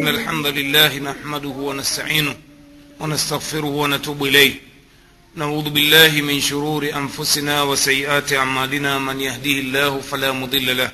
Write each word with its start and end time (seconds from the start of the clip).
إن 0.00 0.08
الحمد 0.08 0.46
لله 0.46 0.98
نحمده 0.98 1.48
ونستعينه 1.48 2.36
ونستغفره 3.00 3.66
ونتوب 3.66 4.24
إليه. 4.24 4.54
نعوذ 5.36 5.70
بالله 5.70 6.20
من 6.20 6.40
شرور 6.40 6.88
أنفسنا 6.96 7.62
وسيئات 7.62 8.32
أعمالنا. 8.32 8.98
من 8.98 9.20
يهديه 9.20 9.60
الله 9.60 10.00
فلا 10.00 10.32
مضل 10.32 10.76
له 10.76 10.92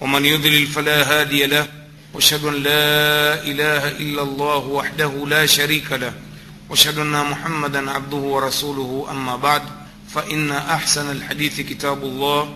ومن 0.00 0.24
يضلل 0.24 0.66
فلا 0.66 0.98
هادي 1.02 1.46
له. 1.46 1.66
وأشهد 2.14 2.44
أن 2.44 2.54
لا 2.54 3.42
إله 3.42 3.88
إلا 3.88 4.22
الله 4.22 4.62
وحده 4.66 5.12
لا 5.26 5.46
شريك 5.46 5.92
له. 5.92 6.12
وأشهد 6.70 6.98
أن 6.98 7.30
محمدا 7.30 7.90
عبده 7.90 8.16
ورسوله. 8.16 9.06
أما 9.10 9.36
بعد 9.36 9.62
فإن 10.14 10.50
أحسن 10.50 11.10
الحديث 11.10 11.60
كتاب 11.60 12.02
الله 12.02 12.54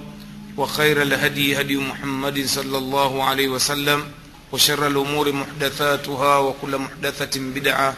وخير 0.57 1.03
الهدي 1.03 1.61
هدي 1.61 1.77
محمد 1.77 2.47
صلى 2.47 2.79
الله 2.79 3.25
عليه 3.25 3.49
وسلم. 3.49 4.22
وشر 4.52 4.88
الأمور 4.88 5.32
محدثاتها 5.32 6.38
وكل 6.38 6.78
محدثة 6.78 7.40
بدعة 7.40 7.94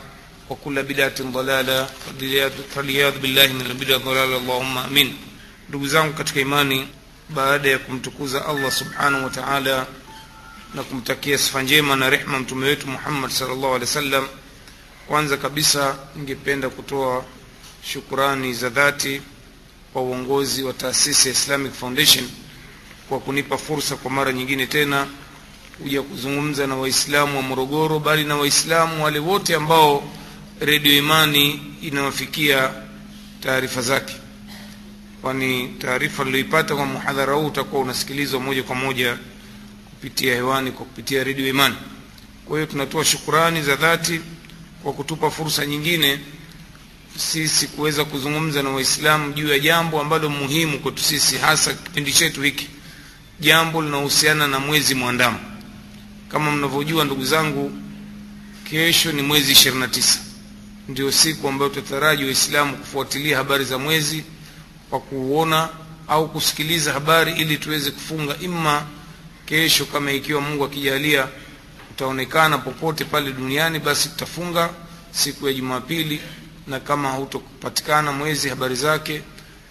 وكل 0.50 0.84
بدعة 0.84 1.20
ضلالة 1.22 1.90
فالعياذ 2.76 3.20
بالله 3.20 3.48
من 3.48 3.66
البدع 3.66 3.98
ضلالة 3.98 4.38
اللهم 4.38 4.78
أمين 4.78 5.14
ndugu 5.70 5.88
zangu 5.88 6.14
katika 6.14 6.40
imani 6.40 6.88
baada 7.30 7.70
ya 7.70 7.78
kumtukuza 7.80 8.46
allah 8.46 8.72
subhanahu 8.72 9.24
wa 9.24 9.30
taala 9.30 9.86
na 10.74 10.84
kumtakia 10.84 11.38
sifa 11.38 11.62
njema 11.62 11.96
na 11.96 12.10
rehma 12.10 12.40
mtume 12.40 12.66
wetu 12.68 12.88
muhammad 12.88 13.32
salllahu 13.32 13.68
alehi 13.68 13.82
wa 13.82 13.88
sallam 13.88 14.28
kwanza 15.08 15.38
kabisa 15.38 15.96
ningependa 16.16 16.70
kutoa 16.70 17.26
shukurani 17.84 18.54
za 18.54 18.70
dhati 18.70 19.22
kwa 19.94 20.02
uongozi 20.02 20.64
wa 20.64 20.74
taasisi 20.74 21.28
ya 21.28 21.34
islamic 21.34 21.74
foundation 21.74 22.30
kwa 23.10 23.20
kunipa 23.20 23.58
fursa 23.58 23.96
kwa 23.96 24.12
mara 24.12 24.32
nyingine 24.34 24.68
tena 24.68 25.08
kuja 25.83 26.03
kuzungumza 26.03 26.67
na 26.67 26.77
waislamu 26.77 27.37
wa 27.37 27.43
morogoro 27.43 27.99
bali 27.99 28.25
na 28.25 28.37
waislamu 28.37 29.05
wale 29.05 29.19
wote 29.19 29.55
ambao 29.55 30.11
redio 30.61 30.97
imani 30.99 31.61
inawafikia 31.83 32.71
taarifa 33.41 33.83
zake. 33.83 34.15
Kwani 35.23 35.69
taarifa 35.79 36.25
niliyoipata 36.25 36.77
kwa 36.77 36.87
muhadhara 36.87 37.35
huu 37.35 37.47
utakuwa 37.47 37.83
unasikilizwa 37.83 38.41
moja 38.41 38.63
kwa 38.63 38.75
moja 38.77 39.19
kupitia 39.91 40.35
hewani 40.35 40.71
kwa 40.73 40.87
kupitia 40.87 41.25
redio 41.25 41.49
imani. 41.49 41.75
Kwa 42.47 42.57
hiyo 42.59 42.67
tunatoa 42.67 43.05
shukurani 43.05 43.63
za 43.63 43.77
dhati 43.77 44.21
kwa 44.83 44.93
kutupa 44.93 45.31
fursa 45.31 45.67
nyingine 45.67 46.19
sisi 47.17 47.67
kuweza 47.67 48.05
kuzungumza 48.05 48.63
na 48.63 48.71
waislamu 48.71 49.33
juu 49.33 49.49
ya 49.49 49.59
jambo 49.59 50.01
ambalo 50.01 50.29
muhimu 50.31 50.79
kwetu 50.79 51.03
sisi 51.03 51.39
hasa 51.39 51.75
kipindi 51.75 52.13
chetu 52.13 52.43
hiki 52.43 52.69
jambo 53.41 53.83
linahusiana 53.83 54.47
na 54.49 54.59
mwezi 54.61 54.95
mwandamo 54.95 55.39
kama 56.35 56.51
mnavyojua 56.51 57.05
ndugu 57.05 57.25
zangu 57.25 57.73
kesho 58.71 59.13
ni 59.13 59.23
mwezi 59.23 59.53
29 59.53 60.19
ndio 60.89 61.13
siku 61.13 61.49
ambayo 61.49 61.71
tutataraji 61.71 62.25
waislamu 62.25 62.77
kufuatilia 62.77 63.37
habari 63.37 63.65
za 63.65 63.79
mwezi 63.79 64.25
kwa 64.91 65.01
kuona 65.01 65.69
au 66.09 66.29
kusikiliza 66.29 66.93
habari 66.93 67.33
ili 67.33 67.57
tuweze 67.59 67.91
kufunga. 67.91 68.37
Imma 68.41 68.87
kesho 69.47 69.85
kama 69.85 70.13
ikiwa 70.13 70.41
mungu 70.41 70.65
akijalia 70.65 71.29
utaonekana 71.91 72.59
popote 72.59 73.05
pale 73.05 73.33
duniani 73.33 73.79
basi 73.79 74.09
tutafunga 74.09 74.71
siku 75.11 75.47
ya 75.47 75.53
jumapili. 75.55 76.21
Na 76.67 76.81
kama 76.81 77.11
hutopatikana 77.11 78.13
mwezi 78.13 78.49
habari 78.49 78.75
zake 78.77 79.23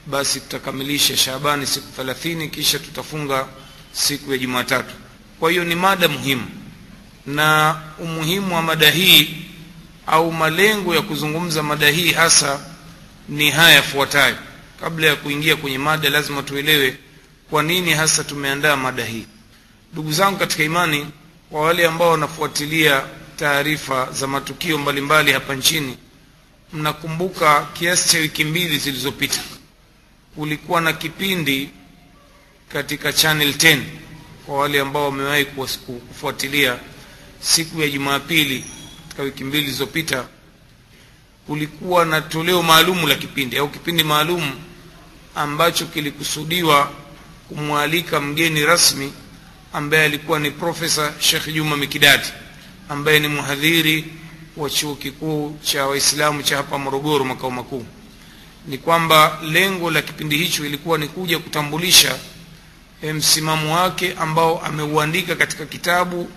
basi 0.08 0.40
tutakamilisha 0.40 1.18
shabani 1.18 1.68
siku 1.68 1.92
thelathini 1.96 2.50
kisha 2.50 2.80
tutafunga 2.80 3.48
siku 3.94 4.32
ya 4.32 4.38
jumatatu 4.38 4.94
kwa 5.44 5.52
hiyo 5.52 5.64
ni 5.64 5.76
mada 5.76 6.08
muhimu. 6.08 6.46
Na 7.26 7.76
umuhimu 8.00 8.56
wa 8.56 8.62
mada 8.62 8.90
hii 8.90 9.36
au 10.08 10.32
malengo 10.32 10.96
ya 10.96 11.02
kuzungumza 11.02 11.64
mada 11.64 11.90
hii 11.90 12.12
hasa 12.12 12.60
ni 13.30 13.50
haya 13.52 13.76
yafuatayo. 13.76 14.36
Kabla 14.82 15.08
ya 15.08 15.16
kuingia 15.16 15.56
kwenye 15.56 15.78
mada 15.78 16.10
lazima 16.10 16.44
tuelewe 16.44 16.98
kwa 17.50 17.64
nini 17.64 17.94
hasa 17.94 18.24
tumeandaa 18.24 18.76
mada 18.76 19.06
hii. 19.06 19.26
Ndugu 19.94 20.12
zangu 20.12 20.38
katika 20.40 20.64
imani 20.64 21.08
kwa 21.50 21.62
wale 21.62 21.86
ambao 21.88 22.12
wanafuatilia 22.12 23.04
taarifa 23.36 24.12
za 24.12 24.28
matukio 24.28 24.78
mbalimbali 24.78 25.32
hapa 25.32 25.56
nchini 25.56 25.98
mnakumbuka 26.74 27.68
kiasi 27.74 28.10
cha 28.10 28.18
wiki 28.18 28.44
mbili 28.44 28.78
zilizopita 28.78 29.42
kulikuwa 30.36 30.82
na 30.82 30.94
kipindi 30.94 31.70
katika 32.74 33.14
channel 33.14 33.50
10 33.52 33.82
kwa 34.46 34.58
wale 34.58 34.80
ambao 34.80 35.06
wamewahi 35.06 35.46
kufuatilia 35.46 36.78
siku 37.40 37.82
ya 37.82 37.90
jumapili 37.90 38.66
katika 39.04 39.24
wiki 39.24 39.44
mbili 39.44 39.64
zilizopita 39.66 40.26
kulikuwa 41.48 42.06
na 42.06 42.22
toleo 42.22 42.64
maalumu 42.64 43.08
la 43.08 43.16
kipindi 43.16 43.58
au 43.58 43.70
kipindi 43.70 44.04
maalum 44.04 44.52
ambacho 45.36 45.86
kilikusudiwa 45.86 46.92
kumwalika 47.50 48.22
mgeni 48.22 48.66
rasmi 48.66 49.14
ambaye 49.74 50.04
alikuwa 50.06 50.40
ni 50.40 50.52
profesa 50.52 51.14
shekh 51.20 51.48
juma 51.54 51.78
mikidadi 51.78 52.28
ambaye 52.90 53.20
ni 53.20 53.28
mhadhiri 53.28 54.06
wa 54.58 54.70
chuo 54.70 54.96
kikuu 54.96 55.58
cha 55.64 55.86
waislamu 55.88 56.44
cha 56.44 56.58
hapa 56.58 56.78
morogoro 56.78 57.26
makao 57.26 57.52
makuu. 57.52 57.86
Ni 58.68 58.78
kwamba 58.78 59.40
lengo 59.44 59.92
la 59.92 60.02
kipindi 60.02 60.38
hicho 60.38 60.66
ilikuwa 60.66 60.98
ni 60.98 61.08
kuja 61.08 61.40
kutambulisha 61.40 62.18
msimamo 63.12 63.76
wake 63.76 64.14
ambao 64.14 64.62
ameuandika 64.66 65.36
katika 65.36 65.66
kitabu 65.66 66.30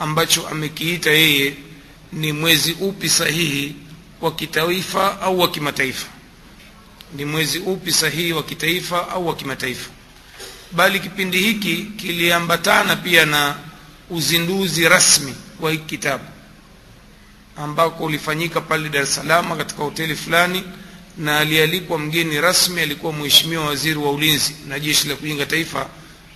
ambacho 0.00 0.48
amekiita 0.48 1.10
yeye 1.10 1.54
ni 2.12 2.32
mwezi 2.32 2.72
upi 2.72 3.08
sahihi 3.08 3.76
wa 4.20 4.32
kitaifa 4.34 5.20
au 5.20 5.38
wa 5.40 5.50
kimataifa. 5.50 6.06
Ni 7.16 7.24
mwezi 7.24 7.58
upi 7.58 7.92
sahihi 7.92 8.32
wa 8.32 8.42
kitaifa 8.42 9.08
au 9.08 9.26
wa 9.26 9.36
kimataifa. 9.36 9.90
Bali 10.72 11.00
kipindi 11.00 11.38
hiki 11.38 11.76
kiliambatana 11.82 12.96
pia 12.96 13.26
na 13.26 13.54
uzinduzi 14.10 14.88
rasmi 14.88 15.34
wa 15.60 15.70
hiki 15.72 15.84
kitabu 15.84 16.24
ambako 17.56 18.04
ulifanyika 18.04 18.60
pale 18.60 18.88
dar 18.88 19.02
es 19.02 19.14
salaam 19.14 19.56
katika 19.58 19.82
hoteli 19.82 20.16
fulani 20.16 20.62
na 21.18 21.38
alialikwa 21.38 21.98
mgeni 21.98 22.40
rasmi 22.40 22.80
alikuwa 22.80 23.12
mheshimiwa 23.12 23.66
waziri 23.66 23.96
wa 23.98 24.12
ulinzi 24.12 24.54
na 24.68 24.80
jeshi 24.80 25.08
la 25.08 25.16
kujenga 25.16 25.46
taifa 25.46 25.88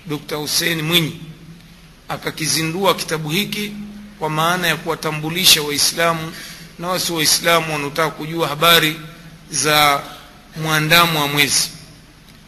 Dkt. 0.06 0.32
hussein 0.32 0.82
mwinyi 0.82 1.20
akakizindua 2.09 2.94
kitabu 2.94 3.28
hiki 3.31 3.72
kwa 4.19 4.31
maana 4.31 4.66
ya 4.66 4.76
kuwatambulisha 4.76 5.62
waislamu 5.62 6.32
na 6.78 6.88
wasi 6.88 7.12
waislamu 7.12 7.72
wanaotaka 7.72 8.10
kujua 8.10 8.48
habari 8.48 8.97
za 9.50 10.03
mwandamo 10.62 11.20
wa 11.20 11.28
mwezi 11.28 11.70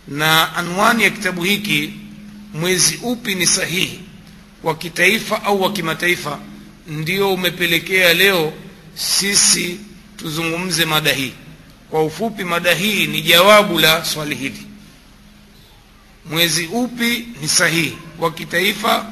na 0.09 0.57
anwani 0.57 1.03
ya 1.03 1.11
kitabu 1.11 1.43
hiki 1.45 1.93
mwezi 2.55 2.99
upi 3.03 3.35
ni 3.35 3.47
sahihi 3.47 4.01
wa 4.63 4.75
kitaifa 4.75 5.43
au 5.45 5.63
wa 5.63 5.73
kimataifa 5.73 6.39
ndio 6.87 7.35
umepelekea 7.35 8.15
leo 8.15 8.53
sisi 8.95 9.81
tuzungumze 10.17 10.85
mada 10.85 11.13
hii 11.13 11.33
kwa 11.91 12.05
ufupi 12.05 12.45
mada 12.45 12.75
hii 12.75 13.07
ni 13.07 13.23
jawabu 13.23 13.79
la 13.79 14.05
swali 14.05 14.35
hili. 14.35 14.67
Mwezi 16.31 16.67
upi 16.67 17.29
ni 17.41 17.49
sahihi? 17.49 17.99
Wa 18.19 18.31
kitaifa 18.33 19.07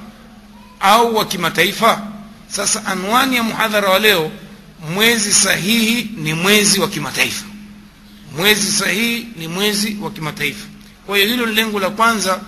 au 0.81 1.17
wa 1.17 1.25
kimataifa? 1.25 2.07
Sasa 2.49 2.87
anwani 2.87 3.37
ya 3.37 3.43
muhadhara 3.43 3.89
wa 3.91 3.99
leo 3.99 4.31
mwezi 4.95 5.35
sahihi 5.35 6.11
ni 6.17 6.35
mwezi 6.35 6.81
wa 6.81 6.89
kimataifa. 6.89 7.45
Mwezi 8.37 8.73
sahihi 8.73 9.29
ni 9.37 9.49
mwezi 9.49 9.97
wa 10.03 10.11
kimataifa. 10.11 10.67
Kwa 11.07 11.17
hiyo 11.17 11.29
hilo 11.31 11.47
ni 11.47 11.55
lengo 11.55 11.81
la 11.81 11.91
kwanza 11.91 12.41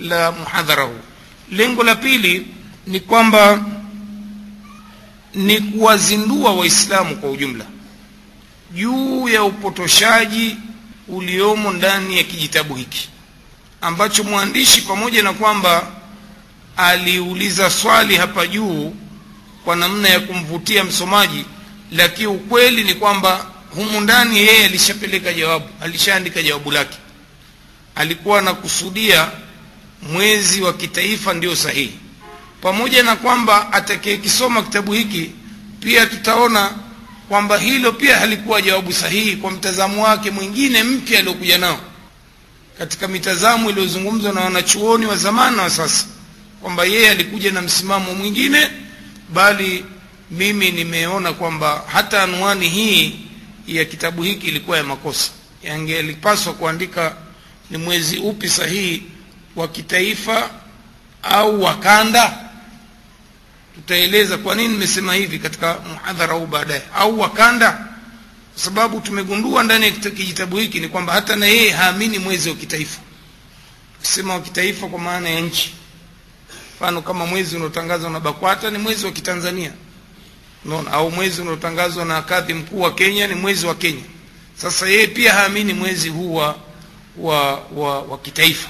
la 0.00 0.32
muhadhara 0.32 0.82
huu. 0.84 0.98
Lengo 1.50 1.82
la 1.84 1.94
pili 1.94 2.46
ni 2.86 3.00
kwamba 3.00 3.64
ni 5.34 5.60
kuwazindua 5.60 6.52
waislamu 6.54 7.16
kwa 7.16 7.30
ujumla 7.30 7.64
juu 8.76 9.28
ya 9.28 9.42
upotoshaji 9.44 10.56
uliomo 11.08 11.72
ndani 11.72 12.16
ya 12.16 12.24
kijitabu 12.24 12.74
hiki 12.74 13.08
ambacho 13.80 14.24
mwandishi 14.24 14.80
pamoja 14.80 15.22
na 15.22 15.32
kwamba 15.32 15.86
aliuliza 16.76 17.70
swali 17.70 18.16
hapa 18.16 18.46
juu 18.46 18.94
kwa 19.64 19.76
namna 19.76 20.08
ya 20.08 20.20
kumvutia 20.20 20.84
msomaji 20.84 21.44
lakini 21.92 22.26
ukweli 22.26 22.84
ni 22.84 22.94
kwamba 22.94 23.46
humu 23.74 24.00
ndani 24.00 24.36
yeye 24.38 24.64
alishapeleka 24.64 25.32
jawabu 25.32 25.66
alishaandika 25.82 26.42
jawabu 26.42 26.70
lake. 26.70 26.98
Alikuwa 27.94 28.38
anakusudia 28.38 29.30
mwezi 30.12 30.62
wa 30.62 30.72
kitaifa 30.72 31.34
ndio 31.34 31.56
sahihi. 31.56 31.98
Pamoja 32.62 33.02
na 33.02 33.16
kwamba 33.16 33.72
atakayekisoma 33.72 34.62
kitabu 34.62 34.92
hiki 34.92 35.30
pia 35.80 36.06
tutaona 36.06 36.70
kwamba 37.28 37.58
hilo 37.58 37.92
pia 37.92 38.16
halikuwa 38.18 38.62
jawabu 38.62 38.92
sahihi 38.92 39.36
kwa 39.36 39.50
mtazamo 39.50 40.04
wake 40.04 40.30
mwingine 40.30 40.82
mpya 40.82 41.18
aliokuja 41.18 41.58
nao. 41.58 41.80
Katika 42.78 43.08
mitazamo 43.08 43.70
iliyozungumzwa 43.70 44.32
na 44.32 44.40
wanachuoni 44.40 45.06
wa 45.06 45.16
zamani 45.16 45.56
wa 45.58 45.70
sasa 45.70 46.06
kwamba 46.62 46.84
yeye 46.84 47.10
alikuja 47.10 47.50
na 47.52 47.62
msimamo 47.62 48.14
mwingine 48.14 48.70
bali 49.34 49.84
mimi 50.30 50.70
nimeona 50.70 51.32
kwamba 51.32 51.84
hata 51.86 52.22
anwani 52.22 52.68
hii 52.68 53.20
ya 53.66 53.84
kitabu 53.84 54.22
hiki 54.22 54.46
ilikuwa 54.46 54.76
ya 54.76 54.84
makosa. 54.84 55.30
Yangelipaswa 55.62 56.52
kuandika 56.54 57.16
ni 57.70 57.78
mwezi 57.78 58.18
upi 58.18 58.48
sahihi 58.48 59.02
wa 59.56 59.68
kitaifa 59.68 60.50
au 61.22 61.62
wa 61.62 61.74
kanda 61.74 62.38
tutaeleza 63.76 64.38
kwa 64.38 64.54
nini 64.54 64.68
nimesema 64.68 65.14
hivi 65.14 65.38
katika 65.38 65.78
muhadhara 65.78 66.34
huu 66.34 66.46
baadaye. 66.46 66.82
Au 66.94 67.20
wakanda 67.20 67.72
kwa 67.72 68.62
sababu 68.64 69.00
tumegundua 69.00 69.62
ndani 69.62 69.84
ya 69.84 69.90
kijitabu 69.90 70.56
hiki 70.56 70.80
ni 70.80 70.88
kwamba 70.88 71.12
hata 71.12 71.36
na 71.36 71.46
yeye 71.46 71.70
haamini 71.70 72.18
mwezi 72.18 72.48
wa 72.48 72.54
kitaifa. 72.54 73.00
Sema 74.02 74.34
wa 74.34 74.40
kitaifa 74.40 74.86
kwa 74.88 74.98
maana 74.98 75.28
ya 75.28 75.40
nchi. 75.40 75.74
Mfano 76.76 77.02
kama 77.02 77.26
mwezi 77.26 77.56
unaotangazwa 77.56 78.10
na 78.10 78.20
bakwata 78.20 78.70
ni 78.70 78.78
mwezi 78.78 79.06
wa 79.06 79.12
kitanzania. 79.12 79.72
Unaona? 80.64 80.90
Au 80.92 81.10
mwezi 81.10 81.42
unaotangazwa 81.42 82.04
na 82.04 82.22
kadhi 82.22 82.54
mkuu 82.54 82.80
wa 82.80 82.94
kenya 82.94 83.26
ni 83.26 83.34
mwezi 83.34 83.66
wa 83.66 83.74
kenya. 83.74 84.02
Sasa 84.56 84.88
yeye 84.88 85.06
pia 85.06 85.32
haamini 85.32 85.72
mwezi 85.72 86.08
huu 86.08 86.34
wa, 86.34 86.56
wa, 87.16 87.54
wa, 87.60 88.02
wa 88.02 88.18
kitaifa. 88.18 88.68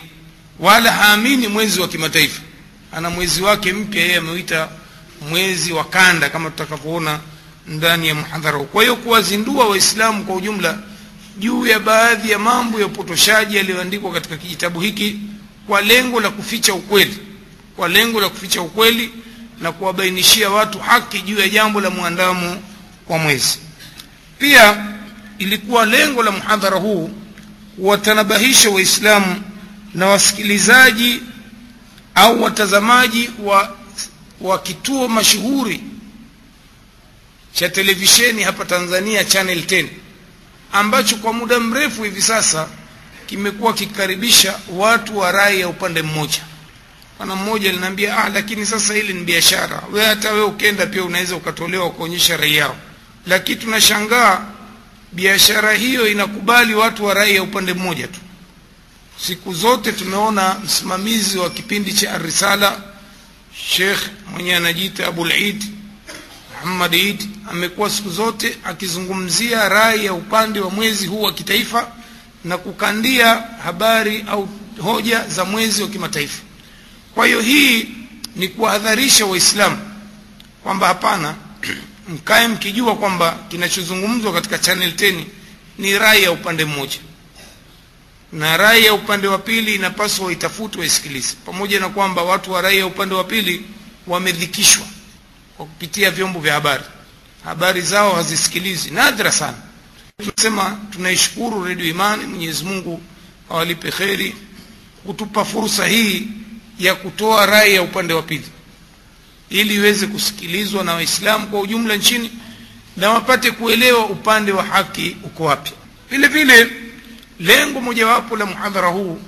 Wala 0.58 0.92
haamini 0.92 1.48
mwezi 1.48 1.80
wa 1.80 1.88
kimataifa. 1.88 2.42
Ana 2.92 3.10
mwezi 3.10 3.42
wake 3.42 3.72
mpya 3.72 4.02
yeye 4.02 4.16
ameuita 4.16 4.68
mwezi 5.30 5.72
wa 5.72 5.84
kanda 5.84 6.30
kama 6.30 6.50
tutakavyoona 6.50 7.20
ndani 7.66 8.08
ya 8.08 8.14
muhadhara 8.14 8.58
huu. 8.58 8.64
Kwa 8.64 8.82
hiyo 8.82 8.96
kuwazindua 8.96 9.68
waislamu 9.68 10.24
kwa 10.24 10.36
ujumla 10.36 10.78
juu 11.38 11.66
ya 11.66 11.78
baadhi 11.80 12.30
ya 12.30 12.38
mambo 12.38 12.80
ya 12.80 12.86
upotoshaji 12.86 13.56
yaliyoandikwa 13.56 14.12
katika 14.12 14.36
kijitabu 14.36 14.80
hiki 14.80 15.20
kwa 15.66 15.80
lengo 15.82 16.20
la 16.20 16.30
kuficha 16.30 16.74
ukweli 16.74 17.18
kwa 17.76 17.88
lengo 17.88 18.20
la 18.20 18.28
kuficha 18.28 18.62
ukweli 18.62 19.10
na 19.60 19.72
kuwabainishia 19.72 20.50
watu 20.50 20.78
haki 20.78 21.20
juu 21.20 21.38
ya 21.38 21.48
jambo 21.48 21.80
la 21.80 21.90
mwandamo 21.90 22.62
kwa 23.06 23.18
mwezi. 23.18 23.58
Pia 24.38 24.86
ilikuwa 25.38 25.86
lengo 25.86 26.22
la 26.22 26.30
mhadhara 26.30 26.76
huu 26.78 27.10
kuwatanabahisha 27.76 28.70
waislamu 28.70 29.42
na 29.94 30.06
wasikilizaji 30.06 31.20
au 32.14 32.42
watazamaji 32.42 33.30
wa, 33.44 33.75
wa 34.40 34.58
kituo 34.58 35.08
mashuhuri 35.08 35.80
cha 37.52 37.68
televisheni 37.68 38.42
hapa 38.42 38.64
tanzania 38.64 39.24
channel 39.24 39.58
10 39.60 39.86
ambacho 40.72 41.16
kwa 41.16 41.32
muda 41.32 41.60
mrefu 41.60 42.02
hivi 42.02 42.22
sasa 42.22 42.68
kimekuwa 43.26 43.72
kikikaribisha 43.74 44.58
watu 44.70 45.18
wa 45.18 45.32
rai 45.32 45.60
ya 45.60 45.68
upande 45.68 46.02
mmoja. 46.02 46.40
Bwana 47.18 47.36
mmoja 47.36 47.70
aliniambia 47.70 48.18
ah 48.24 48.28
lakini 48.28 48.66
sasa 48.66 48.94
hili 48.94 49.12
ni 49.14 49.24
biashara. 49.24 49.82
We 49.92 50.04
hata 50.04 50.32
we 50.32 50.42
ukenda 50.42 50.86
pia 50.86 51.04
unaweza 51.04 51.36
ukatolewa 51.36 51.90
kuonyesha 51.90 52.36
rai 52.36 52.56
yao. 52.56 52.76
Lakini 53.26 53.56
tunashangaa 53.60 54.44
biashara 55.12 55.72
hiyo 55.72 56.08
inakubali 56.08 56.74
watu 56.74 57.04
wa 57.04 57.14
rai 57.14 57.34
ya 57.34 57.42
upande 57.42 57.74
mmoja 57.74 58.06
tu. 58.08 58.20
Siku 59.26 59.54
zote 59.54 59.92
tumeona 59.92 60.56
msimamizi 60.64 61.38
wa 61.38 61.50
kipindi 61.50 61.92
cha 61.92 62.12
arisala 62.14 62.80
shekh 63.64 63.98
mwenye 64.32 64.56
anajiita 64.56 65.06
abulid 65.06 65.64
muhammad 66.62 66.94
Eid 66.94 67.28
amekuwa 67.50 67.90
siku 67.90 68.10
zote 68.10 68.56
akizungumzia 68.64 69.68
rai 69.68 70.04
ya 70.04 70.12
upande 70.14 70.60
wa 70.60 70.70
mwezi 70.70 71.06
huu 71.06 71.22
wa 71.22 71.32
kitaifa 71.32 71.92
na 72.44 72.58
kukandia 72.58 73.34
habari 73.64 74.24
au 74.28 74.48
hoja 74.82 75.28
za 75.28 75.44
mwezi 75.44 75.82
wa 75.82 75.88
kimataifa. 75.88 76.42
Kwa 77.14 77.26
hiyo 77.26 77.40
hii 77.40 77.88
ni 78.36 78.48
kuwahadharisha 78.48 79.26
waislamu 79.26 79.78
kwamba 80.62 80.86
hapana 80.86 81.34
mkae 82.08 82.48
mkijua 82.48 82.96
kwamba 82.96 83.38
kinachozungumzwa 83.48 84.32
katika 84.32 84.58
channel 84.58 84.90
10 84.90 85.24
ni 85.78 85.98
rai 85.98 86.22
ya 86.22 86.32
upande 86.32 86.64
mmoja 86.64 86.98
na 88.32 88.56
rai 88.56 88.84
ya 88.84 88.94
upande 88.94 89.26
wa 89.28 89.38
pili 89.38 89.74
inapaswa 89.74 90.26
waitafute 90.26 90.84
isikilize 90.86 91.34
pamoja 91.46 91.80
na 91.80 91.88
kwamba 91.88 92.22
watu 92.22 92.52
wa 92.52 92.62
rai 92.62 92.78
ya 92.78 92.86
upande 92.86 93.14
wa 93.14 93.24
pili 93.24 93.62
wamedhikishwa 94.06 94.86
kwa 95.56 95.66
kupitia 95.66 96.10
vyombo 96.10 96.40
vya 96.40 96.54
habari. 96.54 96.84
Habari 97.44 97.80
zao 97.80 98.12
hazisikilizi 98.14 98.90
nadra 98.90 99.32
sana. 99.32 99.56
Tunasema 100.18 100.78
tunaishukuru 100.90 101.64
redio 101.64 101.86
imani 101.86 102.26
mwenyezi 102.26 102.64
mungu 102.64 103.00
awalipe 103.50 103.90
kheri 103.90 104.34
kutupa 105.06 105.44
fursa 105.44 105.86
hii 105.86 106.28
ya 106.78 106.94
kutoa 106.94 107.46
rai 107.46 107.74
ya 107.74 107.82
upande 107.82 108.14
wa 108.14 108.22
pili. 108.22 108.48
Ili 109.50 109.74
iweze 109.74 110.06
kusikilizwa 110.06 110.84
na 110.84 110.94
waislamu 110.94 111.46
kwa 111.46 111.60
ujumla 111.60 111.96
nchini 111.96 112.30
na 112.96 113.10
wapate 113.10 113.50
kuelewa 113.50 114.06
upande 114.06 114.52
wa 114.52 114.62
haki 114.64 115.16
uko 115.24 115.44
wapi. 115.44 115.72
Vile 116.10 116.28
vile 116.28 116.70
lengo 117.40 117.80
mojawapo 117.80 118.36
la 118.36 118.46
muhadhara 118.46 118.88
huu 118.88 119.20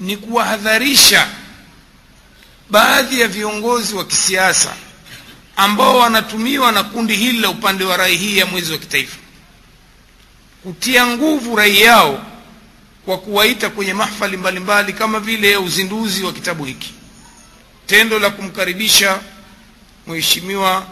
ni 0.00 0.16
kuwahadharisha 0.16 1.28
baadhi 2.70 3.20
ya 3.20 3.28
viongozi 3.28 3.94
wa 3.94 4.04
kisiasa 4.04 4.74
ambao 5.56 5.98
wanatumiwa 5.98 6.72
na 6.72 6.82
kundi 6.82 7.16
hili 7.16 7.38
la 7.38 7.48
upande 7.50 7.84
wa 7.84 7.96
rai 7.96 8.16
hii 8.16 8.38
ya 8.38 8.46
mwezi 8.46 8.72
wa 8.72 8.78
kitaifa. 8.78 9.16
Kutia 10.62 11.06
nguvu 11.06 11.56
rai 11.56 11.80
yao 11.80 12.26
kwa 13.04 13.18
kuwaita 13.18 13.70
kwenye 13.70 13.94
mahfali 13.94 14.36
mbalimbali 14.36 14.60
mbali, 14.82 14.92
kama 14.92 15.20
vile 15.20 15.56
uzinduzi 15.56 16.24
wa 16.24 16.32
kitabu 16.32 16.64
hiki. 16.64 16.94
Tendo 17.86 18.18
la 18.18 18.30
kumkaribisha 18.30 19.20
mheshimiwa 20.06 20.86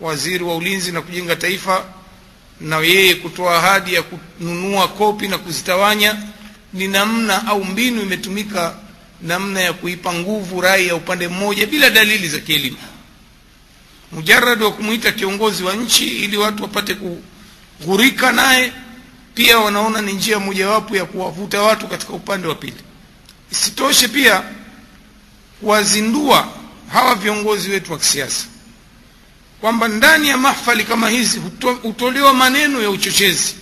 waziri 0.00 0.44
wa 0.44 0.56
ulinzi 0.56 0.92
na 0.92 1.02
kujenga 1.02 1.36
taifa 1.36 1.84
na 2.60 2.76
yeye 2.78 3.14
kutoa 3.14 3.56
ahadi 3.58 3.94
ya 3.94 4.02
kununua 4.02 4.88
kopi 4.88 5.28
na 5.28 5.38
kuzitawanya 5.38 6.16
ni 6.72 6.88
namna 6.88 7.46
au 7.46 7.64
mbinu 7.64 8.02
imetumika 8.02 8.74
namna 9.22 9.60
ya 9.60 9.72
kuipa 9.72 10.12
nguvu 10.14 10.60
rai 10.60 10.86
ya 10.88 10.94
upande 10.96 11.28
mmoja 11.28 11.66
bila 11.66 11.90
dalili 11.90 12.28
za 12.28 12.38
kielimu. 12.38 12.76
Mujaradi 14.12 14.64
wa 14.64 14.72
kumwita 14.72 15.12
kiongozi 15.12 15.62
wa 15.62 15.74
nchi 15.74 16.06
ili 16.06 16.36
watu 16.36 16.62
wapate 16.62 16.96
kughurika 17.80 18.32
naye 18.32 18.72
pia 19.34 19.58
wanaona 19.58 20.00
ni 20.02 20.12
njia 20.12 20.38
mojawapo 20.38 20.96
ya 20.96 21.04
kuwavuta 21.04 21.62
watu 21.62 21.88
katika 21.88 22.12
upande 22.12 22.48
wa 22.48 22.54
pili. 22.54 22.76
Isitoshe 23.52 24.08
pia 24.08 24.42
kuwazindua 25.60 26.48
hawa 26.92 27.14
viongozi 27.14 27.70
wetu 27.70 27.92
wa 27.92 27.98
kisiasa 27.98 28.46
kwamba 29.60 29.88
ndani 29.88 30.28
ya 30.28 30.36
mahfali 30.36 30.84
kama 30.84 31.08
hizi 31.10 31.40
hutolewa 31.82 32.34
maneno 32.34 32.82
ya 32.82 32.90
uchochezi. 32.90 33.54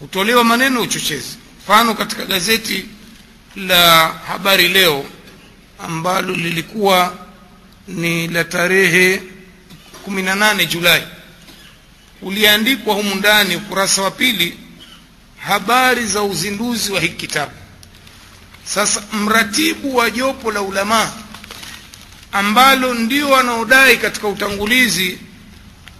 Hutolewa 0.00 0.44
maneno 0.44 0.76
ya 0.76 0.82
uchochezi. 0.82 1.36
Mfano 1.64 1.94
katika 1.94 2.24
gazeti 2.24 2.84
la 3.56 4.08
habari 4.08 4.68
leo 4.68 5.04
ambalo 5.78 6.34
lilikuwa 6.34 7.16
ni 7.88 8.28
la 8.28 8.44
tarehe 8.44 9.22
18 10.08 10.66
julai. 10.66 11.02
Uliandikwa 12.22 12.94
humu 12.94 13.14
ndani 13.14 13.56
ukurasa 13.56 14.02
wa 14.02 14.10
pili 14.10 14.58
habari 15.38 16.06
za 16.06 16.22
uzinduzi 16.22 16.92
wa 16.92 17.00
hiki 17.00 17.14
kitabu. 17.16 17.52
Sasa 18.64 19.02
mratibu 19.12 19.96
wa 19.96 20.10
jopo 20.10 20.52
la 20.52 20.62
ulamaa 20.62 21.12
ambalo 22.32 22.94
ndio 22.94 23.30
wanaodai 23.30 23.96
katika 23.96 24.28
utangulizi 24.28 25.18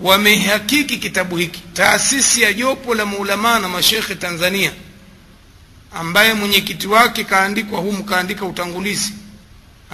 wamehakiki 0.00 0.96
kitabu 0.98 1.36
hiki. 1.36 1.62
Taasisi 1.72 2.42
ya 2.42 2.52
jopo 2.52 2.94
la 2.94 3.06
maulamaa 3.06 3.58
na 3.58 3.68
mashekhe 3.68 4.14
tanzania 4.14 4.72
ambaye 5.94 6.34
mwenyekiti 6.34 6.86
wake 6.86 7.24
kaandikwa 7.24 7.80
humu 7.80 8.04
kaandika 8.04 8.44
utangulizi 8.44 9.12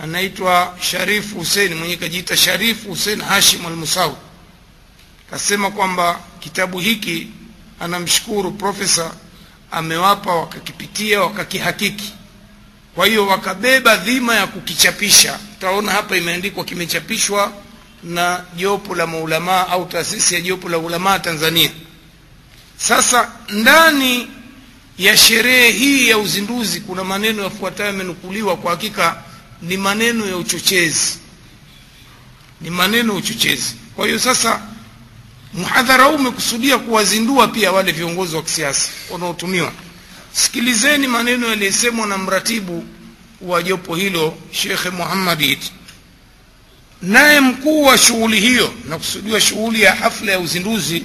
anaitwa 0.02 0.76
sharifu 0.80 1.34
husein 1.38 1.74
mwenye 1.74 1.96
kajiita 1.96 2.36
sharifu 2.36 2.88
husein 2.88 3.20
hashim 3.20 3.66
almusawi 3.66 4.14
kasema 5.30 5.70
kwamba 5.70 6.20
kitabu 6.40 6.78
hiki 6.80 7.28
anamshukuru 7.80 8.52
profesa 8.52 9.14
amewapa 9.70 10.34
wakakipitia 10.34 11.20
wakakihakiki 11.20 12.12
kwa 12.94 13.06
hiyo 13.06 13.26
wakabeba 13.26 13.96
dhima 13.96 14.34
ya 14.34 14.46
kukichapisha. 14.46 15.38
Utaona 15.58 15.92
hapa 15.92 16.16
imeandikwa 16.16 16.64
kimechapishwa 16.64 17.52
na 18.04 18.44
jopo 18.56 18.94
la 18.94 19.06
maulamaa 19.06 19.66
au 19.68 19.86
taasisi 19.86 20.34
ya 20.34 20.40
jopo 20.40 20.68
la 20.68 20.78
ulamaa 20.78 21.18
tanzania. 21.18 21.70
Sasa 22.76 23.32
ndani 23.48 24.28
ya 24.98 25.16
sherehe 25.16 25.70
hii 25.70 26.08
ya 26.08 26.18
uzinduzi 26.18 26.80
kuna 26.80 27.04
maneno 27.04 27.42
yafuatayo 27.42 27.86
yamenukuliwa. 27.90 28.56
Kwa 28.56 28.70
hakika 28.70 29.22
ni 29.62 29.76
maneno 29.76 30.26
ya 30.26 30.36
uchochezi. 30.36 31.18
Ni 32.60 32.70
maneno 32.70 33.12
ya 33.12 33.18
uchochezi. 33.18 33.74
Kwa 33.96 34.06
hiyo 34.06 34.18
sasa 34.18 34.60
mhadhara 35.54 36.04
huu 36.04 36.14
umekusudia 36.14 36.78
kuwazindua 36.78 37.48
pia 37.48 37.72
wale 37.72 37.92
viongozi 37.92 38.36
wa 38.36 38.42
kisiasa 38.42 38.88
wanaotumiwa 39.10 39.72
sikilizeni 40.34 41.06
maneno 41.06 41.48
yaliyosemwa 41.48 42.06
na 42.06 42.18
mratibu 42.18 42.84
wa 43.40 43.62
jopo 43.62 43.94
hilo 43.94 44.34
shekhe 44.52 44.90
muhammad 44.90 45.40
idi 45.40 45.70
naye 47.02 47.40
mkuu 47.40 47.82
wa 47.82 47.98
shughuli 47.98 48.40
hiyo 48.40 48.74
nakusudiwa 48.88 49.40
shughuli 49.40 49.82
ya 49.82 49.94
hafla 49.94 50.32
ya 50.32 50.38
uzinduzi 50.40 51.02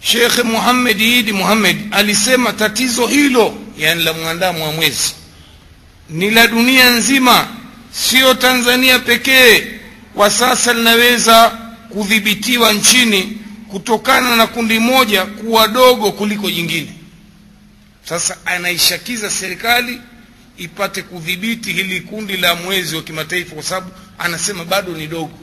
shekhe 0.00 0.42
muhamed 0.42 1.00
idi 1.00 1.32
muhamed 1.32 1.76
alisema 1.90 2.52
tatizo 2.52 3.06
hilo 3.06 3.54
yani 3.78 4.04
la 4.04 4.12
mwandamo 4.12 4.64
wa 4.66 4.72
mwezi 4.72 5.14
ni 6.10 6.30
la 6.30 6.46
dunia 6.46 6.90
nzima 6.90 7.48
sio 7.92 8.34
tanzania 8.34 8.98
pekee. 8.98 9.66
Kwa 10.14 10.30
sasa 10.30 10.72
linaweza 10.72 11.58
kudhibitiwa 11.88 12.72
nchini 12.72 13.38
kutokana 13.68 14.36
na 14.36 14.46
kundi 14.46 14.78
moja 14.78 15.24
kuwa 15.26 15.68
dogo 15.68 16.12
kuliko 16.12 16.50
jingine 16.50 16.92
sasa 18.08 18.36
anaishakiza 18.44 19.30
serikali 19.30 20.00
ipate 20.56 21.02
kudhibiti 21.02 21.72
hili 21.72 22.00
kundi 22.00 22.36
la 22.36 22.54
mwezi 22.54 22.96
wa 22.96 23.02
kimataifa 23.02 23.54
kwa 23.54 23.62
sababu 23.62 23.90
anasema 24.18 24.64
bado 24.64 24.92
ni 24.92 25.06
dogo. 25.06 25.38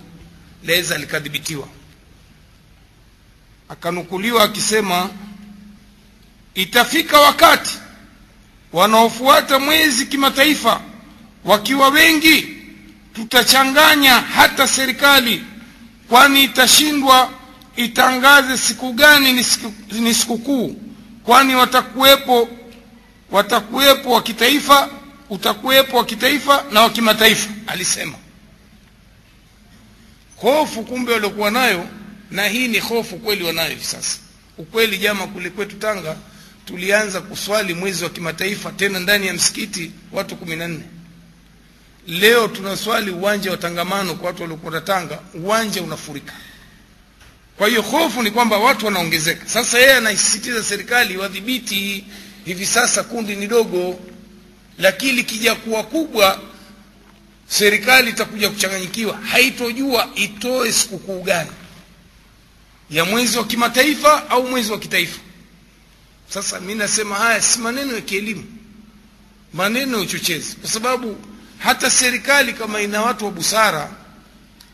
Laweza 0.63 0.97
likadhibitiwa. 0.97 1.67
Akanukuliwa 3.69 4.43
akisema 4.43 5.09
itafika 6.55 7.19
wakati 7.21 7.71
wanaofuata 8.73 9.59
mwezi 9.59 10.05
kimataifa 10.05 10.81
wakiwa 11.45 11.89
wengi 11.89 12.47
tutachanganya 13.13 14.13
hata 14.19 14.67
serikali 14.67 15.43
kwani 16.09 16.43
itashindwa 16.43 17.29
itangaze 17.75 18.57
siku 18.57 18.93
gani 18.93 19.33
ni 19.33 19.43
siku, 19.43 19.73
ni 19.91 20.13
sikukuu 20.13 20.82
kwani 21.23 21.55
watakuwepo 21.55 22.49
watakuwepo 23.31 24.11
wa 24.11 24.21
kitaifa 24.21 24.89
utakuwepo 25.29 25.97
wa 25.97 26.05
kitaifa 26.05 26.65
na 26.71 26.81
wa 26.81 26.89
kimataifa 26.89 27.49
alisema. 27.67 28.15
Hofu 30.37 30.83
kumbe 30.83 31.11
waliokuwa 31.13 31.51
nayo 31.51 31.87
na 32.31 32.47
hii 32.47 32.67
ni 32.67 32.79
hofu 32.79 33.17
kweli 33.17 33.43
wanayo 33.43 33.69
hivi 33.69 33.83
sasa. 33.85 34.17
Ukweli 34.57 34.97
jama 34.97 35.27
kule 35.27 35.49
kwetu 35.49 35.75
tanga 35.75 36.15
tulianza 36.65 37.21
kuswali 37.21 37.73
mwezi 37.73 38.03
wa 38.03 38.09
kimataifa 38.09 38.71
tena 38.71 38.99
ndani 38.99 39.27
ya 39.27 39.33
msikiti 39.33 39.91
watu 40.11 40.35
kumi 40.35 40.55
na 40.55 40.67
nne. 40.67 40.83
Leo 42.07 42.47
tunaswali 42.47 43.11
uwanja 43.11 43.51
wa 43.51 43.57
tangamano 43.57 44.15
kwa 44.15 44.27
watu 44.27 44.41
waliokwenda 44.41 44.81
tanga 44.81 45.19
uwanja 45.33 45.81
unafurika 45.83 46.33
kwa 47.57 47.67
hiyo 47.67 47.81
hofu 47.81 48.23
ni 48.23 48.31
kwamba 48.31 48.57
watu 48.57 48.85
wanaongezeka. 48.85 49.47
Sasa 49.49 49.79
yeye 49.79 49.93
anaisisitiza 49.93 50.63
serikali 50.63 51.17
wadhibiti 51.17 52.05
hivi 52.45 52.65
sasa 52.65 53.03
kundi 53.03 53.35
ni 53.35 53.47
dogo 53.47 53.99
lakini 54.79 55.11
likija 55.11 55.55
kuwa 55.55 55.83
kubwa 55.83 56.41
serikali 57.47 58.09
itakuja 58.09 58.49
kuchanganyikiwa. 58.49 59.17
Haitojua 59.17 60.09
itoe 60.15 60.71
sikukuu 60.71 61.21
gani. 61.23 61.49
Ya 62.89 63.05
mwezi 63.05 63.37
wa 63.37 63.43
kimataifa 63.45 64.29
au 64.29 64.47
mwezi 64.47 64.71
wa 64.71 64.79
kitaifa. 64.79 65.19
Sasa 66.29 66.59
mi 66.59 66.75
nasema 66.75 67.15
haya 67.15 67.41
si 67.41 67.59
maneno 67.59 67.95
ya 67.95 68.01
kielimu. 68.01 68.43
Maneno 69.53 69.97
ya 69.97 70.03
uchochezi. 70.03 70.55
Kwa 70.55 70.69
sababu 70.69 71.17
hata 71.57 71.89
serikali 71.89 72.53
kama 72.53 72.81
ina 72.81 73.01
watu 73.01 73.25
wa 73.25 73.31
busara 73.31 73.91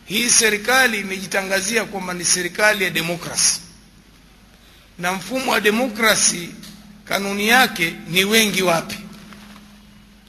hii 0.09 0.29
serikali 0.29 0.99
imejitangazia 0.99 1.85
kwamba 1.85 2.13
ni 2.13 2.25
serikali 2.25 2.83
ya 2.83 2.89
demokrasi. 2.89 3.59
Na 4.99 5.13
mfumo 5.13 5.51
wa 5.51 5.61
demokrasi 5.61 6.49
kanuni 7.05 7.47
yake 7.47 7.93
ni 8.07 8.23
wengi 8.25 8.61
wapi? 8.63 8.95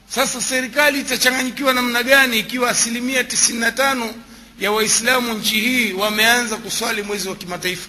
Sasa 0.08 0.40
serikali 0.40 1.00
itachanganyikiwa 1.00 1.72
namna 1.74 2.02
gani 2.02 2.38
ikiwa 2.38 2.70
asilimia 2.70 3.24
tisini 3.24 3.58
na 3.58 3.72
tano 3.72 4.14
ya 4.60 4.72
waislamu 4.72 5.34
nchi 5.34 5.60
hii 5.60 5.92
wameanza 5.92 6.56
kuswali 6.56 7.02
mwezi 7.02 7.28
wa 7.28 7.36
kimataifa? 7.36 7.88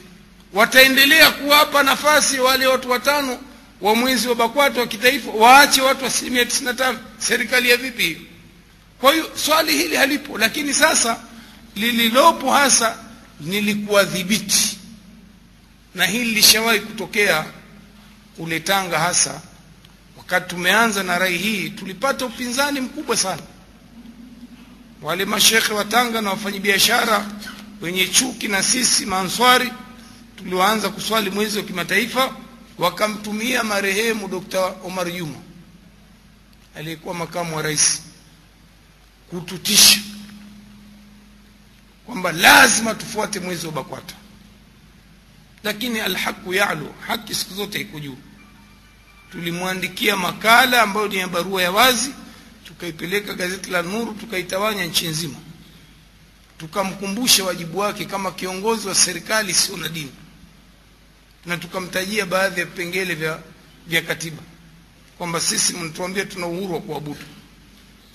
Wataendelea 0.53 1.31
kuwapa 1.31 1.83
nafasi 1.83 2.39
wale 2.39 2.67
watu 2.67 2.89
watano 2.91 3.39
wa 3.81 3.95
mwezi 3.95 4.27
wa 4.27 4.36
bakwato 4.36 4.79
wa 4.79 4.88
kitaifa 4.88 5.31
waache 5.31 5.81
watu 5.81 6.05
asilimia 6.05 6.45
tisini 6.45 6.65
na 6.65 6.74
tano? 6.74 7.00
Serikali 7.17 7.69
ya 7.69 7.77
vipi 7.77 8.03
hiyo? 8.03 8.19
Kwa 9.00 9.13
hiyo 9.13 9.31
swali 9.36 9.77
hili 9.77 9.95
halipo 9.95 10.38
lakini 10.38 10.74
sasa 10.74 11.19
lililopo 11.75 12.51
hasa 12.51 12.98
nilikuwadhibiti 13.40 14.78
na 15.96 16.06
hili 16.06 16.32
lishawahi 16.32 16.80
kutokea 16.80 17.46
kule 18.38 18.60
tanga 18.60 19.00
hasa. 19.00 19.42
Wakati 20.18 20.50
tumeanza 20.50 21.04
na 21.04 21.20
rai 21.20 21.38
hii 21.38 21.70
tulipata 21.70 22.25
upinzani 22.25 22.82
mkubwa 22.82 23.18
sana. 23.18 23.42
Wale 25.01 25.25
mashekhe 25.25 25.74
wa 25.74 25.86
tanga 25.86 26.22
na 26.22 26.30
wafanyabiashara 26.30 27.25
wenye 27.82 28.08
chuki 28.08 28.48
na 28.48 28.63
sisi 28.63 29.06
manswari 29.06 29.72
tulioanza 30.38 30.90
kuswali 30.90 31.30
mwezi 31.30 31.58
wa 31.58 31.63
kimataifa 31.63 32.36
wakamtumia 32.78 33.63
marehemu 33.63 34.28
dr 34.28 34.74
omar 34.84 35.12
juma 35.12 35.38
aliyekuwa 36.75 37.13
makamu 37.16 37.56
wa 37.56 37.62
rais 37.62 38.01
kututisha 39.30 40.00
kwamba 42.12 42.32
lazima 42.32 42.96
tufuate 42.96 43.39
mwezi 43.39 43.65
wa 43.65 43.72
bakwata. 43.72 44.15
Lakini 45.63 46.00
alhaqu 46.00 46.53
yalu 46.53 46.94
haki 47.08 47.36
siku 47.36 47.53
zote 47.53 47.80
iko 47.82 48.00
juu. 48.00 48.18
Tulimwandikia 49.32 50.18
makala 50.18 50.82
ambayo 50.82 51.08
ni 51.08 51.15
ya 51.15 51.27
barua 51.27 51.62
ya 51.62 51.72
wazi 51.72 52.12
tukaipeleka 52.68 53.34
gazeti 53.34 53.70
la 53.70 53.82
nuru 53.82 54.13
tukaitawanya 54.13 54.86
nchi 54.86 55.08
nzima. 55.08 55.38
Tukamkumbusha 56.58 57.44
wajibu 57.44 57.77
wake 57.80 58.06
kama 58.06 58.32
kiongozi 58.32 58.88
wa 58.88 58.96
serikali 58.96 59.53
sio 59.53 59.77
na 59.77 59.89
dini. 59.89 60.12
Na 61.46 61.58
tukamtajia 61.58 62.25
baadhi 62.25 62.60
ya 62.60 62.65
vipengele 62.65 63.15
vya, 63.15 63.39
vya 63.88 64.01
katiba. 64.01 64.44
Kwamba 65.18 65.39
sisi 65.41 65.74
mnatuambia 65.74 66.25
tuna 66.25 66.48
uhuru 66.48 66.74
wa 66.74 66.82
kuabudu. 66.82 67.25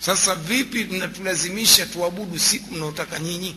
Sasa 0.00 0.34
vipi 0.34 0.84
mnatulazimisha 0.84 1.86
tuabudu 1.86 2.38
siku 2.38 2.74
mnaotaka 2.74 3.18
nyinyi 3.18 3.56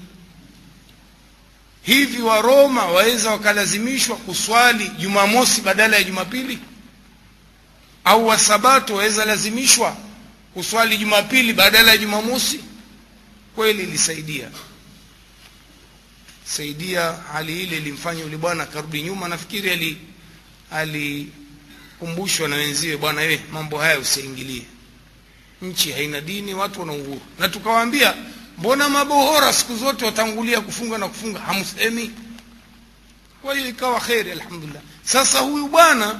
hivi 1.82 2.22
waroma 2.22 2.86
waweza 2.86 3.32
wakalazimishwa 3.32 4.16
kuswali 4.18 4.88
jumamosi 4.90 5.62
badala 5.62 5.98
ya 5.98 6.04
jumapili? 6.04 6.60
Au 8.04 8.28
wasabato 8.28 8.96
waweza 8.96 9.26
lazimishwa 9.26 9.98
kuswali 10.54 10.98
jumapili 10.98 11.54
badala 11.54 11.92
ya 11.92 11.98
jumamosi? 11.98 12.60
Kweli 13.56 13.84
ilisaidia. 13.84 14.50
Saidia 16.46 17.12
hali 17.34 17.64
ile 17.64 17.78
ilimfanya 17.78 18.22
yule 18.24 18.38
bwana 18.38 18.64
akarudi 18.64 19.02
nyuma. 19.02 19.28
Nafikiri 19.28 19.70
ali 19.72 19.98
alikumbushwa 20.72 22.48
na 22.48 22.56
wenziwe 22.56 22.98
bwana 22.98 23.22
we 23.22 23.42
mambo 23.52 23.78
haya 23.78 24.00
usiingilie. 24.00 24.64
Nchi 25.62 25.92
haina 25.92 26.22
dini 26.22 26.54
watu 26.54 26.80
wana 26.80 26.92
uhuru. 26.94 27.22
Na 27.40 27.50
tukawaambia 27.50 28.14
mbona 28.60 28.90
mabohora 28.90 29.54
siku 29.54 29.76
zote 29.78 30.06
watangulia 30.06 30.62
kufunga 30.62 30.98
na 30.98 31.08
kufunga? 31.08 31.40
Hamsemi. 31.40 32.12
Kwa 33.42 33.56
hiyo 33.56 33.70
ikawa 33.70 34.00
kheri 34.02 34.32
alhamdulillah. 34.32 34.82
Sasa 35.04 35.40
huyu 35.40 35.68
bwana 35.68 36.20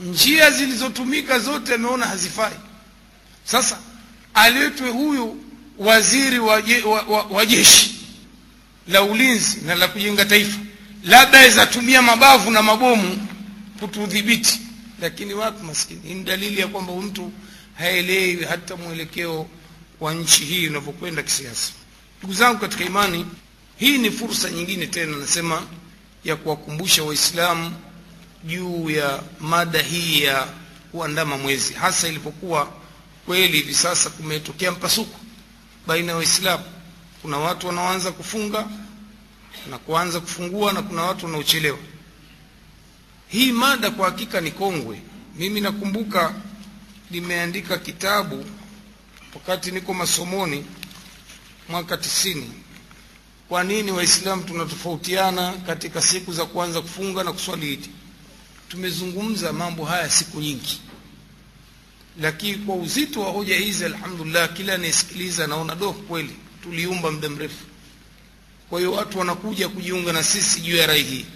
njia 0.00 0.50
zilizotumika 0.50 1.38
zote 1.38 1.74
ameona 1.74 2.06
hazifai. 2.06 2.52
Sasa 3.44 3.78
aletwe 4.34 4.90
huyu 4.90 5.44
waziri 5.78 6.38
wa, 6.38 6.62
wa, 6.86 7.02
wa, 7.02 7.22
wa 7.22 7.46
jeshi 7.46 7.94
la 8.88 9.02
ulinzi 9.02 9.60
na 9.60 9.74
la 9.74 9.88
kujenga 9.88 10.24
taifa. 10.24 10.58
Labda 11.04 11.38
awezatumia 11.40 12.02
mabavu 12.02 12.50
na 12.50 12.62
mabomu 12.62 13.26
kutudhibiti. 13.80 14.60
Lakini 15.00 15.34
watu 15.34 15.64
maskini? 15.64 16.00
Hii 16.08 16.14
ni 16.14 16.24
dalili 16.24 16.60
ya 16.60 16.66
kwamba 16.66 16.92
mtu 16.96 17.32
haelewi 17.78 18.44
hata 18.44 18.76
mwelekeo 18.76 19.46
wa 20.00 20.14
nchi 20.14 20.44
hii 20.44 20.68
unavyokwenda 20.68 21.22
kisiasa. 21.22 21.72
Ndugu 22.18 22.34
zangu 22.34 22.58
katika 22.60 22.84
imani 22.84 23.26
hii 23.76 23.98
ni 23.98 24.10
fursa 24.10 24.50
nyingine 24.50 24.86
tena 24.86 25.16
nasema 25.16 25.62
ya 26.24 26.36
kuwakumbusha 26.36 27.02
waislamu 27.04 27.74
juu 28.44 28.90
ya 28.90 29.22
mada 29.40 29.82
hii 29.82 30.22
ya 30.22 30.48
kuandama 30.92 31.38
mwezi. 31.38 31.74
Hasa 31.74 32.08
ilipokuwa 32.08 32.72
kweli 33.26 33.56
hivi 33.58 33.74
sasa 33.74 34.10
kumetokea 34.10 34.70
mpasuko 34.72 35.20
baina 35.86 36.12
ya 36.12 36.16
waislamu. 36.18 36.64
Kuna 37.22 37.38
watu 37.38 37.66
wanaoanza 37.66 38.12
kufunga 38.12 38.66
na 39.70 39.78
kuanza 39.78 40.20
kufungua 40.20 40.72
na 40.72 40.82
kuna 40.82 41.02
watu 41.02 41.26
wanaochelewa. 41.26 41.78
Hii 43.28 43.52
mada 43.52 43.90
kwa 43.90 44.06
hakika 44.10 44.40
ni 44.40 44.50
kongwe. 44.50 45.00
Mimi 45.36 45.60
nakumbuka 45.60 46.34
nimeandika 47.10 47.78
kitabu 47.78 48.44
wakati 49.34 49.70
niko 49.70 49.94
masomoni 49.94 50.64
mwaka 51.68 51.96
tisini 51.96 52.52
kwa 53.48 53.64
nini 53.64 53.90
waislamu 53.92 54.42
tunatofautiana 54.42 55.52
katika 55.52 56.02
siku 56.02 56.32
za 56.32 56.44
kuanza 56.46 56.80
kufunga 56.80 57.24
na 57.24 57.32
kuswali 57.32 57.72
idi? 57.72 57.88
Tumezungumza 58.68 59.52
mambo 59.52 59.84
haya 59.84 60.10
siku 60.10 60.40
nyingi 60.40 60.80
lakini 62.20 62.58
kwa 62.58 62.74
uzito 62.76 63.20
wa 63.20 63.30
hoja 63.30 63.56
hizi 63.56 63.84
alhamdulillah 63.84 64.52
kila 64.52 64.74
anayesikiliza 64.74 65.44
anaona 65.44 65.74
do 65.74 65.92
kweli 65.92 66.36
tuliumba 66.62 67.10
muda 67.10 67.28
mrefu. 67.28 67.64
Kwa 68.70 68.78
hiyo 68.78 68.92
watu 68.92 69.18
wanakuja 69.18 69.68
kujiunga 69.68 70.12
na 70.12 70.22
sisi 70.22 70.60
juu 70.60 70.76
ya 70.76 70.86
rai 70.86 71.02
hii. 71.02 71.26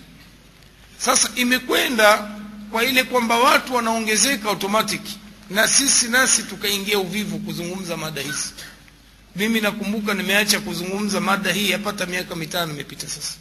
Sasa 0.99 1.31
imekwenda 1.37 2.31
kwa 2.71 2.85
ile 2.85 3.05
kwamba 3.05 3.39
watu 3.39 3.75
wanaongezeka 3.75 4.49
automatic 4.49 5.01
na 5.53 5.69
sisi 5.69 6.09
nasi 6.09 6.43
tukaingia 6.43 6.99
uvivu 6.99 7.39
kuzungumza 7.39 7.97
mada 7.97 8.21
hizi. 8.21 8.53
Mimi 9.37 9.61
nakumbuka 9.61 10.15
nimeacha 10.15 10.61
kuzungumza 10.61 11.21
mada 11.21 11.53
hii 11.53 11.71
yapata 11.71 12.07
miaka 12.07 12.37
mitano 12.37 12.73
imepita 12.73 13.09
sasa. 13.09 13.35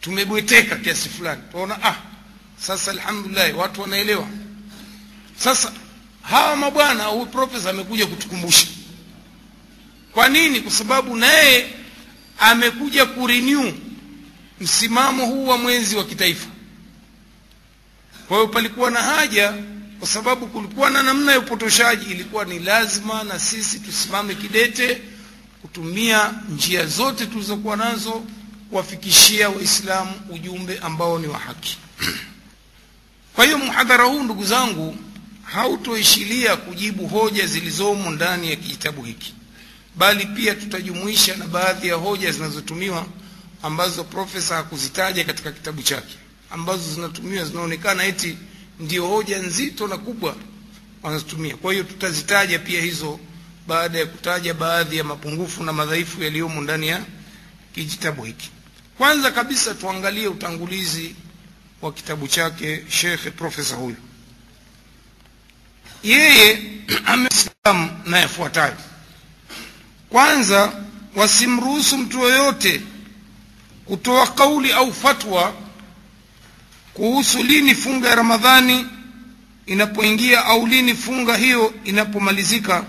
Tumebweteka 0.00 0.76
kiasi 0.76 1.08
fulani. 1.08 1.42
Tunaona 1.50 1.82
ah 1.84 1.96
sasa 2.58 2.90
alhamdulillah 2.90 3.58
watu 3.58 3.80
wanaelewa. 3.80 4.28
Sasa 5.36 5.72
hawa 6.22 6.56
mabwana 6.56 7.04
huyu 7.04 7.26
profesa 7.26 7.70
amekuja 7.70 8.06
kutukumbusha. 8.06 8.66
Kwa 10.12 10.28
nini? 10.28 10.60
Kwa 10.60 10.72
sababu 10.72 11.16
naye 11.16 11.74
amekuja 12.38 13.06
kurenew 13.06 13.72
msimamo 14.60 15.26
huu 15.26 15.46
wa 15.46 15.58
mwezi 15.58 15.96
wa 15.96 16.04
kitaifa. 16.04 16.46
Kwa 18.28 18.36
hiyo 18.36 18.48
palikuwa 18.48 18.90
na 18.90 19.02
haja 19.02 19.54
kwa 20.02 20.08
sababu 20.08 20.46
kulikuwa 20.46 20.90
na 20.90 21.02
namna 21.02 21.32
ya 21.32 21.38
upotoshaji. 21.38 22.10
Ilikuwa 22.10 22.44
ni 22.44 22.58
lazima 22.58 23.22
na 23.24 23.38
sisi 23.38 23.78
tusimame 23.80 24.34
kidete 24.34 25.02
kutumia 25.62 26.34
njia 26.54 26.86
zote 26.86 27.26
tulizokuwa 27.26 27.76
nazo 27.76 28.22
kuwafikishia 28.70 29.48
waislamu 29.48 30.12
ujumbe 30.30 30.78
ambao 30.78 31.18
ni 31.18 31.26
wa 31.26 31.38
haki. 31.38 31.78
Kwa 33.34 33.44
hiyo 33.44 33.58
mhadhara 33.58 34.04
huu 34.04 34.22
ndugu 34.22 34.44
zangu 34.44 34.96
hautoishilia 35.42 36.56
kujibu 36.56 37.06
hoja 37.08 37.46
zilizomo 37.46 38.10
ndani 38.10 38.50
ya 38.50 38.56
kitabu 38.56 39.02
hiki. 39.02 39.34
Bali 39.96 40.26
pia 40.26 40.54
tutajumuisha 40.54 41.36
na 41.36 41.46
baadhi 41.46 41.88
ya 41.88 41.94
hoja 41.94 42.30
zinazotumiwa 42.32 43.06
ambazo 43.62 44.04
profesa 44.04 44.56
hakuzitaja 44.56 45.24
katika 45.24 45.52
kitabu 45.52 45.82
chake 45.82 46.14
ambazo 46.50 46.94
zinatumiwa 46.94 47.44
zinaonekana 47.44 48.04
eti 48.04 48.36
ndio 48.82 49.06
hoja 49.06 49.38
nzito 49.38 49.88
na 49.88 49.98
kubwa 49.98 50.36
wanazotumia. 51.02 51.56
Kwa 51.56 51.72
hiyo 51.72 51.84
tutazitaja 51.84 52.58
pia 52.58 52.80
hizo 52.82 53.20
baada 53.66 53.98
ya 53.98 54.06
kutaja 54.06 54.54
baadhi 54.54 54.96
ya 54.96 55.04
mapungufu 55.04 55.64
na 55.64 55.72
madhaifu 55.72 56.22
yaliyomo 56.22 56.60
ndani 56.60 56.88
ya 56.88 57.04
kijitabu 57.74 58.22
hiki. 58.24 58.50
Kwanza 58.98 59.30
kabisa 59.30 59.74
tuangalie 59.74 60.28
utangulizi 60.28 61.14
wa 61.82 61.92
kitabu 61.92 62.28
chake 62.28 62.84
shekhe 62.88 63.30
profesa 63.30 63.74
huyu. 63.76 63.96
Yeye 66.02 66.62
ameislamu 67.06 68.00
na 68.06 68.18
yafuatayo. 68.18 68.76
Kwanza 70.08 70.72
wasimruhusu 71.16 71.98
mtu 71.98 72.18
yoyote 72.20 72.82
kutoa 73.84 74.26
kauli 74.26 74.72
au 74.72 74.92
fatwa 74.94 75.54
kuhusu 76.94 77.42
lini 77.42 77.74
funga 77.74 78.08
ya 78.08 78.14
ramadhani 78.14 78.86
inapoingia 79.66 80.44
au 80.44 80.66
lini 80.66 80.94
funga 80.94 81.36
hiyo 81.36 81.74
inapomalizika 81.84 82.84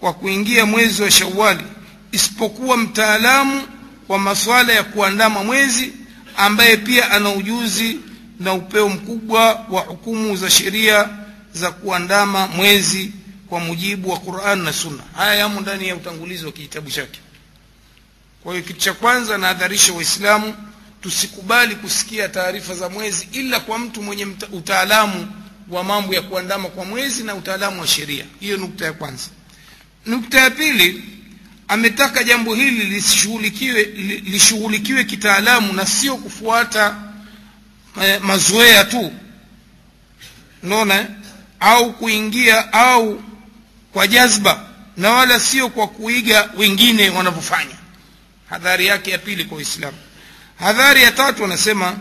kwa 0.00 0.12
kuingia 0.12 0.66
mwezi 0.66 1.02
wa 1.02 1.10
shawali 1.10 1.64
isipokuwa 2.12 2.76
mtaalamu 2.76 3.62
wa 4.08 4.18
masuala 4.18 4.72
ya 4.72 4.82
kuandama 4.82 5.44
mwezi 5.44 5.92
ambaye 6.36 6.76
pia 6.76 7.10
ana 7.10 7.30
ujuzi 7.30 7.98
na 8.40 8.52
upeo 8.54 8.88
mkubwa 8.88 9.66
wa 9.70 9.80
hukumu 9.80 10.36
za 10.36 10.50
sheria 10.50 11.08
za 11.52 11.70
kuandama 11.70 12.46
mwezi 12.46 13.12
kwa 13.48 13.60
mujibu 13.60 14.10
wa 14.10 14.18
Qur'an 14.18 14.62
na 14.62 14.72
Sunna. 14.72 15.02
Haya 15.16 15.34
yamo 15.34 15.60
ndani 15.60 15.88
ya 15.88 15.96
utangulizi 15.96 16.46
wa 16.46 16.52
kitabu 16.52 16.90
chake. 16.90 17.20
Kwa 18.42 18.52
hiyo 18.52 18.64
kitu 18.66 18.80
cha 18.80 18.92
kwanza 18.92 19.38
nahadharisha 19.38 19.92
Waislamu 19.92 20.54
tusikubali 21.02 21.74
kusikia 21.76 22.28
taarifa 22.28 22.74
za 22.74 22.88
mwezi 22.88 23.28
ila 23.32 23.60
kwa 23.60 23.78
mtu 23.78 24.02
mwenye 24.02 24.26
utaalamu 24.52 25.32
wa 25.68 25.84
mambo 25.84 26.14
ya 26.14 26.22
kuandama 26.22 26.68
kwa 26.68 26.84
mwezi 26.84 27.22
na 27.24 27.34
utaalamu 27.34 27.80
wa 27.80 27.86
sheria. 27.86 28.24
Hiyo 28.40 28.56
nukta 28.56 28.84
ya 28.84 28.92
kwanza. 28.92 29.24
Nukta 30.06 30.40
ya 30.40 30.50
pili 30.50 31.04
ametaka 31.68 32.24
jambo 32.24 32.54
hili 32.54 32.84
lishughulikiwe 32.84 33.82
lishughulikiwe 34.24 35.04
kitaalamu 35.04 35.72
na 35.72 35.86
sio 35.86 36.16
kufuata 36.16 36.96
eh, 38.02 38.20
mazoea 38.22 38.84
tu. 38.84 39.12
Unaona 40.62 41.06
au 41.60 41.92
kuingia 41.92 42.72
au 42.72 43.22
kwa 43.92 44.06
jazba 44.06 44.66
na 44.96 45.10
wala 45.10 45.40
sio 45.40 45.68
kwa 45.68 45.88
kuiga 45.88 46.50
wengine 46.56 47.10
wanavyofanya 47.10 47.74
hadhari 48.50 48.86
yake 48.86 49.10
ya 49.10 49.18
pili 49.18 49.44
kwa 49.44 49.58
Uislamu 49.58 49.96
hadhari 50.62 51.02
ya 51.02 51.12
tatu 51.12 51.44
anasema 51.44 51.96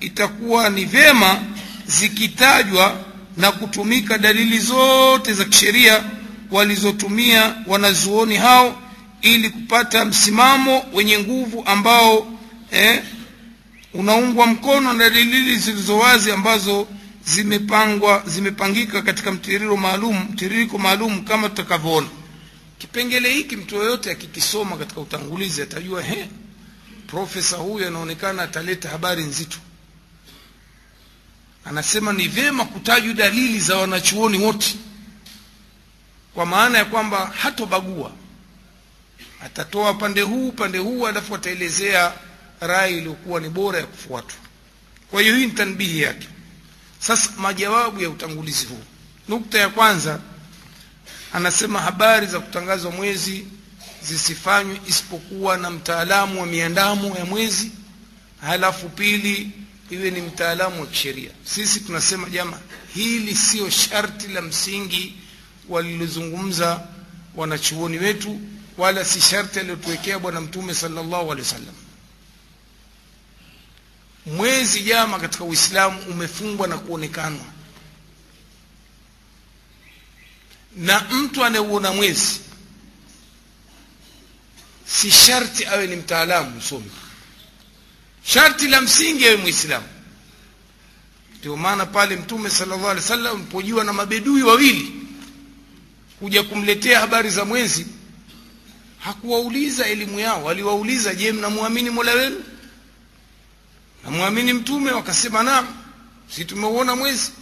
itakuwa 0.00 0.70
ni 0.70 0.84
vyema 0.84 1.40
zikitajwa 1.86 2.96
na 3.36 3.52
kutumika 3.52 4.18
dalili 4.18 4.58
zote 4.58 5.32
za 5.32 5.44
kisheria 5.44 6.04
walizotumia 6.50 7.54
wanazuoni 7.66 8.36
hao 8.36 8.82
ili 9.22 9.50
kupata 9.50 10.04
msimamo 10.04 10.84
wenye 10.92 11.18
nguvu 11.18 11.62
ambao 11.66 12.26
eh, 12.70 13.02
unaungwa 13.94 14.46
mkono 14.46 14.92
na 14.92 14.98
dalili 15.10 15.56
zilizo 15.58 15.98
wazi 15.98 16.32
ambazo 16.32 16.86
zimepangwa 17.24 18.22
zimepangika 18.26 19.02
katika 19.02 19.32
mtiririko 19.32 19.76
maalum 19.76 20.26
mtiririko 20.32 20.78
maalum 20.78 21.24
kama 21.24 21.48
tutakavyoona. 21.48 22.06
Kipengele 22.78 23.32
hiki 23.32 23.56
mtu 23.56 23.76
yoyote 23.76 24.10
akikisoma 24.10 24.76
katika 24.76 25.00
utangulizi 25.00 25.62
atajua 25.62 26.02
he 26.02 26.28
profesa 27.14 27.56
huyu 27.56 27.86
anaonekana 27.86 28.42
ataleta 28.42 28.88
habari 28.88 29.22
nzito. 29.24 29.56
Anasema 31.64 32.12
ni 32.12 32.28
vyema 32.28 32.64
kutajwa 32.64 33.14
dalili 33.14 33.60
za 33.60 33.76
wanachuoni 33.76 34.38
wote 34.38 34.74
kwa 36.34 36.46
maana 36.46 36.78
ya 36.78 36.84
kwamba 36.84 37.26
hatobagua. 37.26 38.12
Atatoa 39.44 39.94
pande 39.94 40.20
huu 40.20 40.52
pande 40.52 40.78
huu 40.78 41.06
alafu 41.06 41.34
ataelezea 41.34 42.12
rai 42.60 42.98
iliyokuwa 42.98 43.40
ni 43.40 43.48
bora 43.48 43.78
ya 43.78 43.86
kufuatwa. 43.86 44.38
Kwa 45.10 45.22
hiyo 45.22 45.36
hii 45.36 45.46
ni 45.46 45.52
tanbihi 45.52 46.00
yake. 46.02 46.28
Sasa 46.98 47.30
majawabu 47.36 48.02
ya 48.02 48.10
utangulizi 48.10 48.66
huu. 48.66 48.82
Nukta 49.28 49.58
ya 49.58 49.68
kwanza 49.68 50.20
anasema 51.32 51.80
habari 51.80 52.26
za 52.26 52.40
kutangazwa 52.40 52.90
mwezi 52.90 53.46
zisifanywe 54.08 54.80
isipokuwa 54.88 55.56
na 55.56 55.70
mtaalamu 55.70 56.40
wa 56.40 56.46
miandamo 56.46 57.16
ya 57.16 57.24
mwezi 57.24 57.70
halafu 58.40 58.88
pili 58.88 59.50
iwe 59.90 60.10
ni 60.10 60.20
mtaalamu 60.20 60.80
wa 60.80 60.86
kisheria. 60.86 61.30
Sisi 61.44 61.80
tunasema 61.80 62.30
jama 62.30 62.58
hili 62.94 63.34
sio 63.36 63.70
sharti 63.70 64.28
la 64.28 64.42
msingi 64.42 65.14
walilozungumza 65.68 66.86
wanachuoni 67.36 67.98
wetu 67.98 68.40
wala 68.78 69.04
si 69.04 69.20
sharti 69.20 69.58
aliyotuwekea 69.60 70.18
bwana 70.18 70.40
mtume 70.40 70.74
sallallahu 70.74 71.32
alaihi 71.32 71.40
wasallam. 71.48 71.74
Mwezi 74.26 74.80
jama 74.80 75.18
katika 75.18 75.44
uislamu 75.44 76.00
umefungwa 76.10 76.66
na 76.68 76.78
kuonekanwa. 76.78 77.44
Na 80.76 81.00
mtu 81.00 81.44
anayeuona 81.44 81.92
mwezi 81.92 82.40
si 84.86 85.10
sharti 85.10 85.66
awe 85.66 85.86
ni 85.86 85.96
mtaalamu 85.96 86.50
msomi. 86.56 86.90
Sharti 88.24 88.68
la 88.68 88.80
msingi 88.80 89.26
awe 89.26 89.36
mwislamu 89.36 89.86
ndio 91.38 91.56
maana 91.56 91.86
pale 91.86 92.16
mtume 92.16 92.50
sallallahu 92.50 92.84
alaihi 92.88 93.00
wasallam 93.02 93.38
mpojua 93.38 93.84
na 93.84 93.92
mabedui 93.92 94.42
wawili 94.42 94.92
kuja 96.18 96.42
kumletea 96.42 97.00
habari 97.00 97.30
za 97.30 97.44
mwezi 97.44 97.86
hakuwauliza 98.98 99.86
elimu 99.86 100.20
yao. 100.20 100.50
Aliwauliza 100.50 101.14
je 101.14 101.32
mnamwamini 101.32 101.90
mola 101.90 102.12
wenu? 102.12 102.44
Namwamini 104.04 104.52
mtume 104.52 104.90
wakasema 104.92 105.42
naam 105.42 105.66
si 106.36 106.44
tumeuona 106.44 106.96
mwezi. 106.96 107.32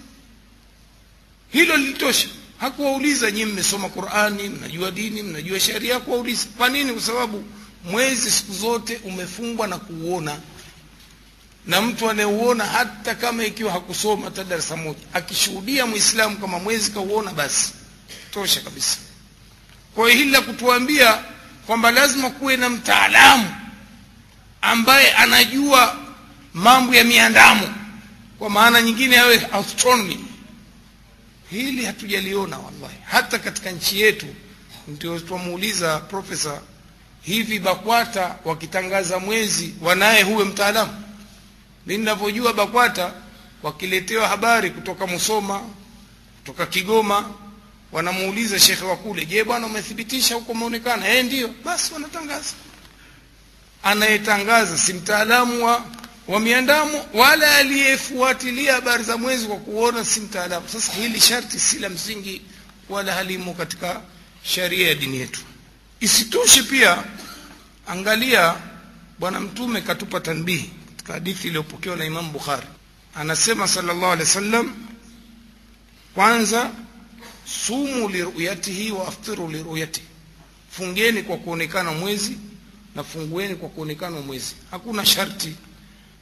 Hilo 1.52 1.76
lilitosha 1.76 2.28
hakuwauliza 2.62 3.30
nyinyi 3.30 3.44
mmesoma 3.52 3.88
qurani 3.88 4.48
mnajua 4.48 4.90
dini 4.90 5.22
mnajua 5.22 5.60
sheria 5.60 5.94
hakuwauliza. 5.94 6.46
Kwa 6.56 6.68
nini? 6.68 6.92
Kwa 6.92 7.02
sababu 7.02 7.44
mwezi 7.84 8.30
siku 8.30 8.52
zote 8.54 9.00
umefungwa 9.04 9.66
na 9.66 9.78
kuuona. 9.78 10.36
Na 11.66 11.82
mtu 11.82 12.10
anayeuona 12.10 12.64
hata 12.66 13.14
kama 13.14 13.44
ikiwa 13.44 13.72
hakusoma 13.72 14.24
hata 14.24 14.44
darasa 14.44 14.76
moja 14.76 14.98
akishuhudia 15.12 15.86
mwislamu 15.86 16.36
kama 16.36 16.58
mwezi 16.58 16.90
kauona 16.90 17.32
basi 17.32 17.72
tosha 18.30 18.60
kabisa. 18.60 18.96
Kwa 19.94 20.04
hiyo 20.08 20.18
hili 20.18 20.30
la 20.30 20.40
kutuambia 20.40 21.18
kwamba 21.66 21.90
lazima 21.90 22.30
kuwe 22.30 22.56
na 22.56 22.68
mtaalamu 22.68 23.50
ambaye 24.62 25.12
anajua 25.12 25.96
mambo 26.54 26.94
ya 26.94 27.04
miandamo. 27.04 27.68
Kwa 28.38 28.50
maana 28.50 28.82
nyingine 28.82 29.18
awe 29.18 29.46
astronomy 29.52 30.24
hili 31.52 31.84
hatujaliona 31.84 32.58
wallahi. 32.58 32.96
Hata 33.04 33.38
katika 33.38 33.70
nchi 33.70 34.00
yetu 34.00 34.26
ndio 34.88 35.18
twamuuliza 35.20 35.98
profesa 36.00 36.60
hivi 37.22 37.58
bakwata 37.58 38.34
wakitangaza 38.44 39.18
mwezi 39.18 39.74
wanaye 39.80 40.22
huwe 40.22 40.44
mtaalamu? 40.44 41.02
Mi 41.86 41.98
ninavyojua 41.98 42.52
bakwata 42.52 43.12
wakiletewa 43.62 44.28
habari 44.28 44.70
kutoka 44.70 45.06
musoma 45.06 45.60
kutoka 46.38 46.66
kigoma 46.66 47.30
wanamuuliza 47.92 48.60
shekhe 48.60 48.84
wa 48.84 48.96
kule 48.96 49.26
je 49.26 49.44
bwana 49.44 49.66
umethibitisha 49.66 50.34
huko 50.34 50.52
umeonekana? 50.52 51.08
Eh 51.08 51.24
ndio. 51.24 51.50
Basi 51.64 51.94
wanatangaza. 51.94 52.54
Anayetangaza 53.82 54.78
si 54.78 54.92
mtaalamu 54.92 55.64
wa, 55.66 55.84
wa 56.28 56.40
miandamo 56.40 57.06
wala 57.14 57.56
aliyefuatilia 57.56 58.72
habari 58.74 59.04
za 59.04 59.16
mwezi 59.16 59.46
kwa 59.46 59.56
kuona 59.56 60.04
si 60.04 60.20
mtaalamu. 60.20 60.68
Sasa 60.68 60.92
hili 60.92 61.20
sharti 61.20 61.60
si 61.60 61.78
la 61.78 61.88
msingi 61.88 62.42
wala 62.88 63.12
halimo 63.14 63.54
katika 63.54 64.00
sharia 64.42 64.88
ya 64.88 64.94
dini 64.94 65.16
yetu. 65.18 65.40
Isitoshe 66.00 66.62
pia 66.62 67.04
angalia 67.86 68.54
bwana 69.18 69.40
mtume 69.40 69.80
katupa 69.80 70.20
tanbihi 70.20 70.70
katika 70.90 71.12
hadithi 71.12 71.46
iliyopokewa 71.48 71.96
na 71.96 72.04
imamu 72.04 72.30
bukhari. 72.30 72.66
Anasema 73.14 73.68
sallallahu 73.68 74.12
alaihi 74.12 74.22
wasallam 74.28 74.74
kwanza 76.14 76.70
sumu 77.66 78.08
liruyatihi 78.08 78.90
wa 78.92 79.08
aftiru 79.08 79.48
liruyatihi 79.50 80.06
fungeni 80.70 81.22
kwa 81.22 81.36
kuonekana 81.36 81.92
mwezi 81.92 82.36
na 82.94 83.04
fungueni 83.04 83.54
kwa 83.54 83.68
kuonekana 83.68 84.20
mwezi. 84.20 84.54
Hakuna 84.70 85.06
sharti 85.06 85.54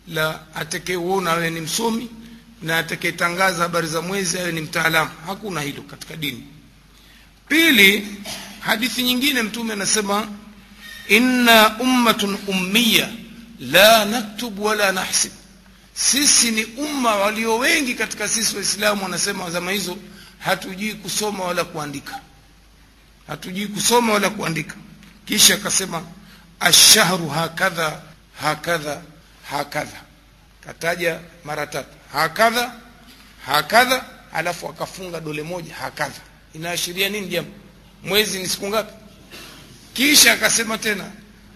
la 0.08 0.40
atakayeuona 0.54 1.30
awe 1.30 1.50
ni 1.50 1.60
msomi 1.60 2.08
na 2.62 2.78
atakayetangaza 2.78 3.62
habari 3.62 3.86
za 3.86 4.02
mwezi 4.02 4.38
awe 4.38 4.52
ni 4.52 4.60
mtaalamu. 4.60 5.10
Hakuna 5.26 5.60
hilo 5.60 5.82
katika 5.82 6.16
dini. 6.16 6.44
Pili 7.48 8.08
hadithi 8.60 9.02
nyingine 9.02 9.42
mtume 9.42 9.72
anasema 9.72 10.28
inna 11.08 11.78
ummatun 11.78 12.38
ummiya 12.46 13.08
la 13.60 14.04
naktub 14.04 14.58
wala 14.58 14.92
nahsib. 14.92 15.32
Sisi 15.94 16.50
ni 16.50 16.64
umma 16.64 17.16
walio 17.16 17.58
wengi 17.58 17.94
katika 17.94 18.28
sisi 18.28 18.56
waislamu 18.56 19.02
wanasema 19.02 19.50
zama 19.50 19.70
hizo 19.70 19.96
hatujui 20.38 20.94
kusoma 20.94 21.44
wala 21.44 21.64
kuandika. 21.64 22.20
Hatujui 23.26 23.66
kusoma 23.66 24.12
wala 24.12 24.30
kuandika. 24.30 24.74
Kisha 25.24 25.54
akasema 25.54 26.02
ashahru 26.60 27.28
hakadha 27.28 28.02
hakadha 28.42 29.02
hakadha. 29.50 30.00
Kataja 30.64 31.20
mara 31.44 31.66
tatu. 31.66 31.88
Hakadha 32.12 32.72
hakadha 33.46 34.04
alafu 34.32 34.68
akafunga 34.68 35.20
dole 35.20 35.42
moja 35.42 35.74
hakadha. 35.74 36.20
Inaashiria 36.54 37.08
nini 37.08 37.26
jambo? 37.28 37.50
Mwezi 38.02 38.38
ni 38.38 38.48
siku 38.48 38.68
ngapi? 38.68 38.92
Kisha 39.94 40.32
akasema 40.32 40.78
tena 40.78 41.10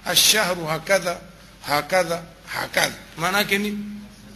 ashahru 0.04 0.66
hakadha 0.66 1.20
hakadha 1.66 2.22
hakadha. 2.46 2.94
Maana 3.18 3.38
yake 3.38 3.59
ni 3.59 3.78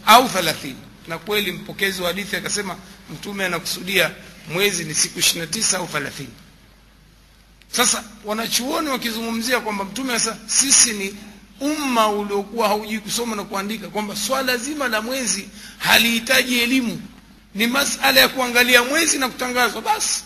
au 0.05 0.29
thalathini. 0.29 0.77
Na 1.07 1.17
kweli 1.17 1.51
mpokezi 1.51 2.01
wa 2.01 2.07
hadithi 2.07 2.35
akasema 2.35 2.77
mtume 3.13 3.45
anakusudia 3.45 4.11
mwezi 4.53 4.83
ni 4.85 4.95
siku 4.95 5.19
ishiri 5.19 5.39
na 5.39 5.47
tisa 5.47 5.77
au 5.77 5.87
thelathini 5.87 6.33
sasa 7.71 8.03
wanachuoni 8.25 8.89
wakizungumzia 8.89 9.59
kwamba 9.59 9.85
mtume 9.85 10.19
sasa 10.19 10.37
sisi 10.47 10.93
ni 10.93 11.15
umma 11.59 12.07
uliokuwa 12.09 12.67
haujui 12.67 12.99
kusoma 12.99 13.35
na 13.35 13.43
kuandika 13.43 13.87
kwamba 13.87 14.15
swala 14.15 14.57
zima 14.57 14.87
la 14.87 15.01
mwezi 15.01 15.49
halihitaji 15.77 16.59
elimu. 16.59 17.01
Ni 17.55 17.67
masala 17.67 18.19
ya 18.21 18.27
kuangalia 18.27 18.83
mwezi 18.83 19.17
na 19.19 19.29
kutangazwa. 19.29 19.81
Basi 19.81 20.23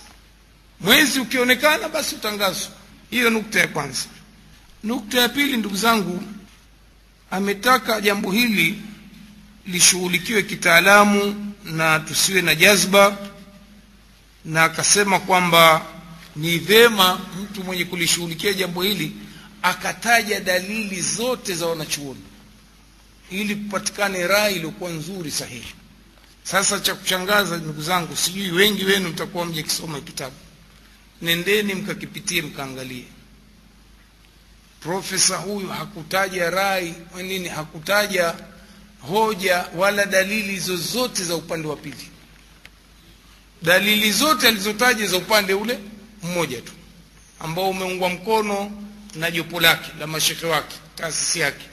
mwezi 0.82 1.20
ukionekana 1.20 1.90
basi 1.90 2.16
utangazwa 2.16 2.68
hiyo 3.10 3.30
nukta 3.30 3.60
ya 3.60 3.68
kwanza. 3.68 4.02
Nukta 4.84 5.22
ya 5.22 5.30
pili 5.30 5.58
ndugu 5.58 5.76
zangu 5.76 6.24
ametaka 7.32 8.02
jambo 8.02 8.32
hili 8.32 8.82
lishughulikiwe 9.68 10.44
kitaalamu 10.44 11.54
na 11.66 12.00
tusiwe 12.00 12.42
na 12.42 12.56
jazba 12.56 13.18
na 14.46 14.64
akasema 14.64 15.20
kwamba 15.20 15.86
ni 16.36 16.58
vema 16.58 17.20
mtu 17.42 17.64
mwenye 17.64 17.86
kulishughulikia 17.86 18.54
jambo 18.54 18.82
hili 18.82 19.12
akataja 19.64 20.40
dalili 20.40 21.02
zote 21.02 21.56
za 21.56 21.66
wanachuoni 21.66 22.22
ili 23.32 23.56
kupatikane 23.56 24.28
rai 24.28 24.56
iliyokuwa 24.56 24.90
nzuri 24.92 25.32
sahihi. 25.32 25.74
Sasa 26.44 26.80
cha 26.80 26.96
kushangaza 26.96 27.58
ndugu 27.58 27.82
zangu 27.82 28.16
sijui 28.16 28.52
wengi 28.52 28.86
wenu 28.86 29.10
mtakuwa 29.10 29.46
mje 29.46 29.64
kisoma 29.64 30.02
kitabu. 30.02 30.36
Nendeni 31.22 31.76
mkakipitie 31.76 32.42
mkaangalie. 32.42 33.04
Profesa 34.80 35.38
huyu 35.38 35.68
hakutaja 35.68 36.50
rai 36.50 36.94
nini 37.18 37.50
hakutaja 37.50 38.36
hoja 39.02 39.66
wala 39.76 40.06
dalili 40.06 40.60
zozote 40.60 41.24
za 41.24 41.36
upande 41.36 41.68
wa 41.68 41.76
pili. 41.76 42.08
Dalili 43.62 44.12
zote 44.12 44.48
alizotaja 44.48 45.08
za 45.08 45.18
upande 45.18 45.54
ule 45.54 45.80
mmoja 46.24 46.62
tu 46.62 46.72
ambao 47.40 47.70
umeungwa 47.70 48.10
mkono 48.10 48.72
na 49.16 49.32
jopo 49.32 49.60
lake 49.60 49.92
la 50.00 50.08
mashekhe 50.08 50.46
wake 50.46 50.76
taasisi 50.96 51.40
yake. 51.40 51.66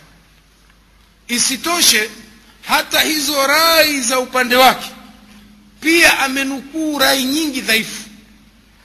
Isitoshe 1.28 2.10
hata 2.62 3.00
hizo 3.00 3.46
rai 3.46 4.00
za 4.00 4.18
upande 4.20 4.56
wake 4.56 4.90
pia 5.80 6.18
amenukuu 6.18 6.98
rai 6.98 7.24
nyingi 7.24 7.60
dhaifu 7.60 8.02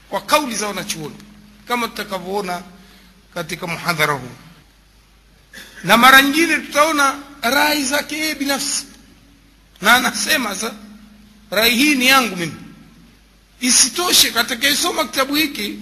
kwa 0.09 0.21
kauli 0.21 0.55
za 0.55 0.67
wanachuoni 0.67 1.15
kama 1.67 1.87
tutakavyoona 1.87 2.61
katika 3.33 3.67
muhadhara 3.67 4.13
huu. 4.13 4.29
Na 5.83 5.97
mara 5.97 6.21
nyingine 6.21 6.57
tutaona 6.57 7.15
rai 7.41 7.83
zake 7.83 8.17
yeye 8.17 8.35
binafsi. 8.35 8.85
Na 9.81 9.93
anasema 9.93 10.55
sa 10.55 10.73
rai 11.51 11.75
hii 11.75 11.95
ni 11.95 12.07
yangu 12.07 12.35
mimi. 12.35 12.53
Isitoshe 13.61 14.31
katakayesoma 14.31 15.05
kitabu 15.05 15.35
hiki 15.35 15.79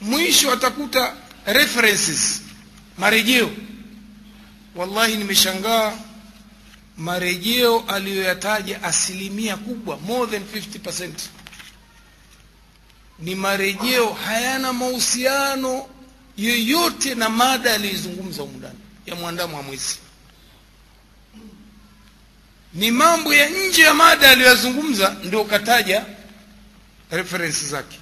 mwisho 0.00 0.52
atakuta 0.52 1.14
references 1.46 2.42
marejeo. 2.98 3.50
Wallahi 4.74 5.16
nimeshangaa 5.16 5.92
marejeo 6.96 7.80
aliyoyataja 7.88 8.82
asilimia 8.82 9.56
kubwa 9.56 9.96
more 9.98 10.30
than 10.38 10.42
50 10.42 11.10
ni 13.18 13.34
marejeo 13.34 14.12
hayana 14.12 14.72
mahusiano 14.72 15.86
yoyote 16.36 17.14
na 17.14 17.28
mada 17.28 17.74
aliyoizungumza 17.74 18.42
humu 18.42 18.58
ndani 18.58 18.78
ya 19.06 19.14
mwandamo 19.14 19.56
wa 19.56 19.62
mwezi. 19.62 19.98
Ni 22.74 22.90
mambo 22.90 23.34
ya 23.34 23.48
nje 23.48 23.82
ya 23.82 23.94
mada 23.94 24.30
aliyoyazungumza 24.30 25.16
ndio 25.24 25.44
kataja 25.44 26.06
referensi 27.10 27.66
zake. 27.66 27.98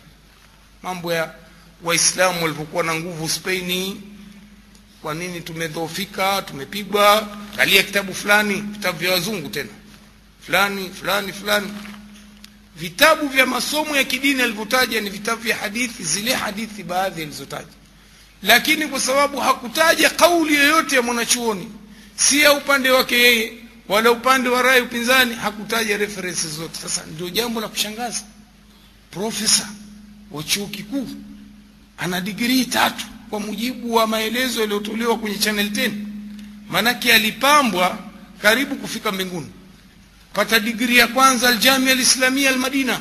Mambo 0.83 1.13
ya 1.13 1.35
waislamu 1.83 2.43
walivyokuwa 2.43 2.85
na 2.85 2.95
nguvu 2.95 3.29
spaini 3.29 4.03
kwa 5.03 5.15
nini 5.15 5.41
tumedhoofika 5.41 6.43
tumepigwa? 6.43 7.29
Kalia 7.57 7.83
kitabu 7.83 8.15
fulani 8.15 8.55
vitabu 8.55 8.99
vya 8.99 9.13
wazungu 9.13 9.49
tena. 9.49 9.69
Fulani 10.47 10.91
fulani 10.91 11.33
fulani. 11.33 11.73
Vitabu 12.77 13.29
vya 13.29 13.47
masomo 13.47 13.97
ya 13.97 14.05
kidini 14.05 14.43
alivyotaja 14.43 15.01
ni 15.01 15.11
vitabu 15.11 15.43
vya 15.43 15.57
hadithi 15.57 16.05
zile 16.05 16.35
hadithi 16.35 16.83
baadhi 16.83 17.23
alizotaja. 17.23 17.67
Lakini 18.43 18.87
kwa 18.89 19.01
sababu 19.01 19.41
hakutaja 19.41 20.11
kauli 20.11 20.55
yoyote 20.55 20.97
ya 20.97 21.03
mwanachuoni 21.03 21.69
si 22.17 22.41
ya 22.41 22.53
upande 22.53 22.91
wake 22.91 23.19
yeye 23.19 23.53
wala 23.89 24.11
upande 24.11 24.49
wa 24.49 24.63
rai 24.63 24.81
upinzani 24.81 25.35
hakutaja 25.35 25.97
referensi 25.97 26.49
zote. 26.49 26.81
Sasa 26.83 27.05
ndio 27.15 27.31
jambo 27.31 27.61
la 27.61 27.69
kushangaza. 27.69 28.25
Profesa 29.11 29.69
wa 30.31 30.43
chuo 30.43 30.67
kikuu 30.67 31.09
ana 32.01 32.21
digrii 32.21 32.65
tatu 32.65 33.05
kwa 33.31 33.41
mujibu 33.41 33.95
wa 33.95 34.07
maelezo 34.07 34.61
yaliyotolewa 34.61 35.19
kwenye 35.19 35.39
channel 35.39 35.67
10 35.69 35.91
manake 36.71 37.13
alipambwa 37.15 37.99
karibu 38.43 38.77
kufika 38.77 39.13
mbinguni. 39.13 39.51
Pata 40.33 40.61
digrii 40.61 40.97
ya 40.97 41.07
kwanza 41.09 41.49
aljamia 41.49 41.93
alislamia 41.93 42.51
almadina. 42.51 43.01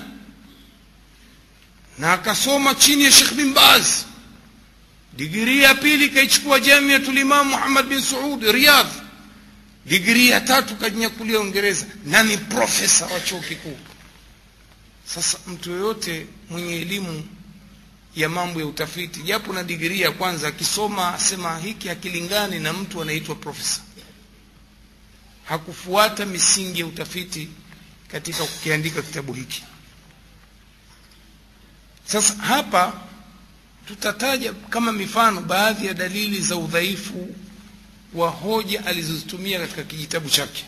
Na 1.97 2.13
akasoma 2.13 2.75
chini 2.75 3.03
ya 3.03 3.11
shekh 3.11 3.33
bin 3.33 3.53
baz. 3.53 3.87
Digrii 5.17 5.61
ya 5.61 5.75
pili 5.75 6.09
kaichukua 6.09 6.59
jamiatul 6.59 7.17
imam 7.17 7.47
muhammad 7.49 7.85
bin 7.87 8.01
saud 8.01 8.43
riyadh. 8.43 8.87
Digrii 9.85 10.29
ya 10.29 10.41
tatu 10.41 10.75
kajinyakulia 10.75 11.39
uingereza. 11.39 11.85
Na 12.05 12.23
ni 12.23 12.37
profesa 12.37 13.05
wa 13.05 13.19
chuo 13.19 13.39
kikuu. 13.39 13.77
Sasa 15.05 15.37
mtu 15.47 15.71
yoyote 15.71 16.27
mwenye 16.49 16.75
elimu 16.81 17.23
ya 18.15 18.29
mambo 18.29 18.59
ya 18.59 18.65
utafiti. 18.65 19.21
Japo 19.21 19.53
na 19.53 19.63
digrii 19.63 20.01
ya 20.01 20.11
kwanza 20.11 20.47
akisoma 20.47 21.13
asema 21.13 21.59
hiki 21.59 21.87
hakilingani 21.87 22.59
na 22.59 22.73
mtu 22.73 23.01
anaitwa 23.01 23.35
profesa. 23.35 23.81
Hakufuata 25.45 26.25
misingi 26.25 26.79
ya 26.79 26.85
utafiti 26.87 27.49
katika 28.07 28.43
kukiandika 28.43 29.01
kitabu 29.01 29.33
hiki. 29.33 29.63
Sasa 32.05 32.33
hapa 32.35 32.93
tutataja 33.87 34.53
kama 34.53 34.91
mifano 34.91 35.41
baadhi 35.41 35.87
ya 35.87 35.93
dalili 35.93 36.41
za 36.41 36.55
udhaifu 36.55 37.35
wa 38.13 38.29
hoja 38.29 38.85
alizozitumia 38.85 39.59
katika 39.59 39.83
kijitabu 39.83 40.29
chake. 40.29 40.65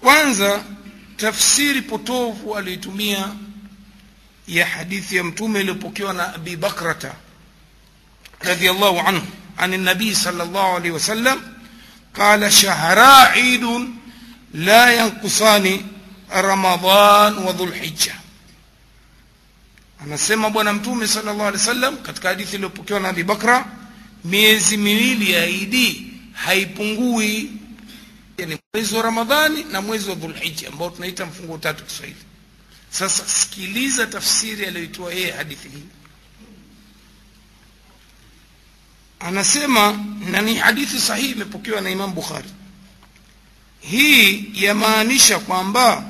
Kwanza 0.00 0.64
tafsiri 1.16 1.82
potovu 1.82 2.56
aliyoitumia 2.56 3.34
ya 4.50 4.66
hadithi 4.66 5.16
ya 5.16 5.24
mtume 5.24 5.60
iliyopokewa 5.60 6.12
na 6.12 6.34
abi 6.34 6.56
bakrata 6.56 7.14
radiallahu 8.40 8.98
anhu 9.08 9.26
عن 9.58 9.74
النبي 9.74 10.14
صلى 10.14 10.42
الله 10.42 10.74
عليه 10.74 10.90
وسلم 10.90 11.38
قال 12.16 12.52
شهرا 12.52 13.12
عيد 13.36 13.64
لا 14.54 14.92
ينقصان 14.92 15.80
رمضان 16.32 17.38
وذو 17.38 17.64
الحجة 17.64 18.14
anasema 20.04 20.50
bwana 20.50 20.72
mtume 20.72 21.06
sallallahu 21.08 21.40
alaihi 21.48 21.58
wasallam 21.58 21.96
katika 21.96 22.28
hadithi 22.28 22.54
iliyopokewa 22.56 23.00
na 23.00 23.08
Abi 23.08 23.22
Bakra 23.22 23.64
miezi 24.24 24.76
miwili 24.76 25.32
ya 25.32 25.46
Idi 25.46 26.12
haipungui 26.32 27.50
yani 28.38 28.58
mwezi 28.74 28.94
wa 28.94 29.02
Ramadhani 29.02 29.64
na 29.64 29.82
mwezi 29.82 30.08
wa 30.10 30.14
Dhulhijja 30.14 30.68
ambao 30.68 30.90
tunaita 30.90 31.26
mfungo 31.26 31.58
tatu 31.58 31.84
Kiswahili 31.84 32.18
sasa 32.90 33.26
sikiliza 33.28 34.06
tafsiri 34.06 34.66
aliyoitoa 34.66 35.12
yeye 35.14 35.30
hadithi 35.32 35.68
hii. 35.68 35.84
Anasema 39.20 40.04
na 40.30 40.42
ni 40.42 40.54
hadithi 40.54 41.00
sahihi 41.00 41.30
imepokewa 41.32 41.80
na 41.80 41.90
Imam 41.90 42.14
Bukhari. 42.14 42.48
Hii 43.80 44.50
yamaanisha 44.54 45.38
kwamba 45.38 46.04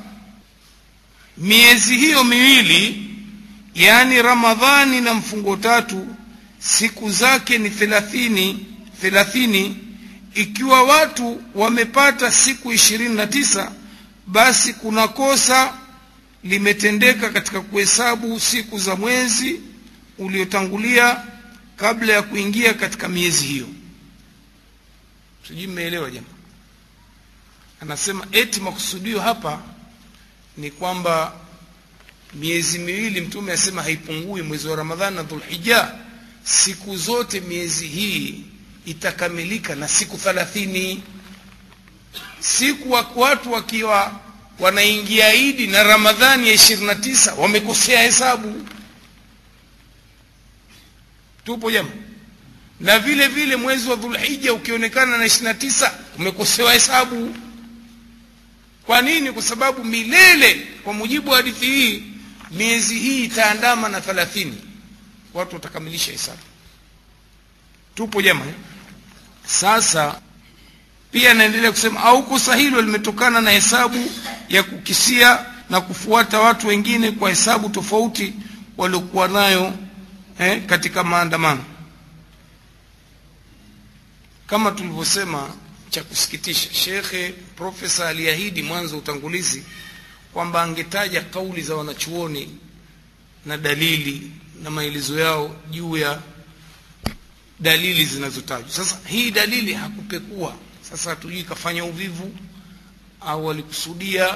miezi 1.36 1.96
hiyo 1.96 2.24
miwili 2.24 3.10
yaani 3.74 4.22
Ramadhani 4.22 5.00
na 5.00 5.14
mfungo 5.14 5.56
tatu 5.56 6.06
siku 6.58 7.10
zake 7.10 7.58
ni 7.58 7.70
thelathini 7.70 8.66
thelathini. 9.00 9.76
Ikiwa 10.34 10.82
watu 10.82 11.42
wamepata 11.54 12.32
siku 12.32 12.72
ishirini 12.72 13.14
na 13.14 13.26
tisa 13.26 13.72
basi 14.26 14.72
kuna 14.74 15.08
kosa 15.08 15.74
limetendeka 16.44 17.30
katika 17.30 17.60
kuhesabu 17.60 18.40
siku 18.40 18.78
za 18.78 18.96
mwezi 18.96 19.60
uliotangulia 20.18 21.22
kabla 21.76 22.12
ya 22.12 22.22
kuingia 22.22 22.74
katika 22.74 23.08
miezi 23.08 23.44
hiyo. 23.46 23.68
Sijui 25.48 25.66
mmeelewa 25.66 26.10
jamaa 26.10 26.26
anasema 27.80 28.26
eti 28.32 28.60
makusudio 28.60 29.20
hapa 29.20 29.62
ni 30.56 30.70
kwamba 30.70 31.32
miezi 32.34 32.78
miwili 32.78 33.20
mtume 33.20 33.52
asema 33.52 33.82
haipungui 33.82 34.42
mwezi 34.42 34.68
wa 34.68 34.76
ramadhani 34.76 35.16
na 35.16 35.22
dhulhija 35.22 35.92
siku 36.44 36.96
zote 36.96 37.40
miezi 37.40 37.86
hii 37.86 38.44
itakamilika 38.86 39.74
na 39.74 39.88
siku 39.88 40.16
thalathini. 40.18 41.02
Siku 42.40 42.92
watu 43.16 43.52
wakiwa 43.52 44.20
wanaingia 44.60 45.34
idi 45.34 45.66
na 45.66 45.82
ramadhani 45.82 46.48
ya 46.48 46.54
ishirini 46.54 46.86
na 46.86 46.94
tisa 46.94 47.34
wamekosea 47.34 48.02
hesabu. 48.02 48.66
Tupo 51.44 51.70
jama 51.70 51.90
na 52.80 52.98
vile 52.98 53.28
vile 53.28 53.56
mwezi 53.56 53.88
wa 53.88 53.96
dhulhija 53.96 54.52
ukionekana 54.52 55.18
na 55.18 55.24
ishirini 55.26 55.48
na 55.48 55.54
tisa 55.54 55.94
umekosewa 56.18 56.72
hesabu. 56.72 57.34
Kwa 58.86 59.02
nini? 59.02 59.32
Kwa 59.32 59.42
sababu 59.42 59.84
milele 59.84 60.54
kwa 60.84 60.92
mujibu 60.92 61.30
wa 61.30 61.36
hadithi 61.36 61.66
hii 61.66 62.02
miezi 62.50 62.98
hii 62.98 63.24
itaandama 63.24 63.88
na 63.88 64.00
thalathini. 64.00 64.56
Watu 65.34 65.54
watakamilisha 65.54 66.12
hesabu. 66.12 66.38
Tupo 67.94 68.22
jama 68.22 68.44
sasa 69.46 70.20
pia 71.12 71.34
naendelea 71.34 71.70
kusema 71.72 72.00
au 72.02 72.22
kosa 72.22 72.56
hilo 72.56 72.82
limetokana 72.82 73.40
na 73.40 73.50
hesabu 73.50 74.10
ya 74.48 74.62
kukisia 74.62 75.46
na 75.70 75.80
kufuata 75.80 76.40
watu 76.40 76.66
wengine 76.66 77.10
kwa 77.12 77.30
hesabu 77.30 77.68
tofauti 77.68 78.34
waliokuwa 78.76 79.28
nayo 79.28 79.74
eh, 80.38 80.66
katika 80.66 81.04
maandamano. 81.04 81.64
Kama 84.46 84.70
tulivyosema 84.70 85.50
cha 85.90 86.04
kusikitisha 86.04 86.74
shekhe 86.74 87.34
profesa 87.56 88.08
aliahidi 88.08 88.62
mwanzo 88.62 88.98
utangulizi 88.98 89.62
kwamba 90.32 90.62
angetaja 90.62 91.20
kauli 91.20 91.62
za 91.62 91.74
wanachuoni 91.74 92.58
na 93.46 93.56
dalili 93.56 94.30
na 94.62 94.70
maelezo 94.70 95.20
yao 95.20 95.56
juu 95.70 95.96
ya 95.96 96.20
dalili 97.60 98.04
zinazotajwa. 98.04 98.70
Sasa 98.70 98.98
hii 99.06 99.30
dalili 99.30 99.74
hakupekua 99.74 100.54
sasa 100.90 101.10
hatujui 101.10 101.42
kafanya 101.42 101.84
uvivu 101.84 102.32
au 103.20 103.50
alikusudia 103.50 104.34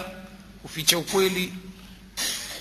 kuficha 0.63 0.99
ukweli. 0.99 1.53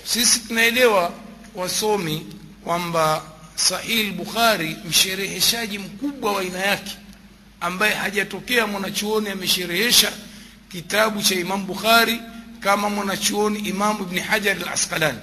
Sisi 0.06 0.40
tunaelewa 0.40 1.14
wasomi 1.56 2.26
kwamba 2.64 3.24
sahih 3.56 4.12
bukhari 4.14 4.78
mshereheshaji 4.90 5.78
mkubwa 5.80 6.32
wa 6.34 6.42
aina 6.42 6.60
yake 6.60 6.98
ambaye 7.62 7.94
hajatokea 7.94 8.68
mwanachuoni 8.68 9.30
amesherehesha 9.30 10.12
kitabu 10.72 11.22
cha 11.22 11.36
imam 11.36 11.66
bukhari 11.66 12.20
kama 12.60 12.90
mwanachuoni 12.90 13.60
imamu 13.60 14.04
ibni 14.04 14.20
hajar 14.20 14.58
al 14.58 14.70
asqalani 14.70 15.20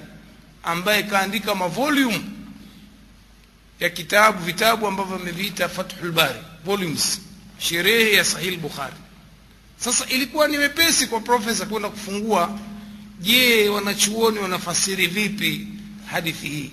ambaye 0.63 1.03
kaandika 1.03 1.55
mavolume 1.55 2.21
ya 3.81 3.91
kitabu 3.91 4.45
vitabu 4.45 4.87
ambavyo 4.87 5.17
ameviita 5.17 5.69
fathul 5.69 6.15
volumes 6.65 7.21
sherehe 7.61 8.13
ya 8.17 8.25
sahih 8.25 8.59
bukhari. 8.59 8.95
Sasa 9.79 10.07
ilikuwa 10.07 10.49
ni 10.49 10.59
wepesi 10.59 11.07
kwa 11.07 11.21
profesa 11.21 11.67
kwenda 11.67 11.89
kufungua. 11.89 12.59
Je 13.21 13.69
wanachuoni 13.69 14.39
wanafasiri 14.39 15.07
vipi 15.07 15.67
hadithi 16.07 16.49
hii? 16.49 16.71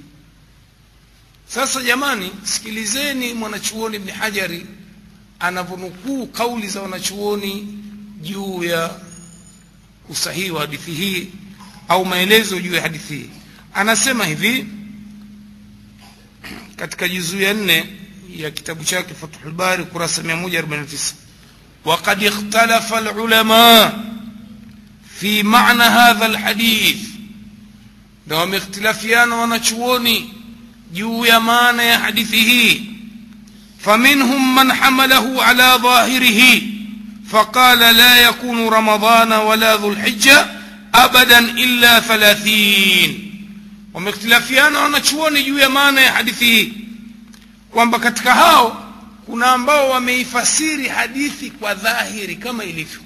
Sasa 1.47 1.83
jamani 1.83 2.31
sikilizeni 2.43 3.33
mwanachuoni 3.33 3.95
Ibn 3.95 4.09
hajari 4.11 4.65
anavyonukuu 5.39 6.27
kauli 6.27 6.67
za 6.67 6.81
wanachuoni 6.81 7.77
juu 8.21 8.63
ya 8.63 8.99
usahihi 10.09 10.51
wa 10.51 10.61
hadithi 10.61 10.91
hii 10.91 11.27
au 11.87 12.05
maelezo 12.05 12.59
juu 12.61 12.73
ya 12.73 12.81
hadithi 12.81 13.15
hii. 13.15 13.29
Anasema 13.73 14.25
hivi 14.25 14.65
katika 16.75 17.07
juzuu 17.07 17.41
ya 17.41 17.53
nne 17.53 17.85
ya 18.37 18.51
kitabu 18.51 18.83
chake 18.83 19.13
fathul 19.13 19.51
bari 19.51 19.83
kurasa 19.83 20.21
149 20.21 21.13
وقد 21.85 22.23
اختلف 22.23 22.93
العلماء 22.93 24.03
في 25.19 25.43
معنى 25.43 25.83
هذا 25.83 26.25
الحديث 26.25 26.97
na 28.27 28.35
wameikhtilafiana 28.35 29.35
wanachuoni 29.35 30.33
juu 30.93 31.25
ya 31.25 31.39
maana 31.39 31.83
ya 31.83 31.99
hadithi 31.99 32.37
hii 32.37 32.81
فمنهم 33.79 34.55
من 34.55 34.73
حمله 34.73 35.43
على 35.43 35.79
ظاهره 35.81 36.61
فقال 37.29 37.79
لا 37.79 38.17
يكون 38.21 38.67
رمضان 38.67 39.31
ولا 39.33 39.75
ذو 39.75 39.91
الحجة 39.91 40.45
أبدا 40.95 41.39
إلا 41.39 41.99
ثلاثين 41.99 43.23
juu 45.45 45.59
ya 45.59 45.69
maana 45.69 46.01
ya 46.01 46.11
hadithi 46.13 46.45
hii 46.45 46.73
kwamba 47.71 47.99
katika 47.99 48.33
hao 48.33 48.83
kuna 49.25 49.51
ambao 49.51 49.89
wameifasiri 49.89 50.87
hadithi 50.87 51.51
kwa 51.51 51.73
dhahiri 51.73 52.35
kama 52.35 52.63
ilivyo. 52.63 52.99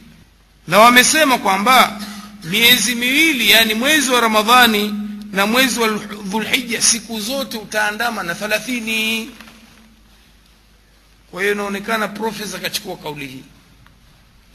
Na 0.67 0.79
wamesema 0.79 1.37
kwamba 1.37 2.01
miezi 2.43 2.95
miwili 2.95 3.49
yani 3.51 3.73
mwezi 3.73 4.09
wa 4.11 4.21
ramadhani 4.21 4.93
na 5.31 5.45
mwezi 5.47 5.79
wa 5.79 5.87
dhulhija 6.23 6.81
siku 6.81 7.19
zote 7.19 7.57
utaandama 7.57 8.23
na 8.23 8.35
thalathini. 8.35 9.31
Kwa 11.31 11.41
hiyo 11.41 11.53
inaonekana 11.53 12.07
profesa 12.07 12.57
akachukua 12.57 12.97
kauli 12.97 13.27
hii. 13.27 13.43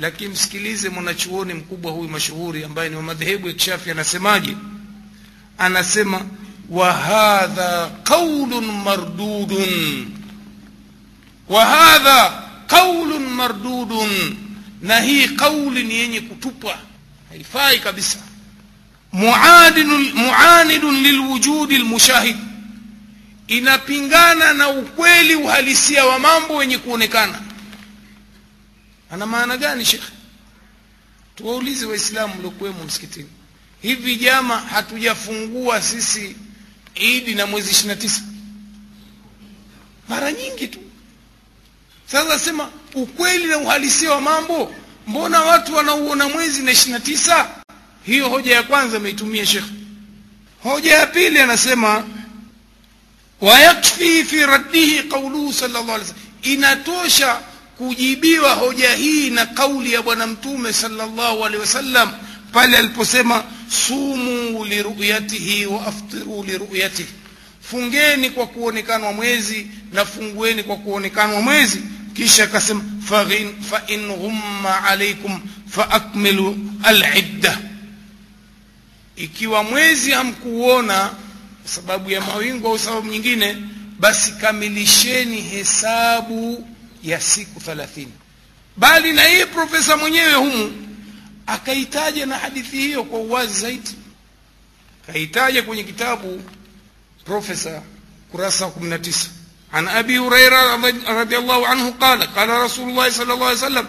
Lakini 0.01 0.31
msikilize 0.31 0.89
mwanachuoni 0.89 1.55
mkubwa 1.55 1.93
huyu 1.93 2.09
mashuhuri 2.09 2.65
ambaye 2.65 2.89
ni 2.89 2.97
wa 2.97 3.03
madhehebu 3.03 3.49
ya 3.49 3.55
kishafi 3.55 3.91
anasemaje? 3.91 4.57
Anasema 5.59 6.21
qaulun 8.05 8.65
mardudun. 8.85 10.11
Wa 11.49 11.65
hadha 11.65 12.43
qaulun 12.69 13.23
mardudun. 13.29 14.37
Na 14.83 15.01
hii 15.01 15.29
kauli 15.29 15.83
ni 15.85 15.95
yenye 15.95 16.21
kutupwa. 16.21 16.79
Haifai 17.29 17.79
kabisa. 17.79 18.19
Muanidun 19.13 21.03
lilwujudi 21.03 21.79
lmushahid 21.79 22.37
inapingana 23.49 24.53
na 24.53 24.69
ukweli 24.69 25.35
uhalisia 25.35 26.07
wa 26.07 26.19
mambo 26.19 26.57
wenye 26.57 26.79
kuonekana. 26.79 27.41
Ana 29.11 29.27
maana 29.27 29.57
gani 29.57 29.85
shekhe 29.85 30.13
tuwaulize 31.37 31.87
waislamu 31.87 32.35
mliokuwemo 32.35 32.85
msikitini. 32.85 33.29
Hivi 33.83 34.17
jama 34.17 34.57
hatujafungua 34.59 35.83
sisi 35.83 36.37
idi 36.97 37.35
na 37.35 37.47
mwezi 37.47 37.71
ishirini 37.71 37.95
na 37.95 38.01
tisa. 38.01 38.21
Mara 40.09 40.33
nyingi 40.33 40.69
tu. 40.69 40.79
Sasa 42.07 42.39
sema 42.39 42.71
ukweli 42.95 43.47
na 43.47 43.59
uhalisia 43.59 44.11
wa 44.13 44.21
mambo 44.21 44.75
mbona 45.07 45.41
watu 45.43 45.75
wanauona 45.75 46.29
mwezi 46.29 46.63
na 46.63 46.71
ishirini 46.73 46.93
na 46.93 47.01
tisa? 47.01 47.49
Hiyo 48.05 48.29
hoja 48.29 48.55
ya 48.55 48.63
kwanza 48.63 48.97
ameitumia 48.97 49.47
shekh 49.47 49.65
hoja 50.63 50.95
ya 50.99 51.07
pili 51.07 51.39
anasema 51.39 52.05
wayakfi 53.41 54.25
fi 54.25 54.47
raddihi 54.47 55.03
qauluhu 55.03 55.53
sallallahu 55.53 55.93
alaihi 55.93 56.13
inatosha 56.43 57.41
kujibiwa 57.79 58.55
hoja 58.55 58.95
hii 58.95 59.31
na 59.31 59.47
kauli 59.47 59.93
ya 59.93 60.03
bwana 60.03 60.27
mtume 60.27 60.73
sallallahu 60.73 61.45
alaihi 61.45 61.61
wasallam 61.61 62.13
pale 62.53 62.77
aliposema 62.79 63.45
sumu 63.69 64.65
liruyatihi 64.65 65.67
wa 65.67 65.87
aftiru 65.87 66.43
liruyatihi. 66.45 67.09
Fungeni 67.61 68.31
kwa 68.31 68.47
kuonekanwa 68.47 69.13
mwezi 69.13 69.67
na 69.93 70.05
fungueni 70.05 70.63
kwa 70.63 70.77
kuonekanwa 70.77 71.41
mwezi. 71.43 71.83
Kisha 72.15 72.45
akasema 72.45 72.85
fa 73.01 73.27
in 73.87 74.09
ghumma 74.09 74.85
alaikum 74.85 75.41
faakmilu 75.69 76.59
alidda. 76.83 77.59
Ikiwa 79.17 79.63
mwezi 79.63 80.11
hamkuona 80.11 80.99
kwa 81.63 81.71
sababu 81.75 82.11
ya 82.11 82.21
mawingu 82.21 82.67
au 82.69 82.79
sababu 82.79 83.09
nyingine 83.09 83.57
basi 83.99 84.33
kamilisheni 84.33 85.41
hesabu 85.41 86.69
ya 87.03 87.21
siku 87.21 87.61
thalathini. 87.61 88.13
Bali 88.77 89.13
na 89.13 89.23
yeye 89.23 89.47
profesa 89.47 89.97
mwenyewe 89.97 90.33
humu 90.35 90.86
akaitaja 91.47 92.27
na 92.27 92.39
hadithi 92.39 92.77
hiyo 92.77 93.05
kwa 93.05 93.19
uwazi 93.19 93.61
zaidi. 93.61 93.91
Kaitaja 95.07 95.63
kwenye 95.63 95.85
kitabu 95.85 96.43
profesa 97.25 97.83
kurasa 98.33 98.67
19 98.67 99.15
عن 99.73 99.89
أبي 99.89 100.19
هريرة 100.19 100.75
رضي 101.21 101.39
الله 101.39 101.67
عنه 101.67 101.91
قال 102.01 102.23
قال 102.35 102.49
رسول 102.49 102.89
الله 102.89 103.11
صلى 103.11 103.33
الله 103.35 103.47
عليه 103.47 103.57
وسلم 103.59 103.89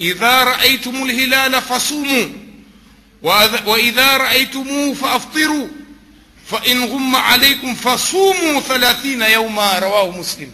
إذا 0.00 0.44
رأيتم 0.44 1.02
الهلال 1.02 1.62
فصوموا 1.62 2.26
وإذا 3.66 4.16
رأيتموه 4.16 4.94
فأفطروا 4.94 5.68
فإن 6.46 6.84
غم 6.84 7.16
عليكم 7.16 7.74
فصوموا 7.74 8.60
ثلاثين 8.60 9.22
يوما 9.22 9.78
رواه 9.78 10.10
مسلم 10.10 10.50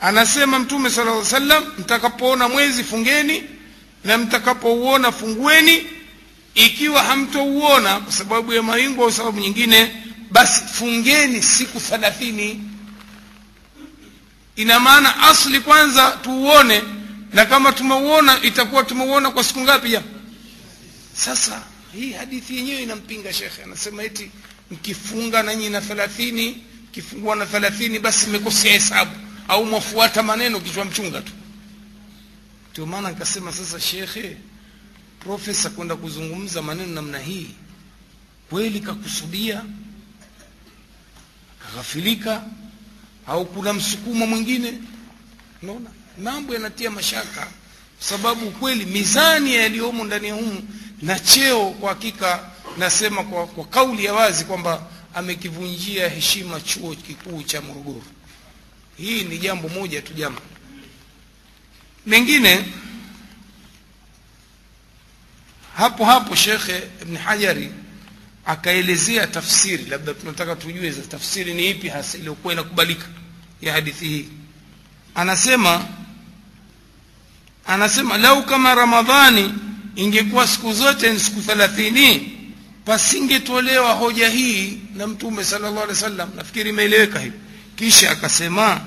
anasema 0.00 0.58
mtume 0.58 0.90
sala 0.90 1.10
llaw 1.10 1.24
sallam 1.24 1.64
mtakapoona 1.78 2.48
mwezi 2.48 2.84
fungeni 2.84 3.44
na 4.06 4.18
mtakapouona 4.18 5.12
fungueni. 5.12 5.86
Ikiwa 6.54 7.02
hamtouona 7.02 8.00
kwa 8.00 8.12
sababu 8.12 8.52
ya 8.52 8.62
mawingu 8.62 9.02
au 9.04 9.12
sababu 9.12 9.40
nyingine 9.40 9.92
basi 10.30 10.62
fungeni 10.72 11.42
siku 11.42 11.80
thalathini. 11.80 12.60
Ina 14.56 14.80
maana 14.80 15.22
asli 15.22 15.60
kwanza 15.60 16.10
tuuone 16.22 16.82
na 17.32 17.44
kama 17.46 17.72
tumeuona 17.72 18.42
itakuwa 18.42 18.84
tumeuona 18.84 19.30
kwa 19.30 19.44
siku 19.44 19.60
ngapi 19.60 19.92
ya? 19.92 20.02
Sasa 21.16 21.62
hii 21.94 22.12
hadithi 22.12 22.56
yenyewe 22.56 22.82
inampinga 22.82 23.32
shekhe. 23.32 23.62
Anasema 23.62 24.02
eti 24.02 24.30
mkifunga 24.70 25.42
nanyi 25.42 25.70
na 25.70 25.80
thelathini 25.80 26.62
mkifungua 26.88 27.36
na 27.36 27.46
thelathini 27.46 27.98
basi 27.98 28.26
mmekosea 28.26 28.72
hesabu 28.72 29.10
au 29.48 29.64
mwafuata 29.66 30.22
maneno 30.22 30.60
kichwa 30.60 30.84
mchunga 30.84 31.20
tu 31.22 31.32
ndio 32.76 32.86
maana 32.86 33.10
nikasema 33.10 33.52
sasa 33.52 33.80
shekhe 33.80 34.36
profesa 35.20 35.70
kwenda 35.70 35.96
kuzungumza 35.96 36.62
maneno 36.62 36.92
namna 36.92 37.18
hii 37.18 37.50
kweli 38.50 38.80
kakusudia 38.80 39.64
kaghafilika 41.62 42.42
au 43.26 43.46
kuna 43.46 43.72
msukumo 43.72 44.26
mwingine? 44.26 44.72
Unaona 45.62 45.90
mambo 46.22 46.54
yanatia 46.54 46.90
mashaka 46.90 47.40
kwa 47.40 47.50
sababu 47.98 48.50
kweli 48.50 48.84
mizani 48.86 49.54
yaliyomo 49.54 50.04
ndani 50.04 50.28
ya 50.28 50.34
humu 50.34 50.62
na 51.02 51.18
cheo 51.20 51.70
kwa 51.70 51.88
hakika 51.88 52.50
nasema 52.78 53.24
kwa, 53.24 53.46
kwa 53.46 53.64
kauli 53.64 54.04
ya 54.04 54.14
wazi 54.14 54.44
kwamba 54.44 54.86
amekivunjia 55.14 56.08
heshima 56.08 56.60
chuo 56.60 56.94
kikuu 56.94 57.42
cha 57.42 57.60
morogoro. 57.60 58.02
Hii 58.96 59.24
ni 59.24 59.38
jambo 59.38 59.68
moja 59.68 60.02
tu 60.02 60.12
jama 60.14 60.40
mengine 62.06 62.64
hapo 65.76 66.04
hapo 66.04 66.34
shekhe 66.34 66.82
ibn 67.02 67.16
hajari 67.16 67.70
akaelezea 68.46 69.26
tafsiri 69.26 69.84
labda 69.84 70.14
tunataka 70.14 70.56
tujue 70.56 70.90
tafsiri 70.92 71.54
ni 71.54 71.70
ipi 71.70 71.88
hasa 71.88 72.18
iliyokuwa 72.18 72.52
inakubalika 72.52 73.06
ya 73.62 73.72
hadithi 73.72 74.08
hii. 74.08 74.28
Anasema 75.14 75.84
anasema 77.66 78.16
lau 78.18 78.42
kama 78.46 78.74
ramadhani 78.74 79.54
ingekuwa 79.96 80.46
siku 80.46 80.72
zote 80.72 81.12
ni 81.12 81.20
siku 81.20 81.40
thalathini 81.42 82.32
pasingetolewa 82.84 83.92
hoja 83.92 84.28
hii 84.28 84.78
na 84.94 85.06
mtume 85.06 85.44
sallallahu 85.44 85.76
alaihi 85.84 85.92
wasallam. 86.02 86.30
Nafikiri 86.36 86.70
imeeleweka 86.70 87.18
hivi. 87.20 87.38
Kisha 87.76 88.10
akasema 88.10 88.80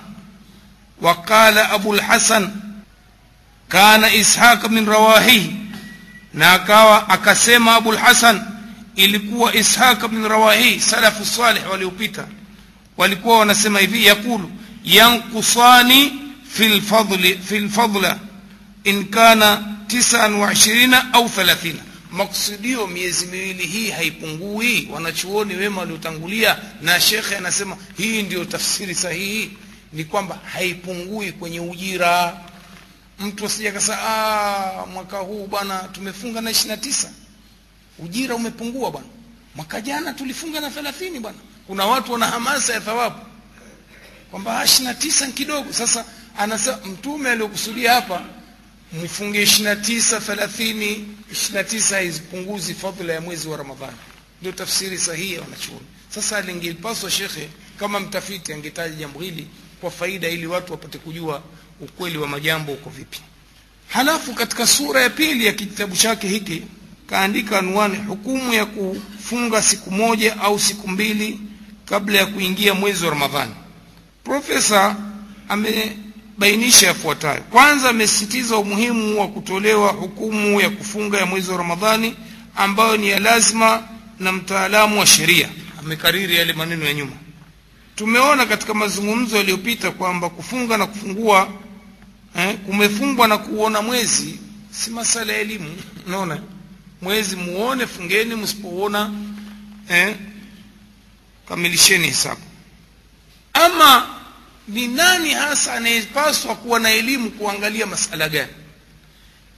waqala 1.02 1.70
abulhasan 1.72 2.52
kana 3.70 4.14
ishaq 4.14 4.70
min 4.70 4.86
rawahihi. 4.86 5.56
Na 6.34 6.54
akawa 6.54 7.10
akasema 7.10 7.76
abulhasan 7.76 8.42
ilikuwa 8.96 9.56
ishaq 9.56 10.08
bin 10.08 10.28
rawahi 10.28 10.80
salafu 10.80 11.26
salih 11.26 11.62
waliopita. 11.72 12.28
Walikuwa 12.98 13.40
wanasema 13.40 13.80
hivi 13.80 14.06
yakulu 14.06 14.52
yankusani 14.84 16.14
fi 16.54 17.60
lfadla 17.60 18.20
in 18.84 19.06
kana 19.06 19.64
tisan 19.88 20.34
wa 20.34 20.54
ishirina 20.54 21.14
au 21.14 21.30
thalathina. 21.30 21.80
Maksudio 22.12 22.88
miezi 22.88 23.26
miwili 23.26 23.66
hii 23.68 23.90
haipungui. 23.92 24.88
Wanachuoni 24.92 25.56
wema 25.56 25.82
waliotangulia 25.82 26.58
na 26.82 27.02
shekhe 27.02 27.38
anasema 27.38 27.78
hii 27.98 28.22
ndio 28.24 28.46
tafsiri 28.46 28.96
sahihi. 28.96 29.52
Ni 29.94 30.04
kwamba 30.04 30.40
haipungui 30.54 31.32
kwenye 31.32 31.60
ujira 31.60 32.38
mtu 33.20 33.46
asija 33.46 33.72
kasa 33.72 33.96
mwaka 34.94 35.18
huu 35.18 35.48
bwana 35.48 35.80
tumefunga 35.80 36.42
na 36.42 36.52
ishiri 36.52 36.70
na 36.70 36.78
tisa. 36.78 37.12
Ujira 38.00 38.36
umepungua 38.36 38.92
bwana. 38.92 39.08
Mwaka 39.56 39.82
jana 39.82 40.14
tulifunga 40.14 40.60
na 40.60 40.70
thelathini 40.72 41.20
bwana. 41.20 41.38
Kuna 41.68 41.86
watu 41.86 42.12
wana 42.12 42.28
hamasa 42.28 42.74
ya 42.74 42.82
thawabu. 42.82 43.20
Kwamba 44.32 44.66
ishiri 44.66 44.84
na 44.86 44.94
tisa 44.94 45.28
kidogo. 45.28 45.74
Sasa 45.74 46.06
anasema 46.38 46.78
mtume 46.78 47.30
aliyokusudia 47.30 47.94
hapa 47.94 48.22
mfunge 49.04 49.42
ishiri 49.44 49.64
na 49.64 49.76
tisa 49.76 50.20
thelathini 50.22 51.08
ishiri 51.32 51.54
na 51.54 51.64
tisa 51.64 51.96
haizipunguzi 51.96 52.74
fadhila 52.74 53.14
ya 53.14 53.22
mwezi 53.22 53.48
wa 53.48 53.58
ramadhani. 53.58 53.98
Ndio 54.42 54.52
tafsiri 54.52 54.98
sahihi 54.98 55.34
ya 55.34 55.42
wanachuoni. 55.42 55.86
Sasa 56.10 56.38
alingepaswa 56.38 57.12
shekhe 57.12 57.50
kama 57.80 58.00
mtafiti 58.00 58.54
angetaja 58.54 58.96
jambo 58.96 59.20
hili 59.20 59.48
kwa 59.82 59.92
faida 59.92 60.28
ili 60.30 60.48
watu 60.48 60.72
wapate 60.72 60.98
kujua 60.98 61.44
ukweli 61.82 62.18
wa 62.18 62.28
majambo 62.28 62.72
uko 62.72 62.89
vipi? 62.89 63.20
Halafu 63.88 64.34
katika 64.34 64.68
sura 64.68 65.02
ya 65.02 65.10
pili 65.10 65.46
ya 65.46 65.54
kitabu 65.54 65.96
chake 65.96 66.28
hiki 66.28 66.62
kaandika 67.08 67.60
anwani 67.60 67.98
hukumu 68.08 68.54
ya 68.54 68.65
kufunga 68.65 69.62
siku 69.62 69.92
moja 69.92 70.39
au 70.42 70.60
siku 70.60 70.88
mbili 70.88 71.39
kabla 71.86 72.18
ya 72.20 72.26
kuingia 72.26 72.74
mwezi 72.74 73.04
wa 73.06 73.10
ramadhani. 73.12 73.52
Profesa 74.24 74.96
amebainisha 75.50 76.88
yafuatayo. 76.88 77.42
Kwanza 77.42 77.89
amesisitiza 77.89 78.58
umuhimu 78.58 79.20
wa 79.22 79.28
kutolewa 79.28 79.92
hukumu 79.92 80.62
ya 80.62 80.70
kufunga 80.70 81.18
ya 81.18 81.26
mwezi 81.26 81.52
wa 81.52 81.58
ramadhani 81.58 82.15
ambayo 82.56 82.98
ni 82.98 83.10
ya 83.10 83.20
lazima 83.20 83.84
na 84.20 84.32
mtaalamu 84.32 85.00
wa 85.00 85.06
sheria. 85.06 85.50
Amekariri 85.80 86.36
yale 86.36 86.54
maneno 86.54 86.86
ya 86.86 86.94
nyuma. 86.94 87.12
Tumeona 87.96 88.46
katika 88.46 88.73
mazungumzo 88.73 89.38
yaliyopita 89.38 89.92
kwamba 89.92 90.30
kufunga 90.30 90.77
na 90.77 90.86
kufungua 90.88 91.50
eh, 92.40 92.58
kumefungwa 92.58 93.27
na 93.27 93.37
kuona 93.37 93.81
mwezi 93.81 94.40
si 94.71 94.90
masala 94.90 95.33
ya 95.33 95.40
elimu 95.40 95.77
unaona? 96.08 96.42
Mwezi 97.02 97.35
muone 97.35 97.87
fungeni 97.87 98.35
msipoona 98.35 99.12
eh, 99.90 100.15
kamilisheni 101.48 102.08
hesabu. 102.08 102.42
Ama 103.54 104.08
ni 104.67 104.87
nani 104.87 105.31
hasa 105.33 105.73
anayepaswa 105.73 106.56
kuwa 106.56 106.79
na 106.79 106.92
elimu 106.92 107.31
kuangalia 107.31 107.85
masala 107.85 108.29
gani? 108.29 108.52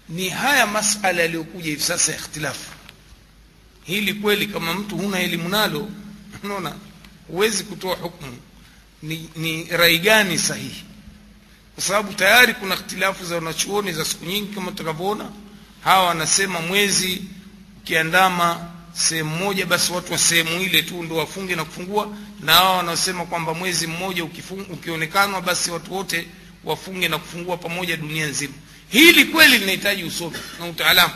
Ni 0.09 0.29
haya 0.29 0.67
masala 0.67 1.21
yaliyokuja 1.21 1.65
hivi 1.65 1.81
sasa 1.83 2.11
ya 2.11 2.17
ikhtilafu. 2.17 2.71
Hili 3.83 4.13
kweli 4.13 4.47
kama 4.47 4.73
mtu 4.73 4.97
huna 4.97 5.19
elimu 5.19 5.49
nalo 5.49 5.89
unaona 6.43 6.75
huwezi 7.27 7.63
kutoa 7.63 7.95
hukumu. 7.95 8.37
Ni, 9.03 9.29
ni 9.35 9.63
rai 9.63 9.99
gani 9.99 10.37
sahihi 10.39 10.83
kwa 11.81 11.87
sababu 11.87 12.13
tayari 12.13 12.53
kuna 12.53 12.75
ikhtilafu 12.75 13.25
za 13.25 13.35
wanachuoni 13.35 13.91
za 13.93 14.05
siku 14.05 14.25
nyingi 14.25 14.53
kama 14.55 14.71
tutakavyoona. 14.71 15.29
Hawa 15.83 16.05
wanasema 16.07 16.61
mwezi 16.61 17.21
ukiandama 17.81 18.67
sehemu 18.93 19.35
moja 19.35 19.65
basi 19.65 19.91
watu 19.91 20.11
wa 20.11 20.17
sehemu 20.17 20.61
ile 20.61 20.81
tu 20.81 21.03
ndio 21.03 21.17
wafunge 21.17 21.55
na 21.55 21.65
kufungua. 21.65 22.17
Na 22.43 22.53
hawa 22.53 22.77
wanaosema 22.77 23.25
kwamba 23.25 23.53
mwezi 23.53 23.87
mmoja 23.87 24.23
ukionekanwa 24.71 25.41
basi 25.41 25.71
watu 25.71 25.93
wote 25.93 26.27
wafunge 26.63 27.07
na 27.07 27.17
kufungua 27.17 27.57
pamoja 27.57 27.97
dunia 27.97 28.27
nzima. 28.27 28.53
Hili 28.89 29.25
kweli 29.25 29.57
linahitaji 29.57 30.03
usomi 30.03 30.37
na 30.59 30.65
utaalamu. 30.65 31.13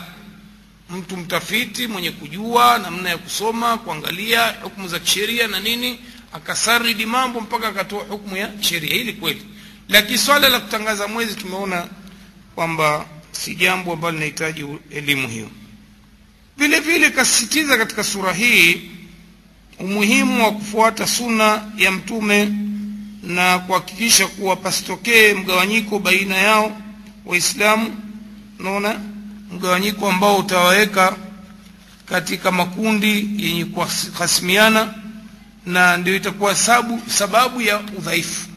Mtu 0.90 1.16
mtafiti 1.16 1.86
mwenye 1.86 2.10
kujua 2.10 2.78
namna 2.78 3.10
ya 3.10 3.18
kusoma 3.18 3.78
kuangalia 3.78 4.52
hukumu 4.62 4.88
za 4.88 4.98
kisheria 4.98 5.46
na 5.48 5.60
nini 5.60 6.00
akasaridi 6.32 7.06
mambo 7.06 7.40
mpaka 7.40 7.68
akatoa 7.68 8.02
hukumu 8.04 8.36
ya 8.36 8.50
sheria. 8.60 8.94
Hili 8.94 9.12
kweli 9.12 9.42
lakini 9.88 10.18
swala 10.18 10.48
la 10.48 10.60
kutangaza 10.60 11.08
mwezi 11.08 11.34
tumeona 11.34 11.86
kwamba 12.54 13.06
si 13.32 13.54
jambo 13.54 13.92
ambalo 13.92 14.12
linahitaji 14.14 14.64
elimu 14.90 15.28
hiyo. 15.28 15.50
Vile 16.58 16.80
vile 16.80 17.10
kasisitiza 17.10 17.76
katika 17.78 18.04
sura 18.04 18.32
hii 18.32 18.90
umuhimu 19.78 20.44
wa 20.44 20.52
kufuata 20.52 21.06
suna 21.06 21.62
ya 21.76 21.92
mtume 21.92 22.52
na 23.22 23.58
kuhakikisha 23.58 24.26
kuwa 24.26 24.56
pasitokee 24.56 25.34
mgawanyiko 25.34 25.98
baina 25.98 26.36
yao 26.36 26.80
waislamu 27.24 27.96
naona 28.58 29.00
mgawanyiko 29.52 30.10
ambao 30.10 30.36
utawaweka 30.38 31.16
katika 32.06 32.52
makundi 32.52 33.30
yenye 33.36 33.64
kuhasimiana 33.64 34.94
na 35.66 35.96
ndio 35.96 36.16
itakuwa 36.16 36.54
sababu, 36.54 37.02
sababu 37.10 37.60
ya 37.62 37.80
udhaifu 37.80 38.48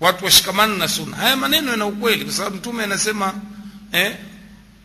watu 0.00 0.24
washikamana 0.24 0.76
na 0.76 0.88
sunna 0.88 1.16
haya 1.16 1.36
maneno 1.36 1.70
yana 1.70 1.86
ukweli 1.86 2.24
kwa 2.24 2.34
sababu 2.34 2.56
mtume 2.56 2.84
anasema 2.84 3.34
eh, 3.92 4.16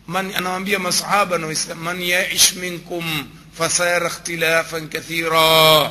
man 0.06 0.34
anawaambia 0.34 0.78
masahaba 0.78 1.38
na 1.38 1.46
waislamu 1.46 1.82
man 1.82 2.02
yaish 2.02 2.52
minkum 2.52 3.26
fasayara 3.58 4.06
ikhtilafan 4.08 4.88
kathira 4.88 5.90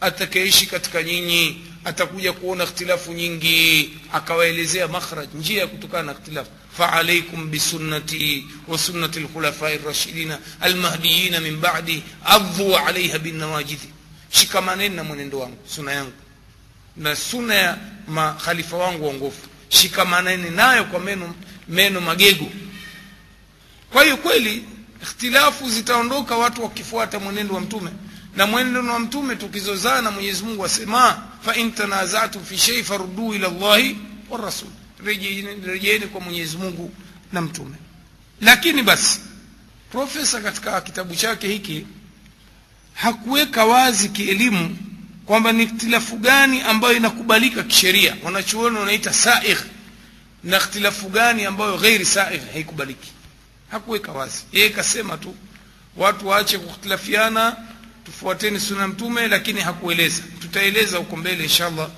atakaishi 0.00 0.66
katika 0.66 1.02
nyinyi 1.02 1.64
atakuja 1.84 2.32
kuona 2.32 2.64
ikhtilafu 2.64 3.12
nyingi 3.12 3.90
akawaelezea 4.12 4.88
makhraj 4.88 5.28
njia 5.34 5.60
ya 5.60 5.66
kutokana 5.66 6.02
na 6.02 6.12
ikhtilafu 6.12 6.50
فعليكم 6.78 7.50
بسنتي 7.50 8.46
وسنة 8.68 9.10
الخلفاء 9.16 9.74
الراشدين 9.74 10.36
المهديين 10.64 11.42
من 11.42 11.60
بعدي 11.60 12.02
عضوا 12.24 12.78
عليها 12.78 13.16
بالنواجذ 13.16 13.78
shikamaneni 14.32 14.96
na 14.96 15.04
mwenendo 15.04 15.38
wangu 15.38 15.56
suna 15.66 15.92
yangu 15.92 16.12
na 16.96 17.16
suna 17.16 17.54
ya 17.54 17.78
makhalifa 18.08 18.76
wangu 18.76 19.04
waongofu 19.04 19.48
shikamaneni 19.68 20.50
nayo 20.50 20.84
kwa 20.84 21.00
meno, 21.00 21.34
meno 21.68 22.00
magego 22.00 22.46
kwa 23.92 24.04
hiyo 24.04 24.16
kweli 24.16 24.64
ikhtilafu 25.02 25.70
zitaondoka 25.70 26.36
watu 26.36 26.62
wakifuata 26.62 27.18
mwenendo 27.18 27.54
wa 27.54 27.60
mtume. 27.60 27.90
Na 28.36 28.46
mwenendo 28.46 28.92
wa 28.92 28.98
mtume 28.98 29.36
tukizozana 29.36 30.10
mwenyezi 30.10 30.44
mungu 30.44 30.64
asema 30.64 31.22
fa 31.40 31.54
in 31.56 31.72
fi 32.44 32.58
shei 32.58 32.84
faruduu 32.84 33.34
ila 33.34 33.48
llahi 33.48 33.96
warasul 34.30 34.68
rejeeni 35.66 36.06
kwa 36.06 36.20
mwenyezi 36.20 36.56
mungu 36.56 36.92
na 37.32 37.40
mtume. 37.40 37.74
Lakini 38.40 38.82
basi 38.82 39.20
profesa 39.92 40.40
katika 40.40 40.80
kitabu 40.80 41.14
chake 41.16 41.48
hiki 41.48 41.86
hakuweka 42.94 43.64
wazi 43.64 44.08
kielimu 44.08 44.76
kwamba 45.30 45.52
ni 45.52 45.62
ikhtilafu 45.62 46.16
gani 46.16 46.60
ambayo 46.62 46.96
inakubalika 46.96 47.62
kisheria? 47.62 48.16
Wanachuoni 48.22 48.76
wanaita 48.78 49.12
saigh 49.12 49.58
na 50.44 50.56
ikhtilafu 50.56 51.08
gani 51.08 51.44
ambayo 51.44 51.76
ghairi 51.78 52.04
saigh 52.04 52.40
haikubaliki? 52.52 53.12
Hakuweka 53.70 54.12
wazi. 54.12 54.44
Yeye 54.52 54.70
kasema 54.70 55.16
tu 55.16 55.34
watu 55.96 56.28
waache 56.28 56.58
kukhtilafiana 56.58 57.56
tufuateni 58.06 58.60
suna 58.60 58.88
mtume 58.88 59.28
lakini 59.28 59.60
hakueleza. 59.60 60.22
Tutaeleza 60.40 60.98
huko 60.98 61.16
mbele 61.16 61.42
inshallah 61.44 61.90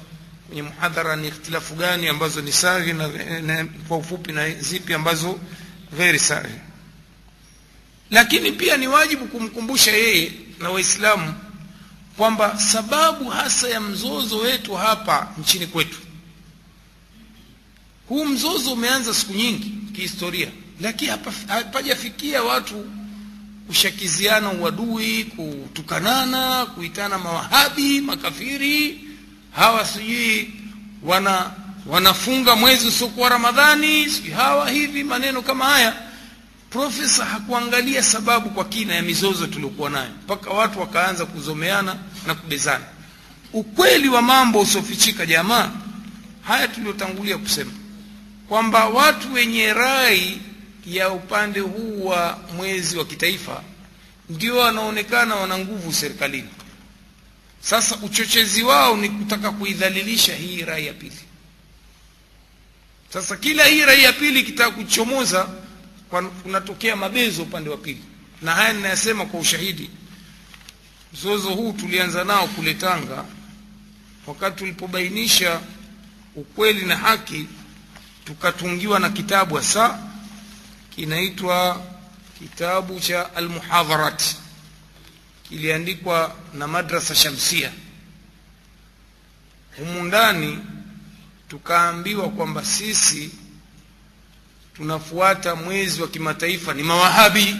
kwenye 0.46 0.62
muhadhara 0.62 1.16
ni 1.16 1.28
ikhtilafu 1.28 1.74
gani 1.74 2.08
ambazo 2.08 2.40
ni 2.40 2.52
saghi 2.52 2.92
na, 2.92 3.08
na 3.40 3.64
kwa 3.88 3.96
ufupi 3.96 4.32
na 4.32 4.50
zipi 4.50 4.94
ambazo 4.94 5.40
ghairi 5.96 6.18
saghi 6.18 6.54
lakini 8.10 8.52
pia 8.52 8.76
ni 8.76 8.88
wajibu 8.88 9.26
kumkumbusha 9.26 9.90
yeye 9.92 10.32
na 10.58 10.70
waislamu 10.70 11.34
kwamba 12.22 12.58
sababu 12.58 13.30
hasa 13.30 13.68
ya 13.68 13.80
mzozo 13.80 14.38
wetu 14.38 14.74
hapa 14.74 15.28
nchini 15.38 15.66
kwetu. 15.66 15.98
Huu 18.08 18.24
mzozo 18.24 18.72
umeanza 18.72 19.14
siku 19.14 19.32
nyingi 19.32 19.72
kihistoria 19.94 20.48
lakini 20.80 21.10
hapajafikia 21.48 22.42
watu 22.42 22.84
kushakiziana 23.66 24.50
uadui 24.52 25.24
kutukanana 25.24 26.66
kuitana 26.66 27.18
mawahabi 27.18 28.00
makafiri. 28.00 29.00
Hawa 29.52 29.86
sijui 29.86 30.50
wana 31.02 31.50
wanafunga 31.86 32.56
mwezi 32.56 32.86
usiokuwa 32.86 33.28
ramadhani 33.28 34.10
sijui 34.10 34.32
hawa 34.32 34.70
hivi 34.70 35.04
maneno 35.04 35.42
kama 35.42 35.64
haya 35.64 35.96
profesa 36.72 37.24
hakuangalia 37.24 38.02
sababu 38.02 38.50
kwa 38.50 38.64
kina 38.64 38.94
ya 38.94 39.02
mizozo 39.02 39.46
tuliokuwa 39.46 39.90
nayo 39.90 40.10
mpaka 40.24 40.50
watu 40.50 40.80
wakaanza 40.80 41.26
kuzomeana 41.26 41.96
na 42.26 42.34
kubezana. 42.34 42.84
Ukweli 43.52 44.08
wa 44.08 44.22
mambo 44.22 44.60
usiofichika 44.60 45.26
jamaa 45.26 45.70
haya 46.42 46.68
tuliotangulia 46.68 47.38
kusema 47.38 47.70
kwamba 48.48 48.86
watu 48.88 49.32
wenye 49.32 49.72
rai 49.72 50.40
ya 50.86 51.10
upande 51.10 51.60
huu 51.60 52.04
wa 52.06 52.38
mwezi 52.56 52.96
wa 52.98 53.04
kitaifa 53.04 53.62
ndio 54.30 54.56
wanaonekana 54.58 55.34
wana 55.34 55.58
nguvu 55.58 55.92
serikalini. 55.92 56.48
Sasa 57.60 57.96
uchochezi 57.96 58.62
wao 58.62 58.96
ni 58.96 59.08
kutaka 59.08 59.50
kuidhalilisha 59.50 60.34
hii 60.34 60.62
rai 60.64 60.86
ya 60.86 60.92
pili. 60.92 61.18
Sasa 63.12 63.36
kila 63.36 63.64
hii 63.64 63.82
rai 63.84 64.02
ya 64.04 64.12
pili 64.12 64.40
ikitaka 64.40 64.70
kuchomoza 64.70 65.48
kunatokea 66.20 66.96
mabezo 66.96 67.42
upande 67.42 67.70
wa 67.70 67.76
pili. 67.76 68.02
Na 68.42 68.52
haya 68.54 68.72
ninayasema 68.72 69.26
kwa 69.26 69.40
ushahidi. 69.40 69.90
Mzozo 71.12 71.48
huu 71.50 71.72
tulianza 71.72 72.24
nao 72.24 72.46
kule 72.48 72.74
tanga 72.74 73.24
wakati 74.26 74.56
tulipobainisha 74.58 75.60
ukweli 76.34 76.86
na 76.86 76.96
haki 76.96 77.46
tukatungiwa 78.24 79.00
na 79.00 79.10
kitabu 79.10 79.54
hasa 79.54 79.98
kinaitwa 80.94 81.82
kitabu 82.38 83.00
cha 83.00 83.34
almuhadharat. 83.36 84.22
Kiliandikwa 85.48 86.36
na 86.54 86.66
madrasa 86.68 87.14
shamsia. 87.14 87.72
Humu 89.78 90.04
ndani 90.04 90.58
tukaambiwa 91.48 92.28
kwamba 92.28 92.64
sisi 92.64 93.30
tunafuata 94.76 95.54
mwezi 95.56 96.02
wa 96.02 96.08
kimataifa 96.08 96.74
ni 96.74 96.82
mawahabi. 96.82 97.56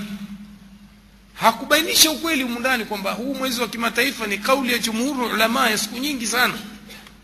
Hakubainisha 1.35 2.11
ukweli 2.11 2.45
umundani 2.45 2.85
kwamba 2.85 3.13
huu 3.13 3.35
mwezi 3.35 3.61
wa 3.61 3.69
kimataifa 3.69 4.27
ni 4.27 4.39
kauli 4.39 4.73
ya 4.73 4.79
jumhuru 4.79 5.27
ulama 5.27 5.71
ya 5.71 5.79
siku 5.79 5.99
nyingi 5.99 6.27
sana. 6.27 6.55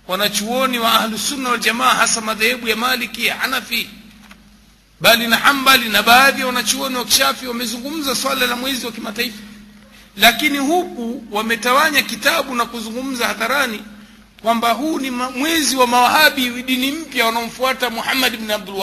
Wanachuoni 0.09 0.79
wa 0.79 0.93
ahlusunna 1.01 1.49
waljamaa 1.51 1.95
hasa 1.95 2.21
madhehebu 2.21 2.69
ya 2.69 2.77
maliki 2.77 3.27
ya 3.27 3.35
hanafi. 3.37 3.91
Bali 5.01 5.27
na 5.27 5.37
hambali 5.37 5.89
na 5.89 6.03
baadhi 6.03 6.41
ya 6.41 6.47
wanachuoni 6.47 6.97
wa 6.97 7.05
kishafi 7.05 7.47
wamezungumza 7.47 8.15
swala 8.15 8.47
la 8.47 8.57
mwezi 8.57 8.87
wa 8.87 8.93
kimataifa. 8.93 9.39
Lakini 10.17 10.59
huku 10.59 11.25
wametawanya 11.31 12.03
kitabu 12.03 12.55
na 12.55 12.65
kuzungumza 12.67 13.27
hadharani 13.27 13.83
kwamba 14.43 14.71
huu 14.73 14.99
ni 14.99 15.11
mwezi 15.11 15.77
wa 15.77 15.87
mawahabi 15.87 16.63
dini 16.63 16.93
mpya 16.93 17.27
wanaomfuata 17.27 17.91
muhammad 17.91 18.37
bni 18.37 18.53
abdul 18.53 18.75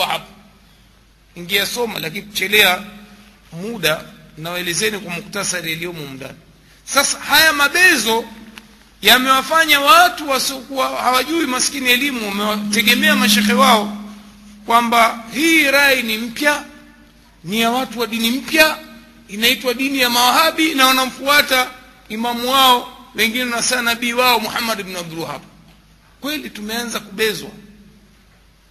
wahab 1.36 1.66
soma, 1.66 1.98
lakini 1.98 2.22
kuchelea 2.22 2.82
muda 3.52 4.04
nawaelezeni 4.38 4.98
kwa 4.98 5.14
muktasari 5.14 5.72
iliyomo 5.72 6.06
mndani 6.06 6.38
sasa 6.84 7.18
haya 7.18 7.52
mabezo 7.52 8.24
yamewafanya 9.02 9.80
watu 9.80 10.30
wasiokuwa 10.30 10.88
hawajui 10.88 11.46
maskini 11.46 11.90
elimu 11.90 12.28
wamewategemea 12.28 13.16
mashehe 13.16 13.52
wao 13.52 13.96
kwamba 14.66 15.24
hii 15.34 15.64
rai 15.70 16.02
ni 16.02 16.16
mpya 16.18 16.64
ni 17.44 17.60
ya 17.60 17.70
watu 17.70 18.00
wa 18.00 18.06
dini 18.06 18.30
mpya 18.30 18.78
inaitwa 19.28 19.74
dini 19.74 19.98
ya 20.00 20.10
mawahabi 20.10 20.74
na 20.74 20.86
wanamfuata 20.86 21.70
imamu 22.08 22.50
wao 22.50 23.06
wengine 23.14 23.44
nasaa 23.44 23.82
nabii 23.82 24.12
wao 24.12 24.40
muhammad 24.40 24.82
bn 24.82 24.96
abdulwahab 24.96 25.42
kweli 26.20 26.50
tumeanza 26.50 27.00
kubezwa 27.00 27.50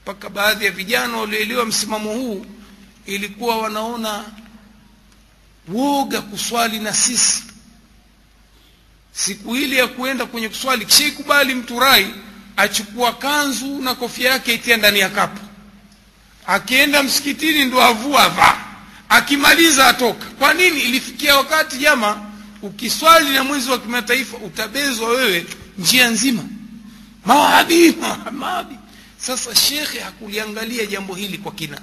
mpaka 0.03 0.29
baadhi 0.29 0.65
ya 0.65 0.71
vijana 0.71 1.17
walioelewa 1.17 1.65
msimamo 1.65 2.13
huu 2.13 2.45
ilikuwa 3.05 3.57
wanaona 3.57 4.25
woga 5.67 6.21
kuswali 6.21 6.79
na 6.79 6.93
sisi. 6.93 7.43
Siku 9.13 9.55
ile 9.55 9.75
ya 9.75 9.87
kuenda 9.87 10.25
kwenye 10.25 10.49
kuswali 10.49 10.85
kishaikubali 10.85 11.55
mtu 11.55 11.79
rai 11.79 12.07
achukua 12.57 13.13
kanzu 13.13 13.81
na 13.81 13.95
kofia 13.95 14.29
yake 14.31 14.53
itia 14.53 14.77
ndani 14.77 14.99
ya 14.99 15.09
kapu. 15.09 15.41
Akienda 16.47 17.03
msikitini 17.03 17.65
ndo 17.65 17.83
avua 17.83 18.23
avaa. 18.23 18.57
Akimaliza 19.09 19.87
atoka. 19.87 20.25
Kwa 20.25 20.53
nini? 20.53 20.81
Ilifikia 20.81 21.35
wakati 21.37 21.77
jama 21.77 22.31
ukiswali 22.61 23.29
na 23.29 23.43
mwezi 23.43 23.71
wa 23.71 23.77
kimataifa 23.79 24.37
utabezwa 24.37 25.09
wewe 25.09 25.45
njia 25.77 26.09
nzima. 26.09 26.43
Mawahabi 27.25 27.91
mawahabi. 28.31 28.75
Sasa 29.17 29.55
shekhe 29.55 29.99
hakuliangalia 29.99 30.85
jambo 30.85 31.15
hili 31.15 31.37
kwa 31.37 31.51
kina 31.51 31.81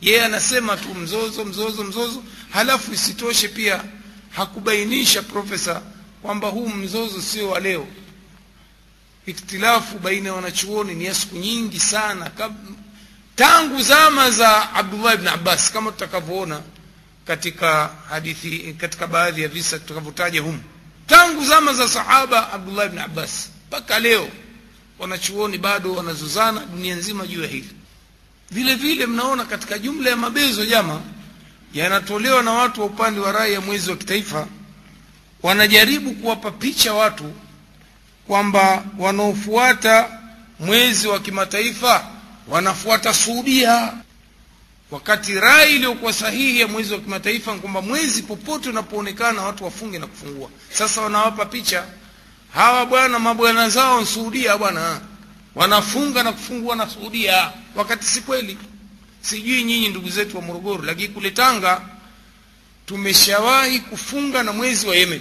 yeye 0.00 0.24
anasema 0.24 0.76
tu 0.76 0.94
mzozo 0.94 1.44
mzozo 1.44 1.84
mzozo. 1.84 2.22
Halafu 2.50 2.92
isitoshe 2.92 3.48
pia 3.48 3.84
hakubainisha 4.30 5.22
profesa 5.22 5.82
kwamba 6.22 6.48
huu 6.48 6.68
mzozo 6.68 7.22
sio 7.22 7.48
wa 7.50 7.60
leo. 7.60 7.86
Ikhtilafu 9.26 9.98
baina 9.98 10.28
ya 10.28 10.34
wanachuoni 10.34 10.94
ni 10.94 11.04
ya 11.04 11.14
siku 11.14 11.36
nyingi 11.36 11.80
sana. 11.80 12.30
Tangu 13.36 13.82
zama 13.82 14.30
za 14.30 14.72
abdullah 14.74 15.14
ibn 15.14 15.28
abbas 15.28 15.72
kama 15.72 15.92
tutakavyoona 15.92 16.62
katika 17.26 17.90
hadithi 18.08 18.74
katika 18.78 19.06
baadhi 19.06 19.42
ya 19.42 19.48
visa 19.48 19.78
tutakavyotaja 19.78 20.40
humu. 20.42 20.62
Tangu 21.06 21.44
zama 21.44 21.74
za 21.74 21.88
sahaba 21.88 22.52
abdullah 22.52 22.86
ibn 22.86 22.98
abbas 22.98 23.48
mpaka 23.68 23.98
leo 23.98 24.28
wanachuoni 24.98 25.58
bado 25.58 25.92
wanazozana 25.94 26.60
dunia 26.66 26.94
nzima 26.96 27.26
juu 27.26 27.42
ya 27.42 27.48
hili 27.48 27.68
vile 28.50 28.74
vile 28.74 29.06
mnaona 29.06 29.44
katika 29.44 29.78
jumla 29.78 30.10
ya 30.10 30.16
mabezo 30.16 30.66
jama 30.66 31.00
yanatolewa 31.74 32.42
na 32.42 32.52
watu 32.52 32.80
wa 32.80 32.86
upande 32.86 33.20
wa 33.20 33.32
rai 33.32 33.52
ya 33.52 33.60
mwezi 33.60 33.90
wa 33.90 33.96
kitaifa. 33.96 34.46
Wanajaribu 35.42 36.10
kuwapa 36.14 36.50
picha 36.50 36.94
watu 36.94 37.32
kwamba 38.26 38.84
wanaofuata 38.98 40.08
mwezi 40.60 41.08
wa 41.08 41.18
kimataifa 41.20 42.06
wanafuata 42.48 43.14
suudia 43.14 43.92
wakati 44.90 45.34
rai 45.34 45.74
iliyokuwa 45.74 46.12
sahihi 46.12 46.60
ya 46.60 46.68
mwezi 46.68 46.92
wa 46.92 46.98
kimataifa 47.00 47.54
ni 47.54 47.60
kwamba 47.60 47.82
mwezi 47.82 48.22
popote 48.22 48.68
unapoonekana 48.68 49.42
watu 49.42 49.64
wafunge 49.64 49.98
na 49.98 50.06
kufungua. 50.06 50.48
Sasa 50.72 51.00
wanawapa 51.00 51.44
picha. 51.46 51.84
Hawa 52.54 52.86
bwana 52.86 53.18
mabwana 53.18 53.68
zao 53.68 54.04
suudia 54.06 54.56
bwana 54.58 55.00
wanafunga 55.56 56.22
na 56.22 56.32
kufungua 56.32 56.76
na 56.76 56.88
suudia 56.90 57.52
wakati 57.74 58.04
si 58.06 58.20
kweli. 58.20 58.58
Sijui 59.20 59.64
nyinyi 59.64 59.88
ndugu 59.88 60.08
zetu 60.10 60.36
wa 60.36 60.42
morogoro 60.42 60.82
lakini 60.84 61.08
kule 61.08 61.30
tanga 61.30 61.80
tumeshawahi 62.86 63.80
kufunga 63.80 64.42
na 64.42 64.52
mwezi 64.52 64.86
wa 64.86 64.96
yemen. 64.96 65.20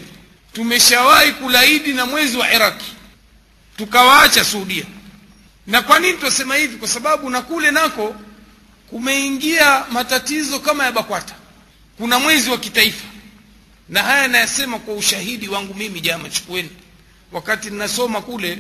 Tumeshawahi 0.54 1.32
kulaidi 1.32 1.94
na 1.94 2.06
mwezi 2.06 2.38
wa 2.38 2.54
iraki 2.54 2.86
tukawaacha 3.78 4.46
Saudia. 4.46 4.86
na 5.68 5.82
kwa 5.82 6.00
nini 6.00 6.18
tunasema 6.18 6.56
hivi? 6.56 6.78
Kwa 6.78 6.88
sababu 6.88 7.30
na 7.30 7.42
kule 7.42 7.72
nako 7.72 8.16
kumeingia 8.90 9.86
matatizo 9.92 10.60
kama 10.60 10.84
ya 10.86 10.92
bakwata. 10.92 11.36
Kuna 11.98 12.20
mwezi 12.20 12.50
wa 12.50 12.58
kitaifa. 12.58 13.06
Na 13.90 14.04
haya 14.04 14.28
nayasema 14.28 14.80
kwa 14.80 14.94
ushahidi 14.94 15.48
wangu 15.48 15.74
mimi 15.74 16.02
jamaa, 16.02 16.30
chukueni. 16.30 16.70
Wakati 17.32 17.70
ninasoma 17.70 18.22
kule 18.22 18.58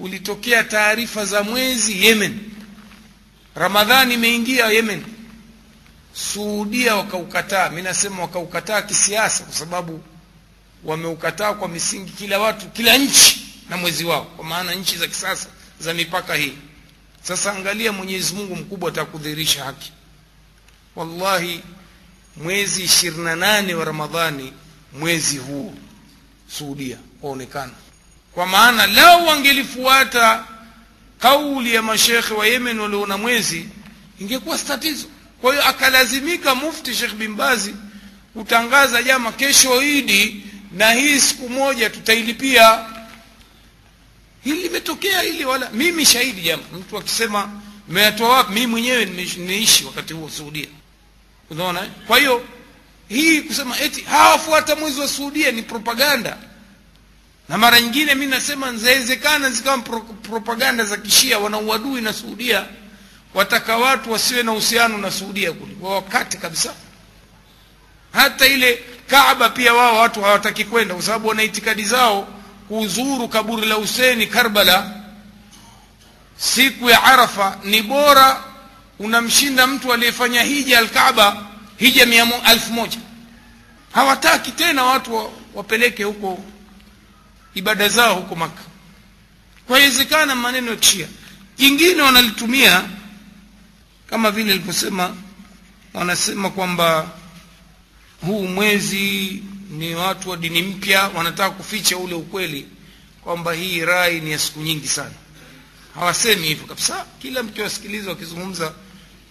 kulitokea 0.00 0.64
taarifa 0.64 1.24
za 1.24 1.42
mwezi 1.42 2.06
yemen. 2.06 2.38
Ramadhani 3.54 4.14
imeingia 4.14 4.66
yemen. 4.66 5.04
Suudia 6.12 6.96
wakaukataa. 6.96 7.70
Mi 7.70 7.82
nasema 7.82 8.22
wakaukataa 8.22 8.82
kisiasa 8.82 9.44
kwa 9.44 9.54
sababu 9.54 10.02
wameukataa 10.84 11.54
kwa 11.54 11.68
misingi 11.68 12.10
kila 12.12 12.38
watu 12.38 12.66
kila 12.68 12.98
nchi 12.98 13.46
na 13.68 13.76
mwezi 13.76 14.04
wao. 14.04 14.24
Kwa 14.24 14.44
maana 14.44 14.74
nchi 14.74 14.96
za 14.96 15.06
kisasa 15.06 15.48
za 15.80 15.94
mipaka 15.94 16.34
hii. 16.34 16.52
Sasa 17.22 17.52
angalia 17.52 17.92
mwenyezi 17.92 18.34
mungu 18.34 18.56
mkubwa 18.56 18.88
atakudhihirisha 18.88 19.64
haki. 19.64 19.92
Wallahi 20.96 21.60
mwezi 22.36 22.82
ishirini 22.82 23.24
na 23.24 23.36
nane 23.36 23.74
wa 23.74 23.84
ramadhani 23.84 24.52
mwezi 24.98 25.38
huo 25.38 25.74
suudia 26.58 26.98
waonekana 27.22 27.72
kwa 28.34 28.46
maana 28.46 28.86
lau 28.86 29.26
wangelifuata 29.26 30.44
kauli 31.18 31.74
ya 31.74 31.82
mashekhe 31.82 32.34
wa 32.34 32.46
yemen 32.46 32.78
waliona 32.80 33.18
mwezi 33.18 33.68
ingekuwa 34.20 34.58
tatizo. 34.58 35.06
Kwa 35.40 35.52
hiyo 35.52 35.64
akalazimika 35.68 36.54
mufti 36.54 36.94
shekh 36.94 37.12
bimbazi 37.14 37.74
kutangaza 38.34 39.02
jama 39.02 39.32
kesho 39.32 39.82
idi 39.82 40.44
na 40.72 40.92
hii 40.92 41.20
siku 41.20 41.48
moja 41.48 41.90
tutailipia. 41.90 42.84
Hili 44.44 44.62
limetokea 44.62 45.20
hili 45.22 45.44
wala 45.44 45.70
mimi 45.70 46.06
shahidi 46.06 46.40
jama 46.40 46.62
mtu 46.78 46.98
akisema 46.98 47.50
mmeyatoa 47.88 48.28
wapi? 48.36 48.52
Mimi 48.54 48.66
mwenyewe 48.66 49.04
nimeishi 49.04 49.84
wakati 49.84 50.12
huo 50.14 50.30
suudia 50.30 50.66
unaona? 51.50 51.86
Kwa 52.06 52.18
hiyo 52.18 52.44
hii 53.08 53.40
kusema 53.40 53.78
eti 53.80 54.00
hawafuata 54.00 54.76
mwezi 54.76 55.00
wa 55.00 55.08
suudia 55.08 55.52
ni 55.52 55.62
propaganda 55.62 56.36
na 57.50 57.58
mara 57.58 57.80
nyingine 57.80 58.14
mi 58.14 58.26
nasema 58.26 58.72
zawezekana 58.72 59.50
zikawa 59.50 59.78
pro, 59.78 60.00
propaganda 60.00 60.84
za 60.84 60.96
kishia 60.96 61.38
wana 61.38 61.58
uadui 61.58 62.00
na 62.00 62.12
suudia 62.12 62.64
wataka 63.34 63.76
watu 63.76 64.12
wasiwe 64.12 64.42
na 64.42 64.52
uhusiano 64.52 64.98
na 64.98 65.10
suudia 65.10 65.52
kule. 65.52 65.76
Wa 65.80 65.94
wakati 65.94 66.36
kabisa. 66.36 66.74
Hata 68.12 68.46
ile 68.46 68.82
kaaba 69.06 69.48
pia 69.48 69.74
wao 69.74 69.98
watu 69.98 70.22
hawataki 70.22 70.64
kwenda 70.64 70.94
kwa 70.94 71.02
sababu 71.02 71.28
wana 71.28 71.42
itikadi 71.42 71.84
zao 71.84 72.28
kuzuru 72.68 73.28
kaburi 73.28 73.66
la 73.66 73.74
huseni 73.74 74.26
karbala. 74.26 74.90
Siku 76.36 76.90
ya 76.90 77.02
arafa 77.04 77.58
ni 77.64 77.82
bora 77.82 78.44
unamshinda 78.98 79.66
mtu 79.66 79.92
aliyefanya 79.92 80.42
hija 80.42 80.78
alkaaba 80.78 81.46
hija 81.76 82.06
elfu 82.50 82.72
moja. 82.72 82.98
Hawataki 83.92 84.52
tena 84.52 84.84
watu 84.84 85.30
wapeleke 85.54 86.04
huko 86.04 86.44
ibada 87.54 87.88
zao 87.88 88.14
huko 88.14 88.36
maka 88.36 88.62
kwawezekana 89.66 90.34
maneno 90.34 90.70
ya 90.70 90.76
kishia 90.76 91.08
jingine 91.58 92.02
wanalitumia 92.02 92.84
kama 94.06 94.30
vile 94.30 94.50
ilivyosema 94.54 95.16
wanasema 95.94 96.50
kwamba 96.50 97.08
huu 98.26 98.46
mwezi 98.48 99.42
ni 99.70 99.94
watu 99.94 100.30
wa 100.30 100.36
dini 100.36 100.62
mpya 100.62 101.08
wanataka 101.08 101.50
kuficha 101.50 101.96
ule 101.96 102.14
ukweli 102.14 102.66
kwamba 103.22 103.52
hii 103.52 103.80
rai 103.80 104.20
ni 104.20 104.30
ya 104.30 104.38
siku 104.38 104.60
nyingi 104.60 104.88
sana. 104.88 105.14
Hawasemi 105.94 106.46
hivyo 106.48 106.66
kabisa. 106.66 107.06
Kila 107.22 107.42
mkiwasikiliza 107.42 108.10
wakizungumza 108.10 108.72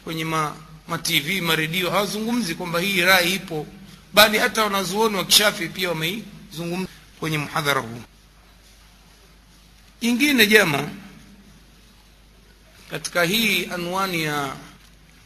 kwenye 0.04 0.26
ma, 0.26 0.56
ma 0.88 0.98
tv 0.98 1.42
maredio 1.42 1.90
hawazungumzi 1.92 2.56
kwamba 2.56 2.80
hii 2.80 3.02
rai 3.02 3.34
ipo. 3.34 3.68
Bali 4.14 4.38
hata 4.38 4.64
wanazuoni 4.64 5.16
wa 5.16 5.26
kishafi 5.26 5.68
pia 5.68 5.90
wameizungumza 5.90 6.90
kwenye 7.20 7.38
mhadhara 7.38 7.82
huu. 7.82 8.02
Ingine 10.02 10.48
jama 10.48 10.90
katika 12.92 13.24
hii 13.24 13.66
anwani 13.66 14.24
ya 14.24 14.56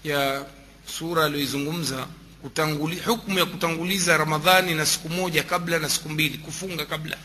ya 0.03 0.45
sura 0.85 1.25
aliyoizungumza 1.25 2.07
kutanguli 2.41 2.99
hukumu 2.99 3.39
ya 3.39 3.45
kutanguliza 3.45 4.17
ramadhani 4.17 4.73
na 4.75 4.85
siku 4.85 5.09
moja 5.09 5.43
kabla 5.43 5.79
na 5.79 5.89
siku 5.89 6.09
mbili 6.09 6.37
kufunga 6.37 6.85
kabla. 6.85 7.17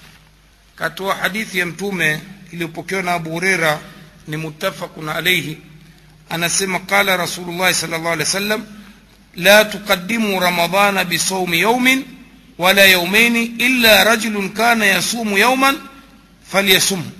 Katoa 0.77 1.15
hadithi 1.15 1.59
ya 1.59 1.67
mtume 1.67 2.21
iliyopokewa 2.53 3.03
na 3.03 3.13
abu 3.13 3.31
hureira 3.31 3.81
ni 4.29 4.37
muttafaqun 4.37 5.09
alaihi 5.09 5.59
anasema 6.31 6.79
qala 6.81 7.17
Rasulullah 7.17 7.75
sal 7.75 7.91
llah 7.91 8.07
alih 8.13 8.19
wa 8.27 8.33
sallam 8.33 8.67
la 9.37 9.65
tuqadimu 9.65 10.41
ramadhana 10.41 11.05
bisaumi 11.05 11.61
yaumin 11.61 12.05
wala 12.59 12.85
yaumaini 12.85 13.45
illa 13.45 14.05
rajulun 14.05 14.51
kana 14.51 14.87
yasumu 14.87 15.39
yauman 15.39 15.79
falyasumhu 16.53 17.11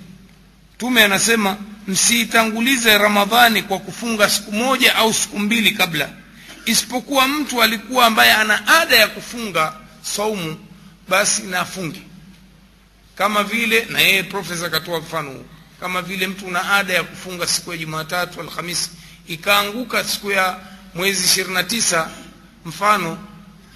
mtume 0.75 1.03
anasema 1.03 1.57
msiitangulize 1.87 2.97
ramadhani 2.97 3.63
kwa 3.63 3.79
kufunga 3.79 4.29
siku 4.29 4.51
moja 4.51 4.95
au 4.95 5.13
siku 5.13 5.39
mbili 5.39 5.71
kabla. 5.71 6.09
Isipokuwa 6.65 7.27
mtu 7.27 7.63
alikuwa 7.63 8.05
ambaye 8.05 8.33
ana 8.33 8.67
ada 8.67 8.95
ya 8.95 9.07
kufunga 9.07 9.73
saumu 10.01 10.57
basi 11.09 11.41
na 11.41 11.65
kama 13.15 13.43
vile 13.43 13.85
na 13.89 13.99
yeye 13.99 14.23
profesa 14.23 14.65
akatoa 14.65 14.99
mfano 14.99 15.29
huu 15.31 15.45
kama 15.79 16.01
vile 16.01 16.27
mtu 16.27 16.45
una 16.45 16.73
ada 16.73 16.93
ya 16.93 17.03
kufunga 17.03 17.47
siku 17.47 17.71
ya 17.71 17.77
jumatatu 17.77 18.41
alhamisi 18.41 18.89
ikaanguka 19.27 20.03
siku 20.03 20.31
ya 20.31 20.57
mwezi 20.95 21.25
ishirini 21.25 21.53
na 21.53 21.63
tisa 21.63 22.09
mfano 22.65 23.17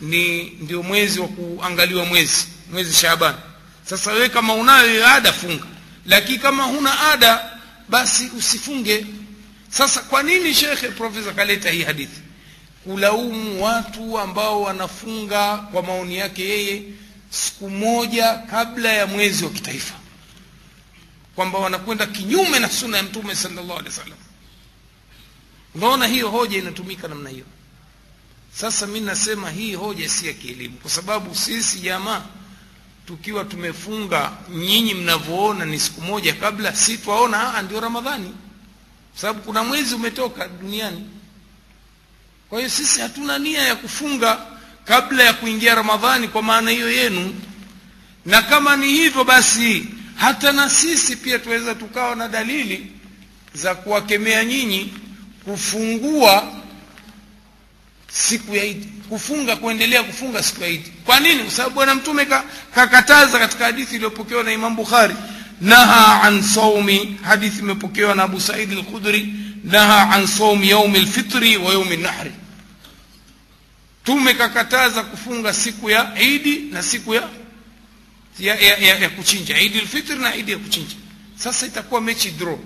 ni 0.02 0.44
ndio 0.44 0.84
mwezi 0.84 1.20
wa 1.20 1.28
kuangaliwa 1.28 2.06
mwezi 2.06 2.48
mwezi 2.72 2.94
Shaaban. 2.94 3.36
sasa 3.86 4.12
wewe 4.12 4.30
kama 4.30 4.54
unayo 4.54 5.08
ada 5.08 5.34
funga. 5.34 5.64
Lakini 6.06 6.38
kama 6.39 6.64
huna 6.64 7.12
ada 7.12 7.60
basi 7.89 8.32
usifunge. 8.38 9.06
Sasa 9.70 10.02
kwa 10.02 10.24
nini 10.24 10.54
shekhe 10.54 10.88
profesa 10.88 11.32
kaleta 11.34 11.70
hii 11.70 11.84
hadithi? 11.84 12.22
Kulaumu 12.84 13.64
watu 13.64 14.20
ambao 14.20 14.62
wanafunga 14.62 15.58
kwa 15.58 15.84
maoni 15.84 16.18
yake 16.18 16.44
yeye 16.50 16.84
siku 17.30 17.70
moja 17.70 18.34
kabla 18.34 18.94
ya 18.94 19.08
mwezi 19.08 19.44
wa 19.46 19.50
kitaifa. 19.52 19.94
Kwamba 21.36 21.60
wanakwenda 21.60 22.06
kinyume 22.06 22.60
na 22.60 22.70
suna 22.70 22.98
ya 22.98 23.04
mtume 23.04 23.36
sallallahu 23.36 23.80
alaihi 23.80 23.89
wasallam. 23.98 24.18
Unaona 25.76 26.08
hiyo 26.08 26.30
hoja 26.30 26.58
inatumika 26.58 27.08
namna 27.08 27.30
hiyo 27.30 27.46
sasa 28.56 28.88
mi 28.88 28.99
nasema 28.99 29.49
hii 29.49 29.76
hoja 29.76 30.10
si 30.10 30.28
ya 30.28 30.34
kielimu. 30.34 30.78
Kwa 30.78 30.91
sababu 30.91 31.36
sisi 31.36 31.80
jamaa 31.80 32.22
tukiwa 33.08 33.45
tumefunga 33.45 34.32
nyinyi 34.56 34.93
mnavyoona 34.93 35.66
ni 35.66 35.80
siku 35.80 36.01
moja 36.01 36.34
kabla 36.34 36.76
si 36.76 36.97
twaona 36.97 37.62
ndio 37.62 37.80
ramadhani. 37.80 38.30
Kwa 39.12 39.22
sababu 39.22 39.41
kuna 39.41 39.64
mwezi 39.64 39.95
umetoka 39.95 40.47
duniani. 40.47 41.10
Kwa 42.49 42.58
hiyo 42.60 42.70
sisi 42.70 43.01
hatuna 43.01 43.39
nia 43.39 43.62
ya 43.62 43.76
kufunga 43.76 44.45
kabla 44.86 45.24
ya 45.24 45.34
kuingia 45.34 45.76
ramadhani 45.76 46.28
kwa 46.28 46.41
maana 46.43 46.72
hiyo 46.72 46.91
yenu. 46.91 47.36
Na 48.26 48.41
kama 48.41 48.76
ni 48.76 48.88
hivyo 48.88 49.24
basi 49.24 49.88
hata 50.16 50.51
na 50.51 50.70
sisi 50.70 51.16
pia 51.16 51.39
tuweza 51.39 51.76
tukawa 51.76 52.16
na 52.16 52.28
dalili 52.28 52.91
za 53.54 53.76
kuwakemea 53.76 54.45
nyinyi 54.45 54.93
kufungua 55.45 56.54
siku 58.14 58.55
ya 58.55 58.64
idi. 58.66 58.88
Kufunga 59.09 59.55
kuendelea 59.55 60.03
kufunga 60.03 60.43
siku 60.43 60.61
ya 60.64 60.68
idi. 60.70 60.91
Kwa 61.05 61.20
nini? 61.20 61.43
Kwa 61.43 61.51
sababu 61.51 61.76
bwana 61.76 61.95
mtume 61.95 62.26
kakataza 62.76 63.39
katika 63.39 63.66
hadithi 63.66 63.95
iliyopokewa 63.95 64.43
na 64.43 64.51
imam 64.53 64.76
bukhari 64.76 65.16
naha 65.61 66.22
an 66.24 66.41
saumi 66.43 67.18
hadithi 67.24 67.59
imepokewa 67.59 68.16
na 68.16 68.24
abu 68.24 68.41
said 68.41 68.72
al-khudri 68.74 69.34
naha 69.64 70.09
an 70.16 70.28
saumi 70.28 70.70
yaumi 70.70 70.99
lfitri 70.99 71.57
wa 71.57 71.72
yaumi 71.74 71.97
nahri 71.97 72.32
tume 74.03 74.34
kakataza 74.34 75.03
kufunga 75.03 75.53
siku 75.53 75.89
ya 75.89 76.22
idi 76.22 76.59
na 76.72 76.84
siku 76.84 77.14
ya 77.14 77.30
ya, 78.39 78.55
ya, 78.55 78.78
ya, 78.78 78.99
ya 78.99 79.09
kuchinja. 79.09 79.59
Idi 79.59 79.78
lfitri 79.82 80.16
na 80.16 80.36
idi 80.36 80.51
ya 80.51 80.57
kuchinja. 80.57 80.95
Sasa 81.36 81.66
itakuwa 81.66 82.01
mechi 82.01 82.32
draw. 82.32 82.59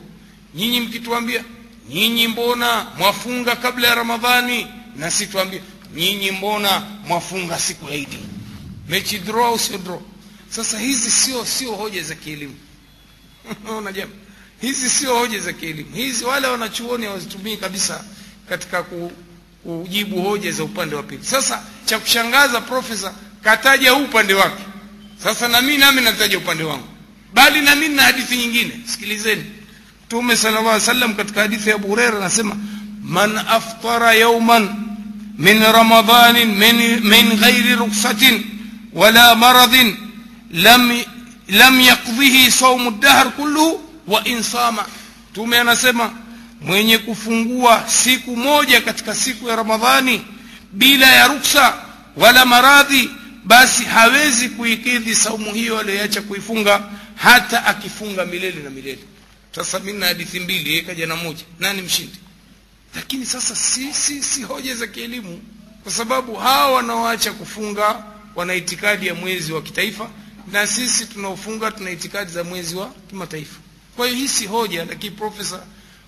Nyinyi 0.56 0.80
mkituambia 0.80 1.44
nyinyi 1.90 2.28
mbona 2.28 2.86
mwafunga 2.98 3.56
kabla 3.56 3.88
ya 3.88 3.96
ramadhani 3.96 4.68
na 4.98 5.12
si 5.12 5.28
tuambie 5.28 5.62
nyinyi 5.96 6.32
mbona 6.32 6.80
mwafunga 7.08 7.60
siku 7.60 7.90
ya 7.90 7.96
idi? 7.96 8.20
Mechi 8.90 9.20
draw 9.20 9.46
au 9.46 9.60
sio 9.60 9.78
draw? 9.78 10.02
Sasa 10.50 10.80
hizi 10.80 11.12
sio 11.12 11.46
sio 11.46 11.72
hoja 11.76 12.04
za 12.04 12.16
kielimu. 12.16 12.56
Unaona 13.64 13.92
jamaa 13.92 14.28
hizi 14.62 14.90
sio 14.90 15.16
hoja 15.20 15.40
za 15.40 15.54
kielimu. 15.54 15.96
Hizi 15.96 16.26
wale 16.26 16.48
wanachuoni 16.48 17.06
hawazitumii 17.06 17.58
kabisa 17.58 18.04
katika 18.50 18.84
ku, 18.84 19.12
kujibu 19.64 20.22
hoja 20.22 20.52
za 20.52 20.64
upande 20.64 20.96
wa 20.96 21.04
pili. 21.04 21.24
Sasa 21.24 21.64
cha 21.86 22.00
kushangaza 22.00 22.62
profesa 22.62 23.14
kataja 23.44 23.92
huu 23.92 24.04
upande 24.04 24.34
wake. 24.34 24.64
Sasa 25.24 25.48
na 25.48 25.62
mimi 25.62 25.78
nami 25.78 26.02
nataja 26.02 26.38
upande 26.38 26.64
wangu. 26.64 26.88
Bali 27.34 27.62
na 27.62 27.76
mimi 27.76 27.96
na 27.96 28.04
hadithi 28.04 28.38
nyingine. 28.38 28.72
Sikilizeni. 28.86 29.44
Mtume 30.06 30.36
sallallahu 30.38 30.68
alaihi 30.70 30.82
wasallam 30.88 31.14
katika 31.16 31.42
hadithi 31.42 31.70
ya 31.70 31.76
Abu 31.76 31.88
Hurairah 31.88 32.18
anasema 32.18 32.58
man 33.04 33.38
aftara 33.38 34.14
yawman 34.14 34.87
min 35.38 35.64
رمضان 35.64 36.34
min, 36.60 37.04
من 37.04 37.40
ghairi 37.40 37.76
ruksatin 37.76 38.44
wala 38.94 39.36
maradhin 39.36 39.96
lam 40.52 40.92
لم 41.50 41.82
يقضه 41.82 42.50
صوم 42.50 42.88
الدهر 42.88 43.32
كله 43.38 43.80
وإن 44.08 44.42
صام. 44.42 44.78
mtume 45.32 45.60
anasema 45.60 46.12
mwenye 46.62 46.98
kufungua 46.98 47.84
siku 47.88 48.36
moja 48.38 48.82
katika 48.82 49.16
siku 49.16 49.50
ya 49.50 49.56
ramadhani 49.56 50.22
bila 50.74 51.08
ya 51.08 51.28
ruksa 51.28 51.74
wala 52.16 52.46
maradhi 52.46 53.10
basi 53.44 53.84
hawezi 53.84 54.50
kuikidhi 54.50 55.16
saumu 55.16 55.54
hiyo 55.54 55.80
aliyoacha 55.80 56.22
kuifunga 56.22 56.82
hata 57.16 57.66
akifunga 57.66 58.26
milele 58.26 58.64
na 58.64 58.70
milele. 58.70 59.00
Sasa 59.56 59.80
mimi 59.80 60.00
na 60.00 60.06
hadithi 60.06 60.40
mbili 60.40 60.70
yeye 60.70 60.82
kaja 60.82 61.08
nani 61.60 61.82
mshindi 61.82 62.18
lakini 62.96 63.26
sasa 63.26 63.56
si, 63.56 63.94
si, 63.94 64.24
si 64.24 64.44
hoja 64.44 64.76
za 64.76 64.88
kielimu. 64.88 65.42
Kwa 65.84 65.92
sababu 65.92 66.36
hawa 66.36 66.72
wanaoacha 66.76 67.34
kufunga 67.34 68.04
wana 68.36 68.54
itikadi 68.56 69.08
ya 69.08 69.16
mwezi 69.16 69.54
wa 69.54 69.62
kitaifa 69.62 70.10
na 70.52 70.68
sisi 70.68 71.06
tunaofunga 71.06 71.72
tuna 71.72 71.90
itikadi 71.92 72.32
za 72.32 72.44
mwezi 72.44 72.76
wa 72.76 72.90
kimataifa. 73.10 73.60
Kwa 73.96 74.08
hiyo 74.08 74.18
hii 74.20 74.28
si 74.28 74.46
hoja 74.48 74.86
lakini 74.86 75.16
profesa 75.16 75.64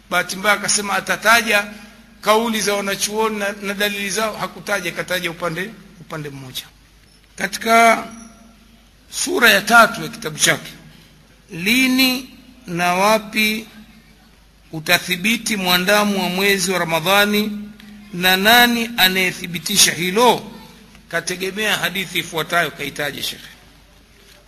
bahati 0.10 0.36
mbaya 0.36 0.56
akasema 0.56 0.94
atataja 0.94 1.68
kauli 2.22 2.62
za 2.62 2.74
wanachuoni 2.74 3.38
na, 3.40 3.52
na 3.62 3.74
dalili 3.74 4.10
zao. 4.10 4.38
Hakutaja 4.38 4.92
kataja 4.92 5.32
upande 5.32 5.70
upande 6.02 6.30
mmoja. 6.30 6.64
Katika 7.36 8.08
sura 9.12 9.50
ya 9.50 9.62
tatu 9.62 10.02
ya 10.04 10.08
kitabu 10.10 10.38
chake 10.40 10.72
lini 11.52 12.30
na 12.68 12.94
wapi 12.94 13.68
utathibiti 14.72 15.58
mwandamu 15.58 16.24
wa 16.24 16.30
mwezi 16.30 16.72
wa 16.72 16.80
Ramadhani, 16.80 17.52
na 18.14 18.38
nani 18.38 18.90
anayethibitisha 18.98 19.92
hilo? 19.92 20.52
Kategemea 21.10 21.78
hadithi 21.78 22.20
ifuatayo, 22.20 22.72
kahitaji 22.72 23.24
shekhe. 23.24 23.48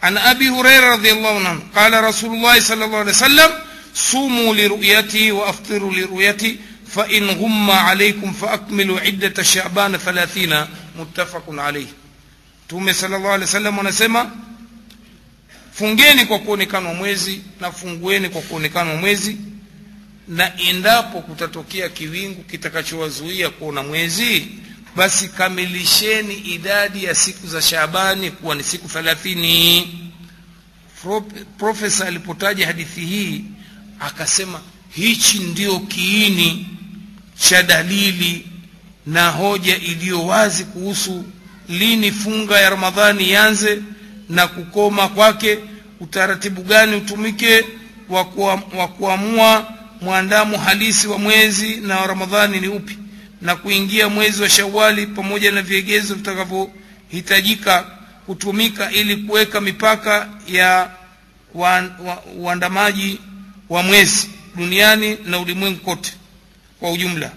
An 0.02 0.18
abi 0.18 0.48
Huraira 0.48 0.90
radhiyallahu 0.90 1.38
anhu 1.48 1.62
qala 1.74 2.02
Rasulullahi 2.02 2.62
sallallahu 2.62 2.96
alaihi 3.02 3.10
wasallam 3.22 3.52
sumu 3.94 4.54
liruyati 4.54 5.32
wa 5.32 5.48
aftiru 5.48 5.92
liruyati 5.92 6.60
fa 6.88 7.08
in 7.08 7.28
ghumma 7.36 7.88
alaykum 7.88 8.34
fa 8.34 8.52
akmilu 8.52 9.00
iddata 9.06 9.44
Shaban 9.44 9.94
30 9.96 10.68
muttafaqun 10.98 11.60
alayh. 11.60 11.88
Mtume 12.66 12.94
sallallahu 12.94 13.28
alaihi 13.28 13.46
wasallam 13.46 13.80
anasema 13.80 14.32
fungeni 15.74 16.26
kwa 16.26 16.40
kuonekana 16.40 16.94
mwezi 16.94 17.42
na 17.60 17.72
fungueni 17.72 18.30
kwa 18.30 18.42
kuonekana 18.42 18.96
mwezi 18.96 19.38
na 20.28 20.58
endapo 20.60 21.22
kutatokea 21.22 21.90
kiwingu 21.90 22.44
kitakachowazuia 22.44 23.50
kuona 23.50 23.84
mwezi 23.84 24.48
basi 24.96 25.28
kamilisheni 25.28 26.34
idadi 26.36 27.04
ya 27.04 27.16
siku 27.16 27.48
za 27.48 27.62
Shaabani 27.62 28.32
kuwa 28.32 28.56
ni 28.56 28.64
siku 28.64 28.88
thelathini. 28.90 29.88
Profesa 31.58 32.08
alipotaja 32.08 32.68
hadithi 32.68 33.02
hii 33.02 33.44
akasema 34.00 34.62
hichi 34.90 35.40
ndio 35.40 35.80
kiini 35.80 36.68
cha 37.40 37.64
dalili 37.64 38.48
na 39.06 39.30
hoja 39.30 39.78
iliyo 39.78 40.26
wazi 40.26 40.64
kuhusu 40.66 41.26
lini 41.70 42.12
funga 42.12 42.60
ya 42.60 42.70
Ramadhani 42.70 43.30
ianze 43.30 43.82
na 44.30 44.48
kukoma 44.48 45.08
kwake, 45.10 45.60
utaratibu 46.00 46.62
gani 46.62 46.96
utumike 46.96 47.66
wa 48.10 48.88
kuamua 48.88 49.74
mwandamo 50.02 50.58
halisi 50.58 51.08
wa 51.08 51.18
mwezi 51.18 51.76
na 51.76 52.00
wa 52.00 52.08
Ramadhani 52.08 52.60
ni 52.60 52.68
upi 52.68 52.98
na 53.42 53.56
kuingia 53.56 54.10
mwezi 54.10 54.42
wa 54.42 54.50
Shawali 54.50 55.08
pamoja 55.08 55.52
na 55.52 55.62
vigezo 55.62 56.16
vitakavyohitajika 56.16 57.82
kutumika 58.26 58.92
ili 58.92 59.18
kuweka 59.18 59.62
mipaka 59.62 60.30
ya 60.48 60.92
uandamaji 62.38 63.20
wa, 63.70 63.78
wa 63.78 63.84
mwezi 63.84 64.30
duniani 64.56 65.18
na 65.26 65.40
ulimwengu 65.40 65.80
kote 65.80 66.14
kwa 66.80 66.92
ujumla. 66.92 67.32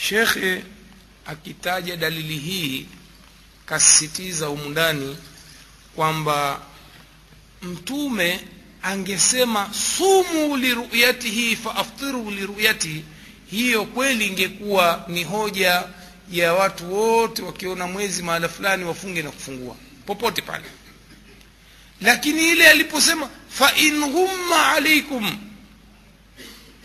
Shekhe 0.00 0.62
akitaja 1.26 1.96
dalili 1.96 2.38
hii 2.38 2.86
kasisitiza 3.66 4.50
umundani 4.50 5.16
kwamba 5.96 6.60
Mtume 7.62 8.40
angesema 8.82 9.70
sumu 9.96 10.56
liruyatihi 10.56 11.56
faaftiru 11.56 12.30
liruyatihi 12.30 13.04
hiyo 13.50 13.84
kweli 13.84 14.26
ingekuwa 14.26 15.04
ni 15.08 15.24
hoja 15.24 15.82
ya 16.32 16.52
watu 16.52 16.94
wote 16.94 17.42
wakiona 17.42 17.86
mwezi 17.86 18.22
mahala 18.22 18.48
fulani 18.48 18.84
wafunge 18.84 19.22
na 19.22 19.30
kufungua 19.30 19.76
popote 20.06 20.42
pale. 20.42 20.64
Lakini 22.00 22.48
ile 22.48 22.68
aliposema 22.68 23.28
fa 23.48 23.72
in 23.76 24.04
alaikum 24.76 25.36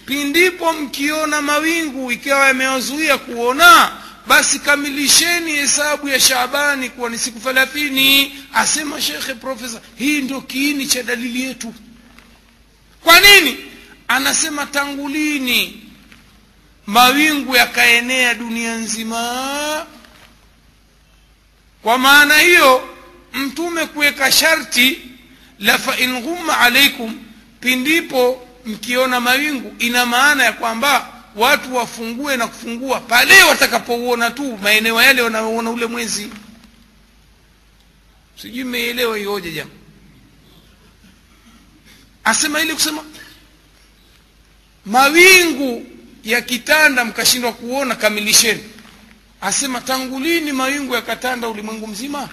pindipo 0.06 0.74
mkiona 0.74 1.41
mawingu 1.41 2.12
ikawa 2.12 2.48
yamewazuia 2.48 3.18
kuona 3.18 3.91
basi 4.28 4.59
kamilisheni 4.59 5.51
hesabu 5.51 6.07
ya 6.07 6.19
Shaabani 6.19 6.89
kuwa 6.89 7.09
ni 7.09 7.17
siku 7.17 7.39
thelathini 7.39 8.36
asema 8.53 9.01
shekhe 9.01 9.34
profesa. 9.34 9.82
Hii 9.95 10.21
ndio 10.21 10.41
kiini 10.41 10.88
cha 10.88 11.03
dalili 11.03 11.41
yetu. 11.41 11.73
Kwa 13.03 13.19
nini? 13.19 13.57
Anasema 14.07 14.65
tangulini 14.65 15.82
mawingu 16.86 17.55
yakaenea 17.55 18.34
dunia 18.34 18.76
nzima? 18.76 19.86
Kwa 21.82 21.97
maana 21.97 22.38
hiyo 22.38 22.89
mtume 23.34 23.86
kuweka 23.86 24.32
sharti 24.32 24.99
la 25.59 25.78
fa 25.78 25.97
in 25.97 26.21
ghumma 26.21 26.57
alaikum 26.59 27.15
pindipo 27.59 28.47
mkiona 28.65 29.19
mawingu 29.19 29.76
ina 29.80 30.05
maana 30.05 30.43
ya 30.43 30.53
kwamba 30.53 31.13
watu 31.36 31.76
wafungue 31.76 32.38
na 32.38 32.48
kufungua 32.48 33.00
pale 33.00 33.44
watakapouona 33.44 34.32
tu 34.32 34.58
maeneo 34.58 35.02
yale 35.02 35.22
wanaoona 35.22 35.70
ule 35.70 35.86
mwezi. 35.86 36.30
Sijui 38.42 38.64
mmeelewa 38.64 39.18
hiyo 39.18 39.32
hoja 39.32 39.52
jamaa 39.52 39.70
asema 42.24 42.62
ili 42.62 42.74
kusema 42.74 43.04
mawingu 44.86 45.86
ya 46.24 46.42
kitanda 46.42 47.06
mkashindwa 47.06 47.54
kuona 47.54 47.96
kamilisheni. 47.96 48.64
Asema 49.42 49.82
tangu 49.82 50.20
lini 50.20 50.52
mawingu 50.52 50.96
yakatanda 50.96 51.48
ulimwengu 51.50 51.88
mzima? 51.88 52.30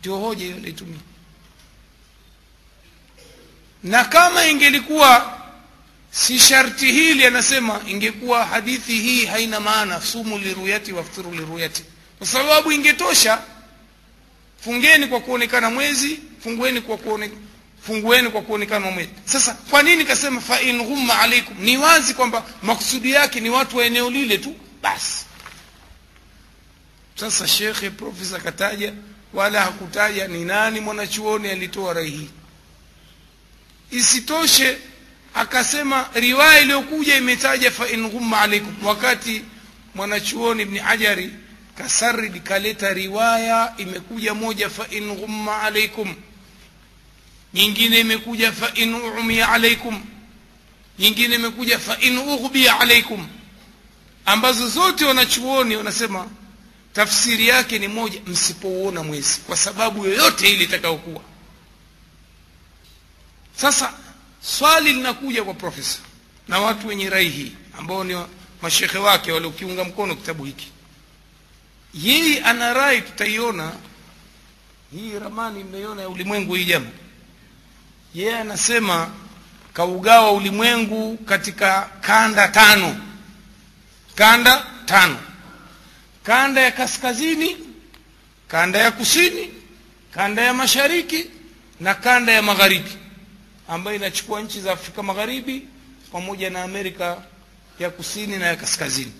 Ndio 0.00 0.16
hoja 0.16 0.44
hiyo 0.44 0.56
naitumia 0.58 0.98
na 3.84 4.04
kama 4.04 4.46
ingelikuwa 4.46 5.41
si 6.14 6.38
sharti 6.38 6.92
hili 6.92 7.24
anasema 7.26 7.80
ingekuwa 7.88 8.44
hadithi 8.44 8.92
hii 8.92 9.24
haina 9.26 9.60
maana 9.60 10.00
sumu 10.00 10.38
liruyati 10.38 10.92
waftiru 10.92 11.32
liruyati. 11.32 11.84
Kwa 12.18 12.26
sababu 12.26 12.72
ingetosha 12.72 13.42
fungeni 14.64 15.06
kwa 15.06 15.20
kuonekana 15.20 15.70
mwezi 15.70 16.18
fungueni 16.42 16.80
kwa 16.80 16.96
kuonekana 16.98 17.40
fungueni 17.86 18.28
kwa 18.30 18.42
kuonekana 18.42 18.90
mwezi. 18.90 19.10
Sasa 19.24 19.54
kwa 19.70 19.82
nini 19.82 20.04
kasema 20.04 20.40
fa 20.40 20.60
in 20.60 20.82
ghumma 20.82 21.18
alaikum 21.20 21.56
ni 21.60 21.76
wazi 21.78 22.14
kwamba 22.14 22.46
makusudi 22.62 23.12
yake 23.12 23.40
ni 23.40 23.50
watu 23.50 23.76
wa 23.76 23.84
eneo 23.84 24.10
lile 24.10 24.38
tu 24.38 24.54
basi. 24.82 25.24
Sasa 27.16 27.48
shekhe 27.48 27.90
profesa 27.90 28.38
kataja 28.40 28.92
wala 29.34 29.60
hakutaja 29.62 30.28
ni 30.28 30.44
nani 30.44 30.80
mwanachuoni 30.80 31.48
alitoa 31.48 31.92
rai 31.94 32.10
hii. 32.10 32.30
Isitoshe 33.90 34.78
akasema 35.34 36.08
riwaya 36.14 36.60
iliyokuja 36.60 37.16
imetaja 37.16 37.70
fa 37.70 37.88
in 37.88 38.08
ghumma 38.08 38.40
alaikum 38.40 38.86
wakati 38.86 39.42
mwanachuoni 39.94 40.62
ibni 40.62 40.78
hajari 40.78 41.30
kasarid 41.78 42.42
kaleta 42.42 42.92
riwaya 42.92 43.74
imekuja 43.78 44.34
moja 44.34 44.70
fa 44.70 44.86
in 44.90 45.14
ghumma 45.16 45.62
alaikum 45.62 46.14
nyingine 47.54 48.00
imekuja 48.00 48.52
fa 48.52 48.70
in 48.74 48.94
umia 48.94 49.48
alaikum 49.48 50.02
nyingine 50.98 51.34
imekuja 51.34 51.78
fa 51.78 51.96
in 52.00 52.18
ughbiya 52.18 52.80
alaikum 52.80 53.28
ambazo 54.26 54.68
zote 54.68 55.04
wanachuoni 55.04 55.76
wanasema 55.76 56.28
tafsiri 56.92 57.48
yake 57.48 57.78
ni 57.78 57.88
moja 57.88 58.20
msipouona 58.26 59.02
mwezi 59.02 59.40
kwa 59.46 59.56
sababu 59.56 60.06
yoyote 60.06 60.52
ile 60.52 60.64
itakayokuwa. 60.64 61.22
Sasa 63.56 63.92
swali 64.42 64.92
linakuja 64.92 65.44
kwa 65.44 65.54
profesa 65.54 65.98
na 66.48 66.58
watu 66.58 66.86
wenye 66.88 67.10
rai 67.10 67.28
hii 67.28 67.52
ambao 67.78 68.04
ni 68.04 68.24
mashekhe 68.62 68.98
wake 68.98 69.32
waliokiunga 69.32 69.84
mkono 69.84 70.14
kitabu 70.16 70.44
hiki. 70.44 70.68
Yeye 71.94 72.40
ana 72.42 72.72
rai 72.74 73.02
tutaiona. 73.02 73.72
Hii 74.92 75.18
ramani 75.18 75.64
mnaiona 75.64 76.02
ya 76.02 76.08
ulimwengu 76.08 76.54
hii 76.54 76.64
jama 76.64 76.86
yeye 78.14 78.38
anasema 78.38 79.10
kaugawa 79.72 80.32
ulimwengu 80.32 81.16
katika 81.16 81.90
kanda 82.00 82.48
tano. 82.48 82.96
Kanda 84.14 84.66
tano. 84.86 85.18
Kanda 86.22 86.60
ya 86.60 86.70
kaskazini 86.70 87.56
kanda 88.48 88.78
ya 88.78 88.90
kusini 88.90 89.50
kanda 90.14 90.42
ya 90.42 90.54
mashariki 90.54 91.26
na 91.80 91.94
kanda 91.94 92.32
ya 92.32 92.42
magharibi 92.42 92.90
ambayo 93.72 93.96
inachukua 93.96 94.40
nchi 94.42 94.60
za 94.60 94.72
afrika 94.72 95.02
magharibi 95.02 95.68
pamoja 96.12 96.50
na 96.50 96.62
amerika 96.62 97.22
ya 97.78 97.90
kusini 97.90 98.36
na 98.38 98.46
ya 98.46 98.56
kaskazini. 98.56 99.12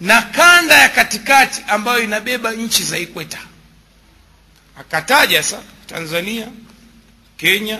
Na 0.00 0.22
kanda 0.22 0.74
ya 0.74 0.88
katikati 0.88 1.62
ambayo 1.68 2.02
inabeba 2.02 2.52
nchi 2.52 2.82
za 2.82 2.98
ikweta. 2.98 3.38
Akataja 4.78 5.42
sa 5.42 5.62
tanzania 5.86 6.48
kenya 7.36 7.78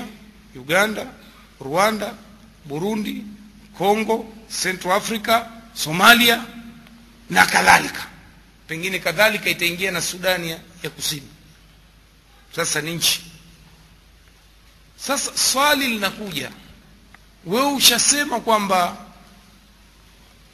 uganda 0.54 1.06
rwanda 1.60 2.14
burundi 2.64 3.24
congo 3.78 4.32
central 4.62 4.92
africa 4.96 5.46
somalia 5.74 6.44
na 7.30 7.46
kadhalika. 7.46 8.06
Pengine 8.66 8.98
kadhalika 8.98 9.50
itaingia 9.50 9.90
na 9.90 10.00
sudani 10.02 10.50
ya 10.82 10.90
kusini. 10.90 11.28
Sasa 12.56 12.80
ni 12.80 12.94
nchi 12.94 13.20
sasa 15.06 15.30
swali 15.36 15.86
linakuja. 15.86 16.50
Wewe 17.46 17.72
ushasema 17.72 18.40
kwamba 18.40 18.96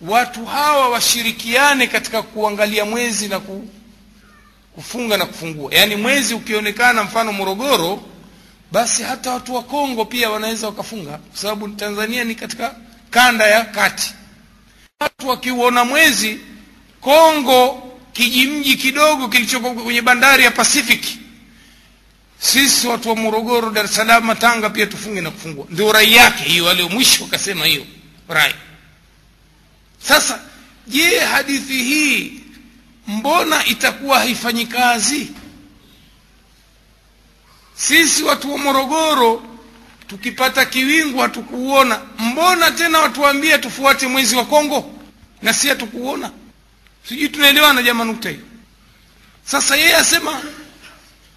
watu 0.01 0.45
hawa 0.47 0.89
washirikiane 0.89 1.87
katika 1.87 2.23
kuangalia 2.23 2.85
mwezi 2.85 3.29
na 3.29 3.41
ku, 3.41 3.69
kufunga 4.75 5.17
na 5.17 5.27
kufungua. 5.27 5.75
Yaani 5.75 5.97
mwezi 5.97 6.35
ukionekana 6.35 7.05
mfano 7.05 7.33
morogoro 7.33 8.03
basi 8.73 9.03
hata 9.03 9.31
watu 9.33 9.55
wa 9.55 9.63
kongo 9.63 10.05
pia 10.05 10.31
wanaweza 10.31 10.67
wakafunga. 10.67 11.11
Kwa 11.19 11.39
sababu 11.39 11.69
tanzania 11.69 12.25
ni 12.25 12.35
katika 12.35 12.75
kanda 13.11 13.47
ya 13.47 13.65
kati. 13.65 14.15
Watu 15.01 15.29
wakiuona 15.29 15.85
mwezi 15.85 16.41
kongo 17.01 17.83
kijimji 18.13 18.77
kidogo 18.77 19.29
kilichoko 19.29 19.71
kwenye 19.75 20.03
bandari 20.03 20.45
ya 20.45 20.51
pacific 20.51 21.05
sisi 22.45 22.87
watu 22.87 23.09
wa 23.09 23.17
morogoro 23.17 23.71
dar 23.71 23.85
es 23.85 23.95
salaam 23.95 24.37
tanga 24.37 24.71
pia 24.71 24.87
tufunge 24.87 25.21
na 25.21 25.31
kufungua. 25.31 25.67
Ndio 25.71 25.93
rai 25.93 26.13
yake 26.13 26.45
hiyo 26.45 26.71
alio 26.71 26.89
mwisho 26.89 27.25
wakasema 27.25 27.67
hiyo 27.67 27.87
rai. 28.29 28.55
Sasa 29.99 30.41
je 30.87 31.19
hadithi 31.21 31.83
hii 31.83 32.41
mbona 33.07 33.65
itakuwa 33.67 34.19
haifanyi 34.19 34.67
kazi? 34.67 35.29
Sisi 37.75 38.23
watu 38.23 38.53
wa 38.53 38.59
morogoro 38.59 39.43
tukipata 40.07 40.65
kiwingu 40.65 41.19
hatukuuona. 41.19 42.01
Mbona 42.19 42.71
tena 42.71 42.99
watuambie 42.99 43.59
tufuate 43.59 44.07
mwezi 44.07 44.37
wa 44.37 44.45
kongo? 44.45 44.95
Na 45.43 45.53
si 45.53 45.69
hatukuuona? 45.69 46.31
Sijui 47.09 47.29
tunaelewana 47.29 47.83
jama 47.83 48.05
nukta 48.05 48.29
hiyo. 48.31 48.43
Sasa 49.45 49.77
yeye 49.77 49.97
asema 49.97 50.43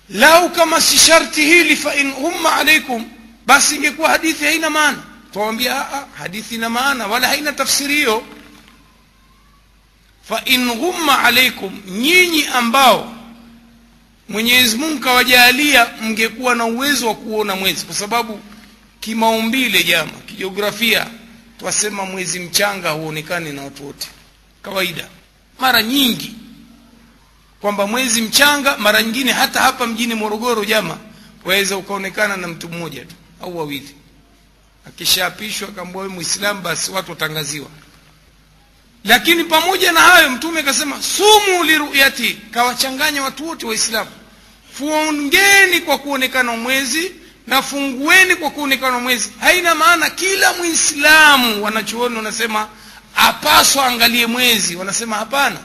lau 0.09 0.49
kama 0.49 0.81
si 0.81 0.97
sharti 0.97 1.41
hili 1.45 1.75
fa 1.75 1.95
in 1.95 2.11
umma 2.11 2.53
alaikum 2.55 3.05
basi 3.45 3.75
ingekuwa 3.75 4.09
hadithi 4.09 4.45
haina 4.45 4.69
maana. 4.69 5.03
Twawambia 5.33 5.85
hadithi 6.17 6.55
ina 6.55 6.69
maana 6.69 7.07
wala 7.07 7.27
haina 7.27 7.51
tafsiri 7.53 7.95
hiyo. 7.95 8.23
Fa 10.29 10.41
in 10.45 10.69
ghumma 10.75 11.19
alaikum 11.19 11.79
nyinyi 11.87 12.45
ambao 12.45 13.13
mwenyezi 14.29 14.77
mungu 14.77 14.99
kawajalia 14.99 15.87
mngekuwa 16.01 16.55
na 16.55 16.65
uwezo 16.65 17.07
wa 17.07 17.15
kuona 17.15 17.55
mwezi. 17.55 17.85
Kwa 17.85 17.95
sababu 17.95 18.39
kimaumbile 18.99 19.83
jama 19.83 20.11
kijiografia 20.25 21.07
twasema 21.59 22.05
mwezi 22.05 22.39
mchanga 22.39 22.91
huonekani 22.91 23.51
na 23.53 23.61
watu 23.61 23.85
wote. 23.87 24.07
Kawaida. 24.61 25.07
Mara 25.59 25.83
nyingi 25.83 26.33
kwamba 27.61 27.87
mwezi 27.87 28.21
mchanga 28.21 28.77
mara 28.77 29.03
nyingine 29.03 29.31
hata 29.31 29.59
hapa 29.61 29.87
mjini 29.87 30.15
morogoro 30.15 30.65
jama 30.65 30.97
waweza 31.45 31.77
ukaonekana 31.77 32.37
na 32.37 32.47
mtu 32.47 32.69
mmoja 32.69 33.05
tu 33.05 33.15
au 33.41 33.57
wawili. 33.57 33.95
Akishaapishwa 34.87 35.67
kambwa 35.67 36.01
we 36.03 36.07
mwislamu 36.09 36.61
basi 36.61 36.91
watu 36.91 37.09
watangaziwa. 37.11 37.67
Lakini 39.03 39.43
pamoja 39.43 39.91
na 39.91 39.99
hayo 39.99 40.29
mtume 40.29 40.59
akasema 40.59 41.03
sumu 41.03 41.63
liruyati 41.63 42.37
kawachanganya 42.51 43.23
watu 43.23 43.47
wote 43.47 43.65
waislamu. 43.65 44.09
Fungeni 44.73 45.79
kwa 45.85 45.97
kuonekana 45.97 46.51
mwezi 46.51 47.11
na 47.47 47.61
fungueni 47.61 48.35
kwa 48.35 48.49
kuonekana 48.51 48.99
mwezi. 48.99 49.31
Haina 49.39 49.75
maana 49.75 50.09
kila 50.09 50.53
mwislamu 50.53 51.63
wanachuoni 51.63 52.15
wanasema 52.15 52.67
apaswa 53.15 53.85
angalie 53.85 54.27
mwezi. 54.27 54.75
Wanasema 54.75 55.15
hapana 55.15 55.57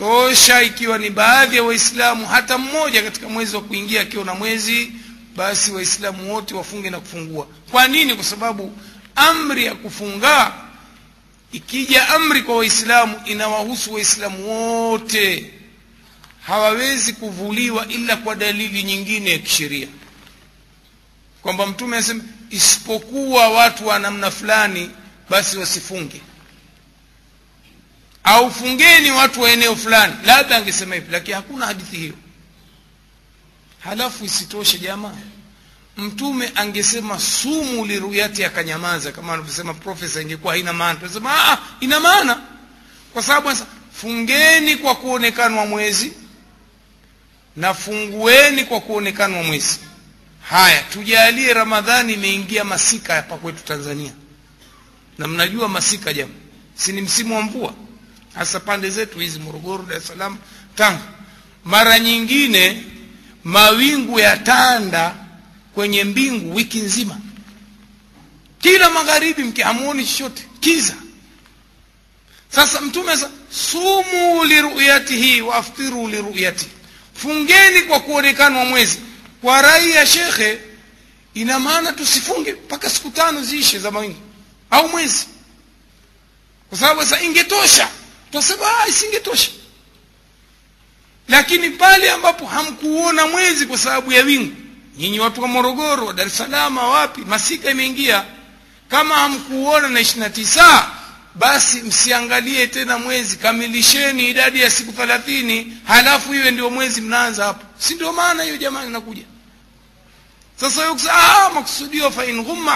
tosha 0.00 0.62
ikiwa 0.62 0.98
ni 0.98 1.10
baadhi 1.10 1.56
ya 1.56 1.62
waislamu 1.62 2.26
hata 2.26 2.58
mmoja 2.58 3.02
katika 3.02 3.28
mwezi 3.28 3.56
wa 3.56 3.62
kuingia 3.62 4.00
akiwa 4.00 4.24
na 4.24 4.34
mwezi 4.34 4.92
basi 5.36 5.72
waislamu 5.72 6.34
wote 6.34 6.54
wafunge 6.54 6.90
na 6.90 7.00
kufungua. 7.00 7.46
Kwa 7.70 7.88
nini? 7.88 8.14
Kwa 8.14 8.24
sababu 8.24 8.78
amri 9.16 9.64
ya 9.64 9.74
kufunga 9.74 10.52
ikija 11.52 12.08
amri 12.08 12.42
kwa 12.42 12.56
waislamu 12.56 13.20
inawahusu 13.26 13.94
waislamu 13.94 14.48
wote. 14.50 15.50
Hawawezi 16.46 17.12
kuvuliwa 17.12 17.86
ila 17.88 18.16
kwa 18.16 18.34
dalili 18.34 18.82
nyingine 18.82 19.30
ya 19.30 19.38
kisheria. 19.38 19.88
Kwamba 21.42 21.66
mtume 21.66 21.96
anasema 21.96 22.24
isipokuwa 22.50 23.48
watu 23.48 23.86
wa 23.86 23.98
namna 23.98 24.30
fulani 24.30 24.90
basi 25.30 25.58
wasifunge 25.58 26.20
au 28.24 28.50
fungeni 28.50 29.10
watu 29.10 29.40
wa 29.40 29.50
eneo 29.50 29.76
fulani 29.76 30.14
labda 30.24 30.56
angesema 30.56 30.94
hivi 30.94 31.06
lakini 31.12 31.34
hakuna 31.34 31.66
hadithi 31.66 31.96
hiyo. 31.96 32.14
Halafu 33.80 34.24
isitoshe 34.24 34.78
jamaa 34.78 35.14
mtume 35.96 36.52
angesema 36.54 37.20
sumu 37.20 37.84
liruyati 37.86 38.44
akanyamaza 38.44 39.12
kama 39.12 39.32
anavyosema 39.32 39.74
profesa 39.74 40.20
ingekuwa 40.22 40.52
haina 40.52 40.72
maana. 40.72 40.98
Tunasema 40.98 41.58
ina 41.80 42.00
maana. 42.00 42.40
Kwa 43.12 43.22
sababu 43.22 43.58
fungeni 43.92 44.76
kwa 44.76 44.94
kuonekanwa 44.94 45.66
mwezi 45.66 46.12
na 47.56 47.74
fungueni 47.74 48.64
kwa 48.64 48.80
kuonekanwa 48.80 49.42
mwezi. 49.42 49.78
Haya 50.42 50.82
tujalie 50.82 51.54
ramadhani 51.54 52.12
imeingia 52.12 52.64
masika 52.64 53.14
hapa 53.14 53.36
kwetu 53.36 53.64
tanzania. 53.64 54.12
Na 55.18 55.28
mnajua 55.28 55.68
masika 55.68 56.12
jama 56.12 56.32
si 56.74 56.92
ni 56.92 57.00
msimu 57.02 57.36
wa 57.36 57.42
mvua 57.42 57.74
hasa 58.34 58.60
pande 58.60 58.90
zetu 58.90 59.18
hizi 59.18 59.38
morogoro 59.38 59.82
dar 59.82 59.96
es 59.98 60.06
salaam 60.06 60.38
tanga. 60.76 61.02
Mara 61.64 61.98
nyingine 61.98 62.84
mawingu 63.44 64.18
yatanda 64.20 65.14
kwenye 65.74 66.04
mbingu 66.04 66.54
wiki 66.54 66.78
nzima. 66.80 67.18
Kila 68.58 68.90
magharibi 68.90 69.42
mkihamuoni 69.44 70.06
chochote. 70.06 70.42
Kiza. 70.60 70.94
Sasa 72.50 72.80
mtume 72.80 73.16
sa 73.16 73.30
sumu 73.50 74.44
liruyatihi 74.44 75.40
waaftiru 75.40 76.08
liruyatihi 76.08 76.70
fungeni 77.14 77.82
kwa 77.82 78.00
kuonekana 78.00 78.64
mwezi. 78.64 78.98
Kwa 79.42 79.62
rai 79.62 79.90
ya 79.90 80.06
shekhe 80.06 80.58
ina 81.34 81.58
maana 81.60 81.92
tusifunge 81.92 82.52
mpaka 82.52 82.90
siku 82.90 83.10
tano 83.10 83.42
ziishe 83.42 83.78
za 83.78 83.90
mawingu. 83.90 84.20
Au 84.70 84.88
mwezi. 84.88 85.26
Kwa 86.68 86.78
sababu 86.78 87.00
sasa 87.02 87.20
ingetosha 87.22 87.88
tutasema 88.30 88.66
isingetosha. 88.88 89.50
Lakini 91.28 91.70
pale 91.70 92.10
ambapo 92.10 92.46
hamkuona 92.46 93.26
mwezi 93.26 93.66
kwa 93.66 93.78
sababu 93.78 94.12
ya 94.12 94.22
wingu 94.22 94.56
nyinyi 94.98 95.20
watu 95.20 95.42
wa 95.42 95.48
morogoro 95.48 96.06
wa 96.06 96.12
dar 96.12 96.26
es 96.26 96.36
salaam 96.36 96.76
wapi 96.76 97.20
masika 97.20 97.70
imeingia. 97.70 98.24
Kama 98.88 99.14
hamkuona 99.14 99.88
na 99.88 100.00
ishirina 100.00 100.30
tisa 100.30 100.90
basi 101.34 101.82
msiangalie 101.82 102.66
tena 102.66 102.98
mwezi 102.98 103.36
kamilisheni 103.36 104.30
idadi 104.30 104.60
ya 104.60 104.70
siku 104.70 104.92
thalathini, 104.92 105.76
halafu 105.84 106.34
iwe 106.34 106.50
ndio 106.50 106.70
mwezi 106.70 107.00
mnaanza 107.00 107.44
hapo. 107.44 107.66
Si 107.78 107.94
ndio 107.94 108.12
maana 108.12 108.42
hiyo 108.42 108.56
jamani 108.56 108.88
inakuja? 108.88 109.22
Sasa 110.60 111.50
makusudio 111.54 112.10
fa 112.10 112.22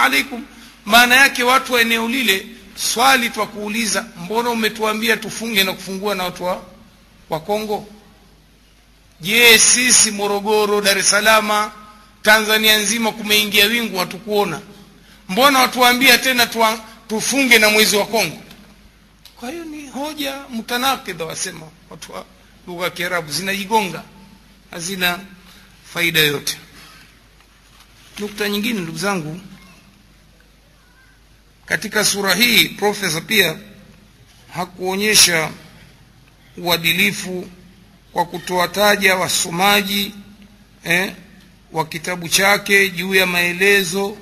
alaikum 0.03 0.43
maana 0.85 1.15
yake 1.15 1.43
watu 1.43 1.73
wa 1.73 1.81
eneo 1.81 2.07
lile 2.07 2.45
swali 2.75 3.29
twakuuliza, 3.29 4.05
mbona 4.17 4.49
umetuambia 4.49 5.17
tufunge 5.17 5.63
na 5.63 5.73
kufungua 5.73 6.15
na 6.15 6.23
watu 6.23 6.43
wa, 7.29 7.39
kongo? 7.39 7.87
Je 9.21 9.57
sisi 9.59 10.11
morogoro 10.11 10.81
dar 10.81 10.97
es 10.97 11.09
salama 11.09 11.71
tanzania 12.21 12.77
nzima 12.77 13.11
kumeingia 13.11 13.65
wingu 13.65 13.97
hatukuona? 13.97 14.61
Mbona 15.29 15.59
watuambia 15.59 16.17
tena 16.17 16.45
tuwa, 16.47 16.79
tufunge 17.07 17.59
na 17.59 17.69
mwezi 17.69 17.95
wa 17.95 18.05
kongo? 18.05 18.37
Kwa 19.39 19.51
hiyo 19.51 19.65
ni 19.65 19.87
hoja 19.89 20.35
mtanakidha, 20.53 21.25
wasema 21.25 21.67
watu 21.89 22.11
wa 22.13 22.25
lugha 22.67 22.83
ya 22.83 22.89
kiarabu 22.91 23.31
zinajigonga 23.31 24.03
hazina 24.71 25.19
faida 25.93 26.19
yote. 26.19 26.57
Nukta 28.19 28.49
nyingine 28.49 28.79
ndugu 28.79 28.97
zangu 28.97 29.39
katika 31.65 32.05
sura 32.05 32.35
hii 32.35 32.65
profesa 32.69 33.21
pia 33.21 33.57
hakuonyesha 34.53 35.51
uadilifu 36.57 37.47
kwa 38.13 38.25
kutoataja 38.25 39.15
wasomaji 39.15 40.13
eh, 40.83 41.13
wa 41.71 41.85
kitabu 41.85 42.29
chake 42.29 42.89
juu 42.89 43.15
ya 43.15 43.25
maelezo 43.25 44.17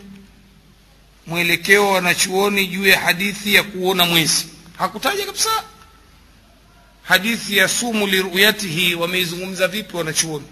mwelekeo 1.27 1.87
wa 1.87 1.91
wanachuoni 1.93 2.67
juu 2.67 2.87
ya 2.87 2.99
hadithi 2.99 3.53
ya 3.55 3.63
kuona 3.63 4.05
mwezi. 4.05 4.45
Hakutaja 4.77 5.25
kabisa 5.25 5.63
hadithi 7.03 7.57
ya 7.57 7.67
sumu 7.67 8.07
liruyatihi 8.07 8.95
wameizungumza 8.95 9.67
vipi 9.67 9.97
wanachuoni 9.97 10.45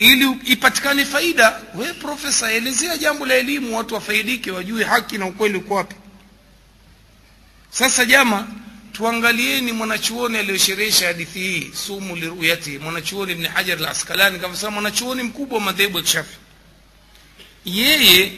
ili 0.00 0.30
ipatikane 0.44 1.04
faida. 1.04 1.60
We 1.74 1.92
profesa 1.92 2.52
elezea 2.52 2.96
jambo 2.98 3.26
la 3.26 3.34
elimu 3.34 3.76
watu 3.76 3.94
wafaidike 3.94 4.50
wajue 4.50 4.84
haki 4.84 5.18
na 5.18 5.26
ukweli 5.26 5.58
uko 5.58 5.74
wapi. 5.74 5.94
Sasa 7.70 8.04
jama 8.04 8.46
tuangalieni 8.92 9.72
mwanachuoni 9.72 10.38
aliyosherehesha 10.38 11.06
hadithi 11.06 11.38
hii 11.40 11.70
sumu 11.74 12.16
liruyati 12.16 12.78
mwanachuoni 12.78 13.32
ibn 13.32 13.46
hajar 13.46 13.78
al 13.78 13.84
askalani 13.86 14.38
kasema 14.38 14.70
mwanachuoni 14.70 15.22
mkubwa 15.22 15.58
wa 15.58 15.64
madhehebu 15.64 15.96
ya 15.98 16.04
kishafi. 16.04 16.36
Yeye 17.64 18.32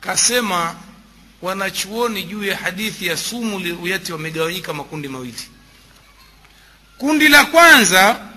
kasema 0.00 0.76
wanachuoni 1.42 2.22
juu 2.24 2.44
ya 2.44 2.56
hadithi 2.56 3.06
ya 3.06 3.16
sumu 3.16 3.58
liruyati 3.58 4.12
wamegawanyika 4.12 4.74
makundi 4.74 5.08
mawili. 5.08 5.42
Kundi 6.98 7.28
la 7.28 7.44
kwanza 7.44 8.28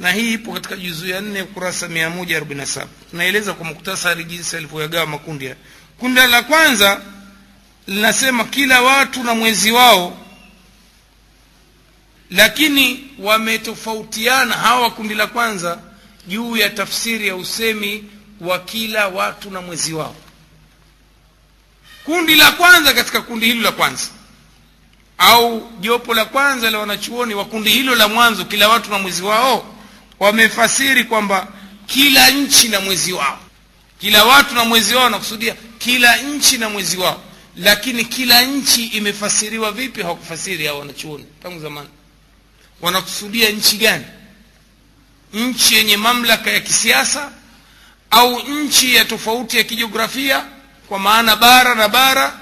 na 0.00 0.12
hii 0.12 0.32
ipo 0.32 0.52
katika 0.52 0.76
juzu 0.76 1.06
ya 1.08 1.20
nne 1.20 1.44
kurasa 1.44 1.88
mia 1.88 2.10
moja 2.10 2.36
arobaini 2.36 2.60
na 2.60 2.66
saba. 2.66 2.88
Tunaeleza 3.10 3.52
kwa 3.52 3.66
muktasari 3.66 4.24
jinsi 4.24 4.56
alivyoyagawa 4.56 5.06
makundi 5.06 5.54
kundi 5.98 6.20
la 6.20 6.42
kwanza 6.42 7.00
linasema 7.86 8.44
kila 8.44 8.82
watu 8.82 9.22
na 9.24 9.34
mwezi 9.34 9.70
wao 9.72 10.16
lakini 12.30 13.04
wametofautiana 13.18 14.54
hawa 14.54 14.90
kundi 14.90 15.14
la 15.14 15.26
kwanza 15.26 15.78
juu 16.26 16.56
ya 16.56 16.70
tafsiri 16.70 17.28
ya 17.28 17.36
usemi 17.36 18.04
wa 18.40 18.58
kila 18.58 19.08
watu 19.08 19.50
na 19.50 19.60
mwezi 19.60 19.92
wao. 19.92 20.16
Kundi 22.04 22.34
la 22.34 22.52
kwanza 22.52 22.92
katika 22.94 23.20
kundi 23.22 23.46
hilo 23.46 23.62
la 23.62 23.72
kwanza 23.72 24.06
au 25.18 25.72
jopo 25.80 26.14
la 26.14 26.24
kwanza 26.24 26.70
la 26.70 26.78
wanachuoni 26.78 27.34
wa 27.34 27.44
kundi 27.44 27.70
hilo 27.70 27.94
la 27.94 28.08
mwanzo 28.08 28.44
kila 28.44 28.68
watu 28.68 28.90
na 28.90 28.98
mwezi 28.98 29.22
wao 29.22 29.74
wamefasiri 30.20 31.04
kwamba 31.04 31.48
kila 31.86 32.30
nchi 32.30 32.68
na 32.68 32.80
mwezi 32.80 33.12
wao. 33.12 33.38
Kila 34.00 34.24
watu 34.24 34.54
na 34.54 34.64
mwezi 34.64 34.94
wao 34.94 35.10
nakusudia 35.10 35.54
kila 35.78 36.16
nchi 36.16 36.58
na 36.58 36.68
mwezi 36.68 36.96
wao. 36.96 37.22
Lakini 37.56 38.04
kila 38.04 38.42
nchi 38.42 38.84
imefasiriwa 38.86 39.72
vipi? 39.72 40.02
Hawakufasiri 40.02 40.66
hao 40.66 40.78
wanachuoni 40.78 41.24
tangu 41.42 41.60
zamani. 41.60 41.88
Wanakusudia 42.80 43.50
nchi 43.50 43.76
gani? 43.76 44.04
Nchi 45.34 45.74
yenye 45.74 45.96
mamlaka 45.96 46.50
ya 46.50 46.60
kisiasa 46.60 47.32
au 48.10 48.40
nchi 48.48 48.94
ya 48.94 49.04
tofauti 49.04 49.56
ya 49.56 49.64
kijiografia 49.64 50.44
kwa 50.88 50.98
maana 50.98 51.36
bara 51.36 51.74
na 51.74 51.88
bara 51.88 52.36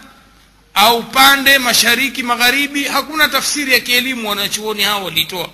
au 0.74 1.02
pande 1.02 1.58
mashariki 1.58 2.22
magharibi? 2.22 2.84
Hakuna 2.84 3.28
tafsiri 3.28 3.72
ya 3.72 3.80
kielimu 3.80 4.28
wanachuoni 4.28 4.82
hao 4.82 5.04
walitoa. 5.04 5.48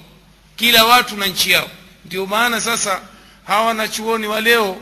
Kila 0.57 0.85
watu 0.85 1.17
na 1.17 1.27
nchi 1.27 1.51
yao 1.51 1.71
ndio 2.05 2.27
maana 2.27 2.61
sasa 2.61 3.01
hawa 3.47 3.67
wanachuoni 3.67 4.27
wa 4.27 4.41
leo 4.41 4.77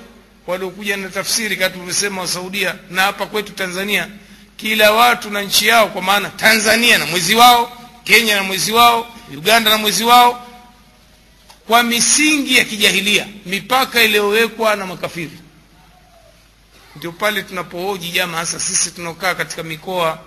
waliokuja 0.47 0.97
na 0.97 1.09
tafsiri 1.09 1.57
kati 1.57 1.73
tulivyosema 1.75 2.21
wa 2.21 2.29
saudia 2.29 2.75
na 2.91 3.03
hapa 3.03 3.27
kwetu 3.27 3.53
tanzania 3.53 4.09
kila 4.57 4.93
watu 4.93 5.31
na 5.31 5.41
nchi 5.43 5.67
yao 5.67 5.89
kwa 5.89 6.03
maana 6.03 6.29
tanzania 6.31 6.99
na 6.99 7.07
mwezi 7.07 7.35
wao 7.35 7.73
kenya 8.05 8.37
na 8.37 8.43
mwezi 8.43 8.73
wao 8.73 9.07
uganda 9.37 9.71
na 9.71 9.79
mwezi 9.79 10.05
wao 10.05 10.47
kwa 11.67 11.83
misingi 11.83 12.57
ya 12.57 12.65
kijahilia 12.65 13.27
mipaka 13.47 14.03
iliyowekwa 14.03 14.77
na 14.77 14.87
makafiri. 14.87 15.39
Ndio 16.97 17.13
pale 17.13 17.43
tunapohoji 17.43 18.11
jama 18.11 18.37
hasa 18.39 18.61
sisi 18.61 18.91
tunaokaa 18.91 19.35
katika 19.35 19.63
mikoa 19.63 20.19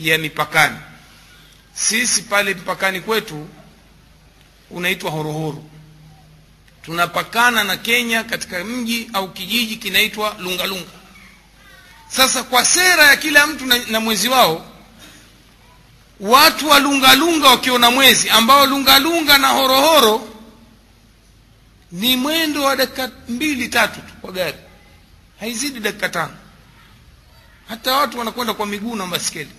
ya 0.00 0.18
mipakani. 0.18 0.76
Sisi 1.74 2.22
pale 2.22 2.54
mpakani 2.54 3.00
kwetu 3.00 3.48
unaitwa 4.70 5.10
horohoro 5.10 5.64
tunapakana 6.84 7.64
na 7.64 7.76
kenya 7.76 8.24
katika 8.24 8.64
mji 8.64 9.10
au 9.12 9.28
kijiji 9.32 9.76
kinaitwa 9.76 10.36
lungalunga. 10.38 10.90
Sasa 12.08 12.42
kwa 12.42 12.64
sera 12.64 13.04
ya 13.04 13.16
kila 13.16 13.46
mtu 13.46 13.66
na, 13.66 13.78
na 13.78 14.00
mwezi 14.00 14.28
wao 14.28 14.66
watu 16.20 16.68
wa 16.68 16.78
lungalunga 16.78 17.48
wakiona 17.48 17.90
mwezi 17.90 18.30
ambao 18.30 18.66
lungalunga 18.66 19.38
na 19.38 19.48
horohoro 19.48 20.28
ni 21.92 22.16
mwendo 22.16 22.62
wa 22.62 22.76
dakika 22.76 23.10
mbili 23.28 23.68
tatu 23.68 24.00
tu 24.00 24.12
kwa 24.20 24.32
gari. 24.32 24.58
Haizidi 25.40 25.80
dakika 25.80 26.08
tano. 26.08 26.34
Hata 27.68 27.94
watu 27.96 28.18
wanakwenda 28.18 28.54
kwa 28.54 28.66
miguu 28.66 28.96
na 28.96 29.06
basikeli. 29.06 29.50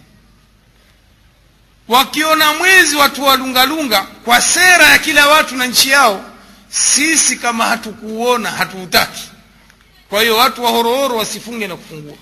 wakiona 1.88 2.54
mwezi 2.54 2.96
watu 2.96 3.24
wa 3.24 3.36
lungalunga 3.36 4.02
kwa 4.04 4.42
sera 4.42 4.86
ya 4.86 5.00
kila 5.00 5.28
watu 5.28 5.56
na 5.56 5.66
nchi 5.66 5.90
yao 5.90 6.26
sisi 6.72 7.36
kama 7.36 7.66
hatukuuona 7.66 8.52
hatuutaki. 8.52 9.24
Kwa 10.10 10.22
hiyo 10.22 10.38
watu 10.38 10.64
wa 10.64 10.72
horohoro 10.72 11.18
wasifunge 11.18 11.68
na 11.68 11.76
kufungua. 11.76 12.18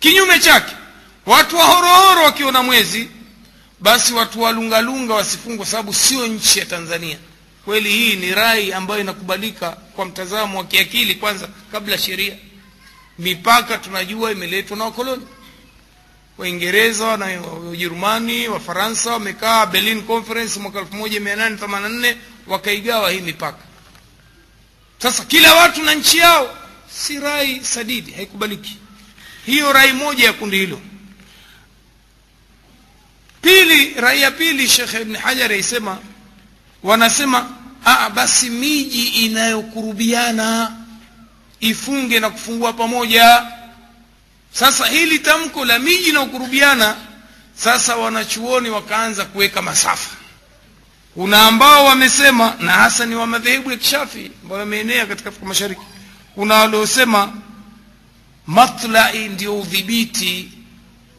Kinyume 0.00 0.38
chake 0.38 0.72
watu 1.26 1.56
wa 1.56 1.64
horohoro 1.64 2.22
wakiona 2.24 2.62
mwezi 2.62 3.08
basi 3.80 4.12
watu 4.14 4.42
wa 4.42 4.52
lungalunga 4.52 5.14
wasifunge 5.14 5.56
kwa 5.56 5.66
sababu 5.66 5.94
sio 5.94 6.26
nchi 6.26 6.58
ya 6.58 6.64
tanzania. 6.66 7.18
Kweli 7.64 7.90
hii 7.90 8.16
ni 8.16 8.34
rai 8.34 8.72
ambayo 8.72 9.00
inakubalika 9.00 9.70
kwa 9.70 10.04
mtazamo 10.04 10.58
wa 10.58 10.64
kiakili 10.64 11.14
kwanza 11.14 11.48
kabla 11.72 11.98
sheria. 11.98 12.34
Mipaka 13.18 13.78
tunajua 13.78 14.32
imeletwa 14.32 14.76
na 14.76 14.84
wakoloni. 14.84 15.22
Waingereza 16.38 17.16
na 17.16 17.40
ujerumani 17.42 18.48
wafaransa 18.48 19.12
wamekaa 19.12 19.66
berlin 19.66 20.02
conference 20.02 20.60
mwaka 20.60 20.80
1884 20.80 22.16
wakaigawa 22.46 23.10
hii 23.10 23.20
mipaka. 23.20 23.58
Sasa 25.02 25.24
kila 25.24 25.54
watu 25.54 25.82
na 25.82 25.94
nchi 25.94 26.18
yao 26.18 26.56
si 26.96 27.20
rai 27.20 27.64
sadidi 27.64 28.12
haikubaliki. 28.12 28.76
Hiyo 29.46 29.72
rai 29.72 29.92
moja 29.92 30.24
ya 30.24 30.32
kundi 30.32 30.56
hilo. 30.58 30.80
Pili 33.42 33.94
rai 33.94 34.22
ya 34.22 34.30
pili 34.30 34.68
shekhe 34.68 35.00
ibn 35.02 35.16
hajar 35.16 35.52
aisema 35.52 35.98
wanasema 36.82 37.50
aa, 37.86 38.10
basi 38.10 38.50
miji 38.50 39.06
inayokurubiana 39.06 40.72
ifunge 41.60 42.20
na 42.20 42.30
kufungua 42.30 42.72
pamoja. 42.72 43.46
Sasa 44.52 44.86
hili 44.86 45.18
tamko 45.18 45.64
la 45.64 45.78
miji 45.78 46.08
inayokurubiana 46.08 46.96
sasa 47.56 47.96
wanachuoni 47.96 48.70
wakaanza 48.70 49.24
kuweka 49.24 49.62
masafa 49.62 50.16
kuna 51.14 51.46
ambao 51.46 51.84
wamesema 51.84 52.56
na 52.60 52.72
hasa 52.72 53.06
ni 53.06 53.14
wa 53.14 53.26
madhehebu 53.26 53.70
ya 53.70 53.76
kishafi 53.76 54.30
ambayo 54.42 54.60
yameenea 54.60 55.06
katika 55.06 55.28
afrika 55.28 55.46
mashariki. 55.46 55.80
Kuna 56.34 56.54
waliosema 56.54 57.32
matlai 58.46 59.28
ndio 59.28 59.60
udhibiti 59.60 60.48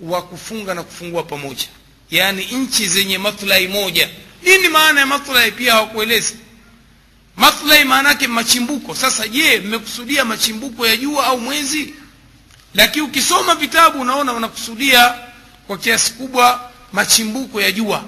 wa 0.01 0.21
kufunga 0.21 0.73
na 0.73 0.83
kufungua 0.83 1.23
pamoja. 1.23 1.65
Yaani 2.11 2.45
nchi 2.45 2.87
zenye 2.87 3.17
matlai 3.17 3.67
moja. 3.67 4.09
Nini 4.43 4.67
maana 4.69 4.99
ya 4.99 5.05
matlai? 5.05 5.51
Pia 5.51 5.73
hawakueleza 5.73 6.33
matlai 7.35 7.85
maana 7.85 8.09
yake 8.09 8.27
machimbuko. 8.27 8.95
Sasa 8.95 9.27
je 9.27 9.59
mmekusudia 9.59 10.25
machimbuko 10.25 10.87
ya 10.87 10.97
jua 10.97 11.25
au 11.25 11.39
mwezi? 11.41 11.93
Lakini 12.73 13.05
ukisoma 13.05 13.55
vitabu 13.55 14.01
unaona 14.01 14.33
wanakusudia 14.33 15.15
kwa 15.67 15.77
kiasi 15.77 16.13
kubwa 16.13 16.71
machimbuko 16.93 17.61
ya 17.61 17.71
jua 17.71 18.03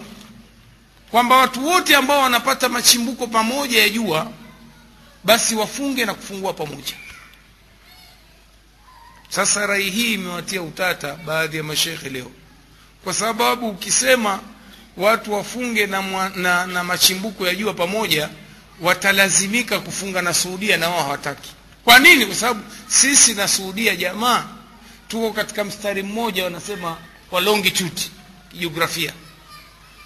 kwamba 1.12 1.36
watu 1.38 1.68
wote 1.68 1.95
ambao 1.95 2.22
wanapata 2.22 2.70
machimbuko 2.70 3.28
pamoja 3.28 3.82
ya 3.82 3.89
jua 3.89 4.32
basi 5.24 5.55
wafunge 5.55 6.05
na 6.05 6.14
kufungua 6.14 6.53
pamoja. 6.53 6.93
Sasa 9.30 9.68
rai 9.68 9.89
hii 9.89 10.14
imewatia 10.14 10.62
utata 10.62 11.16
baadhi 11.16 11.58
ya 11.58 11.64
mashekhe 11.64 12.10
leo. 12.10 12.32
Kwa 13.03 13.14
sababu 13.14 13.70
ukisema 13.70 14.39
watu 14.97 15.34
wafunge 15.34 15.86
na, 15.88 16.01
mwa, 16.01 16.30
na, 16.36 16.66
na 16.68 16.84
machimbuko 16.84 17.47
ya 17.47 17.55
jua 17.55 17.74
pamoja 17.74 18.30
watalazimika 18.82 19.80
kufunga 19.80 20.22
na 20.22 20.34
suudia 20.34 20.78
na 20.78 20.89
wao 20.89 21.03
hawataki. 21.03 21.51
Kwa 21.84 21.99
nini? 21.99 22.26
Kwa 22.26 22.36
sababu 22.36 22.64
sisi 22.88 23.34
na 23.34 23.47
suudia 23.47 23.95
jamaa 23.95 24.45
tuko 25.08 25.32
katika 25.34 25.64
mstari 25.64 26.03
mmoja 26.03 26.43
wanasema 26.43 26.97
kwa 27.30 27.41
longitude 27.41 28.01
jiografia 28.53 29.14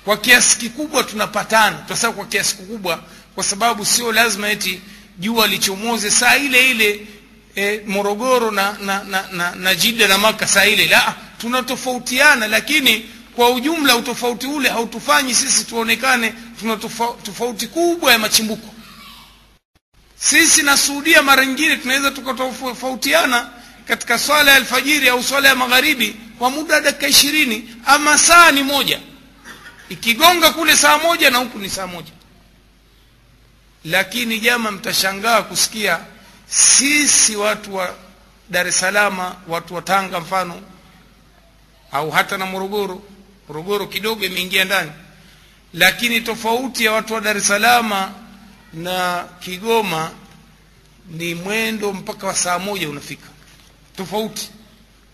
kwa 0.05 0.17
kiasi 0.17 0.57
kikubwa 0.57 1.03
tunapatana. 1.03 1.77
Tunasema 1.77 2.13
kwa 2.13 2.25
kiasi 2.25 2.55
kikubwa 2.55 3.03
kwa 3.35 3.43
sababu 3.43 3.85
sio 3.85 4.11
lazima 4.11 4.49
eti 4.49 4.81
jua 5.19 5.47
lichomoze 5.47 6.11
saa 6.11 6.35
ile 6.37 6.71
ile 6.71 7.07
e, 7.55 7.81
morogoro 7.87 8.51
na, 8.51 8.77
na, 8.81 9.03
na, 9.03 9.25
na, 9.31 9.55
na 9.55 9.75
jida 9.75 10.07
na 10.07 10.17
maka 10.17 10.47
saa 10.47 10.65
ile 10.65 10.85
la 10.87 11.15
tunatofautiana 11.37 12.47
lakini 12.47 13.05
kwa 13.35 13.49
ujumla 13.49 13.95
utofauti 13.95 14.47
ule 14.47 14.69
hautufanyi 14.69 15.35
sisi 15.35 15.63
tuonekane 15.65 16.33
tuna 16.59 16.77
tofauti 17.23 17.67
kubwa 17.67 18.11
ya 18.11 18.19
machimbuko. 18.19 18.73
Sisi 20.15 20.63
na 20.63 20.77
suudia 20.77 21.21
mara 21.21 21.45
nyingine 21.45 21.77
tunaweza 21.77 22.11
tukatofautiana 22.11 23.49
katika 23.87 24.19
swala 24.19 24.51
ya 24.51 24.57
alfajiri 24.57 25.09
au 25.09 25.23
swala 25.23 25.47
ya 25.47 25.55
magharibi 25.55 26.15
kwa 26.39 26.49
muda 26.49 26.75
wa 26.75 26.81
dakika 26.81 27.07
ishirini 27.07 27.75
ama 27.85 28.17
saa 28.17 28.51
ni 28.51 28.63
moja 28.63 28.99
ikigonga 29.91 30.51
kule 30.51 30.77
saa 30.77 30.97
moja 30.97 31.29
na 31.29 31.37
huku 31.37 31.59
ni 31.59 31.69
saa 31.69 31.87
moja. 31.87 32.11
Lakini 33.85 34.39
jama 34.39 34.71
mtashangaa 34.71 35.41
kusikia 35.41 35.99
sisi 36.47 37.35
watu 37.35 37.75
wa 37.75 37.95
dar 38.49 38.67
es 38.67 38.79
salama 38.79 39.35
watu 39.47 39.75
wa 39.75 39.81
tanga 39.81 40.19
mfano 40.19 40.61
au 41.91 42.11
hata 42.11 42.37
na 42.37 42.45
morogoro. 42.45 43.01
Morogoro 43.47 43.87
kidogo 43.87 44.25
imeingia 44.25 44.65
ndani. 44.65 44.91
Lakini 45.73 46.21
tofauti 46.21 46.85
ya 46.85 46.91
watu 46.91 47.13
wa 47.13 47.21
dar 47.21 47.37
es 47.37 47.47
salama 47.47 48.11
na 48.73 49.25
kigoma 49.39 50.11
ni 51.09 51.35
mwendo 51.35 51.93
mpaka 51.93 52.27
wa 52.27 52.35
saa 52.35 52.59
moja 52.59 52.89
unafika. 52.89 53.27
Tofauti 53.97 54.51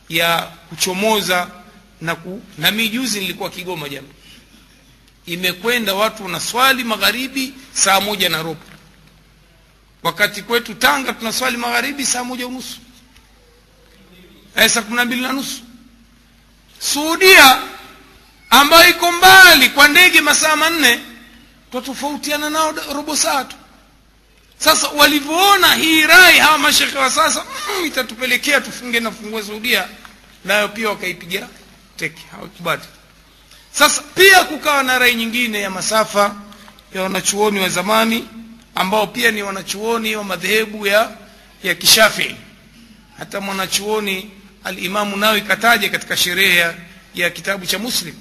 ya 0.10 0.42
kuchomoza 0.70 1.48
na 2.02 2.16
ku, 2.16 2.42
na 2.58 2.72
mi 2.72 2.90
juzi 2.90 3.20
nilikuwa 3.20 3.50
kigoma 3.50 3.90
jama 3.90 4.08
imekwenda 5.28 5.94
watu 5.96 6.24
wanaswali 6.24 6.84
magharibi 6.84 7.54
saa 7.74 8.00
moja 8.02 8.30
na 8.30 8.44
robo. 8.44 8.62
Wakati 10.04 10.42
kwetu 10.42 10.74
tanga 10.74 11.14
tunaswali 11.14 11.58
magharibi 11.58 12.06
saa 12.06 12.24
moja 12.24 12.48
unusu. 12.48 12.78
Eh, 14.56 14.70
saa 14.70 14.82
kumi 14.82 14.96
na 14.96 15.06
mbili 15.06 15.22
na 15.22 15.34
nusu. 15.34 15.62
Suudia 16.80 17.62
ambayo 18.50 18.90
iko 18.90 19.12
mbali 19.12 19.70
kwa 19.70 19.88
ndege 19.88 20.22
masaa 20.22 20.56
manne 20.56 21.00
twatofautiana 21.72 22.50
nao 22.50 22.72
robo 22.94 23.16
saa 23.16 23.44
tu. 23.44 23.56
Sasa 24.58 24.88
walivyoona 24.90 25.76
hii 25.76 26.02
rai 26.02 26.40
hawa 26.40 26.58
mashekhe 26.58 26.98
wa 26.98 27.12
sasa 27.12 27.44
mm, 27.80 27.86
itatupelekea 27.86 28.62
tufunge 28.62 29.00
na 29.00 29.12
fungue 29.12 29.44
Saudia, 29.44 29.88
nayo 30.46 30.68
pia 30.68 30.90
wakaipiga 30.90 31.48
teke. 31.98 32.22
Hawakubali 32.32 32.82
sasa 33.80 34.02
pia 34.16 34.44
kukawa 34.44 34.84
na 34.84 34.98
rai 35.00 35.16
nyingine 35.16 35.62
ya 35.62 35.70
masafa 35.70 36.36
ya 36.94 37.02
wanachuoni 37.02 37.60
wa 37.60 37.70
zamani 37.70 38.28
ambao 38.76 39.08
pia 39.08 39.32
ni 39.32 39.44
wanachuoni 39.44 40.16
wa 40.16 40.24
madhehebu 40.24 40.88
ya 40.88 41.12
ya 41.64 41.76
kishafii 41.76 42.36
hata 43.18 43.42
mwanachuoni 43.42 44.32
alimamu 44.64 45.18
nao 45.18 45.42
kataja 45.42 45.90
katika 45.90 46.18
sherehe 46.18 46.56
ya, 46.58 46.74
ya 47.16 47.30
kitabu 47.30 47.66
cha 47.66 47.80
muslim. 47.80 48.16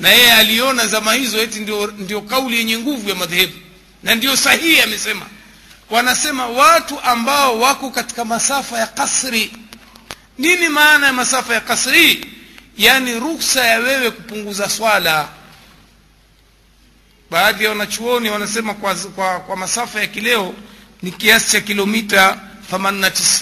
Na 0.00 0.08
yeye 0.08 0.32
aliona 0.32 0.86
zama 0.86 1.12
hizo 1.14 1.38
eti 1.42 1.58
ndio, 1.60 1.86
ndio 1.86 2.20
kauli 2.20 2.56
yenye 2.56 2.78
nguvu 2.78 3.08
ya 3.08 3.14
madhehebu. 3.14 3.52
Na 4.02 4.14
ndio 4.14 4.36
sahihi 4.36 4.80
amesema. 4.80 5.26
Wanasema 5.90 6.46
watu 6.46 7.00
ambao 7.00 7.60
wako 7.60 7.90
katika 7.90 8.24
masafa 8.24 8.78
ya 8.78 8.86
kasri. 8.86 9.52
Nini 10.38 10.68
maana 10.68 11.06
ya 11.06 11.12
masafa 11.12 11.54
ya 11.54 11.60
kasri 11.60 12.26
yaani 12.78 13.20
ruksa 13.20 13.66
ya 13.66 13.78
wewe 13.78 14.10
kupunguza 14.10 14.68
swala. 14.68 15.28
Baadhi 17.30 17.64
ya 17.64 17.70
wanachuoni 17.70 18.30
wanasema 18.30 18.74
kwa, 18.74 18.94
kwa, 18.94 19.40
kwa 19.40 19.56
masafa 19.56 20.00
ya 20.00 20.06
kileo 20.06 20.54
ni 21.02 21.10
kiasi 21.10 21.50
cha 21.52 21.60
kilomita 21.60 22.40
89 22.72 23.40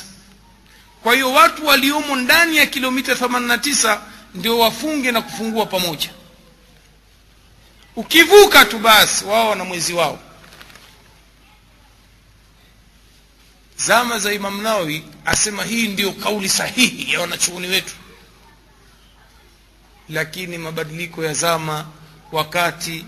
kwa 1.03 1.14
hiyo 1.14 1.32
watu 1.32 1.66
waliomo 1.66 2.16
ndani 2.16 2.57
ya 2.57 2.66
kilomita 2.66 3.12
89 3.14 3.99
ndio 4.34 4.59
wafunge 4.59 5.12
na 5.12 5.22
kufungua 5.22 5.66
pamoja. 5.66 6.11
Ukivuka 7.97 8.64
tu 8.64 8.78
basi 8.78 9.24
wao 9.24 9.55
na 9.55 9.64
mwezi 9.64 9.93
wao. 9.93 10.18
Zama 13.76 14.18
za 14.18 14.32
imam 14.32 14.62
nawawi 14.62 15.05
asema 15.24 15.64
hii 15.64 15.89
ndio 15.89 16.12
kauli 16.12 16.49
sahihi 16.49 17.12
ya 17.12 17.20
wanachuoni 17.20 17.66
wetu 17.66 17.95
lakini 20.09 20.59
mabadiliko 20.59 21.24
ya 21.24 21.34
zama 21.34 21.86
wakati 22.32 23.04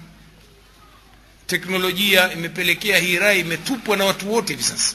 teknolojia 1.47 2.33
imepelekea 2.33 2.99
hii 2.99 3.19
rai 3.19 3.41
imetupwa 3.41 3.97
na 3.97 4.05
watu 4.05 4.33
wote 4.33 4.53
hivi 4.53 4.63
sasa. 4.65 4.95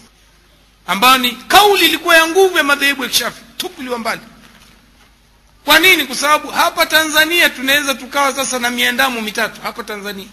Ambayo 0.88 1.18
ni 1.18 1.32
kauli 1.32 1.86
ilikuwa 1.86 2.18
ya 2.18 2.28
nguvu 2.28 2.58
ya 2.58 2.64
madhehebu 2.64 3.04
ya 3.04 3.10
kishafi 3.10 3.42
tupiliwa 3.58 4.00
mbali. 4.00 4.22
Kwa 5.66 5.80
nini? 5.80 6.06
Kwa 6.06 6.16
sababu 6.16 6.48
hapa 6.48 6.86
tanzania 6.86 7.50
tunaweza 7.50 7.96
tukawa 7.96 8.34
sasa 8.34 8.60
na 8.60 8.70
miandamo 8.70 9.22
mitatu 9.22 9.62
hapa 9.62 9.84
tanzania. 9.84 10.28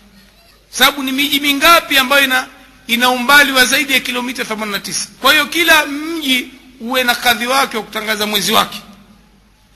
Sababu 0.71 1.03
ni 1.03 1.13
miji 1.13 1.41
mingapi 1.41 1.99
ambayo 1.99 2.25
ina 2.25 2.47
ina 2.87 3.11
umbali 3.11 3.53
wa 3.53 3.65
zaidi 3.65 3.93
ya 3.93 4.01
kilomita 4.01 4.43
89 4.43 5.07
kwa 5.21 5.33
hiyo 5.33 5.47
kila 5.47 5.87
mji 5.87 6.49
uwe 6.81 7.05
na 7.05 7.15
kadhi 7.15 7.47
wake 7.47 7.77
wa 7.77 7.83
kutangaza 7.83 8.27
mwezi 8.27 8.53
wake. 8.53 8.81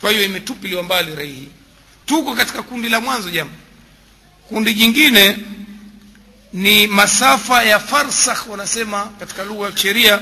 Kwa 0.00 0.10
hiyo 0.10 0.24
imetupiliwa 0.24 0.82
mbali 0.82 1.14
rai 1.14 1.26
hii 1.32 1.48
tuko 2.06 2.34
katika 2.34 2.62
kundi 2.62 2.88
la 2.88 3.00
mwanzo 3.00 3.30
jama 3.30 3.50
kundi 4.48 4.74
jingine 4.74 5.38
ni 6.52 6.86
masafa 6.86 7.62
ya 7.64 7.78
farsakh 7.80 8.46
wanasema 8.50 9.04
katika 9.18 9.44
lugha 9.44 9.66
ya 9.66 9.72
kisheria 9.72 10.20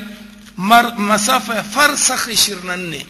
masafa 0.97 1.55
ya 1.55 1.63
farsakh 1.63 2.29
24 2.29 3.05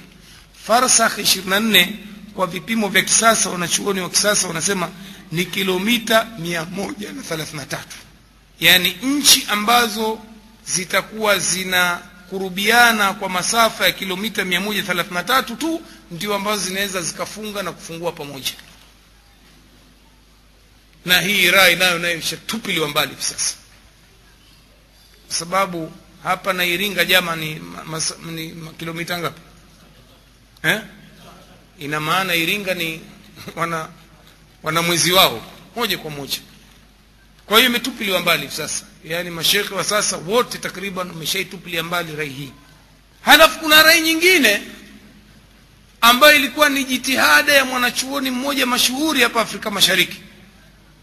farsakh 0.67 1.19
24 1.19 1.89
kwa 2.35 2.47
vipimo 2.47 2.89
vya 2.89 3.03
kisasa 3.03 3.51
wanachuoni 3.51 4.01
wa 4.01 4.11
kisasa 4.11 4.49
wanasema 4.49 4.89
ni 5.33 5.45
kilomita 5.45 6.27
133 6.41 7.79
yaani 8.61 8.97
nchi 9.03 9.47
ambazo 9.51 10.19
zitakuwa 10.67 11.39
zinakurubiana 11.39 13.13
kwa 13.13 13.29
masafa 13.29 13.85
ya 13.87 13.93
kilomita 13.93 14.43
133 14.43 15.57
tu 15.57 15.81
ndio 16.13 16.35
ambazo 16.35 16.63
zinaweza 16.65 17.03
zikafunga 17.03 17.63
na 17.63 17.73
kufungua 17.73 18.13
pamoja. 18.13 18.53
Na 21.05 21.21
hii 21.21 21.51
rai 21.51 21.77
nayo 21.77 21.99
nayo 21.99 22.19
ishatupiliwa 22.19 22.89
mbali 22.89 23.17
sasa. 23.19 23.55
Kwa 25.27 25.37
sababu 25.37 25.93
hapa 26.23 26.53
na 26.53 26.65
iringa 26.65 27.05
jama 27.05 27.37
ni, 27.37 27.55
mas, 27.87 28.15
ni 28.19 28.57
kilomita 28.79 29.19
ngapi? 29.19 29.41
Eh? 30.63 30.81
ina 31.79 32.01
maana 32.01 32.35
iringa 32.35 32.75
ni 32.75 33.01
wana 33.57 33.89
wana 34.63 34.83
mwezi 34.83 35.13
wao 35.13 35.43
moja 35.77 35.99
kwa 35.99 36.11
moja. 36.11 36.39
Kwa 37.47 37.57
hiyo 37.59 37.71
imetupiliwa 37.71 38.21
mbali 38.21 38.51
sasa. 38.51 38.85
Yaani 39.05 39.31
mashekhe 39.31 39.75
wa 39.75 39.85
sasa 39.85 40.17
wote 40.17 40.59
takriban 40.59 41.09
wameshaitupilia 41.09 41.83
mbali 41.83 42.17
rai 42.17 42.29
hii. 42.29 42.53
Halafu 43.23 43.59
kuna 43.61 43.83
rai 43.83 44.01
nyingine 44.01 44.63
ambayo 46.03 46.37
ilikuwa 46.37 46.69
ni 46.69 46.85
jitihada 46.85 47.53
ya 47.53 47.65
mwanachuoni 47.65 48.31
mmoja 48.31 48.67
mashuhuri 48.67 49.23
hapa 49.23 49.41
afrika 49.41 49.71
mashariki. 49.71 50.21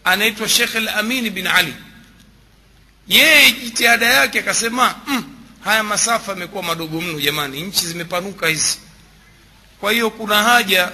Anaitwa 0.04 0.48
shekh 0.48 0.76
al 0.76 0.88
amin 0.88 1.30
bin 1.30 1.46
ali. 1.46 1.74
Yeye 3.08 3.52
jitihada 3.52 4.06
yake 4.06 4.38
akasema 4.38 4.94
mm, 5.06 5.24
haya 5.64 5.82
masafa 5.82 6.32
yamekuwa 6.32 6.62
madogo 6.62 7.00
mno 7.00 7.20
jamani 7.20 7.60
nchi 7.62 7.86
zimepanuka 7.86 8.46
hizi. 8.46 8.78
Kwa 9.80 9.92
hiyo 9.92 10.10
kuna 10.10 10.42
haja 10.42 10.92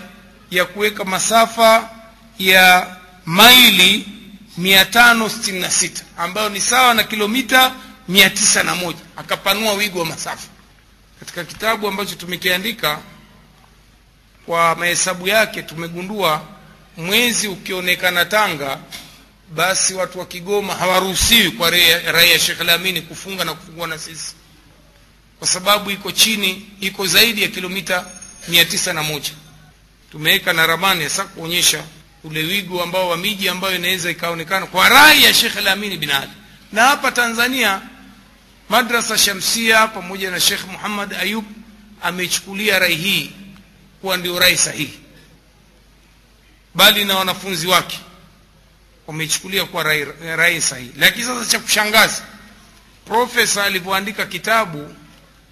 ya 0.50 0.64
kuweka 0.64 1.04
masafa 1.04 1.90
ya 2.38 2.96
maili 3.24 4.06
566 4.60 5.90
ambayo 6.18 6.48
ni 6.48 6.60
sawa 6.60 6.94
na 6.94 7.02
kilomita 7.04 7.72
901 8.10 8.94
akapanua 9.16 9.72
wigo 9.72 9.98
wa 9.98 10.06
masafa. 10.06 10.48
Katika 11.20 11.44
kitabu 11.44 11.88
ambacho 11.88 12.14
tumekiandika 12.14 12.98
kwa 14.46 14.74
mahesabu 14.74 15.28
yake 15.28 15.62
tumegundua 15.62 16.42
mwezi 16.96 17.48
ukionekana 17.48 18.24
tanga 18.24 18.78
basi 19.54 19.94
watu 19.94 20.18
wa 20.18 20.26
kigoma 20.26 20.74
hawaruhusiwi 20.74 21.50
kwa 21.50 21.70
raia 21.70 22.22
ya 22.32 22.38
shekh 22.38 22.60
lamini 22.60 23.02
kufunga 23.02 23.44
na 23.44 23.54
kufungua 23.54 23.86
na 23.86 23.98
sisi. 23.98 24.34
Kwa 25.38 25.48
sababu 25.48 25.90
iko 25.90 26.12
chini 26.12 26.66
iko 26.80 27.06
zaidi 27.06 27.42
ya 27.42 27.48
kilomita 27.48 28.06
mia 28.48 28.64
tisa 28.64 28.92
na 28.92 29.02
moja. 29.02 29.30
Tumeweka 30.12 30.52
na 30.52 30.66
ramani 30.66 31.04
hasa 31.04 31.24
kuonyesha 31.24 31.84
ule 32.24 32.40
wigo 32.42 32.82
ambao 32.82 33.08
wa 33.08 33.16
miji 33.16 33.48
ambayo 33.48 33.76
inaweza 33.76 34.10
ikaonekana 34.10 34.66
kwa 34.66 34.88
rai 34.88 35.24
ya 35.24 35.34
Sheikh 35.34 35.56
lamini 35.64 35.96
bin 35.96 36.10
ali. 36.10 36.30
Na 36.72 36.82
hapa 36.82 37.12
tanzania 37.12 37.80
madrasa 38.68 39.18
shamsia 39.18 39.86
pamoja 39.86 40.30
na 40.30 40.40
Sheikh 40.40 40.64
muhammad 40.72 41.14
ayub 41.14 41.44
amechukulia 42.02 42.78
rai 42.78 42.94
hii 42.96 43.30
kuwa 44.06 44.16
ndio 44.16 44.38
rai 44.38 44.56
sahihi. 44.56 44.98
Bali 46.74 47.04
na 47.04 47.16
wanafunzi 47.16 47.66
wake 47.66 47.98
wameichukulia 49.06 49.64
kuwa 49.64 49.82
rai, 49.82 50.04
rai 50.36 50.62
sahihi. 50.62 50.90
Lakini 50.98 51.24
sasa 51.24 51.50
cha 51.50 51.58
kushangaza 51.58 52.22
profesa 53.06 53.64
alivyoandika 53.64 54.26
kitabu 54.26 54.94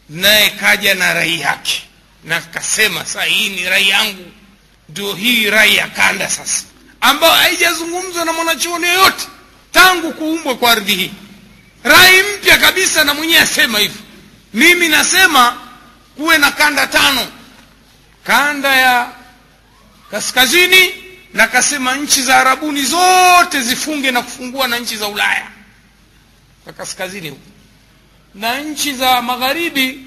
naye 0.08 0.50
kaja 0.50 0.94
na 0.94 1.14
rai 1.14 1.40
yake. 1.40 1.82
Na 2.24 2.40
kasema 2.40 3.04
saa 3.06 3.22
hii 3.24 3.48
ni 3.48 3.64
rai 3.68 3.88
yangu. 3.88 4.30
Ndio 4.88 5.14
hii 5.14 5.50
rai 5.50 5.76
ya 5.76 5.88
kanda 5.88 6.30
sasa 6.30 6.64
ambayo 7.00 7.32
haijazungumzwa 7.32 8.24
na 8.24 8.32
mwanachuoni 8.32 8.86
yoyote 8.86 9.26
tangu 9.72 10.12
kuumbwa 10.12 10.56
kwa 10.56 10.70
ardhi 10.72 10.94
hii. 10.94 11.10
Rai 11.84 12.22
mpya 12.22 12.58
kabisa 12.58 13.04
na 13.04 13.14
mwenyewe 13.14 13.40
asema 13.40 13.78
hivyo. 13.78 14.00
Mimi 14.54 14.88
nasema 14.88 15.58
kuwe 16.16 16.38
na 16.38 16.50
kanda 16.50 16.86
tano 16.86 17.26
kanda 18.24 18.76
ya 18.76 19.10
kaskazini 20.10 20.94
na 21.34 21.46
kasema 21.48 21.94
nchi 21.96 22.22
za 22.22 22.36
arabuni 22.36 22.82
zote 22.82 23.60
zifunge 23.62 24.10
na 24.10 24.22
kufungua 24.22 24.68
na 24.68 24.78
nchi 24.78 24.96
za 24.96 25.08
ulaya. 25.08 25.46
Kwa 26.64 26.72
kaskazini 26.72 27.28
huko. 27.28 27.42
Na 28.34 28.60
nchi 28.60 28.92
za 28.92 29.22
magharibi 29.22 30.00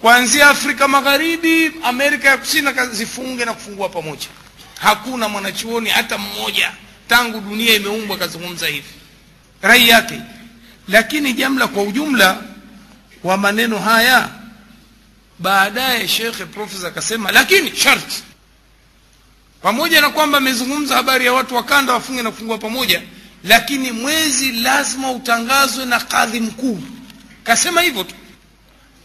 kuanzia 0.00 0.48
afrika 0.50 0.88
magharibi 0.88 1.72
amerika 1.84 2.28
ya 2.28 2.36
kusini 2.36 2.68
zifunge 2.92 3.44
na 3.44 3.52
kufungua 3.54 3.88
pamoja. 3.88 4.26
Hakuna 4.80 5.28
mwanachuoni 5.28 5.90
hata 5.90 6.18
mmoja 6.18 6.72
tangu 7.08 7.40
dunia 7.40 7.74
imeumbwa 7.74 8.16
kazungumza 8.18 8.66
hivi. 8.66 8.88
Rai 9.62 9.88
yake. 9.88 10.20
Lakini 10.88 11.32
jamla 11.32 11.66
kwa 11.68 11.82
ujumla 11.82 12.42
wa 13.24 13.36
maneno 13.36 13.78
haya 13.78 14.28
baadaye 15.38 16.08
shekhe 16.08 16.44
profesa 16.46 16.88
akasema 16.88 17.32
lakini 17.32 17.76
sharti. 17.76 18.22
Pamoja 19.62 20.00
na 20.00 20.10
kwamba 20.10 20.38
amezungumza 20.38 20.96
habari 20.96 21.26
ya 21.26 21.32
watu 21.32 21.54
wa 21.54 21.62
kanda 21.64 21.92
wafunge 21.92 22.22
na 22.22 22.30
kufungua 22.30 22.58
pamoja 22.58 23.02
lakini 23.44 23.92
mwezi 23.92 24.52
lazima 24.52 25.10
utangazwe 25.10 25.84
na 25.84 26.00
kadhi 26.00 26.40
mkuu. 26.40 26.82
Kasema 27.44 27.80
hivyo 27.82 28.04
tu. 28.04 28.14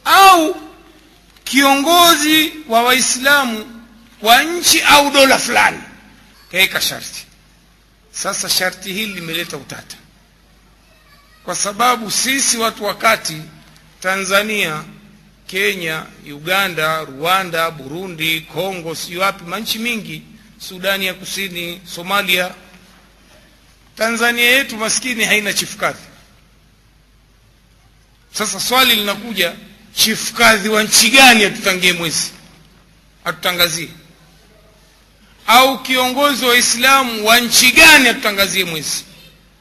Au 0.05 0.55
kiongozi 1.43 2.53
wa 2.67 2.83
waislamu 2.83 3.83
wa 4.21 4.43
nchi 4.43 4.81
au 4.81 5.11
dola 5.11 5.37
fulani. 5.39 5.79
Kaweka 6.51 6.81
sharti. 6.81 7.25
Sasa 8.11 8.49
sharti 8.49 8.93
hili 8.93 9.13
limeleta 9.13 9.57
utata. 9.57 9.97
Kwa 11.45 11.55
sababu 11.55 12.11
sisi 12.11 12.57
watu 12.57 12.83
wakati 12.83 13.41
tanzania 13.99 14.83
kenya 15.51 16.05
uganda 16.25 17.03
rwanda 17.03 17.71
burundi 17.71 18.41
Kongo, 18.53 18.95
si 18.95 19.17
wapi 19.17 19.43
manchi 19.43 19.79
mingi 19.79 20.21
sudani 20.59 21.05
ya 21.05 21.13
kusini 21.13 21.81
somalia. 21.95 22.51
Tanzania 23.97 24.49
yetu 24.51 24.77
maskini 24.77 25.23
haina 25.25 25.53
chifukadhi 25.53 25.99
sasa 28.33 28.59
swali 28.59 28.95
linakuja 28.95 29.53
chifukadhi 29.95 30.69
wa 30.69 30.83
nchi 30.83 31.09
gani 31.09 31.43
atutangie 31.45 31.93
mwezi? 31.93 32.31
Atutangazie. 33.25 33.89
Au 35.47 35.83
kiongozi 35.83 36.45
wa 36.45 36.55
islamu 36.57 37.25
wa 37.27 37.39
nchi 37.39 37.71
gani 37.71 38.09
atutangazie 38.09 38.65
mwezi? 38.65 39.05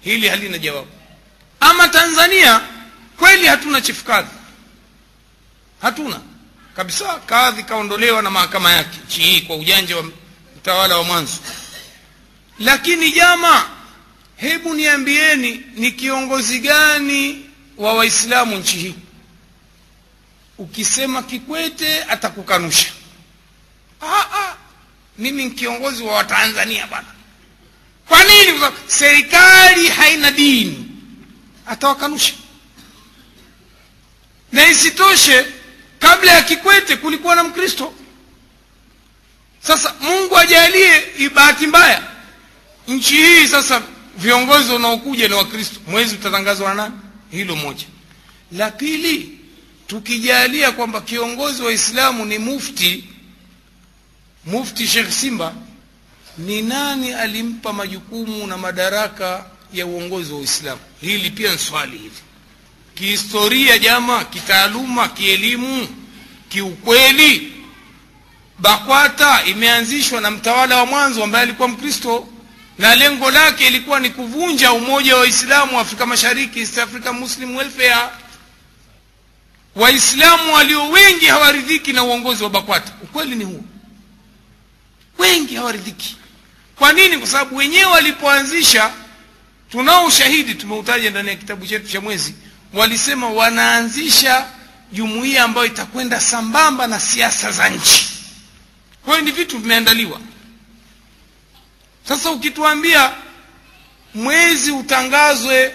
Hili 0.00 0.28
halina 0.28 0.58
jawabu. 0.58 0.88
Ama 1.60 1.88
tanzania 1.88 2.60
kweli 3.18 3.46
hatuna 3.46 3.80
chifukadhi 3.80 4.30
hatuna. 5.82 6.20
Kabisa 6.76 7.14
kadhi 7.26 7.62
kaondolewa 7.62 8.22
na 8.22 8.30
mahakama 8.30 8.72
yake. 8.72 8.98
Nchi 9.06 9.20
hii 9.22 9.40
kwa 9.40 9.56
ujanja 9.56 9.96
wa 9.96 10.02
mtawala 10.56 10.96
wa 10.98 11.04
mwanzo. 11.04 11.36
Lakini 12.58 13.12
jama 13.12 13.64
hebu 14.36 14.74
niambieni 14.74 15.62
ni 15.74 15.92
kiongozi 15.92 16.58
gani 16.58 17.46
wa 17.76 17.92
waislamu 17.94 18.56
nchi 18.56 18.76
hii? 18.76 18.94
Ukisema 20.58 21.22
kikwete 21.22 22.04
atakukanusha. 22.04 22.92
Ah, 24.02 24.54
mimi 25.18 25.44
ni 25.44 25.50
kiongozi 25.50 26.02
wa 26.02 26.14
watanzania 26.14 26.86
bwana. 26.86 27.06
Kwa 28.08 28.24
nini? 28.24 28.60
Serikali 28.86 29.88
haina 29.88 30.30
dini. 30.30 30.86
Atawakanusha. 31.66 32.32
Na 34.52 34.68
isitoshe 34.68 35.46
kabla 36.00 36.32
ya 36.32 36.42
kikwete 36.42 36.96
kulikuwa 36.96 37.34
na 37.36 37.44
mkristo. 37.44 37.94
Sasa 39.62 39.94
mungu 40.00 40.38
ajalie 40.38 41.02
bahati 41.34 41.66
mbaya 41.66 42.02
nchi 42.88 43.14
hii 43.16 43.46
sasa 43.48 43.82
viongozi 44.16 44.72
wanaokuja 44.72 45.28
ni 45.28 45.34
wakristo. 45.34 45.80
Mwezi 45.86 46.14
utatangazwa 46.14 46.68
na 46.68 46.74
nani? 46.74 46.94
Hilo 47.30 47.56
moja. 47.56 47.84
La 48.52 48.70
pili 48.70 49.38
tukijalia 49.86 50.72
kwamba 50.72 51.00
kiongozi 51.00 51.62
wa 51.62 51.72
islamu 51.72 52.24
ni 52.24 52.38
mufti 52.38 53.04
mufti 54.44 54.86
shekh 54.88 55.10
simba 55.10 55.54
ni 56.38 56.62
nani 56.62 57.12
alimpa 57.14 57.72
majukumu 57.72 58.46
na 58.46 58.58
madaraka 58.58 59.44
ya 59.72 59.86
uongozi 59.86 60.32
wa 60.32 60.38
uislamu? 60.38 60.80
Hili 61.00 61.30
pia 61.30 61.52
ni 61.52 61.58
swali 61.58 61.98
hivi 61.98 62.20
kihistoria 63.04 63.78
jama 63.78 64.24
kitaaluma 64.24 65.08
kielimu 65.08 65.88
kiukweli 66.48 67.52
bakwata 68.58 69.44
imeanzishwa 69.44 70.20
na 70.20 70.30
mtawala 70.30 70.76
wa 70.76 70.86
mwanzo 70.86 71.24
ambaye 71.24 71.42
alikuwa 71.42 71.68
mkristo 71.68 72.28
na 72.78 72.94
lengo 72.94 73.30
lake 73.30 73.66
ilikuwa 73.66 74.00
ni 74.00 74.10
kuvunja 74.10 74.72
umoja 74.72 75.14
wa 75.14 75.20
waislamu 75.20 75.76
wa 75.76 75.82
afrika 75.82 76.06
mashariki 76.06 76.60
east 76.60 76.78
africa 76.78 77.12
muslim 77.12 77.56
welfare. 77.56 78.08
Waislamu 79.76 80.54
walio 80.54 80.90
wengi 80.90 81.26
hawaridhiki 81.26 81.92
na 81.92 82.04
uongozi 82.04 82.42
wa 82.44 82.50
bakwata. 82.50 82.92
Ukweli 83.02 83.36
ni 83.36 83.44
huo. 83.44 83.64
Wengi 85.18 85.54
hawaridhiki. 85.56 86.16
Kwa 86.76 86.92
nini? 86.92 87.18
Kwa 87.18 87.26
sababu 87.26 87.56
wenyewe 87.56 87.84
walipoanzisha 87.90 88.92
tunao 89.70 90.06
ushahidi 90.06 90.54
tumeutaja 90.54 91.10
ndani 91.10 91.28
ya 91.28 91.36
kitabu 91.36 91.66
chetu 91.66 91.88
cha 91.88 92.00
mwezi 92.00 92.34
walisema 92.72 93.28
wanaanzisha 93.30 94.46
jumuiya 94.92 95.44
ambayo 95.44 95.66
itakwenda 95.66 96.20
sambamba 96.20 96.86
na 96.86 97.00
siasa 97.00 97.52
za 97.52 97.68
nchi. 97.68 98.08
Kwa 99.04 99.14
hiyo 99.14 99.24
ni 99.24 99.30
vitu 99.32 99.58
vimeandaliwa. 99.58 100.20
Sasa 102.08 102.30
ukituambia 102.30 103.12
mwezi 104.14 104.70
utangazwe 104.70 105.74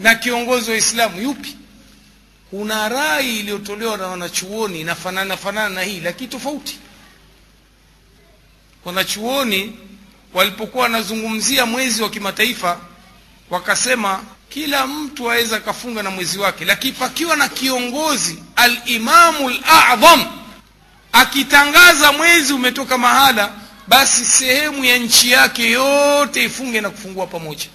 na 0.00 0.14
kiongozi 0.14 0.70
wa 0.70 0.74
Uislamu, 0.76 1.20
yupi? 1.22 1.56
Kuna 2.50 2.88
rai 2.88 3.38
iliyotolewa 3.40 3.96
na 3.96 4.06
wanachuoni 4.06 4.80
inafanana 4.80 5.36
fanana 5.36 5.68
na 5.68 5.82
hii 5.82 6.00
lakini 6.00 6.28
tofauti. 6.30 6.78
Wanachuoni 8.84 9.76
walipokuwa 10.34 10.82
wanazungumzia 10.82 11.66
mwezi 11.66 12.02
wa 12.02 12.10
kimataifa 12.10 12.80
wakasema 13.50 14.22
kila 14.48 14.86
mtu 14.86 15.30
aweza 15.30 15.56
akafunga 15.56 16.02
na 16.02 16.10
mwezi 16.10 16.38
wake 16.38 16.64
lakini 16.64 16.92
pakiwa 16.92 17.36
na 17.36 17.48
kiongozi 17.48 18.42
alimamu 18.56 19.48
ladham 19.50 20.26
akitangaza 21.12 22.12
mwezi 22.12 22.52
umetoka 22.52 22.98
mahala 22.98 23.52
basi 23.88 24.24
sehemu 24.24 24.84
ya 24.84 24.98
nchi 24.98 25.30
yake 25.30 25.70
yote 25.70 26.44
ifunge 26.44 26.80
na 26.80 26.90
kufungua 26.90 27.26
pamoja. 27.26 27.66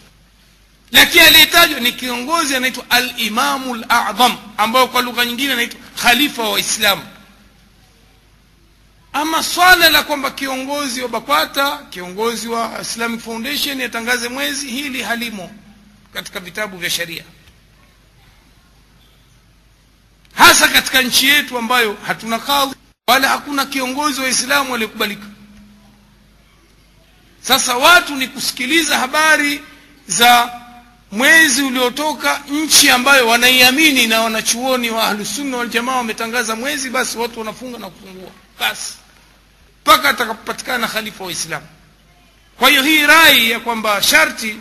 Lakini 0.91 1.23
aliyetajwa 1.25 1.79
ni 1.79 1.91
kiongozi 1.91 2.55
anaitwa 2.55 2.83
alimamu 2.89 3.75
ladham 3.75 4.37
ambayo 4.57 4.87
kwa 4.87 5.01
lugha 5.01 5.25
nyingine 5.25 5.53
anaitwa 5.53 5.79
khalifa 6.01 6.43
wa 6.49 6.59
islamu 6.59 7.01
ama 9.13 9.43
swala 9.43 9.89
la 9.89 10.03
kwamba 10.03 10.31
kiongozi 10.31 11.01
wa 11.01 11.07
bakwata 11.09 11.77
kiongozi 11.89 12.47
wa 12.47 12.77
islamic 12.81 13.21
foundation 13.21 13.81
yatangaze 13.81 14.29
mwezi 14.29 14.67
hili 14.67 15.01
halimo 15.03 15.51
katika 16.13 16.39
vitabu 16.39 16.77
vya 16.77 16.89
sharia 16.89 17.23
hasa 20.35 20.67
katika 20.67 21.01
nchi 21.01 21.27
yetu 21.27 21.57
ambayo 21.57 21.97
hatuna 22.07 22.39
kadhi 22.39 22.75
wala 23.07 23.27
hakuna 23.29 23.65
kiongozi 23.65 24.21
wa 24.21 24.27
islamu 24.27 24.73
aliyekubalika. 24.75 25.25
Sasa 27.41 27.75
watu 27.77 28.15
ni 28.15 28.27
kusikiliza 28.27 28.97
habari 28.99 29.61
za 30.07 30.51
mwezi 31.11 31.61
uliotoka 31.61 32.41
nchi 32.49 32.89
ambayo 32.89 33.27
wanaiamini 33.27 34.07
na 34.07 34.21
wanachuoni 34.21 34.89
wa 34.89 35.03
ahlusunna 35.03 35.57
waljamaa 35.57 35.95
wametangaza 35.95 36.55
mwezi 36.55 36.89
basi 36.89 37.17
watu 37.17 37.39
wanafunga 37.39 37.77
na 37.77 37.89
kufungua. 37.89 38.31
Basi 38.59 38.93
mpaka 39.81 40.09
atakapopatikana 40.09 40.87
khalifa 40.87 41.23
wa 41.23 41.31
islamu. 41.31 41.67
Kwa 42.59 42.69
hiyo 42.69 42.83
hii 42.83 43.05
rai 43.05 43.49
ya 43.51 43.59
kwamba 43.59 44.03
sharti 44.03 44.55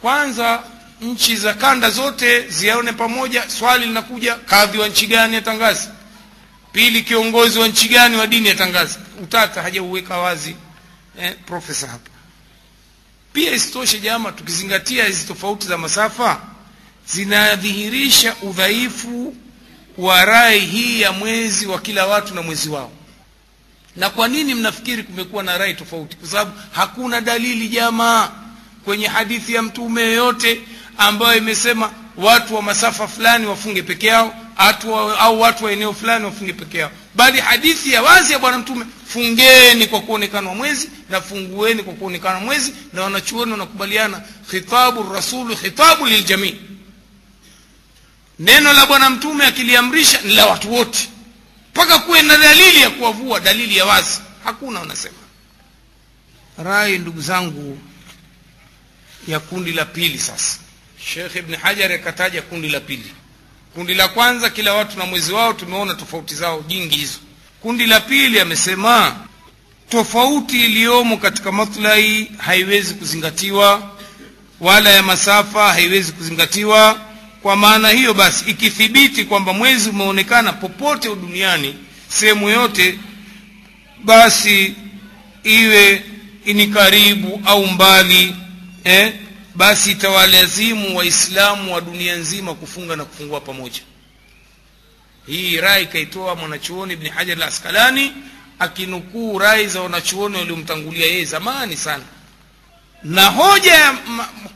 kwanza 0.00 0.62
nchi 1.00 1.36
za 1.36 1.54
kanda 1.54 1.90
zote 1.90 2.48
ziaone 2.48 2.92
pamoja 2.92 3.50
swali 3.50 3.86
linakuja 3.86 4.34
kadhi 4.34 4.78
wa 4.78 4.88
nchi 4.88 5.06
gani 5.06 5.36
atangaze? 5.36 5.88
Pili 6.72 7.02
kiongozi 7.02 7.58
wa 7.58 7.68
nchi 7.68 7.88
gani 7.88 8.16
wa 8.16 8.26
dini 8.26 8.48
atangaze? 8.50 8.98
Utata 9.22 9.62
hajauweka 9.62 10.18
wazi. 10.18 10.56
Eh, 11.20 11.34
profesa 11.46 11.86
hapa. 11.86 12.10
Pia 13.32 13.52
isitoshe 13.52 13.98
jama 13.98 14.32
tukizingatia 14.32 15.04
hizi 15.04 15.26
tofauti 15.26 15.66
za 15.66 15.78
masafa 15.78 16.40
zinadhihirisha 17.08 18.36
udhaifu 18.42 19.34
wa 19.98 20.24
rai 20.24 20.60
hii 20.60 21.00
ya 21.00 21.12
mwezi 21.12 21.66
wa 21.66 21.80
kila 21.80 22.06
watu 22.06 22.34
na 22.34 22.42
mwezi 22.42 22.68
wao. 22.68 22.92
Na 23.96 24.10
kwa 24.10 24.28
nini 24.28 24.54
mnafikiri 24.54 25.02
kumekuwa 25.02 25.42
na 25.42 25.58
rai 25.58 25.74
tofauti? 25.74 26.16
Kwa 26.16 26.28
sababu 26.28 26.52
hakuna 26.72 27.20
dalili 27.20 27.68
jamaa 27.68 28.30
kwenye 28.86 29.06
hadithi 29.06 29.54
ya 29.54 29.62
mtume 29.62 30.02
yoyote 30.02 30.60
ambayo 30.98 31.38
imesema 31.38 31.90
watu 32.16 32.54
wa 32.54 32.62
masafa 32.62 33.08
fulani 33.08 33.46
wafunge 33.46 33.82
peke 33.82 34.06
yao 34.06 34.34
atu 34.56 34.96
au 34.96 35.40
watu 35.40 35.64
wa 35.64 35.72
eneo 35.72 35.92
fulani 35.94 36.24
wafunge 36.24 36.52
peke 36.52 36.78
yao. 36.78 36.90
Bali 37.14 37.40
hadithi 37.40 37.92
ya 37.92 38.02
wazi 38.02 38.32
ya 38.32 38.38
bwana 38.38 38.58
mtume 38.58 38.86
fungeni 39.06 39.86
kwa 39.86 40.00
kuonekana 40.00 40.54
mwezi 40.54 40.90
na 41.10 41.20
fungueni 41.20 41.82
kwa 41.82 41.94
kuonekana 41.94 42.40
mwezi 42.40 42.74
na 42.92 43.02
wanachuoni 43.02 43.52
wanakubaliana 43.52 44.22
khitabu 44.50 45.12
rasulu 45.12 45.56
khitabu 45.56 46.06
liljamii 46.06 46.54
neno 48.38 48.72
la 48.72 48.86
bwana 48.86 49.10
mtume 49.10 49.46
akiliamrisha 49.46 50.20
ni 50.20 50.34
la 50.34 50.46
watu 50.46 50.72
wote. 50.74 51.08
Mpaka 51.72 51.98
kuwe 51.98 52.22
na 52.22 52.36
dalili 52.36 52.82
ya 52.82 52.90
kuwavua 52.90 53.40
dalili 53.40 53.76
ya 53.76 53.84
wazi. 53.86 54.20
Hakuna 54.44 54.80
wanasema. 54.80 55.14
Rai 56.64 56.98
ndugu 56.98 57.20
zangu 57.20 57.78
ya 59.28 59.40
kundi 59.40 59.72
la 59.72 59.84
pili 59.84 60.18
sasa. 60.18 60.58
Shekh 61.14 61.36
ibni 61.36 61.56
hajar 61.56 61.92
akataja 61.92 62.42
kundi 62.42 62.68
la 62.68 62.80
pili. 62.80 63.12
Kundi 63.74 63.94
la 63.94 64.08
kwanza 64.08 64.50
kila 64.50 64.74
watu 64.74 64.98
na 64.98 65.06
mwezi 65.06 65.32
wao 65.32 65.52
tumeona 65.52 65.94
tofauti 65.94 66.34
zao 66.34 66.64
nyingi 66.68 66.96
hizo. 66.96 67.18
Kundi 67.62 67.86
la 67.86 68.00
pili 68.00 68.40
amesema 68.40 69.16
tofauti 69.88 70.64
iliyomo 70.64 71.16
katika 71.16 71.52
maslahi 71.52 72.30
haiwezi 72.38 72.94
kuzingatiwa 72.94 73.90
wala 74.60 74.90
ya 74.90 75.02
masafa 75.02 75.72
haiwezi 75.72 76.12
kuzingatiwa. 76.12 77.00
Kwa 77.42 77.56
maana 77.56 77.88
hiyo 77.90 78.14
basi 78.14 78.44
ikithibiti 78.50 79.24
kwamba 79.24 79.52
mwezi 79.52 79.90
umeonekana 79.90 80.52
popote 80.52 81.08
duniani 81.08 81.74
sehemu 82.08 82.48
yote 82.48 82.98
basi 84.04 84.74
iwe 85.44 86.04
ni 86.46 86.66
karibu 86.66 87.42
au 87.44 87.66
mbali 87.66 88.34
eh, 88.86 89.12
basi 89.54 89.90
itawalazimu 89.90 90.96
waislamu 90.96 91.74
wa 91.74 91.80
dunia 91.80 92.16
nzima 92.16 92.54
kufunga 92.54 92.96
na 92.96 93.04
kufungua 93.04 93.40
pamoja. 93.40 93.80
Hii 95.26 95.56
rai 95.60 95.82
ikaitoa 95.82 96.34
mwanachuoni 96.34 96.92
ibni 96.92 97.08
hajar 97.08 97.36
al 97.36 97.42
askalani 97.42 98.12
akinukuu 98.58 99.38
rai 99.38 99.66
za 99.66 99.80
wanachuoni 99.82 100.36
waliomtangulia 100.36 101.06
yeye 101.06 101.24
zamani 101.24 101.76
sana. 101.76 102.04
Na 103.02 103.26
hoja 103.26 103.74
ya 103.74 103.92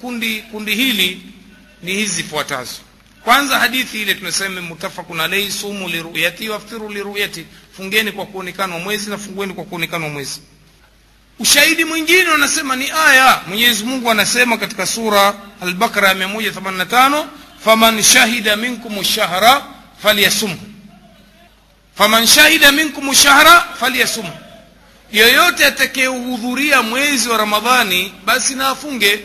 kundi, 0.01 0.43
kundi 0.43 0.74
hili 0.74 1.23
ni 1.82 1.93
hizi 1.94 2.15
zifuatazo 2.15 2.74
kwanza 3.24 3.59
hadithi 3.59 4.02
ile 4.02 4.15
tunasema 4.15 4.61
mutafakun 4.61 5.20
alaihi 5.20 5.52
sumu 5.52 5.89
liruyati 5.89 6.48
waftiru 6.48 6.89
liruyati 6.89 7.47
fungeni 7.77 8.12
kwa 8.12 8.27
kuonekana 8.27 8.74
wa 8.74 8.81
mwezi 8.81 9.11
na 9.11 9.19
fungueni 9.19 9.55
kwa 9.55 9.65
kuonekana 9.65 10.05
wa 10.05 10.11
mwezi 10.12 10.40
ushahidi 11.41 11.85
mwingine 11.85 12.29
wanasema 12.29 12.77
ni 12.77 12.91
aya. 12.91 13.41
Mwenyezi 13.47 13.85
mungu 13.85 14.11
anasema 14.11 14.59
katika 14.59 14.87
sura 14.87 15.35
albakara 15.61 16.09
ya 16.09 16.15
185 16.15 17.25
faman 17.65 18.03
shahida 18.03 18.57
minkum 18.57 19.05
shahra 19.05 19.62
falyasumhu. 20.03 20.67
Faman 21.95 22.27
shahida 22.27 22.73
minkum 22.73 23.15
shahra 23.15 23.61
falyasumhu. 23.81 24.33
Yoyote 25.12 25.67
atakayehudhuria 25.67 26.83
mwezi 26.83 27.29
wa 27.29 27.39
ramadhani 27.39 28.12
basi 28.25 28.55
na 28.55 28.69
afunge. 28.69 29.21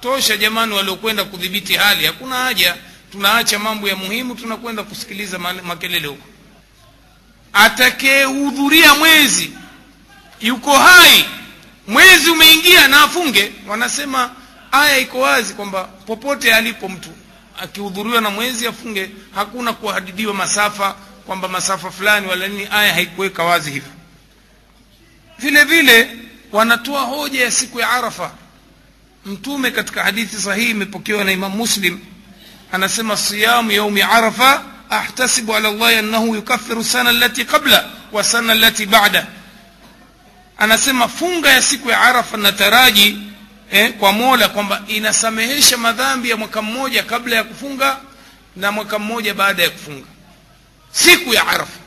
Tosha 0.00 0.36
jamani 0.36 0.74
waliokwenda 0.74 1.24
kudhibiti 1.24 1.74
hali 1.74 2.06
hakuna 2.06 2.36
haja. 2.36 2.74
Tunaacha 3.12 3.58
mambo 3.58 3.88
ya 3.88 3.96
muhimu 3.96 4.34
tunakwenda 4.34 4.82
kusikiliza 4.82 5.38
makelele 5.38 6.06
huko. 6.08 6.26
Atakayehudhuria 7.52 8.94
mwezi 8.94 9.50
yuko 10.40 10.72
hai. 10.78 11.24
Mwezi 11.86 12.30
umeingia 12.30 12.88
na 12.88 13.02
afunge. 13.02 13.52
Wanasema 13.68 14.30
aya 14.72 14.98
iko 14.98 15.20
wazi 15.20 15.54
kwamba 15.54 15.84
popote 15.84 16.54
alipo 16.54 16.88
mtu 16.88 17.08
akihudhuriwa 17.62 18.20
na 18.20 18.30
mwezi 18.30 18.66
afunge 18.66 19.10
hakuna 19.34 19.72
kuhadidiwa 19.72 20.34
masafa 20.34 20.94
kwamba 21.26 21.48
masafa 21.48 21.90
fulani 21.90 22.26
wala 22.26 22.48
nini 22.48 22.68
aya 22.72 22.94
haikuweka 22.94 23.44
wazi 23.44 23.70
hivyo. 23.70 23.92
Vile 25.38 25.64
vile 25.64 26.16
wanatoa 26.52 27.00
hoja 27.02 27.44
ya 27.44 27.50
siku 27.50 27.80
ya 27.80 27.90
arafa. 27.90 28.30
Mtume 29.26 29.70
katika 29.70 30.02
hadithi 30.04 30.36
sahihi 30.36 30.70
imepokewa 30.70 31.24
na 31.24 31.32
imam 31.32 31.52
muslim. 31.56 31.98
Anasema 32.72 33.16
siyamu 33.16 33.72
yaumi 33.72 34.02
arafa 34.02 34.64
ahtasibu 34.90 35.54
ala 35.56 35.70
llahi 35.70 35.96
annahu 35.96 36.34
yukaffiru 36.34 36.84
sana 36.84 37.10
allati 37.10 37.44
qabla 37.44 37.90
wa 38.12 38.24
sana 38.24 38.52
allati 38.52 38.86
ba'da 38.86 39.26
anasema 40.58 41.08
funga 41.08 41.50
ya 41.50 41.62
siku 41.62 41.90
ya 41.90 42.00
arafa 42.00 42.36
nataraji 42.36 43.18
eh, 43.70 43.92
kwa 43.92 44.12
mola 44.12 44.48
kwamba 44.48 44.82
inasamehesha 44.88 45.76
madhambi 45.76 46.30
ya 46.30 46.36
mwaka 46.36 46.62
mmoja 46.62 47.02
kabla 47.02 47.36
ya 47.36 47.44
kufunga 47.44 47.96
na 48.56 48.72
mwaka 48.72 48.98
mmoja 48.98 49.34
baada 49.34 49.62
ya 49.62 49.70
kufunga. 49.70 50.06
Siku 50.92 51.34
ya 51.34 51.46
arafa. 51.46 51.78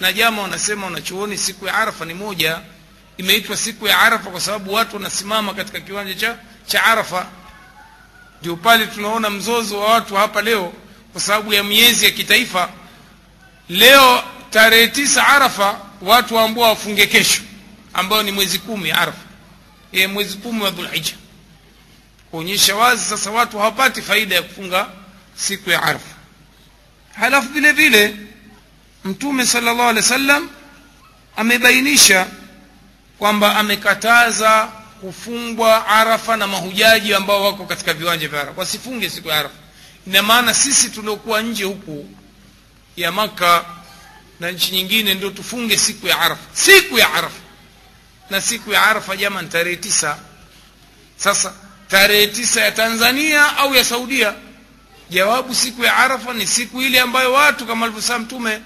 Na 0.00 0.12
jama 0.12 0.42
wanasema 0.42 0.84
wanachuoni 0.84 1.38
siku 1.38 1.66
ya 1.66 1.74
arafa 1.74 2.04
ni 2.04 2.14
moja. 2.14 2.58
Imeitwa 3.16 3.56
siku 3.56 3.86
ya 3.86 3.98
arafa 3.98 4.30
kwa 4.30 4.40
sababu 4.40 4.72
watu 4.74 4.96
wanasimama 4.96 5.54
katika 5.54 5.80
kiwanja 5.80 6.14
cha, 6.14 6.36
cha 6.66 6.84
arafa. 6.84 7.26
Ndio 8.40 8.56
pale 8.56 8.86
tunaona 8.86 9.30
mzozo 9.30 9.80
wa 9.80 9.92
watu 9.94 10.14
hapa 10.14 10.42
leo 10.42 10.72
kwa 11.12 11.20
sababu 11.20 11.54
ya 11.54 11.64
miezi 11.64 12.04
ya 12.04 12.10
kitaifa. 12.10 12.68
Leo 13.68 14.22
tarehe 14.50 14.88
tisa 14.88 15.26
arafa 15.26 15.78
watu 16.02 16.34
waambua 16.34 16.68
wafunge 16.68 17.06
kesho 17.06 17.42
ambayo 17.92 18.22
ni 18.22 18.32
mwezi 18.32 18.58
kumi 18.58 18.90
arafa. 18.90 19.22
E, 19.92 20.06
mwezi 20.06 20.36
kumi 20.36 20.62
wa 20.62 20.70
dhulhija 20.70 21.12
kuonyesha 22.30 22.76
wazi 22.76 23.04
sasa 23.04 23.30
watu 23.30 23.58
hawapati 23.58 24.02
faida 24.02 24.34
ya 24.34 24.42
kufunga 24.42 24.88
siku 25.36 25.70
ya 25.70 25.82
arafa. 25.82 26.14
Halafu 27.14 27.48
vile 27.48 27.72
vile 27.72 28.16
mtume 29.04 29.46
sala 29.46 29.72
llahu 29.74 29.88
alehi 29.88 30.48
amebainisha 31.36 32.26
kwamba 33.18 33.56
amekataza 33.56 34.68
kufungwa 35.00 35.86
arafa 35.86 36.36
na 36.36 36.46
mahujaji 36.46 37.14
ambao 37.14 37.44
wako 37.44 37.64
katika 37.66 37.94
viwanja 37.94 38.28
vya 38.28 38.40
arafa. 38.40 38.60
Wasifunge 38.60 39.10
siku 39.10 39.28
ya 39.28 39.38
arafa. 39.38 39.54
Ina 40.06 40.22
maana 40.22 40.54
sisi 40.54 40.90
tuliokuwa 40.90 41.42
nje 41.42 41.64
huku 41.64 42.08
ya 42.96 43.12
maka 43.12 43.64
na 44.40 44.50
nchi 44.50 44.72
nyingine 44.72 45.14
ndio 45.14 45.30
tufunge 45.30 45.76
siku 45.76 46.06
ya 46.06 46.18
arafa. 46.18 46.42
Siku 46.52 46.98
ya 46.98 47.14
arafa 47.14 47.40
na 48.30 48.40
siku 48.40 48.72
ya 48.72 48.82
arafa 48.86 49.16
jama 49.16 49.42
ni 49.42 49.48
tarehe 49.48 49.76
tisa. 49.76 50.18
Sasa 51.16 51.52
tarehe 51.88 52.26
tisa 52.26 52.60
ya 52.60 52.72
tanzania 52.72 53.56
au 53.56 53.74
ya 53.74 53.84
saudia? 53.84 54.34
Jawabu 55.10 55.54
siku 55.54 55.84
ya 55.84 55.96
arafa 55.96 56.32
ni 56.32 56.46
siku 56.46 56.82
ile 56.82 57.00
ambayo 57.00 57.32
watu 57.32 57.66
kama 57.66 57.86
alivyosema 57.86 58.18
mtume 58.18 58.60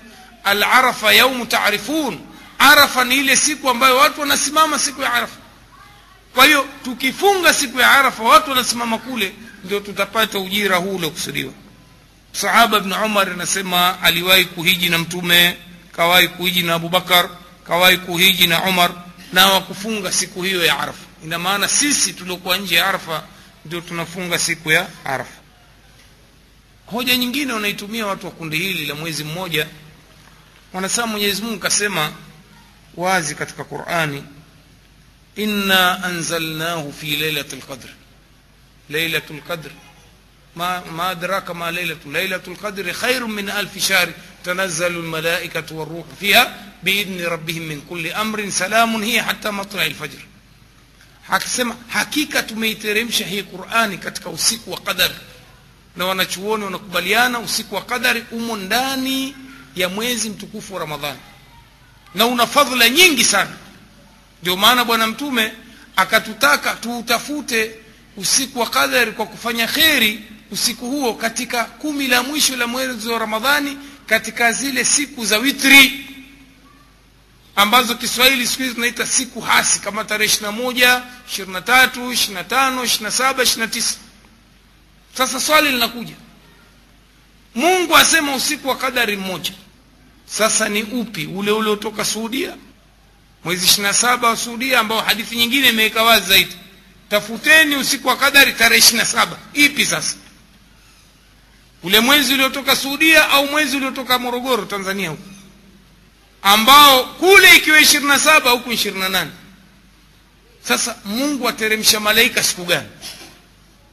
alarafa 0.45 1.13
yaumu 1.13 1.47
taarifun 1.47 2.21
arafa 2.59 3.05
ni 3.05 3.17
ile 3.17 3.37
siku 3.37 3.71
ambayo 3.71 3.97
watu 3.97 4.21
wanasimama 4.21 4.79
siku 4.79 5.03
ya 5.03 5.13
arafa. 5.13 5.37
Kwa 6.35 6.45
hiyo 6.45 6.67
tukifunga 6.85 7.55
siku 7.55 7.81
ya 7.81 7.91
arafa 7.91 8.23
watu 8.23 8.51
wanasimama 8.51 8.99
kule 8.99 9.33
ndio 9.65 9.81
tutapata 9.81 10.39
ujira 10.39 10.77
huu 10.77 10.97
uliokusudiwa. 10.97 11.53
Sahaba 12.33 12.81
bni 12.81 12.95
umar 13.05 13.31
anasema 13.31 14.03
aliwahi 14.03 14.45
kuhiji 14.45 14.89
na 14.89 14.99
mtume 14.99 15.57
kawahi 15.97 16.29
kuhiji 16.29 16.63
na 16.63 16.75
abubakar 16.75 17.29
kawahi 17.67 17.97
kuhiji 17.97 18.47
na 18.47 18.63
umar 18.63 18.91
na 19.33 19.47
wakufunga 19.47 20.13
siku 20.13 20.43
hiyo 20.43 20.65
ya 20.65 20.79
arafa 20.79 21.05
ina 21.25 21.39
maana 21.39 21.69
sisi 21.69 22.13
tuliokuwa 22.13 22.57
nje 22.59 22.75
ya 22.75 22.87
arafa 22.87 23.25
ndio 23.65 23.81
tunafunga 23.81 24.39
siku 24.39 24.71
ya 24.73 24.87
arafa 25.05 25.41
hoja 26.87 27.17
nyingine 27.17 27.53
wanaitumia 27.53 28.07
watu 28.07 28.27
wa 28.27 28.33
kundi 28.33 28.57
hili 28.59 28.87
la 28.87 28.95
mwezi 28.95 29.25
mmoja 29.25 29.67
wanasema 30.73 31.07
mwenyezi 31.07 31.43
mungu 31.43 31.59
kasema 31.59 32.13
wazi 32.97 33.35
katika 33.35 33.65
qurani 33.65 34.25
inna 35.37 36.05
anzalnahu 36.05 36.93
fi 36.93 37.17
lailati 37.17 37.57
lqadr 37.57 37.89
lailatu 38.91 39.35
lqadr 39.35 39.71
ما 40.57 40.83
ما 40.91 41.11
أدراك 41.11 41.51
ما 41.51 41.71
ليلة 41.71 41.97
ليلة 42.07 42.41
القدر 42.49 42.93
خير 42.93 43.27
من 43.27 43.51
ألف 43.51 43.79
شهر 43.79 44.09
تنزل 44.45 44.87
الملائكة 44.97 45.75
والروح 45.75 46.07
فيها 46.21 46.72
biidhni 46.83 47.23
rabbihim 47.23 47.63
min 47.67 47.81
kulli 47.81 48.13
amrin 48.13 48.51
salamun 48.51 49.05
hiya 49.05 49.23
hata 49.23 49.53
matlai 49.53 49.91
lfajr 49.91 50.19
akasema 51.29 51.77
hakika 51.89 52.43
tumeiteremsha 52.43 53.27
hii 53.27 53.43
qurani 53.43 53.99
katika 53.99 54.31
usiku 54.31 54.71
wa 54.73 54.81
qadari 54.81 55.15
na 55.97 56.05
wanachuoni 56.07 56.65
wanakubaliana 56.65 57.39
usiku 57.39 57.75
wa 57.75 57.83
qadari 57.83 58.25
umo 58.33 58.57
ndani 58.57 59.35
ya 59.77 59.89
mwezi 59.89 60.31
mtukufu 60.31 60.75
wa 60.75 60.81
ramadhani 60.81 61.19
na 62.15 62.27
una 62.27 62.47
fadhila 62.47 62.89
nyingi 62.89 63.25
sana 63.25 63.51
ndio 64.43 64.57
maana 64.57 64.85
bwana 64.85 65.07
mtume 65.07 65.53
akatutaka 65.97 66.75
tuutafute 66.75 67.75
usiku 68.17 68.59
wa 68.61 68.67
qadari 68.71 69.13
kwa 69.13 69.27
kufanya 69.27 69.67
kheri 69.67 70.21
usiku 70.51 70.87
huo 70.91 71.15
katika 71.15 71.65
kumi 71.65 72.07
la 72.07 72.23
mwisho 72.23 72.57
la 72.57 72.67
mwezi 72.67 73.09
wa 73.09 73.19
ramadhani 73.19 73.79
katika 74.07 74.53
zile 74.53 74.85
siku 74.85 75.25
za 75.25 75.39
witri 75.39 76.07
ambazo 77.57 77.95
kiswahili 77.95 78.47
siku 78.47 78.63
hizi 78.63 78.75
tunaita 78.75 79.07
siku 79.07 79.41
hasi 79.41 79.81
kama 79.81 80.05
tarehe 80.05 80.27
ishiri 80.31 80.47
na 80.47 80.53
moja 80.53 81.03
ishirini 81.29 81.53
na 81.53 81.61
tatu 81.61 82.13
ishiri 82.13 82.35
na 82.35 82.45
tano 82.45 82.85
ishiri 82.85 83.05
na 83.05 83.11
saba 83.11 83.43
ishiri 83.43 83.61
na 83.61 83.67
tisa. 83.69 83.95
Sasa 85.17 85.41
swali 85.41 85.71
linakuja. 85.71 86.15
Mungu 87.55 87.97
asema 87.97 88.35
usiku 88.35 88.69
wa 88.69 88.77
kadari 88.77 89.17
mmoja. 89.17 89.53
Sasa 90.27 90.69
ni 90.69 90.83
upi 90.83 91.27
ule 91.27 91.51
uliotoka 91.51 92.05
suudia 92.05 92.57
mwezi 93.45 93.67
ishiri 93.67 93.83
na 93.83 93.93
saba 93.95 94.29
wa 94.29 94.37
suudia 94.37 94.81
ambao 94.81 95.01
hadithi 95.01 95.37
nyingine 95.37 95.69
imeweka 95.69 96.03
wazi 96.03 96.29
zaidi. 96.29 96.57
Tafuteni 97.11 97.77
usiku 97.77 98.09
wa 98.09 98.17
kadari 98.17 98.53
tarehe 98.53 98.79
ishiri 98.79 98.99
na 98.99 99.05
saba. 99.05 99.37
Ipi 99.55 99.87
sasa? 99.87 100.17
Ule 101.83 102.01
mwezi 102.01 102.35
uliotoka 102.35 102.77
suudia 102.77 103.31
au 103.31 103.47
mwezi 103.47 103.77
uliotoka 103.77 104.19
morogoro 104.19 104.65
tanzania 104.65 105.11
huku 105.11 105.29
ambao 106.43 107.05
kule 107.05 107.57
ikiwa 107.57 107.81
ishirini 107.81 108.09
na 108.09 108.19
saba 108.19 108.51
huku 108.51 108.73
ishirini 108.73 109.01
na 109.01 109.09
nane. 109.09 109.31
Sasa 110.69 110.97
mungu 111.05 111.49
ateremsha 111.49 112.01
malaika 112.01 112.43
siku 112.43 112.65
gani? 112.65 112.89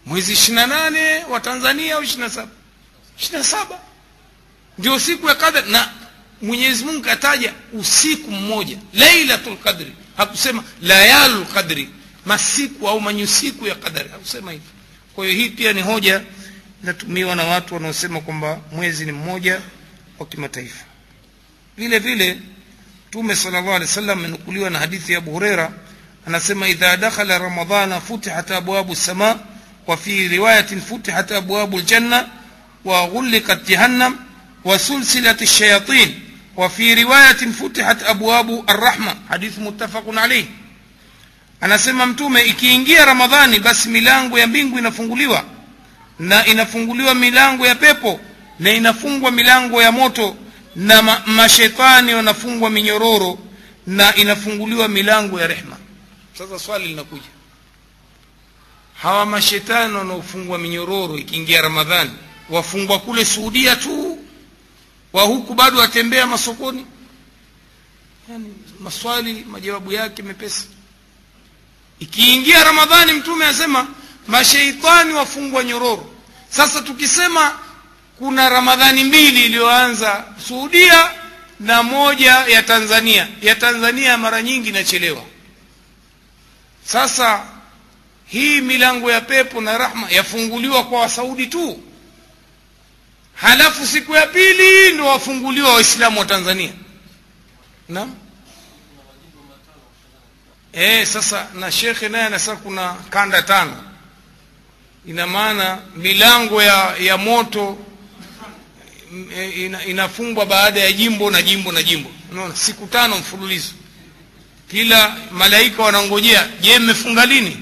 Mwezi 0.05 0.33
ishirini 0.33 0.55
na 0.55 0.67
nane 0.67 1.23
wa 1.25 1.39
tanzania 1.39 1.95
au 1.95 2.03
ishirini 2.03 2.23
na 2.23 2.29
saba? 2.33 2.51
Ishirini 3.19 3.37
na 3.39 3.43
saba. 3.43 3.79
Ndio 4.77 4.99
siku 4.99 5.27
ya 5.27 5.35
kadri 5.35 5.71
na 5.71 5.91
mwenyezi 6.41 6.85
mungu 6.85 7.01
kataja 7.01 7.53
usiku 7.73 8.31
mmoja 8.31 8.77
lailatul 8.93 9.57
qadri 9.57 9.93
hakusema 10.17 10.63
layalu 10.81 11.45
qadri 11.45 11.89
masiku 12.25 12.89
au 12.89 13.01
manyusiku 13.01 13.67
ya 13.67 13.75
qadari 13.75 14.09
hakusema 14.09 14.51
hivyo. 14.51 14.67
Kwa 15.15 15.25
hiyo 15.25 15.37
hii 15.37 15.49
pia 15.49 15.73
ni 15.73 15.81
hoja 15.81 16.21
inatumiwa 16.83 17.35
na 17.35 17.43
watu 17.43 17.73
wanaosema 17.73 18.21
kwamba 18.21 18.61
mwezi 18.71 19.05
ni 19.05 19.11
mmoja 19.11 19.61
wa 20.19 20.25
kimataifa 20.25 20.85
vile 21.79 21.99
vile 21.99 22.37
mtume 23.07 23.35
sala 23.35 23.57
llahu 23.61 23.69
alehi 23.75 23.89
wa 23.89 23.95
sallam 23.95 24.19
amenukuliwa 24.19 24.69
na 24.69 24.79
hadithi 24.79 25.11
ya 25.11 25.17
abu 25.17 25.31
hureira 25.31 25.71
anasema 26.27 26.67
idha 26.67 26.97
dakhala 26.97 27.37
ramadana 27.37 28.01
futihat 28.01 28.51
abwabu 28.51 28.93
lsama 28.93 29.39
wa 29.87 29.97
fi 29.97 30.27
riwayatin 30.27 30.81
futihat 30.81 31.31
abwabu 31.31 31.79
ljanna 31.79 32.25
wa 32.85 33.07
ghulikat 33.07 33.67
jahannam 33.67 34.17
wa 34.63 34.79
sulsilat 34.79 35.41
lshayatin 35.41 36.15
wa 36.55 36.69
fi 36.69 36.95
riwayatin 36.95 37.53
futihat 37.53 38.03
abwabu 38.09 38.63
arrahma 38.67 39.15
hadithi 39.29 39.59
muttafaqun 39.59 40.17
alaih 40.17 40.45
anasema 41.61 42.05
mtume 42.05 42.41
ikiingia 42.41 43.05
ramadhani 43.05 43.59
basi 43.59 43.89
milango 43.89 44.39
ya 44.39 44.47
mbingu 44.47 44.79
inafunguliwa 44.79 45.43
na 46.19 46.45
inafunguliwa 46.45 47.15
milango 47.15 47.67
ya 47.67 47.75
pepo 47.75 48.19
na 48.59 48.71
inafungwa 48.71 49.31
milango 49.31 49.81
ya 49.81 49.91
moto 49.91 50.35
na 50.75 51.01
ma 51.01 51.23
mashetani 51.25 52.13
wanafungwa 52.13 52.69
minyororo 52.69 53.37
na 53.87 54.15
inafunguliwa 54.15 54.87
milango 54.87 55.39
ya 55.39 55.47
rehma 55.47 55.77
sasa 56.37 56.59
swali 56.59 56.87
linakuja. 56.87 57.29
Hawa 59.01 59.25
mashetani 59.25 59.95
wanaofungwa 59.95 60.57
minyororo 60.57 61.17
ikiingia 61.17 61.61
ramadhani 61.61 62.11
wafungwa 62.49 62.99
kule 62.99 63.25
suudia 63.25 63.75
tu? 63.75 64.19
Wa 65.13 65.23
huku 65.23 65.53
bado 65.53 65.79
watembea 65.79 66.27
masokoni? 66.27 66.85
Yani 68.29 68.53
maswali 68.79 69.45
majawabu 69.51 69.91
yake 69.91 70.21
mepesi. 70.23 70.67
Ikiingia 71.99 72.63
ramadhani 72.63 73.11
mtume 73.13 73.45
asema 73.45 73.87
masheitani 74.27 75.13
wafungwa 75.13 75.63
nyororo. 75.63 76.13
Sasa 76.49 76.81
tukisema 76.81 77.59
kuna 78.19 78.49
ramadhani 78.49 79.03
mbili 79.03 79.45
iliyoanza 79.45 80.23
suudia 80.47 81.11
na 81.59 81.83
moja 81.83 82.31
ya 82.33 82.63
tanzania. 82.63 83.27
Ya 83.41 83.55
tanzania 83.55 84.17
mara 84.17 84.41
nyingi 84.41 84.69
inachelewa. 84.69 85.23
Sasa 86.85 87.43
hii 88.25 88.61
milango 88.61 89.11
ya 89.11 89.21
pepo 89.21 89.61
na 89.61 89.77
rahma 89.77 90.09
yafunguliwa 90.11 90.83
kwa 90.83 90.99
wasaudi 91.01 91.47
tu. 91.47 91.83
Halafu 93.35 93.87
siku 93.87 94.15
ya 94.15 94.27
pili 94.27 94.93
ndo 94.93 95.05
wafunguliwa 95.07 95.73
waislamu 95.73 96.19
wa 96.19 96.25
tanzania. 96.25 96.71
Naam. 97.89 98.15
E, 100.73 101.05
sasa 101.05 101.47
na 101.53 101.71
shekhe 101.71 102.09
naye 102.09 102.25
anasema 102.25 102.57
kuna 102.57 102.93
kanda 103.09 103.41
tano. 103.41 103.83
Ina 105.05 105.27
maana 105.27 105.77
milango 105.95 106.63
ya, 106.63 106.95
ya 106.99 107.17
moto 107.17 107.77
ina, 109.55 109.85
inafungwa 109.85 110.45
baada 110.45 110.79
ya 110.79 110.91
jimbo 110.91 111.31
na 111.31 111.41
jimbo 111.41 111.71
na 111.71 111.83
jimbo. 111.83 112.11
Unaona 112.31 112.55
siku 112.55 112.87
tano 112.87 113.17
mfululizo. 113.17 113.71
Kila 114.71 115.17
malaika 115.31 115.83
wanangojea 115.83 116.49
je 116.61 116.79
mmefunga 116.79 117.25
lini? 117.25 117.57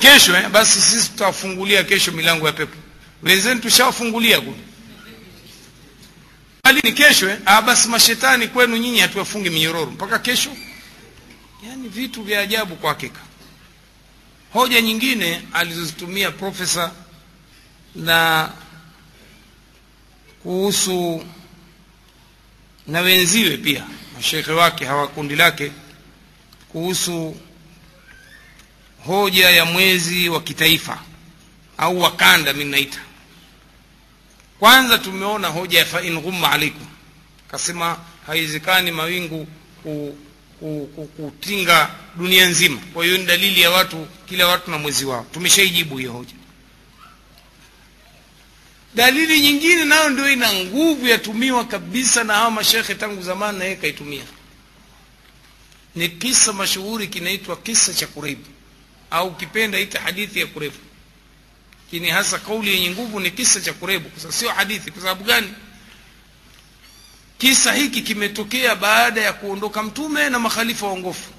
Kesho 0.00 0.36
eh? 0.36 0.48
basi 0.48 0.80
sisi 0.80 1.08
tutawafungulia 1.10 1.84
kesho 1.84 2.12
milango 2.12 2.46
ya 2.46 2.52
pepo. 2.52 2.76
Wenzeni 3.22 3.60
tushawafungulia 3.60 4.40
kule. 4.40 4.56
Kesho 6.94 7.30
eh? 7.30 7.38
ah, 7.46 7.62
basi 7.62 7.88
mashetani 7.88 8.48
kwenu 8.48 8.76
nyinyi 8.76 8.98
hatuwafungi 8.98 9.50
minyororo. 9.50 9.90
Mpaka 9.90 10.18
kesho? 10.18 10.50
Yaani 11.66 11.88
vitu 11.88 12.22
vya 12.22 12.40
ajabu 12.40 12.76
kwa 12.76 12.88
hakika. 12.90 13.20
Hoja 14.52 14.80
nyingine 14.80 15.42
alizozitumia 15.52 16.30
profesa 16.30 16.92
na 17.94 18.50
kuhusu 20.44 21.24
na 22.86 23.00
wenziwe 23.00 23.56
pia 23.56 23.86
mashekhe 24.16 24.52
wake 24.52 24.84
hawa 24.84 25.08
kundi 25.08 25.36
lake 25.36 25.72
kuhusu 26.68 27.36
hoja 29.06 29.50
ya 29.50 29.64
mwezi 29.64 30.28
wa 30.28 30.40
kitaifa 30.42 31.02
au 31.78 32.00
wakanda 32.00 32.52
mi 32.52 32.64
naita. 32.64 33.00
Kwanza 34.58 34.98
tumeona 34.98 35.48
hoja 35.48 35.78
ya 35.78 35.84
fain 35.84 36.20
ghumma 36.20 36.52
alaikum 36.52 36.86
kasema 37.50 37.96
haiwezekani 38.26 38.90
mawingu 38.90 39.46
ku, 39.82 40.18
ku, 40.60 40.90
ku, 40.94 41.06
kutinga 41.06 41.90
dunia 42.16 42.46
nzima. 42.46 42.80
Kwa 42.94 43.04
hiyo 43.04 43.18
ni 43.18 43.24
dalili 43.24 43.60
ya 43.60 43.70
watu 43.70 44.06
kila 44.28 44.46
watu 44.46 44.70
na 44.70 44.78
mwezi 44.78 45.04
wao. 45.04 45.26
Tumeshaijibu 45.32 45.96
hiyo 45.98 46.12
hoja 46.12 46.34
dalili 48.94 49.40
nyingine 49.40 49.84
nayo 49.84 50.08
ndio 50.08 50.30
ina 50.32 50.52
nguvu 50.52 51.06
yatumiwa 51.06 51.64
kabisa 51.64 52.24
na 52.24 52.34
hawa 52.34 52.50
mashekhe 52.50 52.94
tangu 52.94 53.22
zamani 53.22 53.58
na 53.58 53.64
yeye 53.64 53.76
kaitumia. 53.76 54.24
Ni 55.94 56.08
kisa 56.08 56.52
mashuhuri 56.52 57.08
kinaitwa 57.08 57.56
kisa 57.56 57.94
cha 57.94 58.06
kureibu 58.06 58.44
au 59.10 59.28
ukipenda 59.28 59.78
ita 59.80 60.00
hadithi 60.00 60.40
ya 60.40 60.46
kurebu 60.46 60.76
lakini 61.84 62.10
hasa 62.10 62.38
kauli 62.38 62.72
yenye 62.74 62.90
nguvu 62.90 63.20
ni 63.20 63.30
kisa 63.30 63.60
cha 63.60 63.72
kurebu 63.72 64.08
kwa 64.08 64.20
sababu 64.20 64.38
sio 64.38 64.50
hadithi. 64.50 64.90
Kwa 64.90 65.02
sababu 65.02 65.24
gani? 65.24 65.52
Kisa 67.38 67.72
hiki 67.72 68.02
kimetokea 68.02 68.74
baada 68.74 69.20
ya 69.20 69.32
kuondoka 69.32 69.82
mtume 69.82 70.28
na 70.30 70.38
makhalifa 70.38 70.86
waongofu 70.86 71.30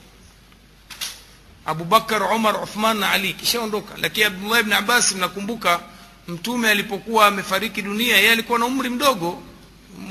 abubakar 1.65 2.23
umar 2.23 2.63
uthman 2.63 2.97
na 2.97 3.11
ali. 3.11 3.33
Kishaondoka. 3.33 3.93
Lakini 3.97 4.25
abdullah 4.25 4.59
ibn 4.59 4.73
abbas 4.73 5.11
mnakumbuka 5.11 5.79
mtume 6.27 6.69
alipokuwa 6.69 7.27
amefariki 7.27 7.81
dunia 7.81 8.17
yeye 8.17 8.31
alikuwa 8.31 8.59
na 8.59 8.65
umri 8.65 8.89
mdogo 8.89 9.43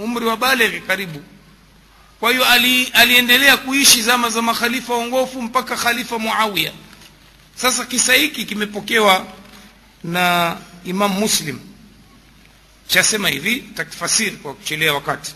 umri 0.00 0.26
wa 0.26 0.36
baleghi 0.36 0.80
karibu. 0.80 1.22
Kwa 2.20 2.30
hiyo 2.30 2.44
ali, 2.44 2.86
aliendelea 2.86 3.56
kuishi 3.56 4.02
zama 4.02 4.30
za 4.30 4.42
makhalifa 4.42 4.92
waongofu 4.94 5.42
mpaka 5.42 5.76
khalifa 5.76 6.18
muawiya. 6.18 6.72
Sasa 7.54 7.84
kisa 7.84 8.14
hiki 8.14 8.44
kimepokewa 8.44 9.26
na 10.04 10.56
imam 10.84 11.12
muslim. 11.12 11.58
Chasema 12.86 13.28
hivi 13.28 13.56
takifasiri 13.60 14.36
kwa 14.36 14.54
kuchelea 14.54 14.94
wakati. 14.94 15.34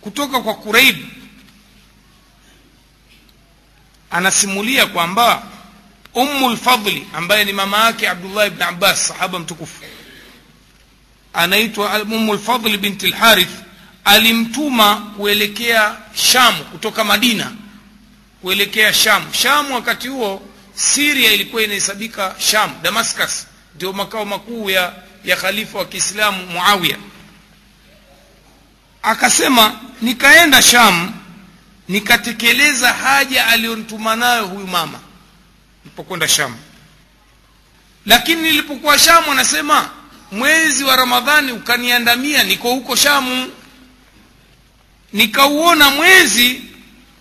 Kutoka 0.00 0.40
kwa 0.40 0.54
kuraib 0.54 0.96
anasimulia 4.10 4.86
kwamba 4.86 5.42
ummu 6.14 6.58
ambaye 7.14 7.44
ni 7.44 7.52
mama 7.52 7.84
yake 7.84 8.08
abdullah 8.08 8.46
ibn 8.46 8.62
abbas 8.62 9.08
sahaba 9.08 9.38
mtukufu. 9.38 9.82
Anaitwa 11.32 12.02
ummu 12.02 12.34
lfadli 12.34 12.78
binti 12.78 13.06
lharith 13.08 13.50
alimtuma 14.04 14.96
kuelekea 15.16 15.96
shamu 16.14 16.64
kutoka 16.64 17.04
madina 17.04 17.52
kuelekea 18.42 18.92
shamu. 18.92 19.26
Shamu 19.32 19.74
wakati 19.74 20.08
huo 20.08 20.42
siria 20.74 21.32
ilikuwa 21.32 21.62
inahesabika 21.62 22.34
sham 22.38 22.70
damascus. 22.82 23.46
Ndio 23.76 23.92
makao 23.92 24.24
makuu 24.24 24.70
ya, 24.70 24.92
ya 25.24 25.36
khalifa 25.36 25.78
wa 25.78 25.84
kiislamu 25.84 26.46
muawiya. 26.46 26.96
Akasema 29.02 29.80
nikaenda 30.02 30.62
sham 30.62 31.12
nikatekeleza 31.88 32.92
haja 32.92 33.46
aliyonituma 33.46 34.16
nayo 34.16 34.46
huyu 34.46 34.66
mama 34.66 35.00
nilipokwenda 35.84 36.28
shamu. 36.28 36.56
Lakini 38.06 38.42
nilipokuwa 38.42 38.98
shamu 38.98 39.32
anasema 39.32 39.90
mwezi 40.32 40.84
wa 40.84 40.96
ramadhani 40.96 41.52
ukaniandamia 41.52 42.44
niko 42.44 42.70
huko 42.70 42.96
shamu. 42.96 43.52
Nikauona 45.12 45.90
mwezi 45.90 46.62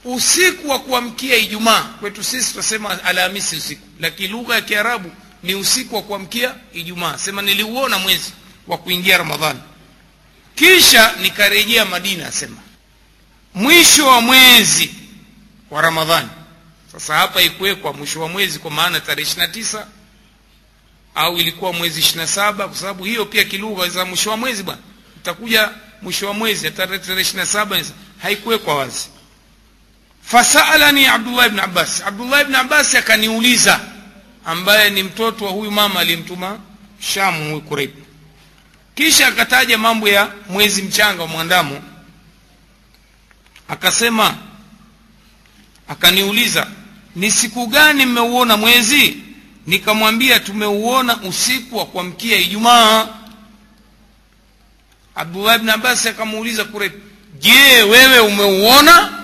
usiku 0.03 0.69
wa 0.69 0.80
kuamkia 0.80 1.35
ijumaa. 1.35 1.81
Kwetu 1.81 2.23
sisi 2.23 2.52
tunasema 2.52 3.03
alhamisi 3.03 3.56
usiku 3.56 3.88
lakini 3.99 4.27
lugha 4.30 4.56
ya 4.56 4.61
kiarabu 4.61 5.11
ni 5.44 5.56
usiku 5.56 5.95
wa 5.95 6.02
kuamkia 6.02 6.56
ijumaa. 6.73 7.18
Sema 7.18 7.41
niliuona 7.41 7.98
mwezi 7.98 8.34
wa 8.68 8.77
kuingia 8.77 9.18
ramadhani. 9.18 9.60
Kisha 10.56 11.14
nikarejea 11.22 11.85
madina 11.85 12.27
asema 12.27 12.57
mwisho 13.53 14.07
wa 14.07 14.22
mwezi 14.22 14.95
wa 15.72 15.81
ramadhani 15.81 16.30
sasa 16.93 17.15
hapa 17.15 17.41
ikuwekwa 17.41 17.93
mwisho 17.93 18.21
wa 18.21 18.29
mwezi 18.29 18.59
kwa 18.59 18.71
maana 18.71 18.99
tarehe 18.99 19.21
ishirina 19.27 19.47
tisa 19.47 19.87
au 21.15 21.37
ilikuwa 21.37 21.73
mwezi 21.73 21.99
ishirina 21.99 22.27
saba 22.27 22.67
kwa 22.67 22.77
sababu 22.77 23.03
hiyo 23.03 23.25
pia 23.25 23.43
kilugha 23.43 23.89
za 23.89 24.05
mwisho 24.05 24.29
wa 24.29 24.37
mwezi 24.37 24.63
bwana. 24.63 24.81
Utakuja 25.17 25.69
mwisho 26.01 26.27
wa 26.27 26.33
mwezi 26.33 26.71
tarehe 26.71 27.21
ishirina 27.21 27.45
saba 27.45 27.79
haikuwekwa 28.21 28.75
wazi. 28.75 29.07
Fasalani 30.21 31.05
abdullah 31.05 31.47
ibn 31.47 31.59
abbas. 31.59 32.01
Abdullah 32.01 32.41
ibn 32.41 32.55
abbas 32.55 32.95
akaniuliza 32.95 33.79
ambaye 34.45 34.89
ni 34.89 35.03
mtoto 35.03 35.45
wa 35.45 35.51
huyu 35.51 35.71
mama 35.71 35.99
aliyemtuma 35.99 36.59
shamu 36.99 37.61
huyu 37.61 37.93
kisha 38.95 39.27
akataja 39.27 39.77
mambo 39.77 40.09
ya 40.09 40.31
mwezi 40.49 40.81
mchanga 40.81 41.21
wa 41.21 41.27
mwandamo 41.27 41.83
akasema 43.67 44.37
akaniuliza 45.87 46.67
ni 47.15 47.31
siku 47.31 47.68
gani 47.68 48.06
mmeuona 48.06 48.57
mwezi? 48.57 49.18
Nikamwambia 49.68 50.40
tumeuona 50.40 51.18
usiku 51.22 51.77
wa 51.77 51.85
kuamkia 51.85 52.38
ijumaa. 52.38 53.07
Abdullah 55.15 55.60
bni 55.60 55.72
abbasi 55.72 56.10
akamuuliza 56.10 56.65
kureib 56.65 56.94
je 57.40 57.84
wewe 57.84 58.19
umeuona? 58.19 59.23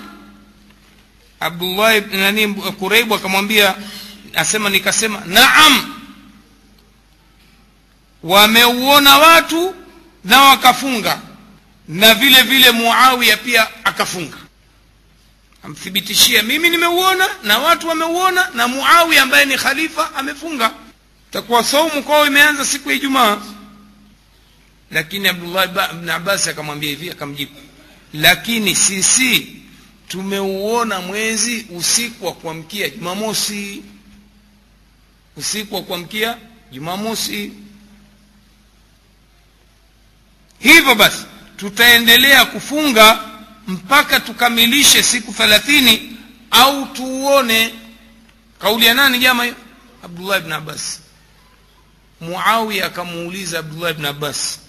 Abdullah 1.40 2.02
nani 2.12 2.54
kureibu 2.54 3.14
akamwambia 3.14 3.74
asema 4.34 4.70
nikasema 4.70 5.22
naam. 5.26 5.94
Wameuona 8.22 9.18
watu 9.18 9.74
na 10.24 10.42
wakafunga 10.42 11.20
na 11.88 12.14
vile 12.14 12.42
vile 12.42 12.70
muawiya 12.70 13.36
pia 13.36 13.84
akafunga 13.84 14.36
amthibitishia 15.62 16.42
mimi 16.42 16.70
nimeuona 16.70 17.28
na 17.42 17.58
watu 17.58 17.88
wameuona 17.88 18.48
na 18.54 18.68
muawi 18.68 19.18
ambaye 19.18 19.44
ni 19.44 19.56
khalifa 19.56 20.14
amefunga. 20.14 20.70
Takuwa 21.30 21.64
saumu 21.64 22.02
kwao 22.02 22.26
imeanza 22.26 22.64
siku 22.64 22.90
ya 22.90 22.96
ijumaa. 22.96 23.42
Lakini 24.90 25.28
abdullah 25.28 25.68
bn 25.94 26.08
abbas 26.10 26.48
akamwambia 26.48 26.90
hivi 26.90 27.10
akamjibu. 27.10 27.52
Lakini 28.14 28.74
sisi 28.76 29.56
tumeuona 30.08 31.00
mwezi 31.00 31.66
usiku 31.70 32.26
wa 32.26 32.32
kuamkia 32.32 32.88
jumamosi. 32.90 33.82
Usiku 35.36 35.74
wa 35.74 35.82
kuamkia 35.82 36.36
jumamosi. 36.72 37.52
Hivyo 40.58 40.94
basi 40.94 41.24
tutaendelea 41.56 42.44
kufunga 42.44 43.29
mpaka 43.70 44.20
tukamilishe 44.20 45.02
siku 45.02 45.32
thelathini 45.32 46.16
au 46.50 46.86
tuuone. 46.86 47.74
Kauli 48.58 48.86
ya 48.86 48.94
nani 48.94 49.18
jama 49.18 49.44
hiyo? 49.44 49.56
Abdullah 50.04 50.38
ibn 50.38 50.52
abbas. 50.52 51.00
Muawiya 52.20 52.86
akamuuliza 52.86 53.58
abdullah 53.58 53.90
ibn 53.90 54.04
abbas 54.04 54.60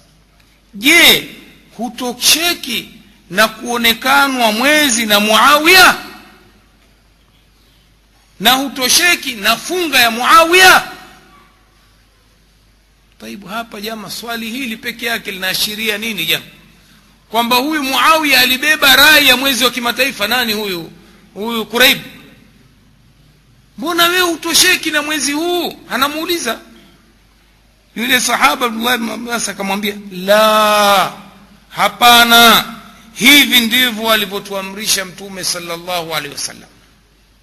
je 0.74 1.30
hutosheki 1.78 2.90
na 3.30 3.48
kuonekanwa 3.48 4.52
mwezi 4.52 5.06
na 5.06 5.20
muawiya? 5.20 5.98
Na 8.40 8.52
hutosheki 8.52 9.34
na 9.36 9.56
funga 9.58 10.00
ya 10.00 10.12
muawiya? 10.12 10.92
Taibu 13.20 13.48
hapa 13.48 13.82
jama 13.82 14.12
swali 14.12 14.50
hili 14.50 14.78
peke 14.78 15.06
yake 15.06 15.32
linaashiria 15.32 15.98
nini 15.98 16.26
jama 16.26 16.46
kwamba 17.32 17.56
huyu 17.56 17.84
muawiya 17.84 18.40
alibeba 18.42 18.96
rai 18.96 19.28
ya 19.28 19.38
mwezi 19.38 19.64
wa 19.64 19.72
kimataifa. 19.72 20.28
Nani 20.28 20.54
huyu? 20.54 20.92
Huyu 21.34 21.66
kureib 21.66 21.98
mbona 23.78 24.04
wewe 24.08 24.22
hutosheki 24.32 24.92
na 24.92 25.02
mwezi 25.02 25.32
huu? 25.32 25.78
Anamuuliza. 25.90 26.60
Yule 27.96 28.20
sahaba 28.22 28.66
abdullah 28.66 28.96
ibn 28.96 29.10
abbas 29.10 29.50
akamwambia 29.50 29.96
la 30.12 31.14
hapana. 31.70 32.66
Hivi 33.14 33.60
ndivyo 33.60 34.12
alivyotuamrisha 34.12 35.06
mtume 35.06 35.44
salllahu 35.44 36.16
alehi 36.16 36.34
wasallam. 36.34 36.70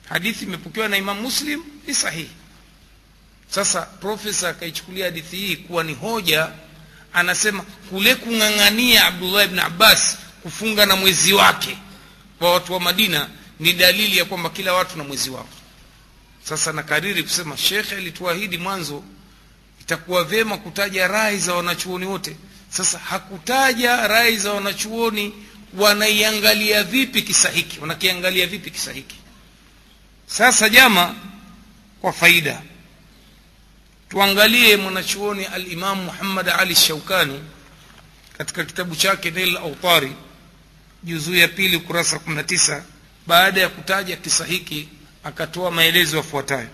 Hadithi 0.09 0.44
imepokewa 0.44 0.89
na 0.89 0.97
imam 0.97 1.20
muslim 1.20 1.62
ni 1.86 1.94
sahihi. 1.94 2.31
Sasa 3.51 3.81
profesa 3.82 4.48
akaichukulia 4.48 5.05
hadithi 5.05 5.36
hii 5.36 5.56
kuwa 5.56 5.85
ni 5.85 5.94
hoja 5.94 6.48
anasema 7.12 7.62
kule 7.62 8.14
kung'ang'ania 8.14 9.06
abdullah 9.06 9.44
ibn 9.44 9.59
abbas 9.59 10.18
kufunga 10.43 10.86
na 10.86 10.97
mwezi 10.97 11.32
wake 11.32 11.78
kwa 12.39 12.52
watu 12.52 12.72
wa 12.72 12.80
madina 12.80 13.28
ni 13.60 13.72
dalili 13.72 14.18
ya 14.18 14.24
kwamba 14.24 14.51
kila 14.51 14.72
watu 14.72 14.98
na 14.98 15.05
mwezi 15.05 15.30
wao. 15.30 15.48
Sasa 16.44 16.72
nakariri 16.72 17.22
kusema 17.22 17.56
shekhe 17.56 17.94
alituahidi 17.97 18.59
mwanzo 18.59 19.02
itakuwa 19.80 20.24
vyema 20.24 20.56
kutaja 20.59 21.09
rai 21.09 21.39
za 21.39 21.55
wanachuoni 21.55 22.06
wote. 22.06 22.36
Sasa 22.70 22.98
hakutaja 22.98 24.06
rai 24.09 24.36
za 24.36 24.52
wanachuoni 24.52 25.32
wanaiangalia 25.78 26.85
vipi 26.85 27.22
kisa 27.22 27.48
hiki 27.51 27.80
wanakiangalia 27.80 28.47
vipi 28.47 28.70
kisa 28.70 28.93
hiki. 28.93 29.16
Sasa 30.26 30.68
jama 30.68 31.14
kwa 32.01 32.12
faida 32.12 32.62
tuangalie 34.09 34.76
mwanachuoni 34.76 35.44
alimamu 35.44 36.02
muhammad 36.05 36.48
ali 36.48 36.74
shaukani 36.74 37.40
katika 38.39 38.64
kitabu 38.64 38.97
chake 38.97 39.30
nail 39.30 39.56
autari 39.56 40.12
juzuu 41.05 41.35
ya 41.35 41.48
pili 41.48 41.76
ukurasa 41.76 42.16
19 42.16 42.80
baada 43.26 43.60
ya 43.60 43.68
kutaja 43.68 44.16
kisa 44.16 44.44
hiki 44.44 44.89
akatoa 45.24 45.70
maelezo 45.70 46.16
yafuatayo 46.16 46.68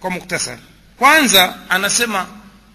kwa 0.00 0.10
muktasari. 0.10 0.60
Kwanza 0.98 1.54
anasema 1.68 2.26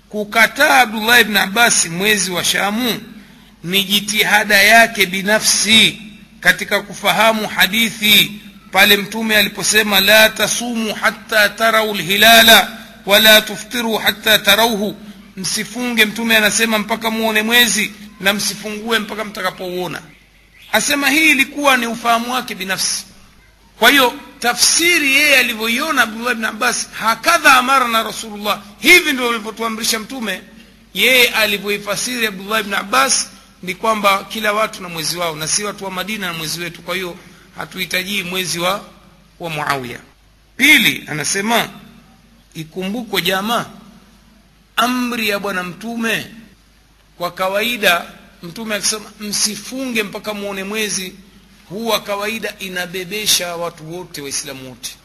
kukataa 0.09 0.79
abdullahi 0.81 1.21
ibn 1.21 1.37
abbasi 1.37 1.89
mwezi 1.89 2.31
wa 2.31 2.43
shamu 2.43 3.01
ni 3.63 3.83
jitihada 3.83 4.61
yake 4.63 5.05
binafsi 5.05 6.01
katika 6.39 6.81
kufahamu 6.81 7.47
hadithi 7.47 8.31
pale 8.71 8.97
mtume 8.97 9.37
aliposema 9.37 9.99
la 9.99 10.29
tasumu 10.29 10.93
hatta 10.93 11.49
tarau 11.49 11.93
lhilala 11.95 12.76
wala 13.07 13.41
tuftiru 13.41 13.93
hatta 13.97 14.39
tarauhu 14.39 14.95
msifunge 15.37 16.05
mtume 16.05 16.37
anasema 16.37 16.77
mpaka 16.79 17.11
muone 17.11 17.41
mwezi 17.41 17.91
na 18.19 18.33
msifungue 18.33 18.99
mpaka 18.99 19.25
mtakapouona 19.25 20.01
asema 20.71 21.09
hii 21.09 21.29
ilikuwa 21.29 21.77
ni 21.77 21.87
ufahamu 21.87 22.33
wake 22.33 22.55
binafsi. 22.55 23.05
Kwa 23.79 23.89
hiyo 23.89 24.13
tafsiri 24.39 25.15
yeye 25.15 25.37
alivyoiona 25.37 26.01
abdullah 26.01 26.35
bni 26.35 26.45
abbas 26.45 26.89
hakadha 26.91 27.53
amarana 27.53 28.03
rasulullah. 28.03 28.61
Hivi 28.79 29.13
ndio 29.13 29.29
alivyotuamrisha 29.29 29.99
mtume 29.99 30.41
yeye 30.93 31.27
alivyoifasiri 31.29 32.27
abdullah 32.27 32.63
bni 32.63 32.75
abbas 32.75 33.29
ni 33.63 33.75
kwamba 33.75 34.23
kila 34.23 34.53
watu 34.53 34.81
na 34.83 34.89
mwezi 34.89 35.17
wao 35.17 35.35
na 35.35 35.47
si 35.47 35.63
watu 35.63 35.85
wa 35.85 35.91
madina 35.91 36.27
na 36.27 36.33
mwezi 36.33 36.61
wetu. 36.61 36.81
Kwa 36.81 36.95
hiyo 36.95 37.17
hatuhitajii 37.57 38.23
mwezi 38.23 38.59
wa 38.59 38.83
wa 39.39 39.49
muawiya. 39.49 39.99
Pili 40.57 41.03
anasema 41.07 41.69
ikumbukwe 42.61 43.21
jamaa 43.21 43.65
amri 44.75 45.29
ya 45.29 45.39
bwana 45.39 45.63
mtume 45.63 46.27
kwa 47.17 47.31
kawaida 47.31 48.05
mtume 48.43 48.75
akisema 48.75 49.11
msifunge 49.19 50.03
mpaka 50.03 50.33
muone 50.33 50.63
mwezi 50.63 51.15
huwa 51.69 51.99
kawaida 52.01 52.53
inabebesha 52.59 53.55
watu 53.55 53.93
wote 53.97 54.21
waislamu 54.21 54.69
wote. 54.69 54.95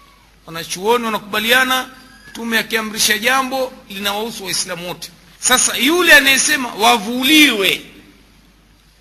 Wanachuoni 0.47 1.05
wanakubaliana 1.05 1.89
mtume 2.31 2.59
akiamrisha 2.59 3.19
jambo 3.19 3.73
linawahusu 3.89 4.45
waislamu 4.45 4.89
wote. 4.89 5.11
Sasa 5.41 5.77
yule 5.77 6.15
anayesema 6.15 6.75
wavuliwe 6.75 7.83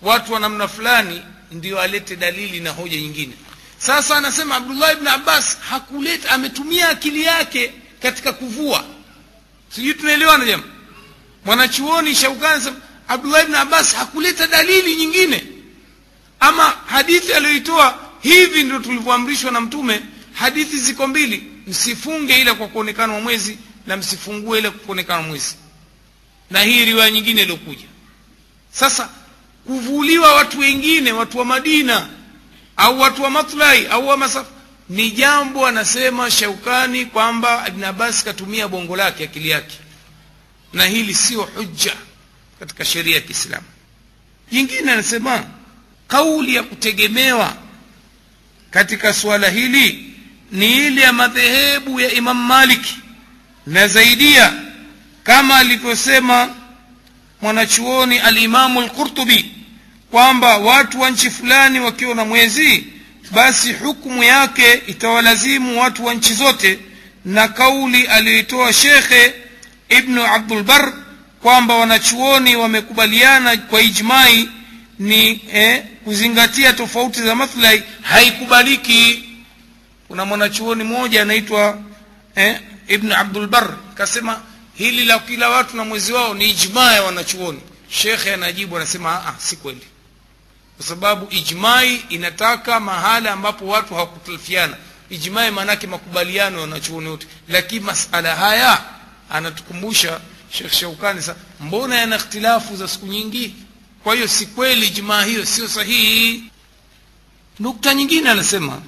watu 0.02 0.32
wa 0.32 0.40
namna 0.40 0.68
fulani 0.68 1.22
ndio 1.52 1.80
alete 1.80 2.16
dalili 2.16 2.60
na 2.60 2.70
hoja 2.70 3.00
nyingine. 3.00 3.32
Sasa 3.78 4.16
anasema 4.16 4.56
abdullah 4.56 4.92
ibn 4.92 5.06
abbas 5.06 5.58
hakuleta 5.58 6.30
ametumia 6.30 6.88
akili 6.88 7.22
yake 7.22 7.72
katika 8.02 8.32
kuvua. 8.32 8.84
Sijui 9.74 9.94
tunaelewana 9.94 10.44
jama? 10.44 10.62
Mwanachuoni 11.44 12.14
shaukani 12.14 12.64
abdullah 13.08 13.42
ibn 13.44 13.54
abbas 13.54 13.94
hakuleta 13.94 14.46
dalili 14.46 14.96
nyingine. 14.96 15.44
Ama 16.40 16.62
hadithi 16.86 17.32
aliyoitoa 17.34 17.98
hivi 18.20 18.62
ndio 18.62 18.78
tulivyoamrishwa 18.78 19.50
na 19.50 19.60
mtume 19.60 20.00
hadithi 20.32 20.78
ziko 20.78 21.06
mbili. 21.06 21.44
Msifunge 21.66 22.40
ila 22.40 22.54
kwa 22.54 22.68
kuonekana 22.68 23.20
mwezi 23.20 23.58
na 23.86 23.96
msifungue 23.96 24.58
ila 24.58 24.70
kwa 24.70 24.80
kuonekana 24.80 25.22
mwezi. 25.22 25.56
Na 26.50 26.62
hii 26.62 26.84
riwaya 26.84 27.10
nyingine 27.10 27.42
iliyokuja. 27.42 27.84
Sasa 28.72 29.08
kuvuliwa 29.66 30.34
watu 30.34 30.58
wengine 30.58 31.12
watu 31.12 31.38
wa 31.38 31.44
madina 31.44 32.08
au 32.76 33.00
watu 33.00 33.22
wa 33.22 33.30
matlai 33.30 33.86
au 33.86 34.08
wa 34.08 34.16
masafa 34.16 34.50
ni 34.92 35.10
jambo 35.10 35.66
anasema 35.66 36.30
shaukani 36.30 37.06
kwamba 37.06 37.64
ibn 37.68 37.84
abbas 37.84 38.24
katumia 38.24 38.68
bongo 38.68 38.96
lake 38.96 39.24
akili 39.24 39.50
yake. 39.50 39.78
Na 40.72 40.84
hili 40.86 41.14
sio 41.14 41.42
hujja 41.42 41.92
katika 42.58 42.84
sheria 42.84 43.14
ya 43.14 43.20
kiislamu. 43.20 43.66
Jingine 44.50 44.92
anasema 44.92 45.44
kauli 46.08 46.54
ya 46.54 46.62
kutegemewa 46.62 47.56
katika 48.70 49.12
suala 49.14 49.48
hili 49.50 50.14
ni 50.52 50.86
ile 50.86 51.00
ya 51.00 51.12
madhehebu 51.12 52.00
ya 52.00 52.12
imam 52.12 52.46
maliki 52.46 52.96
na 53.66 53.88
zaidia 53.88 54.52
kama 55.22 55.56
alivyosema 55.56 56.54
mwanachuoni 57.42 58.18
alimamu 58.18 58.80
lqurtubi 58.80 59.52
kwamba 60.10 60.58
watu 60.58 61.00
wa 61.00 61.10
nchi 61.10 61.30
fulani 61.30 61.80
wakiwa 61.80 62.14
na 62.14 62.24
mwezi 62.24 62.86
basi 63.32 63.72
hukumu 63.72 64.24
yake 64.24 64.82
itawalazimu 64.86 65.80
watu 65.80 66.04
wa 66.04 66.14
nchi 66.14 66.34
zote 66.34 66.78
na 67.24 67.48
kauli 67.48 68.06
aliyoitoa 68.06 68.72
shekhe 68.72 69.34
ibnu 69.88 70.26
abdulbar 70.26 70.92
kwamba 71.42 71.74
wanachuoni 71.76 72.56
wamekubaliana 72.56 73.56
kwa 73.56 73.80
ijmai 73.82 74.48
ni 74.98 75.40
eh, 75.52 75.84
kuzingatia 76.04 76.72
tofauti 76.72 77.22
za 77.22 77.34
maslahi 77.34 77.82
haikubaliki. 78.02 79.24
Kuna 80.08 80.24
mwanachuoni 80.24 80.84
mmoja 80.84 81.22
anaitwa 81.22 81.78
eh, 82.34 82.60
ibnu 82.88 83.14
abdulbar 83.16 83.76
kasema 83.94 84.40
hili 84.74 85.04
la 85.04 85.18
kila 85.18 85.48
watu 85.48 85.76
na 85.76 85.84
mwezi 85.84 86.12
wao 86.12 86.34
ni 86.34 86.50
ijmaa 86.50 86.92
ya 86.92 87.02
wanachuoni. 87.02 87.60
Shekhe 87.88 88.34
anajibu 88.34 88.76
anasema 88.76 89.26
ah, 89.26 89.34
si 89.38 89.56
kweli 89.56 89.80
kwa 90.82 90.88
sababu 90.88 91.26
ijmai 91.30 91.96
inataka 92.08 92.80
mahala 92.80 93.32
ambapo 93.32 93.66
watu 93.66 93.94
hawakutalifiana. 93.94 94.76
Ijmai 95.10 95.50
maanake 95.50 95.86
makubaliano 95.86 96.60
wanachuoni 96.60 97.08
wote. 97.08 97.26
Lakini 97.48 97.80
masala 97.80 98.36
haya 98.36 98.84
anatukumbusha 99.30 100.20
shekh 100.50 100.72
shaukani 100.72 101.22
sa 101.22 101.36
mbona 101.60 101.94
yana 101.98 102.16
ikhtilafu 102.16 102.76
za 102.76 102.88
siku 102.88 103.06
nyingi? 103.06 103.54
Kwa 104.04 104.14
hiyo 104.14 104.28
si 104.28 104.46
kweli 104.46 104.86
ijmaa 104.86 105.24
hiyo 105.24 105.44
sio 105.46 105.68
sahihi. 105.68 106.44
Nukta 107.58 107.94
nyingine 107.94 108.30
anasema 108.30 108.82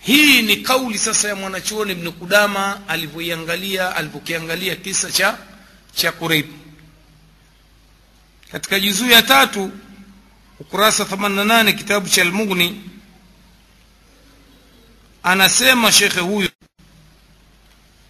hii 0.00 0.42
ni 0.42 0.56
kauli 0.56 0.98
sasa 0.98 1.28
ya 1.28 1.36
mwanachuoni 1.36 1.92
ibnu 1.92 2.12
kudama 2.12 2.80
alivyoiangalia 2.88 3.96
alivyokiangalia 3.96 4.76
kisa 4.76 5.12
cha 5.12 5.38
cha 5.94 6.12
kureib 6.12 6.46
katika 8.52 8.80
juzuu 8.80 9.10
ya 9.10 9.22
tatu 9.22 9.70
ukurasa 10.62 11.04
88 11.04 11.72
kitabu 11.74 12.08
cha 12.08 12.22
almughni. 12.22 12.80
Anasema 15.22 15.92
shekhe 15.92 16.20
huyu 16.20 16.48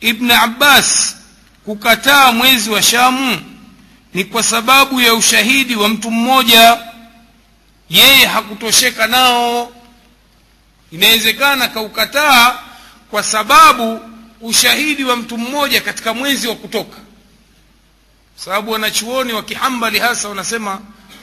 ibn 0.00 0.30
abbas 0.30 1.16
kukataa 1.64 2.32
mwezi 2.32 2.70
wa 2.70 2.82
shamu 2.82 3.40
ni 4.14 4.24
kwa 4.24 4.42
sababu 4.42 5.00
ya 5.00 5.14
ushahidi 5.14 5.76
wa 5.76 5.88
mtu 5.88 6.10
mmoja. 6.10 6.78
Yeye 7.90 8.26
hakutosheka 8.26 9.06
nao. 9.06 9.72
Inawezekana 10.90 11.68
kaukataa 11.68 12.58
kwa 13.10 13.22
sababu 13.22 14.00
ushahidi 14.40 15.04
wa 15.04 15.16
mtu 15.16 15.38
mmoja 15.38 15.80
katika 15.80 16.14
mwezi 16.14 16.48
wa 16.48 16.54
kutoka. 16.56 16.98
Sababu 18.36 18.70
wanachuoni 18.70 19.32
wa 19.32 19.42
kihambali 19.42 19.98
hasa 19.98 20.28
wanasema 20.28 20.80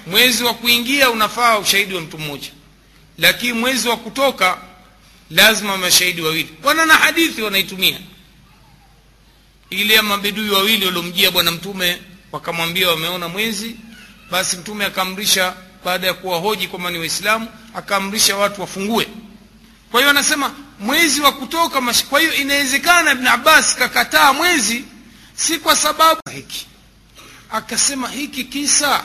mwezi 0.08 0.44
wa 0.44 0.54
kuingia 0.54 1.10
unafaa 1.10 1.58
ushahidi 1.58 1.96
wa 1.96 2.02
mtu 2.02 2.18
mmoja 2.18 2.50
lakini 3.18 3.54
mwezi 3.54 3.88
wa 3.90 3.98
kutoka 3.98 4.58
lazima 5.32 5.78
mashahidi 5.78 6.22
wawili. 6.22 6.50
Wana 6.64 6.86
na 6.86 6.94
hadithi 6.94 7.42
wanaitumia. 7.42 8.00
Ile 9.70 10.02
mabedui 10.02 10.50
wawili 10.50 10.86
waliomjia 10.86 11.32
bwana 11.32 11.52
mtume 11.52 12.02
wakamwambia 12.32 12.90
wameona 12.90 13.28
mwezi 13.28 13.76
basi 14.32 14.58
mtume 14.58 14.86
akaamrisha 14.86 15.54
baada 15.86 16.08
ya 16.08 16.14
kuwahoji 16.14 16.68
kwamba 16.68 16.90
ni 16.92 16.98
waislamu 17.00 17.48
akaamrisha 17.76 18.38
watu 18.38 18.62
wafungue. 18.62 19.08
Kwa 19.92 20.00
hiyo 20.00 20.10
anasema 20.10 20.54
mwezi 20.80 21.22
wa 21.22 21.32
kutoka 21.32 21.82
mash... 21.82 22.04
kwa 22.06 22.20
hiyo 22.20 22.34
inawezekana 22.34 23.12
ibn 23.12 23.28
abbas 23.28 23.76
kakataa 23.76 24.34
mwezi 24.34 24.84
si 25.36 25.58
kwa 25.58 25.76
sababu 25.76 26.22
hiki. 26.36 26.66
Akasema 27.52 28.08
hiki 28.10 28.44
kisa 28.44 29.04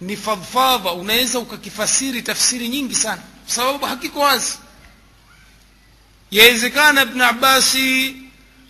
ni 0.00 0.16
fadhfadha 0.16 0.92
unaweza 0.92 1.38
ukakifasiri 1.38 2.22
tafsiri 2.22 2.68
nyingi 2.68 2.94
sana. 2.94 3.22
Kwa 3.44 3.54
sababu 3.54 3.86
hakiko 3.86 4.20
wazi. 4.20 4.58
Yawezekana 6.30 7.02
ibn 7.02 7.20
abasi 7.20 8.16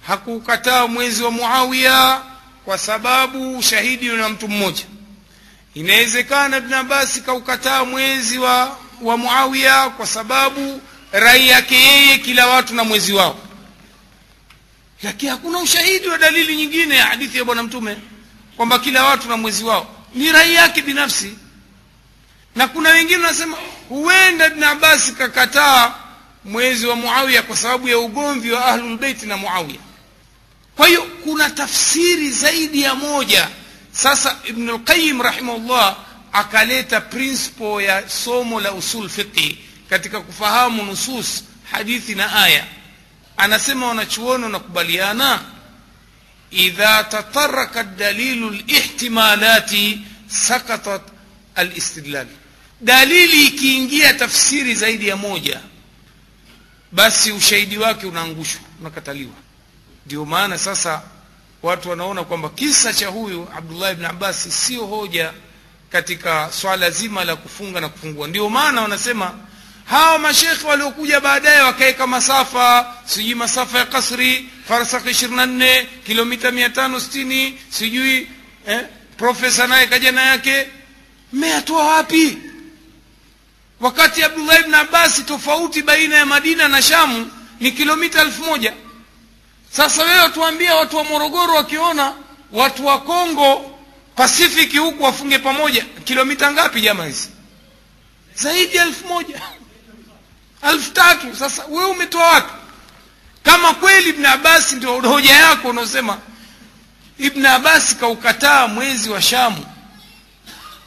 hakukataa 0.07 0.87
mwezi 0.87 1.23
wa 1.23 1.31
muawiya 1.31 2.23
kwa 2.65 2.79
sababu 2.79 3.63
shahidi 3.63 4.09
na 4.09 4.29
mtu 4.29 4.49
mmoja. 4.49 4.85
Inawezekana 5.75 6.57
ibn 6.57 6.73
abasi 6.75 7.21
kaukataa 7.21 7.85
mwezi 7.85 8.39
wa, 8.39 8.77
wa 9.03 9.17
muawiya 9.17 9.91
kwa 9.91 10.07
sababu 10.07 10.81
rai 11.13 11.49
yake 11.49 11.75
yeye 11.75 12.19
kila 12.19 12.47
watu 12.47 12.75
na 12.75 12.85
mwezi 12.85 13.13
wao. 13.13 13.39
Lakini 15.03 15.31
hakuna 15.31 15.59
ushahidi 15.59 16.09
wa 16.09 16.19
dalili 16.19 16.57
nyingine 16.57 16.97
ya 16.97 17.07
hadithi 17.07 17.39
ya 17.39 17.45
bwana 17.45 17.63
mtume 17.63 17.97
kwamba 18.57 18.79
kila 18.79 19.05
watu 19.05 19.29
na 19.29 19.37
mwezi 19.37 19.65
wao 19.65 19.96
ni 20.15 20.33
rai 20.33 20.55
yake 20.55 20.83
binafsi. 20.83 21.39
Na 22.57 22.69
kuna 22.69 22.89
wengine 22.91 23.23
wanasema 23.25 23.57
huenda 23.89 24.47
ibn 24.47 24.63
abbas 24.65 25.13
kakataa 25.13 25.95
mwezi 26.45 26.87
wa 26.87 26.97
muawiya 26.97 27.43
kwa 27.43 27.57
sababu 27.57 27.89
ya 27.89 27.99
ugomvi 27.99 28.53
wa 28.53 28.65
ahlulbeiti 28.67 29.27
na 29.27 29.37
muawiya. 29.37 29.79
Kwa 30.77 30.87
hiyo 30.87 31.03
kuna 31.25 31.51
tafsiri 31.51 32.31
zaidi 32.31 32.83
ya 32.83 32.95
moja. 32.95 33.49
Sasa 33.93 34.37
ibn 34.45 34.71
lqayim 34.71 35.23
rahimahullah 35.23 35.97
akaleta 36.33 37.01
principle 37.01 37.85
ya 37.85 38.09
somo 38.09 38.61
la 38.61 38.73
usul 38.73 39.09
fiqhi 39.09 39.59
katika 39.91 40.21
kufahamu 40.21 40.83
nusus 40.83 41.45
hadithi 41.73 42.15
na 42.15 42.33
aya. 42.43 42.65
Anasema 43.37 43.87
wanachuoni 43.89 44.45
wanakubaliana 44.45 45.41
idha 46.51 47.05
tataraka 47.05 47.85
dalilu 47.85 48.51
lihtimalati 48.51 50.01
sakatat 50.29 51.03
alistidlal 51.55 52.27
dalili 52.81 53.47
ikiingia 53.47 54.15
tafsiri 54.15 54.75
zaidi 54.75 55.09
ya 55.09 55.17
moja 55.17 55.61
basi 56.93 57.33
ushahidi 57.33 57.79
wake 57.79 58.07
unaangushwa 58.07 58.61
unakataliwa 58.81 59.33
ndio 60.07 60.25
maana 60.25 60.59
sasa 60.59 61.03
watu 61.63 61.91
wanaona 61.91 62.25
kwamba 62.25 62.49
kisa 62.49 62.93
cha 62.93 63.09
huyu 63.09 63.49
abdullah 63.57 63.93
ibn 63.93 64.05
abbasi 64.05 64.51
sio 64.51 64.87
hoja 64.87 65.33
katika 65.91 66.49
swala 66.53 66.91
zima 66.91 67.25
la 67.25 67.37
kufunga 67.37 67.81
na 67.81 67.89
kufungua 67.89 68.29
ndio 68.29 68.49
maana 68.51 68.81
wanasema 68.83 69.35
hawa 69.87 70.19
mashekhe 70.19 70.67
waliokuja 70.67 71.21
baadaye 71.21 71.61
wakaweka 71.61 72.07
masafa 72.07 72.95
sijui 73.05 73.35
masafa 73.35 73.79
ya 73.79 73.87
kasri 73.87 74.49
farsakh 74.69 75.07
24 75.07 75.87
kilomita 76.07 76.51
560 76.51 77.53
sijui 77.71 78.29
eh, 78.67 78.81
profesa 79.17 79.67
naye 79.67 79.87
kaja 79.87 80.13
na 80.13 80.23
yake. 80.23 80.67
Mmeyatoa 81.33 81.85
wapi? 81.97 82.39
Wakati 83.81 84.23
abdullah 84.23 84.61
ibn 84.61 84.75
abasi 84.75 85.23
tofauti 85.23 85.83
baina 85.83 86.17
ya 86.17 86.27
madina 86.27 86.69
na 86.69 86.83
shamu 86.83 87.31
ni 87.61 87.73
kilomita 87.73 88.21
elfu 88.23 88.45
moja. 88.45 88.73
Sasa 89.71 90.03
wewe 90.05 90.19
watuambia 90.21 90.75
watu 90.77 90.97
wa 90.97 91.05
morogoro 91.05 91.55
wakiona 91.55 92.13
watu 92.53 92.87
wa 92.87 93.01
kongo 93.01 93.79
pasifiki 94.15 94.79
huku 94.79 95.03
wafunge 95.05 95.39
pamoja. 95.39 95.85
Kilomita 96.05 96.53
ngapi 96.53 96.81
jama 96.81 97.05
hizi? 97.07 97.29
Zaidi 98.35 98.77
ya 98.77 98.83
elfu 98.87 99.07
moja 99.09 99.41
elfu 100.71 100.91
tatu 100.93 101.37
sasa 101.37 101.65
wewe 101.65 101.85
umetoa 101.91 102.27
wapi? 102.33 102.53
Kama 103.43 103.75
kweli 103.75 104.09
ibn 104.11 104.27
abasi 104.27 104.75
ndio 104.77 105.01
hoja 105.01 105.33
yako 105.35 105.69
unaosema 105.69 106.19
ibn 107.19 107.47
abasi 107.47 107.95
kaukataa 107.95 108.69
mwezi 108.69 109.11
wa 109.11 109.23
shamu. 109.23 109.67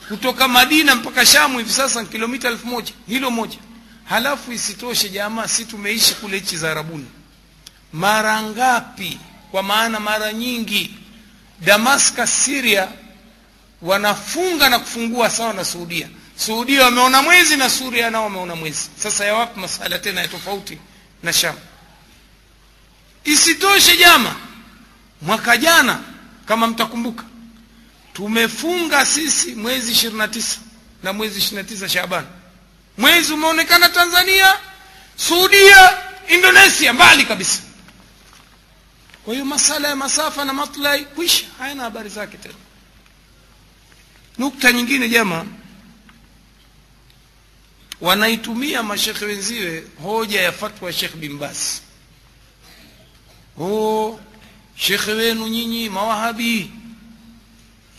Kutoka 0.08 0.48
madina 0.48 0.96
mpaka 0.96 1.26
shamu 1.26 1.58
hivi 1.58 1.72
sasa 1.74 2.06
kilomita 2.06 2.48
elfu 2.48 2.68
moja. 2.68 2.94
Hilo 3.08 3.32
moja. 3.32 3.58
Halafu 4.06 4.52
isitoshe 4.52 5.10
jamaa 5.10 5.48
si 5.48 5.66
tumeishi 5.66 6.14
kule 6.14 6.40
nchi 6.40 6.58
za 6.58 6.72
arabuni. 6.72 7.06
Mara 7.94 8.42
ngapi? 8.44 9.20
Kwa 9.52 9.64
maana 9.64 10.00
mara 10.00 10.34
nyingi 10.34 10.94
damascus 11.62 12.46
syria 12.46 12.88
wanafunga 13.82 14.70
na 14.70 14.80
kufungua 14.80 15.30
sawa 15.30 15.54
na 15.54 15.66
suudia 15.66 16.08
suudia 16.46 16.84
wameona 16.86 17.22
mwezi 17.22 17.58
na 17.58 17.70
suria 17.70 18.10
nao 18.10 18.24
wameona 18.24 18.56
mwezi. 18.56 18.90
Sasa 18.98 19.26
yawapi 19.26 19.60
masala 19.60 20.00
tena 20.00 20.22
ya 20.22 20.28
tofauti 20.28 20.78
na 21.24 21.34
sham? 21.34 21.56
Isitoshe 23.24 23.98
jama 23.98 24.36
mwaka 25.22 25.58
jana 25.58 26.00
kama 26.46 26.68
mtakumbuka 26.68 27.24
tumefunga 28.14 29.06
sisi 29.06 29.56
mwezi 29.56 30.08
29 30.08 30.58
na 31.04 31.14
mwezi 31.14 31.40
29 31.56 31.88
shaban 31.88 32.26
mwezi 32.98 33.34
umeonekana 33.34 33.90
tanzania 33.90 34.54
suudia 35.16 35.98
indonesia 36.28 36.94
mbali 36.94 37.26
kabisa. 37.26 37.62
Kwa 39.26 39.34
hiyo 39.34 39.46
masala 39.46 39.88
ya 39.88 39.96
masafa 39.96 40.46
na 40.46 40.54
matlai 40.54 41.06
kwisha 41.06 41.46
hayana 41.58 41.84
habari 41.84 42.10
zake 42.10 42.38
tena. 42.38 42.54
Nukta 44.38 44.72
nyingine 44.72 45.10
jama 45.10 45.46
wanaitumia 48.02 48.84
mashekhe 48.84 49.26
wenziwe 49.26 49.84
hoja 50.04 50.42
ya 50.42 50.52
fatwa 50.52 50.88
ya 50.90 50.94
shekh 50.94 51.16
bin 51.16 51.40
oh 53.60 54.20
shekhe 54.76 55.12
wenu 55.12 55.48
nyinyi 55.48 55.90
mawahabi 55.90 56.72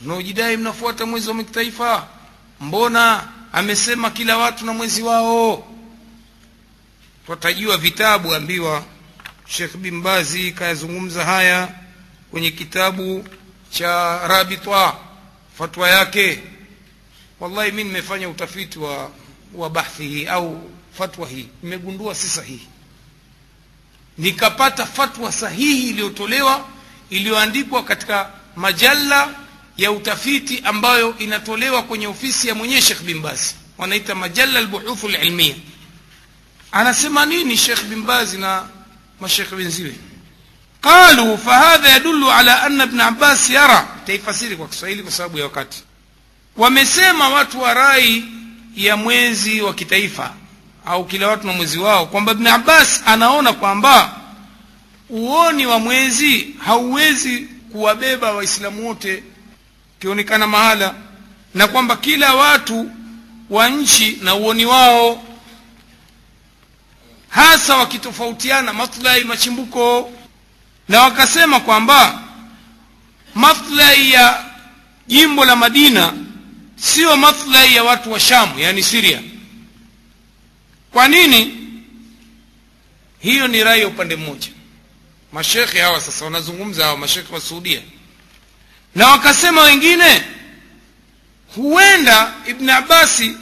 mnaojidai 0.02 0.56
mnafuata 0.56 1.06
mwezi 1.06 1.28
wa 1.28 1.36
kitaifa 1.44 2.08
mbona 2.60 3.28
amesema 3.52 4.10
kila 4.10 4.36
watu 4.38 4.64
na 4.66 4.72
mwezi 4.72 5.02
wao? 5.02 5.66
Twatajiwa 7.26 7.76
vitabu 7.76 8.34
ambiwa 8.34 8.84
shekh 9.46 9.76
bin 9.76 10.02
bazi 10.02 10.52
kayazungumza 10.52 11.24
haya 11.24 11.68
kwenye 12.30 12.50
kitabu 12.50 13.24
cha 13.70 14.18
rabita 14.28 14.96
fatwa 15.58 15.88
yake. 15.88 16.42
Wallahi 17.40 17.72
mi 17.72 17.84
nimefanya 17.84 18.28
utafiti 18.28 18.78
wa 18.78 19.10
wa 19.54 19.70
bahthi 19.70 20.08
hii 20.08 20.26
au 20.26 20.70
fatwa 20.98 21.28
hii 21.28 21.48
nimegundua 21.62 22.14
si 22.14 22.28
sahihi. 22.28 22.68
Nikapata 24.18 24.86
fatwa 24.86 25.32
sahihi 25.32 25.88
iliyotolewa 25.90 26.66
iliyoandikwa 27.10 27.84
katika 27.84 28.30
majalla 28.56 29.34
ya 29.76 29.92
utafiti 29.92 30.60
ambayo 30.64 31.18
inatolewa 31.18 31.82
kwenye 31.82 32.06
ofisi 32.06 32.48
ya 32.48 32.54
mwenyewe 32.54 32.82
shekh 32.82 33.02
bin 33.02 33.22
wanaita 33.78 34.14
majalla 34.14 34.58
albuhuthu 34.58 35.08
lilmia 35.08 35.54
anasema 36.72 37.26
nini 37.26 37.56
shekh 37.56 37.84
bin 37.84 38.06
na 38.40 38.68
mashekhe 39.20 39.54
wenziwe? 39.54 39.94
Qalu 40.80 41.38
fahadha 41.38 41.88
yadullu 41.88 42.30
ala 42.32 42.62
anna 42.62 42.84
ibn 42.84 43.00
abbas 43.00 43.50
yara. 43.50 43.88
Taifasiri 44.06 44.56
kwa 44.56 44.68
kiswahili 44.68 45.02
kwa 45.02 45.12
sababu 45.12 45.38
ya 45.38 45.44
wakati. 45.44 45.82
Wamesema 46.56 47.28
watu 47.28 47.60
wa 47.62 47.74
rai 47.74 48.24
ya 48.86 48.96
mwezi 48.96 49.60
wa 49.62 49.74
kitaifa 49.74 50.34
au 50.86 51.04
kila 51.04 51.28
watu 51.28 51.46
na 51.46 51.52
mwezi 51.52 51.78
wao 51.78 52.06
kwamba 52.06 52.32
ibn 52.32 52.46
abbas 52.46 53.02
anaona 53.06 53.52
kwamba 53.52 54.16
uoni 55.10 55.66
wa 55.66 55.78
mwezi 55.78 56.54
hauwezi 56.66 57.48
kuwabeba 57.72 58.32
waislamu 58.32 58.86
wote 58.88 59.22
ukionekana 59.98 60.46
mahala 60.46 60.94
na 61.54 61.68
kwamba 61.68 61.96
kila 61.96 62.34
watu 62.34 62.90
wa 63.50 63.68
nchi 63.68 64.18
na 64.22 64.34
uoni 64.34 64.64
wao 64.66 65.22
hasa 67.28 67.76
wakitofautiana 67.76 68.72
maslahi 68.72 69.24
machimbuko 69.24 70.12
na 70.88 71.00
wakasema 71.02 71.60
kwamba 71.60 72.20
maslahi 73.34 74.12
ya 74.12 74.44
jimbo 75.06 75.44
la 75.44 75.56
madina 75.56 76.12
sio 76.80 77.16
maslahi 77.16 77.74
ya 77.76 77.84
watu 77.84 78.12
wa 78.12 78.20
shamu 78.20 78.58
yani 78.58 78.82
siria 78.82 79.22
kwa 80.92 81.08
nini? 81.08 81.56
Hiyo 83.18 83.48
ni 83.48 83.64
rai 83.64 83.80
ya 83.80 83.88
upande 83.88 84.16
mmoja. 84.16 84.48
Mashekhe 85.32 85.80
hawa 85.80 86.00
sasa 86.00 86.24
wanazungumza 86.24 86.84
hawa 86.84 86.96
mashekhe 86.96 87.34
wa 87.34 87.40
suudia 87.40 87.80
na 88.94 89.06
wakasema 89.06 89.62
wengine 89.62 90.22
huenda 91.56 92.34
ibn 92.48 92.70
abasi 92.70 93.36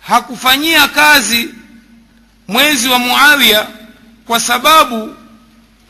hakufanyia 0.00 0.88
kazi 0.88 1.48
mwezi 2.48 2.88
wa 2.88 2.98
muawiya 2.98 3.68
kwa 4.26 4.40
sababu 4.40 5.14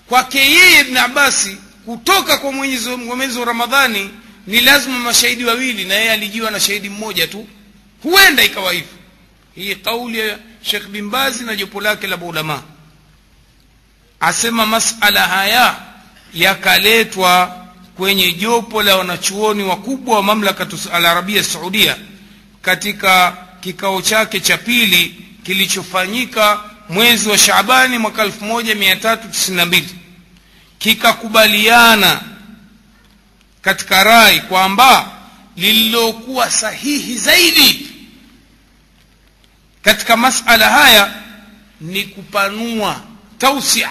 kwake 0.08 0.38
yeye 0.38 0.80
ibn 0.80 0.96
abasi 0.96 1.56
kutoka 1.84 2.38
kwa 2.38 2.52
mwezi 2.52 3.38
wa 3.38 3.44
ramadhani 3.44 4.10
ni 4.46 4.60
lazima 4.60 4.98
mashahidi 4.98 5.44
wawili 5.44 5.84
na 5.84 5.94
yeye 5.94 6.10
alijiwa 6.12 6.50
na 6.50 6.60
shahidi 6.60 6.88
mmoja 6.88 7.26
tu. 7.26 7.48
Huenda 8.02 8.44
ikawa 8.44 8.72
hivyo. 8.72 8.88
Hii 9.54 9.74
kauli 9.74 10.18
ya 10.18 10.38
shekh 10.62 10.86
bin 10.88 11.10
bazi 11.10 11.44
na 11.44 11.56
jopo 11.56 11.80
lake 11.80 12.06
la 12.06 12.16
maulamaa 12.16 12.62
asema 14.20 14.66
masala 14.66 15.28
haya 15.28 15.76
yakaletwa 16.34 17.56
kwenye 17.96 18.32
jopo 18.32 18.82
la 18.82 18.96
wanachuoni 18.96 19.62
wakubwa 19.62 20.16
wa 20.16 20.22
mamlaka 20.22 20.66
alarabia 20.92 21.44
saudia 21.44 21.96
katika 22.62 23.36
kikao 23.60 24.02
chake 24.02 24.40
cha 24.40 24.58
pili 24.58 25.14
kilichofanyika 25.44 26.60
mwezi 26.88 27.28
wa 27.28 27.38
shabani 27.38 27.98
mwaka 27.98 28.24
1392 28.26 29.82
kikakubaliana 30.78 32.20
katika 33.66 34.04
rai 34.04 34.40
kwamba 34.40 35.10
lililokuwa 35.56 36.50
sahihi 36.50 37.18
zaidi 37.18 37.86
katika 39.82 40.16
masala 40.16 40.70
haya 40.70 41.14
ni 41.80 42.04
kupanua 42.04 43.00
tausia. 43.38 43.90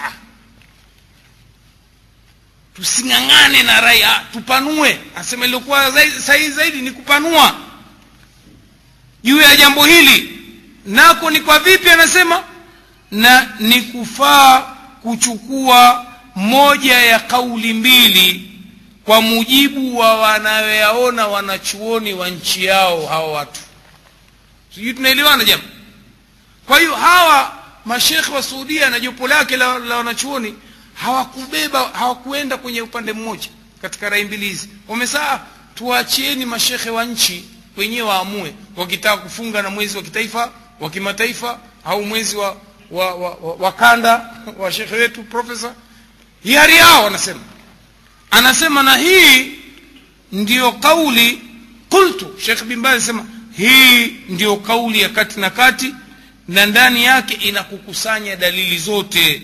Tusing'ang'ane 2.74 3.62
na 3.62 3.80
rai 3.80 4.02
tupanue. 4.32 4.98
Asema 5.16 5.44
iliokuwa 5.46 5.92
sahihi 6.20 6.50
zaidi 6.50 6.80
ni 6.82 6.90
kupanua. 6.90 7.56
Juu 9.24 9.40
ya 9.40 9.56
jambo 9.56 9.84
hili 9.84 10.38
nako 10.86 11.30
ni 11.30 11.40
kwa 11.40 11.58
vipi 11.58 11.90
anasema? 11.90 12.44
Na 13.10 13.48
ni 13.60 13.82
kufaa 13.82 14.60
kuchukua 15.02 16.06
moja 16.34 16.98
ya 16.98 17.18
kauli 17.18 17.72
mbili 17.72 18.55
kwa 19.06 19.22
mujibu 19.22 19.98
wa 19.98 20.14
wanayoyaona 20.20 21.26
wanachuoni 21.28 22.14
wa 22.14 22.28
nchi 22.30 22.64
yao 22.64 23.06
hawa 23.06 23.32
watu. 23.32 23.60
Sijui 24.74 24.94
tunaelewana 24.94 25.44
jama 25.44 25.62
kwa 26.66 26.78
hiyo 26.78 26.94
hawa 26.94 27.52
mashekhe 27.84 28.32
wa 28.32 28.42
suudia 28.42 28.90
na 28.90 29.00
jopo 29.00 29.28
lake 29.28 29.56
la, 29.56 29.78
la 29.78 29.96
wanachuoni 29.96 30.54
hawakubeba 30.94 31.88
hawakuenda 31.88 32.56
kwenye 32.56 32.82
upande 32.82 33.12
mmoja 33.12 33.48
katika 33.82 34.08
rai 34.08 34.24
mbili 34.24 34.46
hizi. 34.48 34.68
Wamesaa 34.88 35.40
tuwachieni 35.74 36.46
mashekhe 36.46 36.90
wa 36.90 37.04
nchi 37.04 37.44
wenyewe 37.76 38.08
waamue 38.08 38.54
wakitaka 38.76 39.16
kufunga 39.22 39.62
na 39.62 39.70
mwezi 39.70 39.96
wa 39.96 40.02
kitaifa 40.02 40.52
wa 40.80 40.90
kimataifa 40.90 41.58
au 41.84 42.02
mwezi 42.04 42.36
wa, 42.36 42.56
wa, 42.90 43.14
wa, 43.14 43.30
wa, 43.30 43.54
wa 43.54 43.72
kanda 43.72 44.30
wa 44.58 44.72
shekhe 44.72 44.94
wetu 44.94 45.22
profesa 45.22 45.74
hiari 46.42 46.76
yao 46.76 47.04
wanasema 47.04 47.40
anasema 48.36 48.82
na 48.82 48.96
hii 48.96 49.52
ndiyo 50.32 50.72
kauli. 50.72 51.40
Qultu 51.88 52.34
shekh 52.40 52.62
bin 52.64 52.80
baz 52.82 52.92
anasema 52.92 53.26
hii 53.56 54.06
ndiyo 54.28 54.56
kauli 54.56 55.00
ya 55.00 55.08
kati 55.08 55.40
na 55.40 55.50
kati 55.50 55.94
na 56.48 56.66
ndani 56.66 57.04
yake 57.04 57.34
inakukusanya 57.34 58.36
dalili 58.36 58.78
zote. 58.78 59.42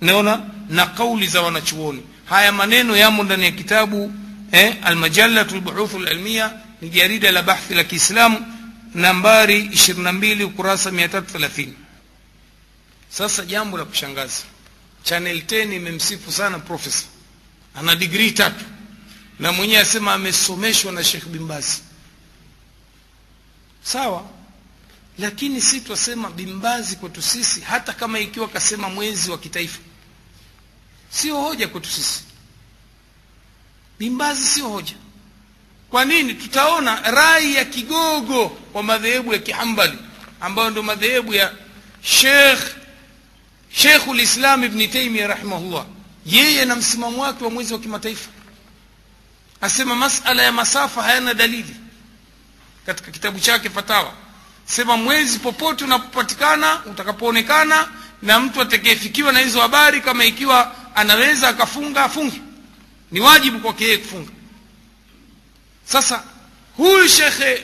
Naona 0.00 0.40
na 0.68 0.86
kauli 0.86 1.26
za 1.26 1.42
wanachuoni. 1.42 2.02
Haya 2.24 2.52
maneno 2.52 2.96
yamo 2.96 3.22
ndani 3.22 3.44
ya 3.44 3.50
kitabu 3.50 4.12
eh, 4.52 4.76
almajalatu 4.84 5.56
lbuhuthu 5.56 5.98
lalmia 5.98 6.52
ni 6.82 6.88
jarida 6.88 7.32
la 7.32 7.42
bahthi 7.42 7.74
la 7.74 7.84
kiislamu 7.84 8.46
nambari 8.94 9.62
22 9.62 10.44
ukurasa 10.44 10.90
330 10.90 11.68
sasa 13.10 13.44
jambo 13.44 13.78
la 13.78 13.84
kushangaza 13.84 14.42
chanel 15.02 15.38
10 15.38 15.74
imemsifu 15.76 16.32
sana 16.32 16.58
profesa 16.58 17.04
ana 17.78 17.94
digrii 17.96 18.30
tatu. 18.30 18.64
Na 19.38 19.52
mwenyewe 19.52 19.80
asema 19.80 20.14
amesomeshwa 20.14 20.92
na 20.92 21.04
shekh 21.04 21.24
bimbazi 21.26 21.82
sawa? 23.82 24.24
Lakini 25.18 25.60
si 25.60 25.80
twasema 25.80 26.30
bimbazi 26.30 26.96
kwetu 26.96 27.22
sisi 27.22 27.60
hata 27.60 27.92
kama 27.92 28.18
ikiwa 28.20 28.48
kasema 28.48 28.88
mwezi 28.88 29.30
wa 29.30 29.38
kitaifa. 29.38 29.78
Sio 31.10 31.40
hoja 31.40 31.68
kwetu 31.68 31.88
sisi. 31.90 32.22
Bimbazi 33.98 34.46
sio 34.46 34.68
hoja. 34.68 34.94
Kwa 35.90 36.04
nini? 36.04 36.34
Tutaona 36.34 37.10
rai 37.10 37.54
ya 37.54 37.64
kigogo 37.64 38.58
wa 38.74 38.82
madhehebu 38.82 39.32
ya 39.32 39.38
kihambali 39.38 39.98
ambayo 40.40 40.70
ndio 40.70 40.82
madhehebu 40.82 41.34
ya 41.34 41.52
shekhu 43.70 44.14
lislam 44.14 44.64
ibni 44.64 44.88
taimia 44.88 45.26
rahimahullah 45.26 45.86
yeye 46.28 46.64
na 46.64 46.76
msimamo 46.76 47.22
wake 47.22 47.44
wa 47.44 47.50
mwezi 47.50 47.72
wa 47.72 47.78
kimataifa. 47.78 48.30
Asema 49.60 49.96
masala 49.96 50.42
ya 50.42 50.52
masafa 50.52 51.02
hayana 51.02 51.34
dalili. 51.34 51.76
Katika 52.86 53.10
kitabu 53.10 53.40
chake 53.40 53.70
fatawa 53.70 54.12
sema 54.66 54.96
mwezi 54.96 55.38
popote 55.38 55.84
unapopatikana 55.84 56.84
utakapoonekana 56.84 57.88
na 58.22 58.40
mtu 58.40 58.60
atakayefikiwa 58.60 59.32
na 59.32 59.38
hizo 59.40 59.60
habari 59.60 60.00
kama 60.00 60.24
ikiwa 60.24 60.74
anaweza 60.94 61.48
akafunga 61.48 62.04
afunge. 62.04 62.42
Ni 63.10 63.20
wajibu 63.20 63.60
kwake 63.60 63.84
yeye 63.84 63.98
kufunga. 63.98 64.30
Sasa 65.84 66.22
huyu 66.76 67.08
shekhe 67.08 67.62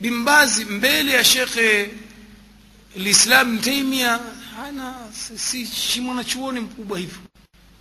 bimbazi 0.00 0.64
mbele 0.64 1.12
ya 1.12 1.24
shekhe 1.24 1.90
lislam 2.96 3.58
taimia 3.58 4.18
hana 4.60 4.94
si, 5.36 5.66
si 5.66 6.00
mwanachuoni 6.00 6.60
mkubwa 6.60 6.98
hivyo. 6.98 7.18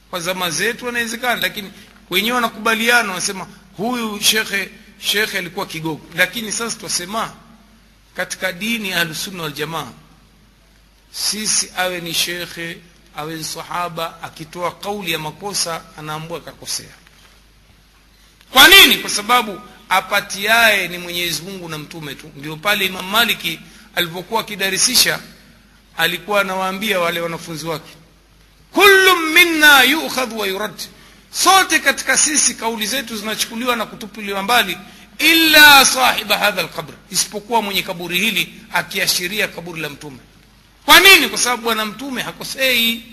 Kwa 0.10 0.20
zama 0.20 0.50
zetu 0.52 0.90
anawezekana 0.90 1.42
lakini 1.42 1.72
wenyewe 2.10 2.36
wanakubaliana 2.36 3.10
wanasema 3.10 3.48
huyu 3.78 4.20
shekhe 4.22 4.70
shekhe 5.00 5.38
alikuwa 5.38 5.66
kigogo. 5.66 6.02
Lakini 6.16 6.52
sasa 6.52 6.78
twasema 6.80 7.34
katika 8.16 8.52
dini 8.54 8.94
ahlusunna 8.94 9.44
waljamaa 9.44 9.92
sisi 11.12 11.72
awe 11.78 12.02
ni 12.02 12.14
shekhe 12.14 12.78
awe 13.16 13.36
ni 13.36 13.44
sahaba 13.44 14.24
akitoa 14.24 14.72
kauli 14.76 15.12
ya 15.12 15.20
makosa 15.20 15.82
anaambua 15.98 16.38
akakosea. 16.38 16.90
Kwa 18.52 18.68
nini? 18.68 18.98
Kwa 18.98 19.10
sababu 19.10 19.62
apatiaye 19.90 20.88
ni 20.88 20.98
mwenyezi 20.98 21.42
mungu 21.42 21.70
na 21.70 21.78
mtume 21.78 22.16
tu. 22.16 22.32
Ndio 22.36 22.56
pale 22.56 22.86
imam 22.86 23.06
maliki 23.10 23.60
alipokuwa 23.96 24.42
akidarisisha 24.42 25.20
alikuwa 26.00 26.42
anawaambia 26.42 27.00
wale 27.00 27.20
wanafunzi 27.22 27.66
wake 27.68 27.92
kullu 28.74 29.16
minna 29.16 29.84
yukhadhu 29.84 30.40
wa 30.40 30.48
yurad. 30.48 30.74
Sote 31.32 31.80
katika 31.80 32.18
sisi 32.18 32.54
kauli 32.54 32.88
zetu 32.88 33.18
zinachukuliwa 33.18 33.76
na 33.76 33.86
kutupiliwa 33.86 34.44
mbali 34.44 34.78
illa 35.18 35.86
sahiba 35.86 36.38
hadha 36.38 36.62
alqabr 36.62 36.94
isipokuwa 37.12 37.62
mwenye 37.62 37.82
kaburi 37.82 38.20
hili 38.20 38.54
akiashiria 38.74 39.48
kaburi 39.48 39.82
la 39.82 39.90
mtume. 39.90 40.18
Kwa 40.86 41.00
nini? 41.00 41.30
Kwa 41.30 41.38
sababu 41.38 41.64
bwana 41.64 41.86
mtume 41.86 42.22
hakosei. 42.22 43.04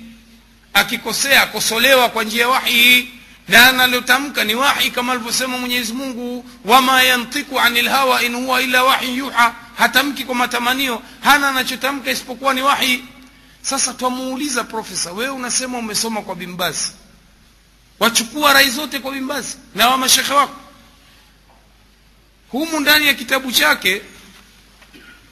Akikosea 0.72 1.42
akosolewa 1.42 2.08
kwa 2.08 2.24
njia 2.24 2.40
ya 2.42 2.48
wahi 2.48 3.08
na 3.48 3.68
analotamka 3.68 4.44
ni 4.44 4.54
wahi 4.54 4.90
kama 4.90 5.12
alivyosema 5.12 5.58
mwenyezi 5.58 5.92
mungu 5.92 6.44
wama 6.64 7.02
yantiku 7.02 7.60
ani 7.60 7.82
lhawa 7.82 8.22
in 8.22 8.34
huwa 8.34 8.62
illa 8.62 8.84
wahi 8.84 9.16
yuha. 9.18 9.54
Hatamki 9.78 10.24
kwa 10.24 10.34
matamanio 10.34 11.02
hana 11.20 11.48
anachotamka 11.48 12.10
isipokuwa 12.10 12.54
ni 12.54 12.62
wahi. 12.62 13.04
Sasa 13.62 13.94
twamuuliza 13.94 14.64
profesa 14.64 15.12
wewe 15.12 15.30
unasema 15.30 15.78
umesoma 15.78 16.22
kwa 16.22 16.34
bimbasi 16.34 16.92
wachukua 18.00 18.52
rai 18.52 18.70
zote 18.70 18.98
kwa 18.98 19.12
bimbasi 19.12 19.56
na 19.74 19.88
wa 19.88 20.08
wako? 20.34 20.54
Humu 22.50 22.80
ndani 22.80 23.06
ya 23.06 23.14
kitabu 23.14 23.52
chake 23.52 24.02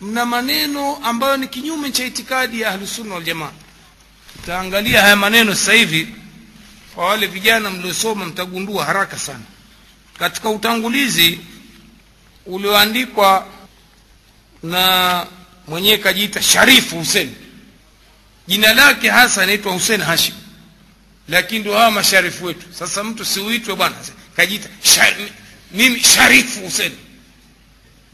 mna 0.00 0.26
maneno 0.26 0.96
ambayo 0.96 1.36
ni 1.36 1.48
kinyume 1.48 1.90
cha 1.90 2.04
itikadi 2.04 2.60
ya 2.60 2.70
ahlusunna 2.70 3.14
waljamaa 3.14 3.50
utaangalia 4.42 5.02
haya 5.02 5.16
maneno 5.16 5.54
sasa 5.54 5.72
hivi 5.72 6.14
kwa 6.94 7.06
wale 7.08 7.26
vijana 7.26 7.70
mliosoma 7.70 8.24
mtagundua 8.24 8.84
haraka 8.84 9.18
sana. 9.18 9.44
Katika 10.18 10.50
utangulizi 10.50 11.40
ulioandikwa 12.46 13.46
na 14.62 15.26
mwenyewe 15.68 15.98
kajiita 15.98 16.42
sharifu 16.42 16.96
hussein 16.96 17.34
jina 18.46 18.74
lake 18.74 19.10
hasa 19.10 19.42
anaitwa 19.42 19.72
hussein 19.72 20.00
hashim. 20.00 20.34
Lakini 21.28 21.60
ndio 21.60 21.72
hawa 21.78 21.90
masharifu 21.90 22.44
wetu. 22.44 22.66
Sasa 22.74 23.04
mtu 23.04 23.24
siuitwe 23.24 23.74
bwana 23.76 23.96
kajiita 24.36 24.68
mimi 25.72 26.00
sharifu 26.00 26.60
hussein. 26.60 26.92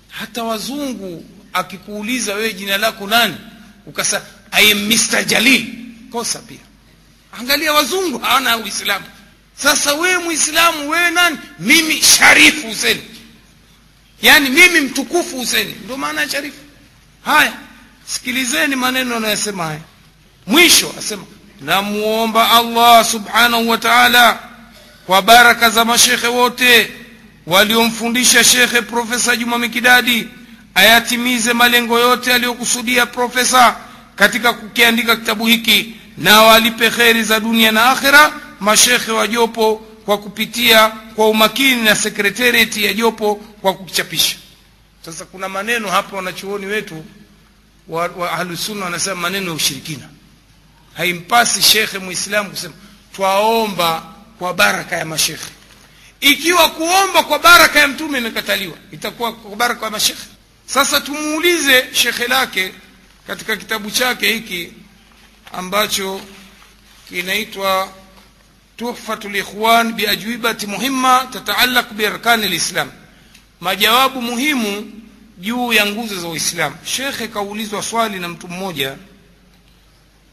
Hata 0.09 0.44
wazungu 0.44 1.24
akikuuliza 1.52 2.35
wewe 2.35 2.52
jina 2.52 2.77
lako 2.78 3.07
nani 3.07 3.36
ukasa 3.86 4.23
i 4.51 4.73
am 4.73 4.78
mr 4.89 5.24
jalil. 5.24 5.66
Kosa 6.12 6.39
pia 6.39 6.59
angalia 7.39 7.73
wazungu 7.73 8.19
hawana 8.19 8.57
uislamu. 8.57 9.05
Sasa 9.57 9.94
wewe 9.94 10.19
muislamu 10.24 10.90
wewe 10.90 11.11
nani? 11.11 11.39
Mimi 11.59 12.02
sharifu 12.02 12.66
huseni 12.66 13.02
yaani 14.23 14.51
mimi 14.51 14.81
mtukufu 14.81 15.36
huseni 15.36 15.74
ndio 15.85 15.97
maana 15.97 16.20
ya 16.20 16.28
sharifu. 16.28 16.57
Haya 17.24 17.52
sikilizeni 18.07 18.77
maneno 18.77 19.16
anayosema 19.16 19.65
haya. 19.65 19.81
Mwisho 20.47 20.94
asema 20.98 21.24
namuomba 21.61 22.51
allah 22.51 23.05
subhanahu 23.05 23.69
wa 23.69 23.78
taala 23.78 24.39
kwa 25.07 25.23
baraka 25.23 25.70
za 25.70 25.85
mashekhe 25.85 26.27
wote 26.27 26.90
waliomfundisha 27.47 28.44
shekhe 28.44 28.82
profesa 28.82 29.36
juma 29.36 29.59
mikidadi 29.59 30.28
ayatimize 30.74 31.52
malengo 31.52 31.98
yote 31.98 32.35
aliyokusudia 32.35 33.07
profesa 33.07 33.77
katika 34.16 34.52
kukiandika 34.52 35.16
kitabu 35.16 35.47
hiki 35.47 35.97
na 36.20 36.42
walipe 36.42 36.90
kheri 36.90 37.22
za 37.24 37.40
dunia 37.40 37.72
na 37.72 37.90
akhira 37.90 38.32
mashekhe 38.60 39.12
wa 39.12 39.26
jopo 39.28 39.76
kwa 40.05 40.18
kupitia 40.18 40.88
kwa 40.88 41.28
umakini 41.28 41.82
na 41.82 41.97
sekretarieti 41.97 42.84
ya 42.84 42.92
jopo 42.94 43.34
kwa 43.34 43.74
kukichapisha 43.74 44.36
sasa 45.05 45.24
kuna 45.24 45.48
maneno 45.48 45.88
hapa 45.90 46.16
wanachuoni 46.16 46.66
wetu 46.66 47.05
wa, 47.88 48.06
wa 48.16 48.32
ahlusunna 48.32 48.84
wanasema 48.84 49.16
maneno 49.16 49.47
ya 49.47 49.52
ushirikina. 49.52 50.09
Haimpasi 50.97 51.62
shekhe 51.62 51.98
muislamu 51.98 52.51
kusema 52.51 52.74
twaomba 53.16 54.02
kwa 54.38 54.55
baraka 54.55 54.97
ya 54.97 55.05
mashekhe. 55.05 55.47
Ikiwa 56.20 56.68
kuomba 56.70 57.22
kwa 57.22 57.38
baraka 57.38 57.78
ya 57.80 57.88
mtume 57.88 58.18
imekataliwa 58.18 58.76
itakuwa 58.92 59.32
kwa 59.32 59.56
baraka 59.56 59.84
ya 59.84 59.90
mashekhe. 59.90 60.22
Sasa 60.66 61.01
tumuulize 61.01 61.88
shekhe 61.92 62.26
lake 62.26 62.72
katika 63.26 63.56
kitabu 63.56 63.90
chake 63.90 64.32
hiki 64.32 64.72
ambacho 65.52 66.20
kinaitwa 67.09 67.89
tuhfatu 68.77 69.28
likhwan 69.28 69.93
biajwibati 69.93 70.66
muhimma 70.66 71.28
tataallaq 71.32 71.93
biarkani 71.93 72.48
lislam 72.48 72.90
majawabu 73.60 74.22
muhimu 74.22 74.93
juu 75.39 75.72
ya 75.72 75.86
nguzo 75.86 76.20
za 76.20 76.28
uislamu. 76.28 76.77
Shekhe 76.85 77.28
kaulizwa 77.28 77.82
swali 77.82 78.18
na 78.18 78.28
mtu 78.28 78.48
mmoja 78.48 78.97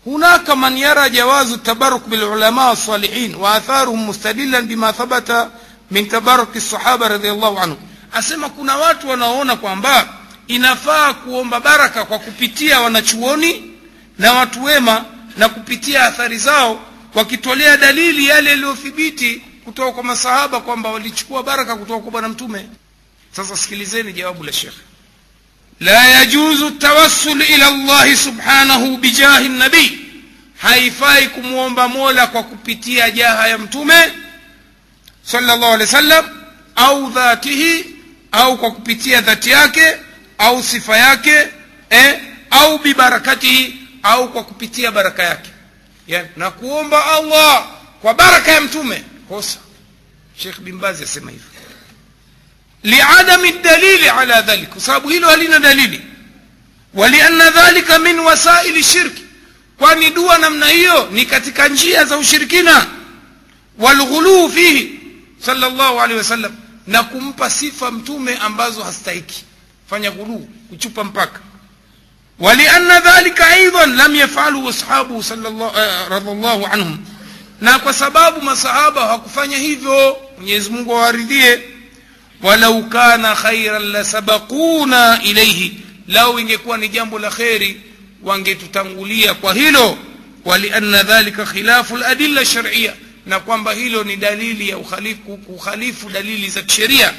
hunaka 0.03 0.55
man 0.55 0.77
yara 0.77 1.09
jawazu 1.09 1.57
tabaruk 1.57 2.07
bilulama 2.07 2.75
salihin 2.75 3.35
wa 3.35 3.53
atharuhum 3.55 3.99
mustadillan 4.05 4.65
bima 4.67 4.93
thabata 4.93 5.49
min 5.91 6.07
tabaruki 6.07 6.61
sahaba 6.61 7.07
radiallahu 7.07 7.59
anhu, 7.59 7.77
asema 8.13 8.49
kuna 8.49 8.77
watu 8.77 9.09
wanaoona 9.09 9.55
kwamba 9.55 10.07
inafaa 10.47 11.13
kuomba 11.13 11.59
baraka 11.59 12.05
kwa 12.05 12.19
kupitia 12.19 12.81
wanachuoni 12.81 13.63
na 14.19 14.33
watu 14.33 14.63
wema 14.63 15.05
na 15.37 15.49
kupitia 15.49 16.05
athari 16.05 16.37
zao 16.37 16.81
wakitolea 17.13 17.77
dalili 17.77 18.25
yale 18.27 18.49
yaliyothibiti 18.49 19.41
kutoka 19.65 19.91
kwa 19.91 20.03
masahaba 20.03 20.59
kwamba 20.61 20.89
walichukua 20.91 21.43
baraka 21.43 21.75
kutoka 21.75 21.99
kwa 22.01 22.11
bwana 22.11 22.29
mtume. 22.29 22.67
Sasa 23.31 23.57
sikilizeni 23.57 24.13
jawabu 24.13 24.43
la 24.43 24.53
shekhe 24.53 24.77
la 25.79 26.07
yajuzu 26.07 26.71
tawassul 26.71 27.41
ila 27.41 27.71
llahi 27.71 28.17
subhanahu 28.17 28.97
bijahi 28.97 29.49
nabii 29.49 29.99
haifai 30.57 31.27
kumwomba 31.27 31.87
mola 31.87 32.27
kwa 32.27 32.43
kupitia 32.43 33.11
jaha 33.11 33.47
ya 33.47 33.57
mtume 33.57 34.11
sallallahu 35.23 35.65
alaihi 35.73 35.81
wasallam 35.83 36.25
au 36.75 37.11
dhatihi 37.11 37.85
au 38.31 38.57
kwa 38.57 38.71
kupitia 38.71 39.21
dhati 39.21 39.49
yake 39.49 39.97
au 40.37 40.63
sifa 40.63 40.97
yake 40.97 41.47
eh, 41.89 42.19
au 42.51 42.77
bibarakatihi 42.79 43.86
au 44.07 44.29
kwa 44.31 44.43
kupitia 44.43 44.91
baraka 44.91 45.23
yake. 45.23 45.49
Yani, 46.07 46.27
na 46.35 46.51
kuomba 46.51 47.05
allah 47.05 47.67
kwa 48.01 48.13
baraka 48.13 48.51
ya 48.51 48.61
mtume. 48.61 49.03
Kosa. 49.29 49.59
Shekh 50.37 50.59
bin 50.59 50.77
bazi 50.79 51.03
asema 51.03 51.31
hivyo. 51.31 51.47
Liadami 52.83 53.51
dalili 53.51 54.09
ala 54.09 54.41
dhalik 54.41 54.69
kwa 54.69 54.81
sababu 54.81 55.09
hilo 55.09 55.27
halina 55.27 55.59
dalili. 55.59 56.01
Walianna 56.93 57.49
dhalika 57.51 57.99
min 57.99 58.19
wasaili 58.19 58.83
shirki 58.83 59.23
kwani 59.77 60.09
dua 60.09 60.37
namna 60.37 60.67
hiyo 60.67 61.09
ni 61.11 61.25
katika 61.25 61.67
njia 61.67 62.05
za 62.05 62.17
ushirikina. 62.17 62.87
Walghuluu 63.79 64.49
fihi 64.49 64.99
sallallahu 65.45 65.99
alaihi 66.01 66.17
wasallam 66.17 66.55
na 66.87 67.03
kumpa 67.03 67.49
sifa 67.49 67.91
mtume 67.91 68.35
ambazo 68.37 68.83
hastahiki. 68.83 69.43
Fanya 69.89 70.11
ghuluu 70.11 70.49
kuchupa 70.69 71.03
mpaka 71.03 71.39
walianna 72.39 73.01
يفعله 74.15 74.69
أصحابه 74.69 75.21
صلى 75.21 75.47
الله 75.47 75.71
رضي 76.07 76.31
الله 76.31 76.67
عنهم 76.67 76.97
na 77.61 77.79
kwa 77.79 77.93
sababu 77.93 78.41
masahaba 78.41 79.01
hawakufanya 79.01 79.57
hivyo 79.57 80.17
mwenyezi 80.37 80.69
mungu 80.69 80.95
awaridhie 80.97 81.61
walau 82.43 82.83
kana 82.89 83.35
khairan 83.35 83.83
lasabakuna 83.91 85.19
ilaihi 85.23 85.77
lau 86.07 86.39
ingekuwa 86.39 86.77
ni 86.77 86.89
jambo 86.89 87.19
la 87.19 87.29
kheri 87.29 87.81
wangetutangulia 88.23 89.33
kwa 89.33 89.53
hilo. 89.53 89.97
Walianna 90.45 91.03
dhalika 91.03 91.45
khilafu 91.45 91.97
ladilla 91.97 92.45
sharia 92.45 92.93
na 93.25 93.39
kwamba 93.39 93.73
hilo 93.73 94.03
ni 94.03 94.15
dalili 94.15 94.69
ya 94.69 94.77
ukhalifu, 94.77 95.37
kukhalifu 95.37 96.09
dalili 96.09 96.49
za 96.49 96.61
kisheria. 96.61 97.13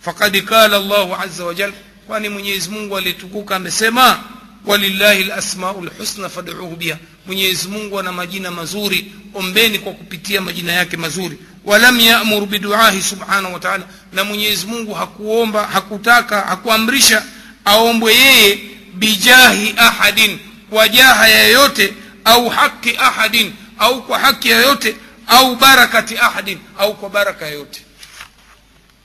Fakad 0.00 0.42
kala 0.44 0.78
llahu 0.78 1.14
aza 1.22 1.44
wajal 1.44 1.72
kwani 2.06 2.28
mwenyezi 2.28 2.70
mungu 2.70 2.96
aliyetukuka 2.96 3.56
amesema 3.56 4.20
walillahi 4.66 5.24
lasmau 5.24 5.84
lhusna 5.84 6.28
fad'uhu 6.28 6.76
biha. 6.76 6.98
Mwenyezi 7.26 7.68
mungu 7.68 7.98
ana 8.00 8.12
majina 8.12 8.50
mazuri. 8.50 9.12
Ombeni 9.34 9.78
kwa 9.78 9.92
kupitia 9.92 10.40
majina 10.40 10.72
yake 10.72 10.96
mazuri. 10.96 11.38
Walam 11.64 12.00
yamur 12.00 12.46
biduahi 12.46 13.02
subhanahu 13.02 13.54
wa 13.54 13.60
taala. 13.60 13.84
Na 14.12 14.24
mwenyezi 14.24 14.66
mungu 14.66 14.94
hakuomba 14.94 15.66
hakutaka 15.66 16.40
hakuamrisha 16.40 17.24
aombwe 17.64 18.14
yeye 18.14 18.58
bijahi 18.94 19.74
ahadin 19.76 20.38
kwa 20.70 20.88
jaha 20.88 21.28
yoyote 21.28 21.94
au 22.24 22.48
haki 22.48 22.96
ahadin 22.98 23.52
au 23.78 24.02
kwa 24.06 24.18
haki 24.18 24.48
yoyote 24.48 24.96
au 25.26 25.56
barakati 25.56 26.16
ahadin 26.18 26.58
au 26.78 26.94
kwa 26.96 27.10
baraka 27.10 27.46
yoyote 27.46 27.80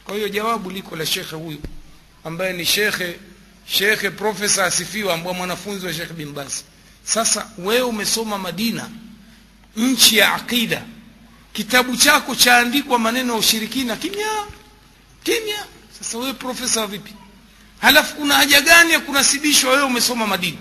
kwa 0.03 0.15
hiyo 0.15 0.29
jawabu 0.29 0.69
liko 0.71 0.95
la 0.95 1.05
shekhe 1.05 1.35
huyu 1.35 1.57
ambaye 2.23 2.53
ni 2.53 2.65
shekhe 2.65 3.15
shekhe 3.71 4.09
profesa 4.09 4.65
asifiwa 4.65 5.13
ambao 5.13 5.33
mwanafunzi 5.33 5.85
wa 5.85 5.93
shekhe 5.93 6.13
bin 6.13 6.31
basi 6.33 6.63
sasa 7.03 7.49
wewe 7.57 7.81
umesoma 7.81 8.37
madina 8.37 8.89
nchi 9.77 10.17
ya 10.17 10.33
aqida 10.33 10.81
kitabu 11.53 11.97
chako 11.97 12.35
chaandikwa 12.35 12.99
maneno 12.99 13.33
ya 13.33 13.39
ushirikina 13.39 13.95
kimya 13.95 14.27
kimya. 15.23 15.65
Sasa 15.99 16.17
wewe 16.17 16.33
profesa 16.33 16.87
vipi? 16.87 17.13
Halafu 17.81 18.15
kuna 18.15 18.33
haja 18.35 18.61
gani 18.61 18.91
ya 18.93 18.99
kunasibishwa 18.99 19.71
wewe 19.71 19.83
umesoma 19.83 20.27
madina? 20.27 20.57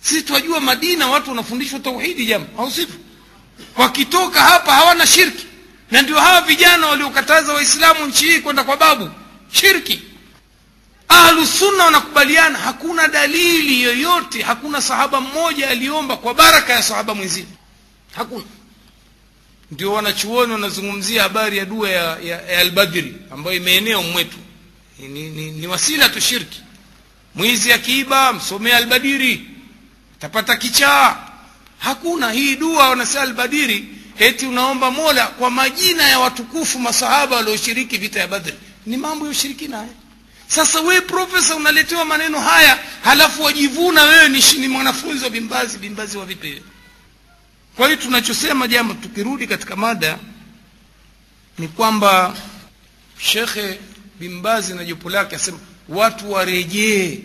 Sisi 0.00 0.22
twajua 0.22 0.60
madina 0.60 1.06
watu 1.06 1.30
wanafundishwa 1.30 1.80
tauhidi 1.80 2.26
jama 2.26 2.46
au 2.58 2.70
sivyo? 2.70 2.94
Wakitoka 3.76 4.40
hapa 4.42 4.72
hawana 4.74 5.06
shirki. 5.06 5.46
Na 5.90 6.02
ndio 6.02 6.20
hawa 6.20 6.40
vijana 6.40 6.86
waliokataza 6.86 7.52
waislamu 7.52 8.06
nchi 8.06 8.24
hii 8.24 8.40
kwenda 8.40 8.64
kwa 8.64 8.76
babu 8.76 9.10
shirki 9.52 10.02
ahlusunna 11.10 11.84
wanakubaliana 11.84 12.58
hakuna 12.58 13.08
dalili 13.08 13.82
yoyote 13.82 14.42
hakuna 14.42 14.82
sahaba 14.82 15.20
mmoja 15.20 15.70
aliomba 15.70 16.16
kwa 16.16 16.34
baraka 16.34 16.72
ya 16.72 16.82
sahaba 16.82 17.14
mwenzini 17.14 17.48
hakuna. 18.16 18.44
Ndio 19.70 19.92
wanachuoni 19.92 20.52
wanazungumzia 20.52 21.22
habari 21.22 21.58
ya 21.58 21.64
dua 21.64 21.90
ya, 21.90 22.18
ya, 22.18 22.42
ya 22.42 22.58
albadri 22.58 23.14
ambayo 23.32 23.56
imeenea 23.56 23.98
mwetu. 23.98 24.36
Ni, 24.98 25.08
ni, 25.30 25.50
ni 25.50 25.66
wasila 25.66 26.08
tu 26.08 26.20
mwizi 27.34 27.72
akiiba 27.72 28.32
msomea 28.32 28.76
albadiri 28.76 29.46
tapata 30.18 30.56
kichaa. 30.56 31.16
Hakuna. 31.78 32.32
Hii 32.32 32.56
dua 32.56 32.88
wanasema 32.88 33.22
albadiri 33.22 33.84
eti 34.18 34.46
unaomba 34.46 34.90
mola 34.90 35.26
kwa 35.26 35.50
majina 35.50 36.08
ya 36.08 36.18
watukufu 36.18 36.78
masahaba 36.78 37.36
walioshiriki 37.36 37.98
vita 37.98 38.20
ya 38.20 38.28
badri 38.28 38.54
ni 38.86 38.96
mambo 38.96 39.24
ya 39.24 39.30
ushirikina 39.30 39.76
haya 39.76 39.88
sasa 40.50 40.80
wewe 40.80 41.00
profesa 41.00 41.56
unaletewa 41.56 42.04
maneno 42.04 42.40
haya 42.40 42.78
halafu 43.04 43.42
wajivuna 43.42 44.02
wewe 44.02 44.28
ni, 44.28 44.42
ni 44.58 44.68
mwanafunzi 44.68 45.24
wa 45.24 45.30
bimbazi 45.30 45.78
bimbazi 45.78 46.18
wa 46.18 46.24
vipi? 46.26 46.62
Kwa 47.76 47.86
hiyo 47.86 47.98
tunachosema 47.98 48.68
jambo 48.68 48.94
tukirudi 48.94 49.46
katika 49.46 49.76
mada 49.76 50.18
ni 51.58 51.68
kwamba 51.68 52.36
shekhe 53.18 53.78
bimbazi 54.20 54.74
na 54.74 54.84
jopo 54.84 55.10
lake 55.10 55.36
asema 55.36 55.58
watu 55.88 56.32
warejee 56.32 57.18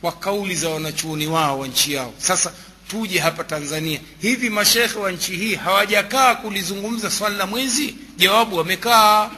kwa 0.00 0.12
kauli 0.12 0.54
za 0.54 0.68
wanachuoni 0.68 1.26
wao 1.26 1.58
wa 1.58 1.68
nchi 1.68 1.92
yao. 1.92 2.14
Sasa 2.18 2.52
tuje 2.88 3.18
hapa 3.18 3.44
tanzania. 3.44 4.00
Hivi 4.20 4.50
mashekhe 4.50 4.98
wa 4.98 5.12
nchi 5.12 5.36
hii 5.36 5.54
hawajakaa 5.54 6.34
kulizungumza 6.34 7.10
swala 7.10 7.36
la 7.36 7.46
mwezi? 7.46 7.94
Jawabu 8.16 8.56
wamekaa. 8.56 9.30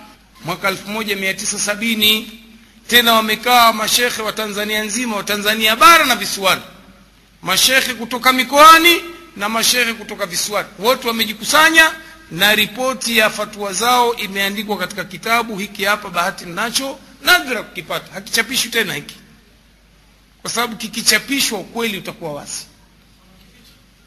Mwaka 0.44 0.70
1970 0.70 2.24
tena 2.88 3.12
wamekaa 3.14 3.72
mashekhe 3.72 4.22
wa 4.22 4.32
tanzania 4.32 4.82
nzima 4.84 5.16
wa 5.16 5.22
tanzania 5.24 5.76
bara 5.76 6.04
na 6.04 6.16
visiwani. 6.16 6.62
Mashekhe 7.42 7.94
kutoka 7.94 8.32
mikoani 8.32 9.02
na 9.36 9.48
mashekhe 9.48 9.92
kutoka 9.94 10.26
visiwani. 10.26 10.68
Wote 10.78 11.08
wamejikusanya 11.08 11.92
na 12.30 12.54
ripoti 12.54 13.18
ya 13.18 13.30
fatua 13.30 13.72
zao 13.72 14.14
imeandikwa 14.16 14.78
katika 14.78 15.04
kitabu 15.04 15.58
hiki 15.58 15.84
hapa 15.84 16.08
bahati 16.10 16.44
nacho 16.46 16.98
nadra 17.22 17.62
kukipata. 17.62 18.12
Hakichapishwi 18.12 18.70
tena 18.70 18.94
hiki. 18.94 19.16
Kwa 20.42 20.50
sababu 20.50 20.76
kikichapishwa 20.76 21.58
ukweli 21.58 21.98
utakuwa 21.98 22.32
wazi. 22.32 22.66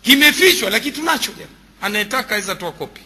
Kimefichwa 0.02 0.70
lakini 0.70 0.92
tunacho 0.96 1.32
anayetaka 1.82 2.32
aweza 2.36 2.56
toa 2.56 2.72
kopi 2.72 3.02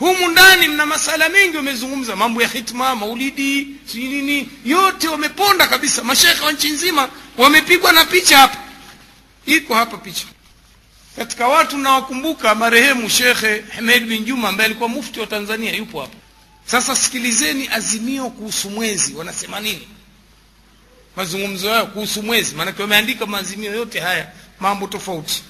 humu 0.00 0.28
ndani 0.28 0.68
mna 0.68 0.86
masala 0.86 1.28
mengi 1.28 1.56
wamezungumza. 1.56 2.16
Mambo 2.16 2.42
ya 2.42 2.48
hitma 2.48 2.96
maulidi 2.96 3.68
sijui 3.86 4.08
nini. 4.08 4.48
Yote 4.64 5.08
wameponda 5.08 5.66
kabisa. 5.68 6.04
Mashekhe 6.04 6.44
wa 6.44 6.52
nchi 6.52 6.70
nzima 6.70 7.08
wamepigwa 7.38 7.92
na 7.92 8.04
picha 8.04 8.36
hapa. 8.38 8.58
Iko 9.46 9.74
hapa 9.74 9.96
picha. 9.96 10.26
Katika 11.16 11.48
watu 11.48 11.78
nawakumbuka 11.78 12.54
marehemu 12.54 13.08
shekhe 13.10 13.64
Hemed 13.70 14.06
bin 14.06 14.24
Juma 14.24 14.48
ambaye 14.48 14.66
alikuwa 14.66 14.88
mufti 14.88 15.20
wa 15.20 15.26
Tanzania 15.26 15.72
yupo 15.76 16.00
hapa. 16.00 16.14
Sasa 16.66 16.96
sikilizeni 16.96 17.68
azimio 17.68 18.30
kuhusu 18.30 18.70
mwezi. 18.70 19.14
Wanasema 19.14 19.60
nini? 19.60 19.88
Mazungumzo 21.16 21.68
yao 21.68 21.86
kuhusu 21.86 22.22
mwezi. 22.22 22.54
Maanake 22.54 22.82
wameandika 22.82 23.26
maazimio 23.26 23.74
yote 23.74 24.00
haya 24.00 24.28
mambo 24.60 24.86
tofauti 24.86 25.42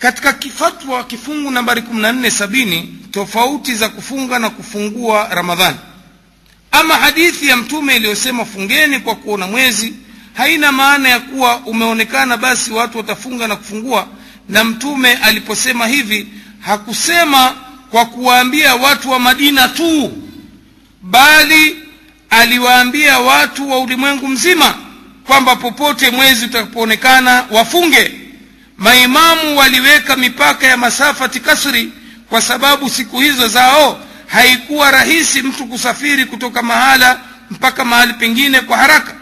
katika 0.00 0.32
kifatwa 0.32 1.04
kifungu 1.04 1.50
nambari 1.50 1.80
1470 1.82 2.84
tofauti 3.10 3.74
za 3.74 3.88
kufunga 3.88 4.38
na 4.38 4.50
kufungua 4.50 5.28
ramadhani. 5.30 5.76
Ama 6.72 6.94
hadithi 6.94 7.48
ya 7.48 7.56
mtume 7.56 7.96
iliyosema 7.96 8.44
fungeni 8.44 9.00
kwa 9.00 9.14
kuona 9.14 9.46
mwezi 9.46 9.94
haina 10.34 10.72
maana 10.72 11.08
ya 11.08 11.20
kuwa 11.20 11.56
umeonekana 11.56 12.36
basi 12.36 12.72
watu 12.72 12.98
watafunga 12.98 13.48
na 13.48 13.56
kufungua. 13.56 14.06
Na 14.48 14.64
mtume 14.64 15.14
aliposema 15.14 15.86
hivi 15.86 16.26
hakusema 16.60 17.54
kwa 17.90 18.06
kuwaambia 18.06 18.74
watu 18.74 19.10
wa 19.10 19.18
madina 19.18 19.68
tu 19.68 20.12
bali 21.02 21.76
aliwaambia 22.30 23.18
watu 23.18 23.70
wa 23.70 23.78
ulimwengu 23.78 24.28
mzima 24.28 24.74
kwamba 25.26 25.56
popote 25.56 26.10
mwezi 26.10 26.44
utakapoonekana 26.44 27.44
wafunge 27.50 28.12
maimamu 28.80 29.58
waliweka 29.58 30.16
mipaka 30.16 30.66
ya 30.66 30.76
masafati 30.76 31.40
kasri 31.40 31.92
kwa 32.28 32.42
sababu 32.42 32.90
siku 32.90 33.20
hizo 33.20 33.48
zao 33.48 34.00
haikuwa 34.26 34.90
rahisi 34.90 35.42
mtu 35.42 35.66
kusafiri 35.66 36.24
kutoka 36.24 36.62
mahala 36.62 37.20
mpaka 37.50 37.84
mahali 37.84 38.12
pengine 38.12 38.60
kwa 38.60 38.76
haraka. 38.76 39.14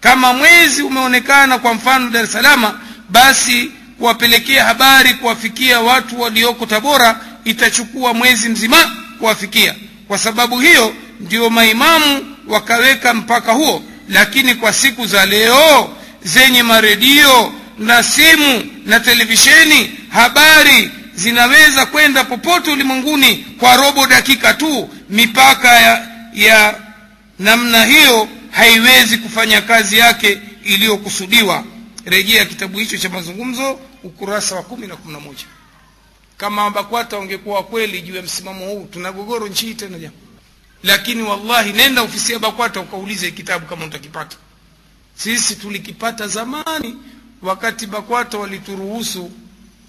Kama 0.00 0.32
mwezi 0.32 0.82
umeonekana 0.82 1.58
kwa 1.58 1.74
mfano 1.74 2.10
dar 2.10 2.24
es 2.24 2.32
salama 2.32 2.74
basi 3.08 3.70
kuwapelekea 3.98 4.64
habari 4.64 5.14
kuwafikia 5.14 5.80
watu 5.80 6.20
walioko 6.20 6.66
tabora 6.66 7.20
itachukua 7.44 8.14
mwezi 8.14 8.48
mzima 8.48 8.90
kuwafikia. 9.18 9.74
Kwa 10.08 10.18
sababu 10.18 10.60
hiyo 10.60 10.94
ndio 11.20 11.50
maimamu 11.50 12.36
wakaweka 12.48 13.14
mpaka 13.14 13.52
huo. 13.52 13.82
Lakini 14.08 14.54
kwa 14.54 14.72
siku 14.72 15.06
za 15.06 15.26
leo 15.26 15.96
zenye 16.24 16.62
maredio 16.62 17.52
na 17.80 18.02
simu 18.02 18.64
na 18.84 19.00
televisheni 19.00 19.90
habari 20.08 20.90
zinaweza 21.14 21.86
kwenda 21.86 22.24
popote 22.24 22.70
ulimwenguni 22.70 23.36
kwa 23.36 23.76
robo 23.76 24.06
dakika 24.06 24.54
tu. 24.54 24.90
Mipaka 25.10 25.68
ya, 25.80 26.08
ya 26.34 26.80
namna 27.38 27.84
hiyo 27.84 28.28
haiwezi 28.50 29.18
kufanya 29.18 29.60
kazi 29.62 29.98
yake 29.98 30.40
iliyokusudiwa. 30.64 31.64
Rejea 32.04 32.44
kitabu 32.44 32.78
hicho 32.78 32.98
cha 32.98 33.08
mazungumzo 33.08 33.80
ukurasa 34.02 34.54
wa 34.54 34.62
kumi 34.62 34.86
na 34.86 34.96
kumi 34.96 35.12
na 35.14 35.20
moja. 35.20 35.44
Kama 36.36 36.70
bakwata 36.70 37.18
wangekuwa 37.18 37.62
kweli 37.62 38.00
juu 38.02 38.16
ya 38.16 38.22
msimamo 38.22 38.66
huu 38.66 38.88
tuna 38.92 39.12
nchi 39.50 39.66
hii 39.66 39.74
tena 39.74 39.98
jamaa. 39.98 40.14
Lakini 40.82 41.22
wallahi 41.22 41.72
nenda 41.72 42.02
ofisi 42.02 42.32
ya 42.32 42.38
bakwata 42.38 42.80
ukaulize 42.80 43.30
kitabu 43.30 43.66
kama 43.66 43.84
utakipata. 43.84 44.36
Sisi 45.14 45.56
tulikipata 45.56 46.26
zamani 46.28 46.96
wakati 47.42 47.86
bakwata 47.86 48.38
walituruhusu 48.38 49.30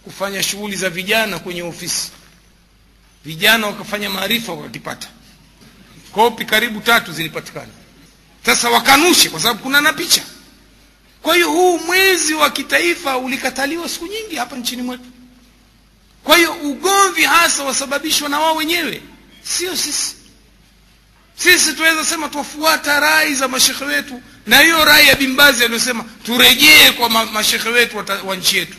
kufanya 0.03 0.43
shughuli 0.43 0.75
za 0.75 0.89
vijana 0.89 1.39
kwenye 1.39 1.63
ofisi. 1.63 2.11
Vijana 3.25 3.67
wakafanya 3.67 4.09
maarifa 4.09 4.53
wakakipata 4.53 5.07
kopi 6.11 6.45
karibu 6.45 6.79
tatu 6.79 7.11
zilipatikana. 7.13 7.71
Sasa 8.45 8.69
wakanushe 8.69 9.29
kwa 9.29 9.39
sababu 9.39 9.59
kuna 9.63 9.81
na 9.81 9.93
picha. 9.93 10.23
Kwa 11.21 11.35
hiyo 11.35 11.49
huu 11.51 11.79
mwezi 11.79 12.33
wa 12.33 12.49
kitaifa 12.49 13.17
ulikataliwa 13.17 13.89
siku 13.89 14.07
nyingi 14.07 14.35
hapa 14.35 14.55
nchini 14.55 14.81
mwetu. 14.81 15.03
Kwa 16.23 16.37
hiyo 16.37 16.53
ugomvi 16.53 17.23
hasa 17.23 17.63
wasababishwa 17.63 18.29
na 18.29 18.39
wao 18.39 18.55
wenyewe 18.55 19.01
sio 19.43 19.77
sisi. 19.77 20.15
Sisi 21.35 21.73
tunaweza 21.73 22.05
sema 22.05 22.29
twafuata 22.29 22.99
rai 22.99 23.35
za 23.35 23.47
mashekhe 23.47 23.85
wetu 23.85 24.21
na 24.51 24.59
hiyo 24.59 24.85
rai 24.85 25.07
ya 25.07 25.15
bimbazi 25.15 25.63
aliyosema 25.63 26.05
turejee 26.23 26.91
kwa 26.91 27.09
ma 27.09 27.25
mashekhe 27.25 27.69
wetu 27.69 27.97
wa, 28.25 28.35
nchi 28.35 28.57
yetu. 28.57 28.77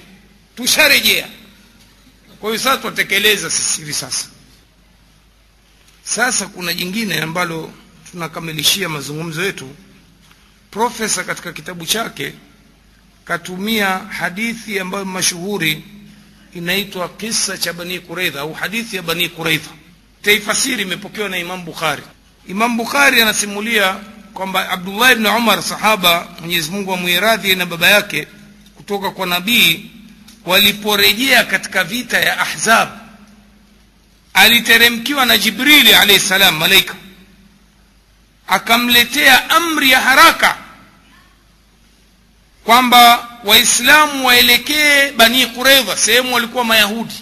Tusharejea. 0.56 1.28
Kwa 2.40 2.50
hiyo 2.50 2.62
sasa 2.62 2.76
twatekeleza 2.76 3.50
sisi 3.50 3.92
sasa. 3.94 4.26
Sasa 6.04 6.46
kuna 6.46 6.74
jingine 6.74 7.20
ambalo 7.20 7.72
tunakamilishia 8.10 8.88
mazungumzo 8.88 9.42
yetu. 9.44 9.70
Profesa 10.70 11.24
katika 11.24 11.52
kitabu 11.52 11.86
chake 11.86 12.32
katumia 13.24 13.98
hadithi 13.98 14.78
ambayo 14.80 15.04
mashuhuri 15.04 15.84
inaitwa 16.54 17.08
kisa 17.08 17.58
cha 17.58 17.72
bani 17.72 18.00
kureidha 18.00 18.40
au 18.40 18.52
hadithi 18.52 18.96
ya 18.96 19.02
bani 19.02 19.28
kureidha 19.28 19.70
taifasiri 20.22 20.82
imepokewa 20.82 21.28
na 21.28 21.38
imam 21.38 21.64
bukhari. 21.64 22.02
Imam 22.48 22.76
bukhari 22.76 23.22
anasimulia 23.22 23.96
kwamba 24.34 24.68
abdullah 24.70 25.12
ibni 25.12 25.28
umar 25.28 25.62
sahaba 25.62 26.26
mwenyezi 26.40 26.70
mungu 26.70 26.94
amwiradhi 26.94 27.54
na 27.56 27.66
baba 27.66 27.88
yake 27.90 28.26
kutoka 28.76 29.10
kwa 29.10 29.26
nabii 29.26 29.90
waliporejea 30.46 31.44
katika 31.44 31.84
vita 31.84 32.18
ya 32.20 32.38
ahzab 32.40 32.88
aliteremkiwa 34.34 35.26
na 35.26 35.38
jibrili 35.38 35.94
alaihi 35.94 36.20
salam 36.20 36.56
malaika. 36.56 36.94
Akamletea 38.48 39.50
amri 39.50 39.90
ya 39.90 40.00
haraka 40.00 40.56
kwamba 42.64 43.28
waislamu 43.44 44.26
waelekee 44.26 45.12
bani 45.12 45.46
Quraidha, 45.46 45.96
sehemu 45.96 46.34
walikuwa 46.34 46.64
mayahudi. 46.64 47.14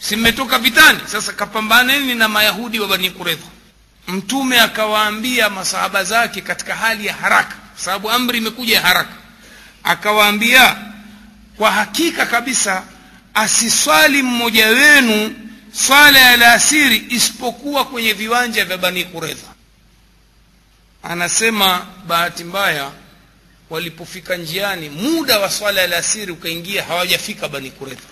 Si 0.00 0.16
mmetoka 0.16 0.58
vitani. 0.58 0.98
Sasa 1.06 1.32
kapambaneni 1.32 2.14
na 2.14 2.28
mayahudi 2.28 2.80
wa 2.80 2.88
bani 2.88 3.10
kureidha 3.10 3.46
mtume 4.08 4.60
akawaambia 4.60 5.50
masahaba 5.50 6.04
zake 6.04 6.40
katika 6.40 6.74
hali 6.76 7.06
ya 7.06 7.14
haraka 7.14 7.56
kwa 7.74 7.84
sababu 7.84 8.10
amri 8.10 8.38
imekuja 8.38 8.74
ya 8.76 8.82
haraka. 8.82 9.14
Akawaambia 9.84 10.76
kwa 11.56 11.70
hakika 11.70 12.26
kabisa 12.26 12.82
asiswali 13.34 14.22
mmoja 14.22 14.66
wenu 14.66 15.34
swala 15.72 16.18
ya 16.18 16.30
alasiri 16.30 17.06
isipokuwa 17.08 17.84
kwenye 17.84 18.12
viwanja 18.12 18.64
vya 18.64 18.78
bani 18.78 19.04
kuredha 19.04 19.48
anasema 21.02 21.86
bahati 22.06 22.44
mbaya 22.44 22.90
walipofika 23.70 24.36
njiani 24.36 24.88
muda 24.90 25.38
wa 25.38 25.50
swala 25.50 25.78
ya 25.80 25.84
alasiri 25.86 26.32
ukaingia 26.32 26.84
hawajafika 26.84 27.48
bani 27.48 27.70
kuredha 27.70 28.02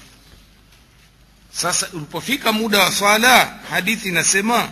sasa 1.53 1.89
ulipofika 1.93 2.53
muda 2.53 2.79
wa 2.79 2.93
swala 2.93 3.59
hadithi 3.71 4.09
inasema 4.09 4.69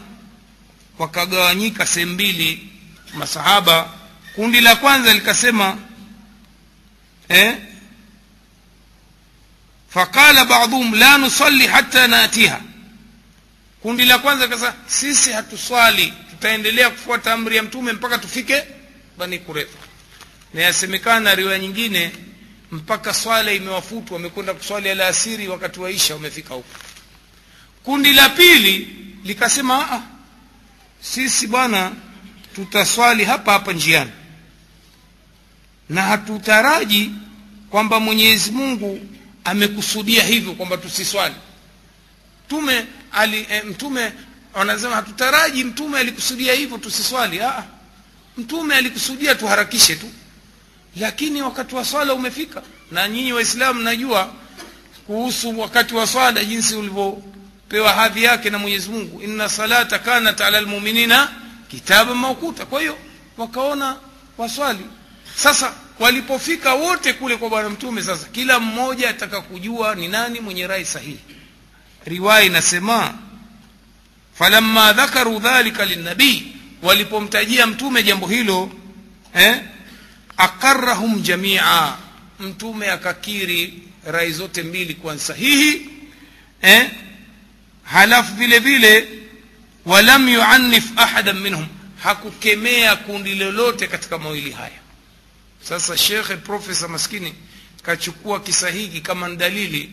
wakagawanyika 0.98 1.86
sehemu 1.86 2.12
mbili 2.12 2.68
masahaba. 3.14 3.90
Kundi 4.34 4.60
la 4.60 4.76
kwanza 4.76 5.14
likasema 5.14 5.78
eh, 7.28 7.56
faqala 9.88 10.44
baadhuhum 10.44 10.94
la 10.94 11.18
nusalli 11.18 11.66
hatta 11.66 12.06
natiha. 12.08 12.60
Kundi 13.82 14.04
la 14.04 14.18
kwanza 14.18 14.44
likasema 14.46 14.74
sisi 14.86 15.32
hatuswali 15.32 16.12
tutaendelea 16.30 16.90
kufuata 16.90 17.32
amri 17.32 17.56
ya 17.56 17.62
mtume 17.62 17.92
mpaka 17.92 18.18
tufike 18.18 18.64
bani 19.18 19.38
kurefa 19.38 19.78
na 20.54 20.62
yasemekana 20.62 21.34
riwaya 21.34 21.58
nyingine 21.58 22.12
mpaka 22.70 23.14
swala 23.14 23.52
imewafutwa 23.52 24.16
wamekwenda 24.16 24.54
kuswali 24.54 24.90
alasiri 24.90 25.48
wakati 25.48 25.80
waisha 25.80 26.14
wamefika 26.14 26.54
huko. 26.54 26.68
Kundi 27.84 28.12
la 28.12 28.28
pili 28.28 28.96
likasema 29.24 30.02
sisi 31.12 31.47
bwana 31.47 31.93
tutaswali 32.55 33.24
hapa 33.24 33.52
hapa 33.52 33.72
njiani. 33.72 34.10
Na 35.89 36.02
hatutaraji 36.02 37.10
kwamba 37.70 38.01
mwenyezi 38.01 38.51
mungu 38.51 39.01
amekusudia 39.44 40.22
hivyo 40.24 40.52
kwamba 40.52 40.76
tusiswali. 40.76 41.35
Mtume 42.47 42.86
ali, 43.12 43.47
e, 43.51 43.62
mtume 43.62 44.12
wanasema 44.55 44.94
hatutaraji 44.97 45.64
mtume 45.64 45.98
alikusudia 45.98 46.55
hivyo 46.55 46.78
tusiswali. 46.78 47.40
Aa, 47.43 47.64
mtume 48.36 48.74
alikusudia 48.74 49.35
tuharakishe 49.35 49.97
tu. 49.97 50.10
Lakini 50.97 51.43
wakati 51.43 51.74
wa 51.74 51.85
swala 51.85 52.14
umefika. 52.14 52.62
Na 52.90 53.09
nyinyi 53.09 53.32
waislamu 53.32 53.81
najua 53.82 54.32
kuhusu 55.06 55.60
wakati 55.60 55.94
wa 55.94 56.06
swala 56.06 56.44
jinsi 56.44 56.74
ulivyopewa 57.70 57.92
hadhi 58.02 58.24
yake 58.24 58.50
na 58.50 58.58
mwenyezi 58.58 58.90
mungu. 58.90 59.22
Inna 59.22 59.48
salata 59.48 59.98
kanat 59.98 60.40
ala 60.40 60.60
lmuminina 60.60 61.28
kitaban 61.70 62.16
maukuta 62.16 62.66
kwa 62.66 62.80
hiyo 62.80 62.98
wakaona 63.36 63.96
waswali. 64.38 64.84
Sasa 65.36 65.72
walipofika 65.98 66.74
wote 66.74 67.12
kule 67.12 67.36
kwa 67.36 67.48
bwana 67.48 67.68
mtume 67.70 68.02
sasa 68.02 68.26
kila 68.32 68.60
mmoja 68.60 69.10
ataka 69.10 69.40
kujua 69.40 69.94
ni 69.94 70.08
nani 70.08 70.40
mwenye 70.40 70.66
rai 70.66 70.84
sahihi. 70.84 71.18
Riwaya 72.04 72.44
inasema 72.44 73.14
falamma 74.38 74.92
dhakaru 74.92 75.38
dhalika 75.38 75.84
linabii 75.84 76.46
walipomtajia 76.82 77.66
mtume 77.66 78.02
jambo 78.02 78.26
hilo 78.26 78.70
eh, 79.34 79.60
akarahum 80.36 81.22
jamia. 81.22 81.92
Mtume 82.40 82.90
akakiri 82.90 83.82
rai 84.06 84.32
zote 84.32 84.62
mbili 84.62 84.94
kuwa 84.94 85.18
sahihi 85.18 85.88
eh, 86.62 86.90
halafu 87.85 88.35
vile 88.35 88.59
vile 88.59 89.09
walam 89.86 90.28
yuannif 90.28 90.85
ahadan 90.97 91.40
minhum 91.40 91.66
hakukemea 92.02 92.97
kundi 92.97 93.35
lolote 93.35 93.86
katika 93.86 94.19
mawili 94.19 94.51
haya. 94.51 94.81
Sasa 95.62 95.97
shekhe 95.98 96.36
profesa 96.36 96.89
maskini 96.89 97.35
kachukua 97.82 98.40
kisa 98.40 98.70
hiki 98.70 99.01
kama 99.01 99.28
dalili 99.35 99.93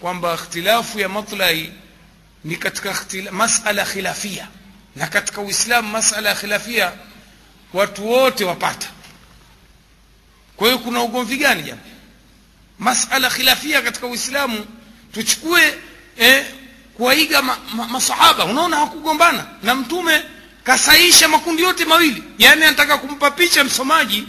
kwamba 0.00 0.34
ikhtilafu 0.34 1.00
ya 1.00 1.08
matlai 1.08 1.72
ni 2.44 2.56
katika 2.56 2.96
masala 3.30 3.84
khilafia. 3.84 4.48
Na 4.96 5.06
katika 5.06 5.40
uislamu 5.40 5.88
masala 5.88 6.28
ya 6.28 6.34
khilafia 6.34 6.92
watu 7.72 8.08
wote 8.08 8.44
wapata. 8.44 8.88
Kwa 10.56 10.66
hiyo 10.66 10.78
kuna 10.78 11.02
ugomvi 11.02 11.36
gani 11.36 11.62
jama 11.62 11.80
masala 12.78 13.30
khilafia 13.30 13.82
katika 13.82 14.06
uislamu 14.06 14.66
tuchukue 15.12 15.74
eh, 16.18 16.46
kuwaiga 16.98 17.42
ma, 17.42 17.56
ma, 17.74 17.86
masahaba. 17.88 18.44
Unaona 18.44 18.76
hakugombana 18.76 19.46
na 19.62 19.74
mtume 19.74 20.22
kasaisha 20.64 21.28
makundi 21.28 21.62
yote 21.62 21.84
mawili. 21.84 22.22
Yaani 22.38 22.64
anataka 22.64 22.98
kumpa 22.98 23.30
picha 23.30 23.64
msomaji 23.64 24.28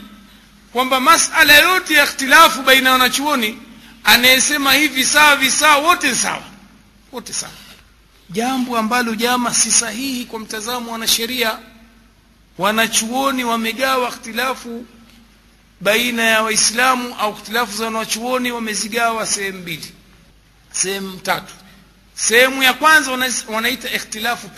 kwamba 0.73 0.99
masala 0.99 1.57
yote 1.57 1.93
ya 1.93 2.03
ikhtilafu 2.03 2.61
baina 2.61 2.89
ya 2.89 2.93
wanachuoni 2.93 3.57
anayesema 4.03 4.73
hivi 4.73 5.05
sawa 5.05 5.35
visawa 5.35 5.77
wote 5.77 6.15
sawa. 6.15 6.43
Wote 7.11 7.33
sawa. 7.33 7.51
Jambo 8.29 8.77
ambalo 8.77 9.15
jama 9.15 9.53
si 9.53 9.71
sahihi 9.71 10.25
kwa 10.25 10.39
mtazamo 10.39 10.91
wanasheria. 10.91 11.59
Wanachuoni 12.57 13.43
wamegawa 13.43 14.09
ikhtilafu 14.09 14.85
baina 15.81 16.23
ya 16.23 16.43
waislamu 16.43 17.15
au 17.19 17.31
ikhtilafu 17.33 17.77
za 17.77 17.85
wanachuoni 17.85 18.51
wamezigawa 18.51 19.25
sehemu 19.27 19.59
mbili 19.59 19.93
sehemu 20.71 21.17
tatu 21.19 21.53
sehemu 22.21 22.63
ya 22.63 22.73
kwanza 22.73 23.11
wanaita 23.47 23.91
ikhtilafu 23.91 24.49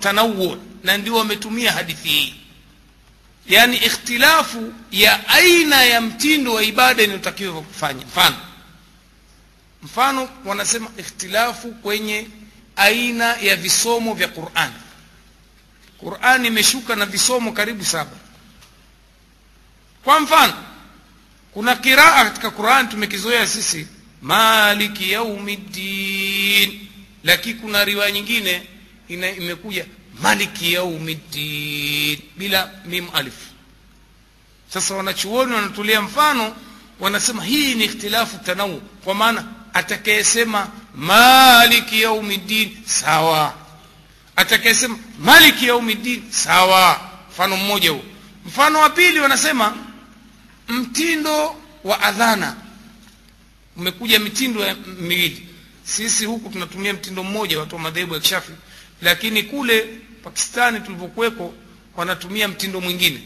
tanawu 0.00 0.56
na 0.84 0.96
ndio 0.96 1.14
wametumia 1.16 1.72
hadithi 1.72 2.08
hii. 2.08 2.34
Yaani 3.46 3.76
ikhtilafu 3.76 4.72
ya 4.90 5.28
aina 5.28 5.82
ya 5.84 6.00
mtindo 6.00 6.54
wa 6.54 6.62
ibada 6.62 7.02
inayotakiwa 7.02 7.62
kufanya. 7.62 8.04
Mfano. 8.06 8.36
Mfano 9.82 10.28
wanasema 10.44 10.90
ikhtilafu 10.98 11.72
kwenye 11.72 12.28
aina 12.76 13.36
ya 13.36 13.56
visomo 13.56 14.14
vya 14.14 14.28
qurani 14.28 14.74
qurani 15.98 16.48
imeshuka 16.48 16.96
na 16.96 17.06
visomo 17.06 17.52
karibu 17.52 17.84
saba. 17.84 18.16
Kwa 20.04 20.20
mfano 20.20 20.54
kuna 21.52 21.76
kiraa 21.76 22.24
katika 22.24 22.50
qurani 22.50 22.88
tumekizoea 22.88 23.46
sisi 23.46 23.86
maliki 24.22 25.12
yaumiddin 25.12 26.87
lakini 27.24 27.54
kuna 27.54 27.84
riwaya 27.84 28.10
nyingine 28.12 28.62
ina, 29.08 29.30
imekuja 29.30 29.86
maliki 30.22 30.72
yaumiddin 30.72 32.18
bila 32.36 32.70
mim 32.86 33.06
alif. 33.14 33.34
Sasa 34.72 34.94
wanachuoni 34.94 35.52
wanatulia 35.54 36.02
mfano 36.02 36.56
wanasema 37.00 37.44
hii 37.44 37.74
ni 37.74 37.84
ikhtilafu 37.84 38.38
tanawu 38.38 38.80
kwa 38.80 39.14
maana 39.14 39.44
atakayesema 39.74 40.68
maliki 40.94 42.02
yaumiddin 42.02 42.76
sawa. 42.84 43.54
Atakayesema 44.36 44.98
maliki 45.18 45.66
yaumiddin 45.66 46.22
sawa. 46.30 47.00
Mfano 47.30 47.56
mmoja 47.56 47.90
huo. 47.90 48.02
Mfano 48.46 48.78
wa 48.80 48.90
pili 48.90 49.20
wanasema 49.20 49.76
mtindo 50.68 51.56
wa 51.84 52.00
adhana. 52.02 52.56
Umekuja 53.76 54.18
mitindo 54.18 54.74
miwili 55.00 55.47
sisi 55.96 56.24
huku 56.24 56.50
tunatumia 56.50 56.92
mtindo 56.94 57.24
mmoja 57.24 57.58
watu 57.60 57.74
wa 57.76 57.80
madhehebu 57.82 58.14
ya 58.14 58.20
kishafi 58.20 58.52
lakini 59.02 59.42
kule 59.42 59.88
pakistani 60.24 60.80
tulivyokuweko 60.80 61.54
wanatumia 61.96 62.48
mtindo 62.48 62.80
mwingine. 62.80 63.20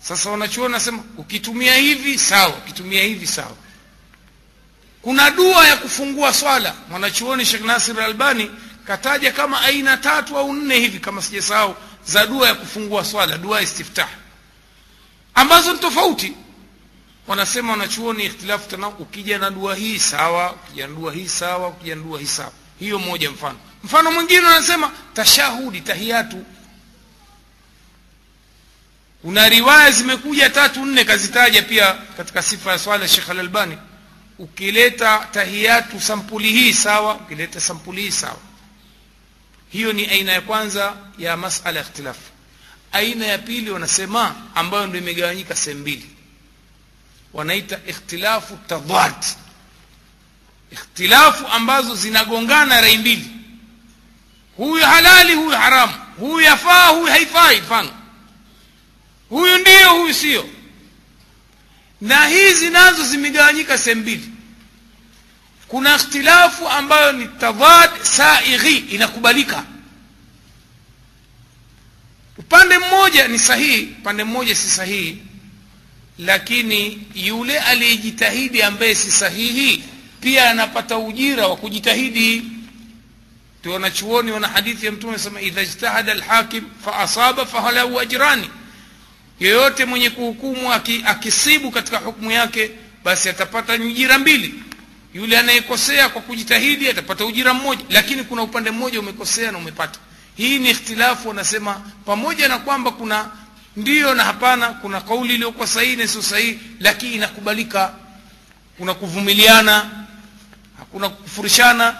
Sasa 0.00 0.30
wanachuoni 0.30 0.72
nasema 0.72 1.04
ukitumia 1.18 1.74
hivi 1.74 2.18
sawa 2.18 2.48
ukitumia 2.56 3.02
hivi 3.02 3.26
sawa. 3.26 3.56
Kuna 5.02 5.30
dua 5.30 5.68
ya 5.68 5.76
kufungua 5.76 6.34
swala. 6.34 6.74
Mwanachuoni 6.90 7.44
shekh 7.46 7.64
nasir 7.64 8.00
albani 8.00 8.50
kataja 8.86 9.32
kama 9.32 9.60
aina 9.60 9.96
tatu 9.96 10.38
au 10.38 10.52
nne 10.52 10.78
hivi 10.78 10.98
kama 10.98 11.22
sijasahau 11.22 11.76
za 12.06 12.26
dua 12.26 12.48
ya 12.48 12.54
kufungua 12.54 13.04
swala 13.04 13.38
dua 13.38 13.56
ya 13.56 13.62
istiftah 13.62 14.08
ambazo 15.34 15.72
ni 15.72 15.78
tofauti 15.78 16.32
wanasema 17.26 17.70
wanachuoni 17.70 18.24
ikhtilafu 18.24 18.68
tana 18.68 18.88
ukija 18.88 19.38
na 19.38 19.50
dua 19.50 19.74
hii 19.76 19.98
sawa 19.98 20.52
ukija 20.52 20.86
na 20.86 20.94
dua 20.94 21.12
hii 21.12 21.28
sawa 21.28 21.68
ukija 21.68 21.94
na 21.96 22.02
dua 22.02 22.20
hii 22.20 22.26
sawa. 22.26 22.52
Hiyo 22.78 22.98
moja 22.98 23.30
mfano. 23.30 23.58
Mfano 23.84 24.12
mwingine 24.12 24.40
wanasema 24.46 24.90
tashahudi 25.14 25.80
tahiyatu. 25.80 26.44
Kuna 29.22 29.48
riwaya 29.48 29.90
zimekuja 29.90 30.50
tatu 30.50 30.84
nne 30.86 31.04
kazitaja 31.04 31.62
pia 31.62 31.92
katika 32.16 32.42
sifa 32.42 32.72
ya 32.72 32.78
swala 32.78 33.08
shekh 33.08 33.30
alalbani. 33.30 33.78
Ukileta 34.38 35.28
tahiyatu 35.32 36.00
sampuli 36.00 36.52
hii 36.52 36.72
sawa 36.72 37.14
ukileta 37.14 37.60
sampuli 37.60 38.02
hii 38.02 38.10
sawa. 38.10 38.36
Hiyo 39.70 39.92
ni 39.92 40.06
aina 40.06 40.32
ya 40.32 40.40
kwanza 40.40 40.96
ya 41.18 41.36
masala 41.36 41.80
ya 41.80 41.84
ikhtilafu. 41.86 42.20
Aina 42.92 43.26
ya 43.26 43.38
pili 43.38 43.70
wanasema 43.70 44.34
ambayo 44.54 44.86
ndio 44.86 45.00
imegawanyika 45.00 45.56
sehemu 45.56 45.80
mbili 45.80 46.10
wanaita 47.32 47.80
ikhtilafu 47.86 48.56
tadad 48.56 49.14
ikhtilafu 50.72 51.46
ambazo 51.46 51.94
zinagongana 51.94 52.80
rai 52.80 52.98
mbili. 52.98 53.30
Huyu 54.56 54.84
halali 54.84 55.34
huyu 55.34 55.50
haramu. 55.50 55.92
Huyu 56.18 56.40
yafaa 56.40 56.86
huyu 56.88 57.06
haifai 57.06 57.60
mfano. 57.60 57.90
Huyu 59.28 59.58
ndiyo 59.58 59.90
huyu 59.92 60.14
sio. 60.14 60.48
Na 62.00 62.26
hizi 62.28 62.70
nazo 62.70 63.04
zimegawanyika 63.04 63.78
sehemu 63.78 64.00
mbili. 64.02 64.28
Kuna 65.68 65.94
ikhtilafu 65.96 66.68
ambayo 66.68 67.12
ni 67.12 67.28
tadad 67.28 67.90
saighi 68.02 68.76
inakubalika. 68.76 69.64
Upande 72.38 72.78
mmoja 72.78 73.28
ni 73.28 73.38
sahihi 73.38 73.96
upande 74.00 74.24
mmoja 74.24 74.54
si 74.54 74.70
sahihi 74.70 75.22
lakini 76.24 76.98
yule 77.14 77.58
aliyejitahidi 77.58 78.62
ambaye 78.62 78.94
si 78.94 79.10
sahihi 79.10 79.84
pia 80.20 80.50
anapata 80.50 80.98
ujira 80.98 81.48
wa 81.48 81.56
kujitahidi. 81.56 82.42
Wanachuoni 83.72 84.30
wana 84.32 84.48
hadithi 84.48 84.86
ya 84.86 84.92
mtume 84.92 85.18
sema 85.18 85.40
idha 85.40 85.62
ijtahada 85.62 86.12
alhakim 86.12 86.64
faasaba 86.84 87.46
fahalahu 87.46 88.00
ajrani. 88.00 88.50
Yeyote 89.40 89.84
mwenye 89.84 90.10
kuhukumu 90.10 90.72
akisibu 91.04 91.70
katika 91.70 91.98
hukumu 91.98 92.30
yake 92.30 92.70
basi 93.04 93.28
atapata 93.28 93.74
ujira 93.74 94.18
mbili. 94.18 94.54
Yule 95.14 95.38
anayekosea 95.38 96.08
kwa 96.08 96.22
kujitahidi 96.22 96.88
atapata 96.88 97.24
ujira 97.26 97.54
mmoja. 97.54 97.84
Lakini 97.90 98.24
kuna 98.24 98.42
upande 98.42 98.70
mmoja 98.70 99.00
umekosea 99.00 99.52
na 99.52 99.58
umepata. 99.58 99.98
Hii 100.36 100.58
ni 100.58 100.70
ikhtilafu 100.70 101.28
wanasema 101.28 101.80
pamoja 102.06 102.48
na 102.48 102.58
kwamba 102.58 102.90
kuna 102.90 103.30
ndiyo 103.76 104.14
na 104.14 104.24
hapana 104.24 104.68
kuna 104.68 105.00
kauli 105.00 105.34
iliyokuwa 105.34 105.66
sahihi 105.66 105.96
na 105.96 106.08
sio 106.08 106.22
sahihi 106.22 106.58
lakini 106.80 107.14
inakubalika. 107.14 107.94
Kuna 108.78 108.94
kuvumiliana 108.94 109.90
hakuna 110.78 111.08
kukufurishana 111.08 111.96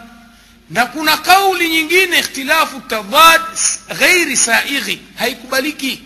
na 0.71 0.87
kuna 0.87 1.17
kauli 1.17 1.69
nyingine 1.69 2.19
ikhtilafu 2.19 2.81
tadad 2.81 3.41
ghairi 3.99 4.37
saighi 4.37 5.01
haikubaliki. 5.17 6.03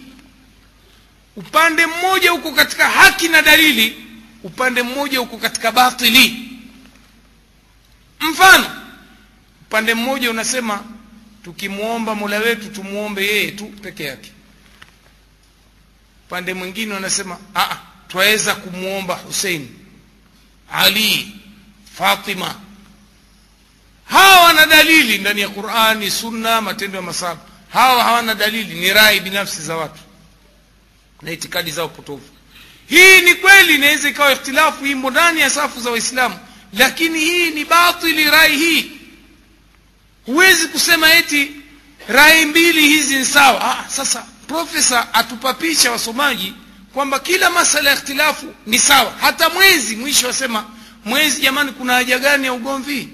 Upande 1.36 1.86
mmoja 1.86 2.32
uko 2.34 2.52
katika 2.52 2.88
haki 2.88 3.28
na 3.28 3.42
dalili 3.42 4.04
upande 4.42 4.82
mmoja 4.82 5.20
uko 5.20 5.36
katika 5.38 5.72
batili. 5.72 6.48
Mfano 8.20 8.70
upande 9.62 9.94
mmoja 9.94 10.30
unasema 10.30 10.84
tukimwomba 11.44 12.14
mola 12.14 12.38
wetu 12.38 12.68
tumwombe 12.68 13.26
yeye 13.26 13.50
tu 13.50 13.64
peke 13.66 14.04
yake 14.04 14.32
upande 16.26 16.54
mwingine 16.54 16.94
wanasema 16.94 17.38
twaweza 18.08 18.54
kumwomba 18.54 19.14
husein 19.14 19.68
ali 20.72 21.32
fatima. 21.98 22.54
Hawa 24.04 24.40
wana 24.44 24.66
dalili 24.66 25.18
ndani 25.18 25.40
ya 25.40 25.48
qurani 25.48 26.10
sunna 26.10 26.60
matendo 26.60 26.96
ya 26.96 27.02
masaba 27.02 27.40
hawa 27.72 28.04
hawana 28.04 28.34
dalili 28.34 28.74
ni 28.80 28.92
rai 28.92 29.20
binafsi 29.20 29.62
za 29.62 29.76
watu 29.76 30.00
na 31.22 31.30
itikadi 31.30 31.70
zao 31.70 31.88
potofu. 31.88 32.24
Hii 32.88 33.20
ni 33.20 33.34
kweli 33.34 33.74
inaweza 33.74 34.08
ikawa 34.08 34.32
ikhtilafu 34.32 34.86
imo 34.86 35.10
ndani 35.10 35.40
ya 35.40 35.50
safu 35.50 35.80
za 35.80 35.90
waislamu 35.90 36.38
lakini 36.72 37.20
hii 37.20 37.50
ni 37.50 37.64
batili 37.64 38.30
rai 38.30 38.56
hii. 38.56 38.90
Huwezi 40.26 40.68
kusema 40.68 41.12
eti 41.14 41.50
rai 42.08 42.46
mbili 42.46 42.80
hizi 42.80 43.16
ni 43.16 43.24
sawa. 43.24 43.78
Ah, 43.78 43.88
sasa 43.88 44.26
profesa 44.46 45.14
atupapisha 45.14 45.90
wasomaji 45.92 46.54
kwamba 46.94 47.18
kila 47.18 47.50
masala 47.50 47.90
ya 47.90 47.96
ikhtilafu 47.96 48.54
ni 48.66 48.78
sawa. 48.78 49.12
Hata 49.20 49.48
mwezi 49.48 49.96
mwisho 49.96 50.26
wasema 50.26 50.64
mwezi 51.04 51.40
jamani 51.42 51.72
kuna 51.72 51.92
haja 51.92 52.18
gani 52.18 52.46
ya 52.46 52.52
ugomvi? 52.52 53.08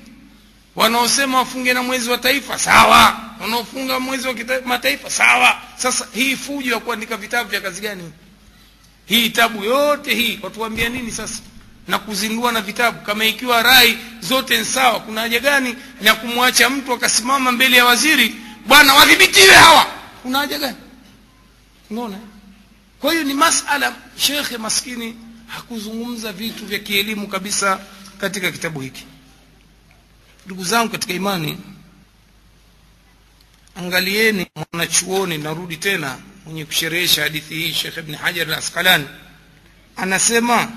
Wanaosema 0.77 1.39
wafunge 1.39 1.73
na 1.75 1.83
mwezi 1.83 2.11
wa 2.11 2.19
taifa 2.19 2.59
sawa. 2.59 3.21
Wanaofunga 3.41 4.01
mwezi 4.01 4.29
wa 4.29 4.35
mataifa 4.65 5.11
sawa. 5.11 5.57
Sasa 5.77 6.07
hii 6.15 6.37
fujo 6.37 6.73
ya 6.73 6.79
kuandika 6.81 7.17
vitabu 7.17 7.51
vya 7.51 7.61
kazi 7.61 7.81
gani? 7.81 8.13
Hii 9.07 9.31
tabu 9.31 9.65
yote 9.65 10.15
hii 10.15 10.39
watuambia 10.43 10.89
nini 10.89 11.13
sasa? 11.13 11.41
Na 11.89 11.99
kuzindua 11.99 12.53
na 12.53 12.61
vitabu 12.61 13.01
kama 13.01 13.25
ikiwa 13.25 13.63
rai 13.63 13.99
zote 14.21 14.59
ni 14.59 14.65
sawa 14.65 15.01
kuna 15.01 15.21
haja 15.21 15.41
gani 15.41 15.77
ya 16.03 16.15
kumwacha 16.15 16.71
mtu 16.71 16.93
akasimama 16.93 17.53
mbele 17.53 17.77
ya 17.77 17.85
waziri? 17.85 18.35
Bwana 18.67 18.95
wadhibitiwe 18.95 19.55
hawa. 19.55 19.87
Kuna 20.23 20.39
haja 20.39 20.59
gani 20.59 20.77
unaona? 21.93 22.19
Kwa 23.01 23.13
hiyo 23.13 23.25
ni 23.25 23.35
masala 23.35 23.97
shekhe 24.17 24.59
maskini 24.59 25.17
hakuzungumza 25.47 26.33
vitu 26.33 26.67
vya 26.67 26.79
kielimu 26.79 27.29
kabisa 27.29 27.81
katika 28.21 28.53
kitabu 28.53 28.81
hiki. 28.81 29.05
Ndugu 30.47 30.65
zangu 30.65 30.91
katika 30.93 31.13
imani 31.13 31.59
angalieni 33.75 34.47
mwanachuoni 34.73 35.39
narudi 35.39 35.77
tena 35.77 36.19
mwenye 36.45 36.65
kusherehesha 36.65 37.23
hadithi 37.23 37.55
hii 37.55 37.73
shekh 37.73 37.97
ibni 37.97 38.17
hajar 38.17 38.49
al 38.49 38.55
asqalani 38.55 39.07
anasema 39.97 40.73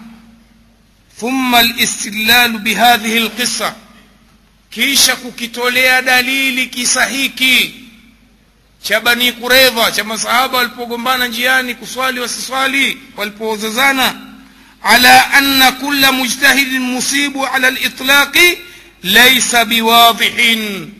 thumma 1.20 1.62
listidlalu 1.64 2.60
bihadhihi 2.60 3.20
lqissa 3.20 3.76
kisha 4.70 5.16
kukitolea 5.16 6.02
dalili 6.02 6.68
kisa 6.68 7.06
hiki 7.06 7.85
cha 8.86 9.00
bani 9.02 9.32
kuredha 9.32 9.92
cha 9.92 10.04
masahaba 10.04 10.58
walipogombana 10.58 11.28
njiani 11.28 11.76
kuswali 11.76 12.20
wasiswali 12.20 12.98
walipozozana 13.18 14.16
ala 14.84 15.32
anna 15.34 15.72
kulla 15.72 16.12
mujtahidin 16.12 16.80
musibu 16.82 17.46
ala 17.48 17.70
litlaqi 17.70 18.58
laisa 19.04 19.66
biwadhihin. 19.66 20.94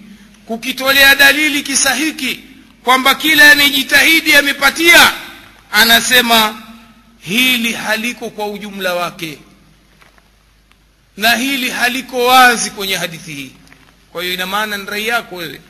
Kukitolea 0.46 1.16
dalili 1.16 1.62
kisa 1.64 1.96
hiki 1.96 2.40
kwamba 2.84 3.16
kila 3.16 3.52
anayejitahidi 3.52 4.36
amepatia 4.36 5.14
anasema 5.72 6.62
hili 7.20 7.74
haliko 7.74 8.30
kwa 8.30 8.48
ujumla 8.48 8.94
wake 8.94 9.38
na 11.18 11.36
hili 11.36 11.70
haliko 11.70 12.26
wazi 12.26 12.72
kwenye 12.72 12.96
hadithi 12.96 13.34
hii. 13.34 13.52
Kwa 14.12 14.22
hiyo 14.24 14.34
ina 14.34 14.46
maana 14.46 14.78
ni 14.78 14.86
rai 14.86 15.08
yako 15.08 15.36
wewe 15.36 15.62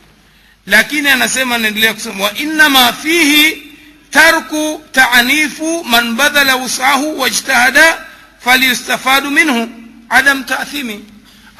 lakini 0.67 1.09
anasema 1.09 1.57
naendelea 1.57 1.93
kusema 1.93 2.23
wa 2.23 2.33
innama 2.37 2.93
fihi 2.93 3.63
tarku 4.11 4.83
taanifu 4.91 5.83
man 5.83 6.15
badhala 6.15 6.55
wusahu 6.55 7.19
wajtahada 7.19 8.05
falyustafadu 8.39 9.31
minhu 9.31 9.69
adam 10.09 10.43
taathimi 10.43 11.03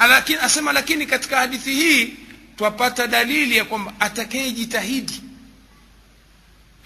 lakini 0.10 0.40
asema 0.40 0.73
lakini 0.73 1.06
katika 1.06 1.38
hadithi 1.38 1.73
hii 1.76 2.14
twapata 2.57 3.07
dalili 3.07 3.57
ya 3.57 3.65
kwamba 3.65 3.94
atakayejitahidi 3.99 5.22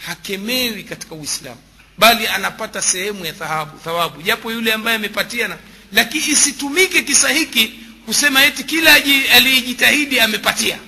hakemewi 0.05 0.83
katika 0.83 1.15
uislamu 1.15 1.57
bali 1.97 2.27
anapata 2.27 2.81
sehemu 2.81 3.25
ya 3.25 3.33
thawabu 3.33 3.79
thawabu. 3.79 4.21
Japo 4.21 4.51
yule 4.51 4.73
ambaye 4.73 4.95
amepatiana 4.95 5.57
lakini 5.93 6.27
isitumike 6.27 7.01
kisa 7.03 7.29
hiki 7.29 7.73
kusema 8.05 8.45
eti 8.45 8.63
kila 8.63 8.93
aliyejitahidi 9.33 10.19
amepatia 10.19 10.79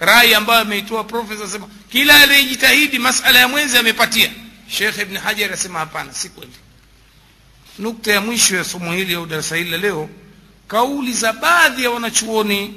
rai 0.00 0.34
ambayo 0.34 0.60
ameitoa 0.60 1.04
profesa 1.04 1.44
asema 1.44 1.68
kila 1.92 2.20
aliyejitahidi 2.20 2.98
masala 2.98 3.38
ya 3.38 3.48
mwenzi 3.48 3.78
amepatia. 3.78 4.30
Shekh 4.68 4.98
ibn 4.98 5.16
hajar 5.16 5.48
anasema 5.48 5.78
hapana 5.78 6.14
si 6.14 6.28
kweli. 6.28 6.52
Nukta 7.78 8.12
ya 8.12 8.20
mwisho 8.20 8.56
ya 8.56 8.64
somo 8.64 8.92
hili 8.92 9.14
au 9.14 9.26
darasa 9.26 9.56
hili 9.56 9.78
leo 9.78 10.08
kauli 10.68 11.12
za 11.12 11.32
baadhi 11.32 11.82
ya 11.84 11.90
wanachuoni 11.90 12.74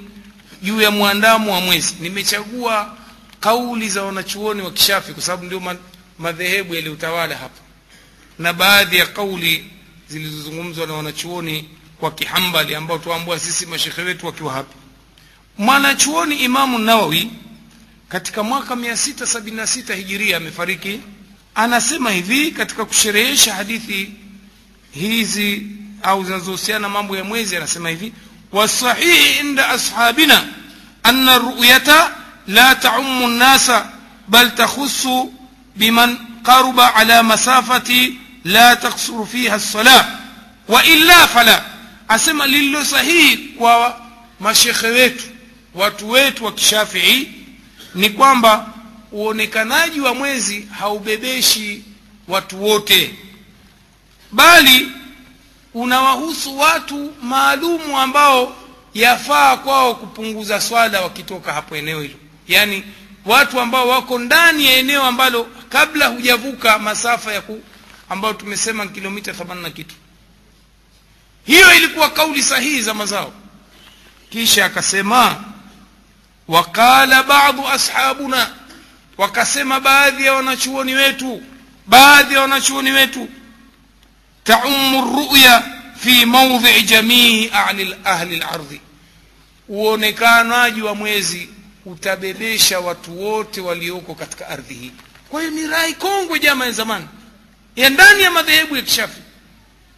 juu 0.61 0.81
ya 0.81 0.91
mwandamo 0.91 1.53
wa 1.53 1.61
mwezi. 1.61 1.95
Nimechagua 1.99 2.97
kauli 3.39 3.89
za 3.89 4.03
wanachuoni 4.03 4.61
wa 4.61 4.71
kishafi 4.71 5.13
kwa 5.13 5.23
sababu 5.23 5.45
ndio 5.45 5.77
madhehebu 6.19 6.75
yaliyotawala 6.75 7.35
hapa. 7.37 7.61
Na 8.39 8.53
baadhi 8.53 8.97
ya 8.97 9.05
kauli 9.05 9.65
zilizozungumzwa 10.07 10.87
na 10.87 10.93
wanachuoni 10.93 11.69
wa 12.01 12.11
kihambali 12.11 12.75
ambao 12.75 12.97
tuambua 12.97 13.39
sisi 13.39 13.65
mashekhe 13.65 14.01
wetu 14.01 14.25
wakiwa 14.25 14.53
hapa 14.53 14.73
mwanachuoni 15.57 16.35
imamu 16.35 16.79
nawawi 16.79 17.31
katika 18.09 18.43
mwaka 18.43 18.75
676 18.75 19.93
hijiria 19.95 20.37
amefariki 20.37 20.99
anasema 21.55 22.11
hivi 22.11 22.51
katika 22.51 22.85
kusherehesha 22.85 23.53
hadithi 23.55 24.11
hizi 24.91 25.67
au 26.03 26.23
zinazohusiana 26.25 26.79
na 26.79 26.89
mambo 26.89 27.17
ya 27.17 27.23
mwezi 27.23 27.57
anasema 27.57 27.89
hivi 27.89 28.13
wasahihi 28.51 29.39
inda 29.39 29.69
ashabina 29.69 30.43
anna 31.03 31.37
ruyata 31.37 32.15
la 32.47 32.75
taumu 32.75 33.27
nnasa 33.27 33.89
bal 34.27 34.51
takhusu 34.55 35.33
biman 35.75 36.17
qaruba 36.43 36.95
ala 36.95 37.23
masafati 37.23 38.17
la 38.45 38.75
taksuru 38.75 39.25
fiha 39.27 39.57
lsala 39.57 40.19
wa 40.67 40.85
illa 40.85 41.27
fala 41.27 41.65
asema 42.07 42.47
lililo 42.47 42.85
sahihi 42.85 43.37
kwa 43.37 44.01
mashekhe 44.39 44.87
wetu 44.87 45.23
watu 45.75 46.09
wetu 46.09 46.45
wa 46.45 46.51
kishafii 46.51 47.31
ni 47.95 48.09
kwamba 48.09 48.73
uonekanaji 49.11 49.99
wa 50.01 50.13
mwezi 50.13 50.67
haubebeshi 50.79 51.83
watu 52.27 52.63
wote 52.63 53.15
bali 54.31 54.91
unawahusu 55.73 56.57
watu 56.59 57.13
maalumu 57.21 57.99
ambao 57.99 58.55
yafaa 58.93 59.57
kwao 59.57 59.95
kupunguza 59.95 60.61
swala 60.61 61.01
wakitoka 61.01 61.53
hapo 61.53 61.75
eneo 61.75 62.01
hilo. 62.01 62.15
Yaani 62.47 62.83
watu 63.25 63.59
ambao 63.59 63.87
wako 63.87 64.19
ndani 64.19 64.65
ya 64.65 64.73
eneo 64.77 65.03
ambalo 65.03 65.47
kabla 65.69 66.07
hujavuka 66.07 66.79
masafa 66.79 67.33
ya 67.33 67.41
ku 67.41 67.61
ambayo 68.09 68.33
tumesema 68.33 68.87
kilomita 68.87 69.31
80 69.31 69.61
na 69.61 69.69
kitu. 69.69 69.95
Hiyo 71.45 71.73
ilikuwa 71.75 72.09
kauli 72.09 72.43
sahihi 72.43 72.81
za 72.81 72.93
mazao. 72.93 73.33
Kisha 74.29 74.65
akasema 74.65 75.43
waqala 76.47 77.23
badu 77.23 77.67
ashabuna 77.67 78.49
wakasema 79.17 79.79
baadhi 79.79 80.25
ya 80.25 80.33
wanachuoni 80.33 80.93
wetu 80.93 81.41
baadhi 81.87 82.33
ya 82.33 82.41
wanachuoni 82.41 82.91
wetu 82.91 83.29
taumu 84.43 85.01
ruya 85.15 85.63
fi 85.97 86.25
maudhii 86.25 86.81
jamii 86.81 87.49
ahli 88.03 88.37
lardhi 88.39 88.81
uonekanaji 89.69 90.81
wa 90.81 90.95
mwezi 90.95 91.49
utabebesha 91.85 92.79
watu 92.79 93.21
wote 93.23 93.61
walioko 93.61 94.15
katika 94.15 94.47
ardhi 94.47 94.73
hii. 94.73 94.91
Kwa 95.29 95.41
hiyo 95.41 95.53
ni 95.53 95.67
rai 95.67 95.93
kongwe 95.93 96.39
jama 96.39 96.65
ya 96.65 96.71
zamani 96.71 97.07
ya 97.75 97.89
ndani 97.89 98.23
ya 98.23 98.31
madhehebu 98.31 98.75
ya 98.75 98.81
kishafi 98.81 99.21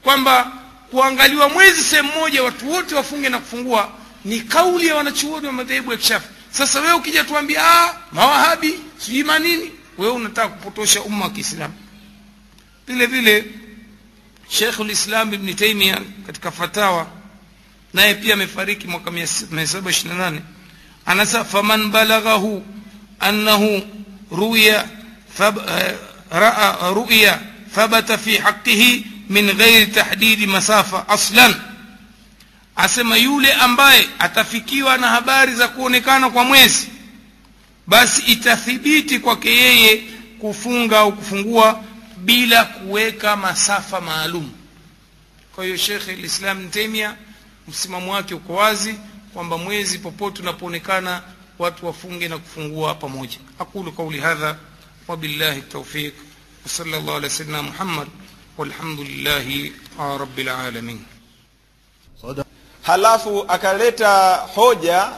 kwamba 0.03 0.51
kuangaliwa 0.91 1.49
mwezi 1.49 1.84
sehemu 1.84 2.11
moja 2.19 2.43
watu 2.43 2.72
wote 2.72 2.95
wafunge 2.95 3.30
na 3.30 3.39
kufungua 3.39 3.89
ni 4.26 4.39
kauli 4.41 4.88
ya 4.88 4.95
wanachuoni 4.95 5.47
wa 5.47 5.53
madhehebu 5.53 5.91
ya 5.91 5.97
kishafi 5.97 6.27
sasa 6.57 6.82
wewe 6.82 6.94
ukija 6.94 7.23
tuambia 7.23 7.61
ah, 7.68 7.95
mawahabi 8.11 8.80
sijui 8.98 9.23
manini 9.23 9.72
wewe 9.98 10.11
unataka 10.14 10.48
kupotosha 10.48 11.02
umma 11.02 11.26
wa 11.26 11.32
kiislamu 11.32 11.73
vile 12.88 13.06
vile 13.06 13.45
shekh 14.49 14.80
lislam 14.80 15.34
ibni 15.34 15.53
taimia 15.53 16.02
katika 16.26 16.52
fatawa 16.52 17.07
naye 17.94 18.14
pia 18.14 18.34
amefariki 18.34 18.88
mwaka 18.88 19.10
728 19.11 20.40
anasema 21.06 21.45
faman 21.45 21.91
balaghahu 21.91 22.65
annahu 23.19 23.82
ruya 24.32 24.88
uh, 25.40 25.53
raa 26.32 26.91
ruya 26.94 27.40
thabata 27.76 28.18
fi 28.18 28.38
haqihi 28.38 29.06
min 29.30 29.52
ghairi 29.53 29.88
tahdidi 29.88 30.48
masafa 30.48 31.10
aslan 31.10 31.56
asema 32.76 33.18
yule 33.18 33.53
ambaye 33.53 34.10
atafikiwa 34.19 34.97
na 34.97 35.07
habari 35.07 35.56
za 35.56 35.68
kuonekana 35.68 36.30
kwa 36.30 36.43
mwezi 36.43 36.88
basi 37.88 38.22
itathibiti 38.22 39.19
kwake 39.19 39.49
yeye 39.56 40.03
kufunga 40.39 40.99
au 40.99 41.11
kufungua 41.15 41.84
bila 42.18 42.65
kuweka 42.65 43.35
masafa 43.35 44.02
maalum. 44.02 44.52
Kwa 45.56 45.64
hiyo 45.65 45.77
shekhe 45.77 46.15
lislam 46.15 46.69
temia 46.69 47.15
msimamo 47.68 48.14
wake 48.14 48.34
uko 48.34 48.53
wazi 48.53 48.95
kwamba 49.34 49.57
mwezi 49.57 49.99
popote 49.99 50.41
unapoonekana 50.41 51.22
watu 51.60 51.85
wafunge 51.85 52.27
na 52.27 52.38
kufungua 52.38 52.95
pamoja. 52.95 53.38
Aqulu 53.60 53.91
qauli 53.91 54.19
hadha 54.19 54.57
wabillahi 55.07 55.61
taufiq 55.61 56.14
ala 57.18 57.30
sayidina 57.30 57.64
muhammad 57.64 58.07
walhamdulillahi 58.57 59.73
rabbil 60.19 60.49
alamin 60.49 60.99
halafu 62.86 63.45
akaleta 63.48 64.36
hoja 64.56 65.10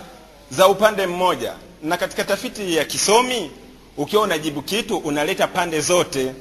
za 0.52 0.68
upande 0.68 1.08
mmoja. 1.08 1.54
Na 1.84 1.98
katika 1.98 2.24
tafiti 2.24 2.76
ya 2.76 2.86
kisomi 2.86 3.52
ukiwa 3.98 4.24
unajibu 4.24 4.62
kitu 4.62 4.98
unaleta 4.98 5.48
pande 5.48 5.82
zote. 5.82 6.34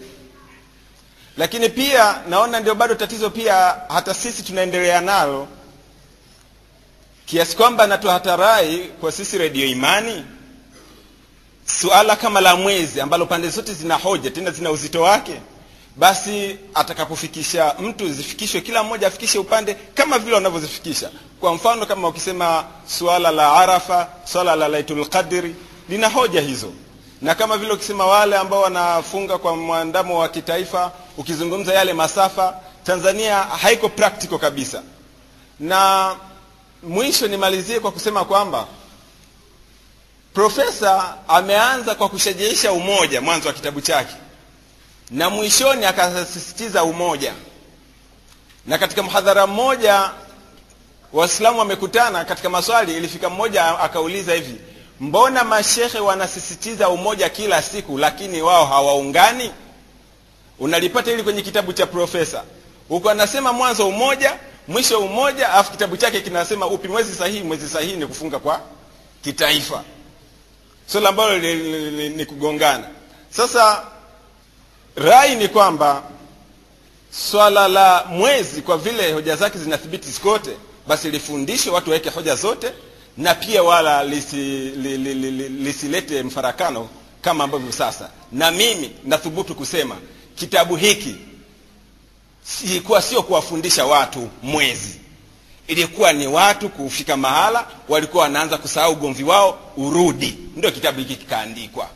Lakini 1.37 1.69
pia 1.69 2.23
naona 2.29 2.61
ndio 2.61 2.75
bado 2.75 2.95
tatizo 2.95 3.31
pia 3.31 3.77
hata 3.89 4.15
sisi 4.15 4.43
tunaendelea 4.43 5.01
nalo. 5.01 5.49
Kiasi 7.27 7.57
kwamba 7.57 7.87
natuhatarai 7.87 8.79
kwa 9.01 9.13
sisi 9.13 9.39
redio 9.39 9.67
imani 9.67 10.25
suala 11.67 12.17
kama 12.17 12.41
la 12.41 12.57
mwezi 12.57 13.01
ambalo 13.01 13.27
pande 13.27 13.49
zote 13.49 13.73
zina 13.75 13.95
hoja 13.95 14.31
tena 14.31 14.51
zina 14.51 14.71
uzito 14.71 15.03
wake 15.03 15.41
basi 15.97 16.59
atakapofikisha 16.75 17.75
mtu 17.81 18.09
zifikishwe 18.13 18.61
kila 18.61 18.83
mmoja 18.83 19.07
afikishe 19.07 19.39
upande 19.39 19.75
kama 19.95 20.19
vile 20.19 20.35
wanavyozifikisha. 20.35 21.11
Kwa 21.41 21.55
mfano 21.55 21.87
kama 21.87 22.09
ukisema 22.09 22.65
suala 22.87 23.31
la 23.31 23.53
arafa 23.53 24.09
suala 24.25 24.57
la 24.57 24.69
laitul 24.69 25.07
qadri 25.09 25.55
lina 25.89 26.09
hoja 26.09 26.41
hizo. 26.41 26.73
Na 27.23 27.35
kama 27.35 27.59
vile 27.59 27.73
ukisema 27.73 28.07
wale 28.07 28.37
ambao 28.37 28.61
wanafunga 28.63 29.39
kwa 29.39 29.57
mwandamo 29.57 30.19
wa 30.19 30.29
kitaifa 30.29 30.93
ukizungumza 31.17 31.75
yale 31.75 31.93
masafa 31.93 32.55
tanzania 32.85 33.37
haiko 33.43 33.89
practical 33.89 34.39
kabisa. 34.39 34.83
Na 35.61 36.17
mwisho 36.83 37.29
nimalizie 37.29 37.81
kwa 37.81 37.93
kusema 37.93 38.25
kwamba 38.25 38.67
profesa 40.35 41.15
ameanza 41.29 41.95
kwa 41.95 42.09
kushajiisha 42.09 42.73
umoja 42.73 43.21
mwanzo 43.21 43.49
wa 43.49 43.55
kitabu 43.55 43.81
chake 43.81 44.15
na 45.11 45.31
mwishoni 45.31 45.85
akasisitiza 45.87 46.85
umoja. 46.85 47.33
Na 48.67 48.79
katika 48.79 49.03
mhadhara 49.03 49.47
mmoja 49.47 50.11
waislamu 51.13 51.59
wamekutana 51.59 52.25
katika 52.25 52.49
maswali 52.51 52.97
ilifika 52.97 53.31
mmoja 53.31 53.79
akauliza 53.81 54.35
hivi 54.35 54.55
mbona 55.01 55.45
mashehe 55.45 55.99
wanasisitiza 55.99 56.89
umoja 56.89 57.29
kila 57.29 57.63
siku 57.63 57.99
lakini 57.99 58.43
wao 58.43 58.67
hawaungani? 58.67 59.51
Unalipata 60.59 61.11
hili 61.11 61.23
kwenye 61.23 61.43
kitabu 61.43 61.73
cha 61.73 61.87
profesa. 61.87 62.43
Huko 62.89 63.11
anasema 63.11 63.53
mwanzo 63.53 63.89
umoja 63.89 64.37
mwisho 64.69 65.01
umoja 65.01 65.53
alafu 65.53 65.71
kitabu 65.73 65.97
chake 65.97 66.21
kinasema 66.21 66.67
upi 66.67 66.89
mwezi 66.89 67.15
sahihi 67.15 67.43
mwezi 67.43 67.69
sahihi 67.69 67.97
ni 67.97 68.07
kufunga 68.07 68.39
kwa 68.39 68.61
kitaifa. 69.25 69.85
Swala 70.87 71.09
ambalo 71.09 71.39
ni 72.09 72.27
kugongana. 72.27 72.85
Sasa 73.31 73.83
rai 74.97 75.37
ni 75.37 75.49
kwamba 75.49 76.03
swala 77.11 77.69
la 77.69 78.05
mwezi 78.11 78.63
kwa 78.63 78.79
vile 78.79 79.13
hoja 79.13 79.37
zake 79.37 79.59
zinathibiti 79.59 80.11
zikote 80.11 80.51
basi 80.87 81.11
lifundishwe 81.11 81.73
watu 81.73 81.91
waweke 81.91 82.11
hoja 82.11 82.35
zote 82.37 82.73
na 83.17 83.35
pia 83.35 83.63
wala 83.63 84.05
lisilete 84.05 84.77
li, 84.77 84.99
li, 84.99 85.15
li, 85.15 85.49
li, 85.89 86.01
li 86.01 86.23
mfarakano 86.23 86.89
kama 87.23 87.45
ambavyo 87.45 87.73
sasa. 87.73 88.11
Na 88.33 88.51
mimi 88.51 88.91
nathubutu 89.05 89.55
kusema 89.55 89.97
kitabu 90.35 90.77
hiki 90.77 91.17
ilikuwa 92.65 93.03
sio 93.03 93.23
kuwafundisha 93.23 93.85
watu 93.87 94.29
mwezi. 94.43 95.01
Ilikuwa 95.67 96.13
ni 96.13 96.27
watu 96.27 96.69
kufika 96.69 97.17
mahala 97.17 97.67
walikuwa 97.89 98.23
wanaanza 98.23 98.59
kusahau 98.59 98.93
ugomvi 98.93 99.25
wao 99.25 99.59
urudi. 99.77 100.39
Ndio 100.57 100.71
kitabu 100.71 100.99
hiki 100.99 101.17
kikaandikwa 101.17 101.89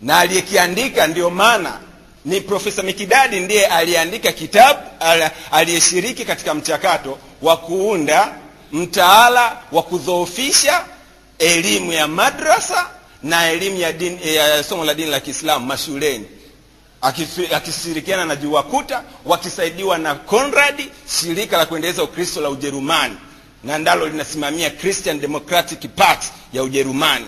na 0.00 0.18
aliyekiandika 0.18 1.06
ndio 1.06 1.30
maana 1.30 1.80
ni 2.24 2.40
profesa 2.40 2.82
mikidadi 2.82 3.40
ndiye 3.40 3.66
aliyeandika 3.66 4.32
kitabu 4.32 4.80
aliyeshiriki 5.52 6.24
katika 6.24 6.54
mchakato 6.54 7.18
wa 7.42 7.56
kuunda 7.56 8.34
mtaala 8.72 9.56
wa 9.72 9.82
kudhoofisha 9.82 10.84
elimu 11.38 11.92
ya 11.92 12.08
madrasa 12.08 12.86
na 13.22 13.50
elimu 13.50 13.80
ya, 13.80 13.92
din, 13.92 14.18
ya 14.34 14.64
somo 14.64 14.84
la 14.84 14.94
dini 14.94 15.10
la 15.10 15.20
kiislamu 15.20 15.66
mashuleni. 15.66 16.26
Akishirikiana 17.52 18.24
na 18.24 18.36
juwakuta 18.36 19.02
wakisaidiwa 19.24 19.98
na 19.98 20.14
conrad 20.14 20.84
shirika 21.20 21.56
la 21.56 21.66
kuendeleza 21.66 22.02
ukristo 22.02 22.40
la 22.40 22.50
ujerumani. 22.50 23.16
Na 23.64 23.78
ndalo 23.78 24.08
linasimamia 24.08 24.70
christian 24.70 25.20
democratic 25.20 25.80
party 25.96 26.26
ya 26.52 26.62
ujerumani 26.62 27.26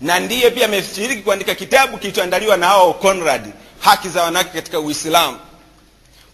na 0.00 0.20
ndiye 0.20 0.50
pia 0.50 0.64
ameshiriki 0.64 1.22
kuandika 1.22 1.54
kitabu 1.54 1.98
kilichoandaliwa 1.98 2.56
na 2.56 2.66
hao 2.66 2.92
conrad 2.94 3.52
haki 3.80 4.08
za 4.08 4.22
wanawake 4.22 4.50
katika 4.50 4.80
uislamu. 4.80 5.38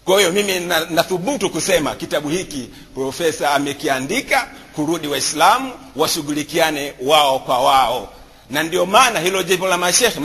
Kwa 0.05 0.17
hiyo 0.19 0.31
mimi 0.31 0.59
na- 0.59 0.85
nathubutu 0.89 1.49
kusema 1.49 1.95
kitabu 1.95 2.29
hiki 2.29 2.69
profesa 2.95 3.51
amekiandika 3.53 4.47
kurudi 4.75 5.07
waislamu 5.07 5.71
washughulikiane 5.95 6.93
wao 7.01 7.39
kwa 7.39 7.59
wao. 7.59 8.09
Na 8.49 8.63
ndio 8.63 8.85
maana 8.85 9.19
hilo 9.19 9.43
jopo 9.43 9.67
la 9.67 9.77
mashekhe 9.77 10.19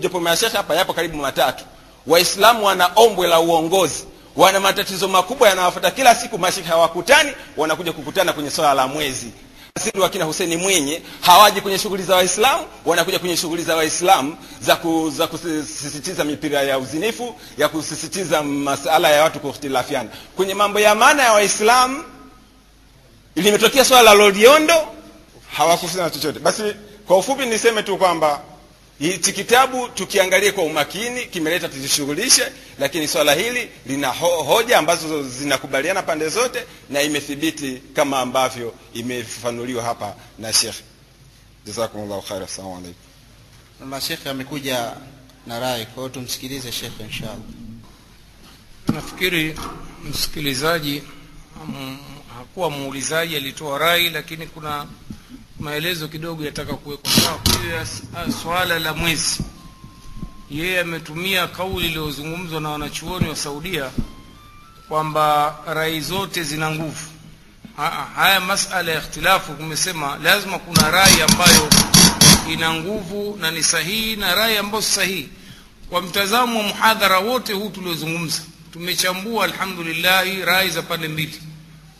jopo 0.00 0.20
mashekhe 0.20 0.56
hapa 0.56 0.74
yapo 0.74 0.92
karibu 0.92 1.16
matatu. 1.16 1.64
Waislamu 2.06 2.66
wana 2.66 2.90
ombwe 2.96 3.26
la 3.28 3.40
uongozi. 3.40 4.04
Wana 4.36 4.60
matatizo 4.60 5.08
makubwa 5.08 5.48
yanawafata 5.48 5.90
kila 5.90 6.14
siku 6.14 6.38
mashekhe 6.38 6.68
hawakutani 6.68 7.32
wanakuja 7.56 7.92
kukutana 7.92 8.32
kwenye 8.32 8.50
swala 8.50 8.74
la 8.74 8.86
mwezi 8.86 9.26
Asili 9.86 10.02
wakina 10.02 10.24
Huseni 10.24 10.56
Mwinyi 10.56 11.02
hawaji 11.20 11.60
kwenye 11.60 11.78
shughuli 11.78 12.02
za 12.02 12.16
Waislamu, 12.16 12.64
wanakuja 12.86 13.18
kwenye 13.18 13.36
shughuli 13.36 13.62
za 13.62 13.76
Waislamu 13.76 14.36
za, 14.60 14.78
za 15.16 15.26
kusisitiza 15.26 16.24
mipira 16.24 16.62
ya 16.62 16.78
uzinifu, 16.78 17.34
ya 17.58 17.68
kusisitiza 17.68 18.42
masala 18.42 19.10
ya 19.10 19.22
watu 19.22 19.40
kuhtilafiana 19.40 20.08
kwenye 20.36 20.54
mambo 20.54 20.80
ya 20.80 20.94
maana 20.94 21.22
ya 21.22 21.32
Waislamu. 21.32 22.04
Limetokea 23.36 23.84
swala 23.84 24.02
la 24.02 24.14
Loliondo, 24.14 24.74
hawakusema 25.52 26.10
chochote. 26.10 26.38
Basi 26.38 26.62
kwa 27.06 27.18
ufupi 27.18 27.46
niseme 27.46 27.82
tu 27.82 27.96
kwamba 27.96 28.40
hichi 28.98 29.32
kitabu 29.32 29.88
tukiangalie 29.88 30.52
kwa 30.52 30.64
umakini 30.64 31.26
kimeleta 31.26 31.68
tujishughulishe, 31.68 32.52
lakini 32.78 33.08
swala 33.08 33.34
hili 33.34 33.68
lina 33.86 34.08
ho 34.08 34.42
hoja 34.42 34.78
ambazo 34.78 35.22
zinakubaliana 35.22 36.02
pande 36.02 36.28
zote 36.28 36.64
na 36.90 37.02
imethibiti 37.02 37.82
kama 37.94 38.20
ambavyo 38.20 38.74
imefafanuliwa 38.94 39.82
hapa 39.84 40.14
na 40.38 40.52
Sheikh. 40.52 40.74
Jazakumullahu 41.66 42.22
khair. 42.22 42.42
Assalamu 42.42 42.76
alaykum. 42.76 43.90
Na 43.90 44.00
Sheikh 44.00 44.26
amekuja 44.26 44.92
na 45.46 45.60
rai, 45.60 45.86
kwa 45.86 45.94
hiyo 45.94 46.08
tumsikilize 46.08 46.72
shekhe 46.72 47.04
inshallah. 47.04 47.36
nafikiri 48.94 49.56
msikilizaji 50.10 51.02
mm, 51.66 51.98
hakuwa 52.38 52.70
muulizaji 52.70 53.36
alitoa 53.36 53.78
rai 53.78 54.10
lakini 54.10 54.46
kuna 54.46 54.86
maelezo 55.60 56.08
kidogo 56.08 56.44
yataka 56.44 56.74
kuwekwa. 56.74 57.10
Sawa 57.12 57.38
Kwa 57.38 58.32
swala 58.42 58.78
la 58.78 58.94
mwezi. 58.94 59.38
Yeye 60.50 60.80
ametumia 60.80 61.46
kauli 61.46 61.86
iliyozungumzwa 61.86 62.60
na 62.60 62.68
wanachuoni 62.68 63.28
wa 63.28 63.36
saudia 63.36 63.90
kwamba 64.88 65.56
rai 65.66 66.00
zote 66.00 66.42
zina 66.42 66.70
nguvu. 66.70 67.06
Haya 68.16 68.40
masala 68.40 68.92
ya 68.92 68.98
ikhtilafu 68.98 69.52
kumesema 69.52 70.18
lazima 70.22 70.58
kuna 70.58 70.90
rai 70.90 71.22
ambayo 71.22 71.68
ina 72.52 72.74
nguvu 72.74 73.36
na 73.40 73.50
ni 73.50 73.62
sahihi 73.62 74.16
na 74.16 74.34
rai 74.34 74.56
ambayo 74.56 74.82
si 74.82 74.92
sahihi. 74.92 75.28
Kwa 75.90 76.02
mtazamo 76.02 76.58
wa 76.58 76.64
muhadhara 76.64 77.18
wote 77.18 77.52
huu 77.52 77.68
tuliozungumza 77.68 78.42
tumechambua 78.72 79.44
alhamdulillahi 79.44 80.44
rai 80.44 80.70
za 80.70 80.82
pande 80.82 81.08
mbili 81.08 81.40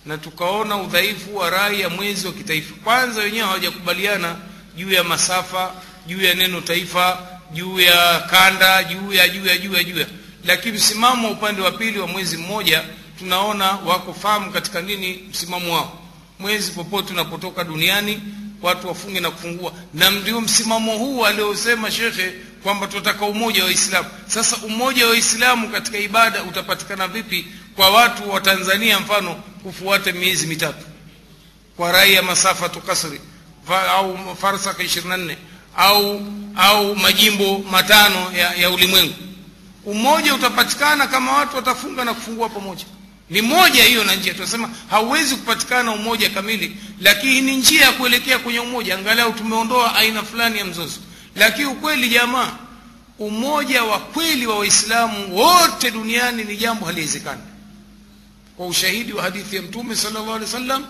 na 0.07 0.19
tukaona 0.19 0.77
udhaifu 0.77 1.37
wa 1.37 1.51
rai 1.51 1.81
ya 1.81 1.89
mwezi 1.89 2.27
wa 2.27 2.33
kitaifa. 2.33 2.75
Kwanza 2.85 3.21
wenyewe 3.23 3.45
hawajakubaliana 3.47 4.37
juu 4.77 4.93
ya 4.93 5.05
masafa 5.05 5.73
juu 6.07 6.21
ya 6.23 6.35
neno 6.35 6.61
taifa 6.61 7.19
juu 7.53 7.81
ya 7.81 8.21
kanda 8.31 8.85
juu 8.85 9.13
ya 9.13 9.29
juu 9.29 9.47
ya 9.47 9.59
juu 9.59 9.73
ya 9.75 9.85
juu 9.85 9.99
ya. 10.01 10.07
Lakini 10.45 10.77
msimamo 10.79 11.29
wa 11.29 11.33
upande 11.35 11.63
wa 11.63 11.71
pili 11.71 11.99
wa 11.99 12.07
mwezi 12.07 12.37
mmoja 12.37 12.83
tunaona 13.19 13.65
wako 13.73 14.15
fahamu 14.15 14.53
katika 14.53 14.81
nini 14.81 15.21
msimamo 15.31 15.75
wao. 15.75 16.03
Mwezi 16.39 16.73
popote 16.73 17.13
unapotoka 17.13 17.65
duniani 17.65 18.23
watu 18.63 18.89
wafunge 18.89 19.21
na 19.21 19.31
kufungua. 19.31 19.73
Na 19.95 20.11
ndio 20.11 20.41
msimamo 20.41 20.99
huu 20.99 21.27
aliosema 21.27 21.91
shekhe 21.91 22.33
kwamba 22.63 22.87
tunataka 22.87 23.25
umoja 23.27 23.61
wa 23.61 23.67
Waislamu. 23.67 24.09
Sasa 24.27 24.57
umoja 24.57 25.05
wa 25.05 25.11
Waislamu 25.11 25.69
katika 25.69 25.99
ibada 25.99 26.43
utapatikana 26.43 27.09
vipi 27.09 27.47
kwa 27.77 27.91
watu 27.91 28.31
wa 28.31 28.41
Tanzania 28.41 29.01
mfano 29.01 29.35
kufuata 29.63 30.13
miezi 30.13 30.47
mitatu 30.47 30.87
kwa 31.77 31.93
rai 31.93 32.15
ya 32.15 32.23
masafa 32.23 32.69
tukasri 32.69 33.21
fa, 33.69 33.91
au 33.93 34.37
farsaka 34.37 34.83
24 34.83 35.37
au 35.77 36.23
au 36.57 36.97
majimbo 36.97 37.59
matano 37.71 38.33
ya, 38.37 38.55
ya 38.55 38.71
ulimwengu. 38.71 39.15
Umoja 39.85 40.35
utapatikana 40.35 41.07
kama 41.07 41.33
watu 41.33 41.57
watafunga 41.57 42.05
na 42.05 42.15
kufungua 42.15 42.49
pamoja. 42.49 42.85
Ni 43.31 43.43
moja 43.43 43.85
hiyo 43.85 44.05
na 44.05 44.15
njia. 44.15 44.35
Tunasema 44.35 44.71
hauwezi 44.91 45.37
kupatikana 45.37 45.93
umoja 45.93 46.31
kamili, 46.31 46.77
lakini 47.01 47.41
ni 47.41 47.57
njia 47.57 47.85
ya 47.85 47.93
kuelekea 47.93 48.39
kwenye 48.39 48.61
umoja. 48.61 48.95
Angalau 48.99 49.33
tumeondoa 49.33 49.95
aina 49.95 50.23
fulani 50.23 50.59
ya 50.59 50.65
mzozo, 50.65 51.01
lakini 51.37 51.67
ukweli 51.67 52.09
jamaa, 52.09 52.53
umoja 53.19 53.85
wa 53.85 53.99
kweli 53.99 54.47
wa 54.47 54.59
Waislamu 54.59 55.37
wote 55.37 55.91
duniani 55.91 56.45
ni 56.45 56.57
jambo 56.57 56.87
haliwezekani, 56.87 57.41
kwa 58.57 58.67
ushahidi 58.67 59.13
wa 59.13 59.23
hadithi 59.23 59.57
ya 59.57 59.63
Mtume 59.63 59.97
sallallahu 59.97 60.27
alaihi 60.35 60.45
wasallam. 60.45 60.85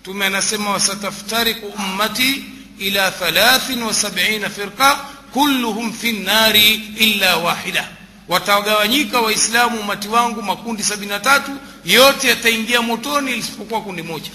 Mtume 0.00 0.26
anasema 0.26 0.70
wasataftariku 0.70 1.66
ummati 1.66 2.44
ila 2.78 3.10
thalathin 3.10 3.82
wa 3.82 3.94
sab'ina 3.94 4.50
firqa 4.50 4.98
kulluhum 5.32 5.92
fi 5.92 6.12
nnari 6.12 6.74
illa 6.98 7.36
wahida 7.36 7.88
watagawanyika 8.28 9.20
waislamu 9.20 9.80
umati 9.80 10.08
wangu 10.08 10.42
makundi 10.42 10.82
sabini 10.82 11.10
na 11.12 11.20
tatu 11.20 11.50
yote 11.84 12.28
yataingia 12.28 12.82
motoni 12.82 13.36
isipokuwa 13.36 13.80
kundi 13.82 14.02
moja 14.02 14.30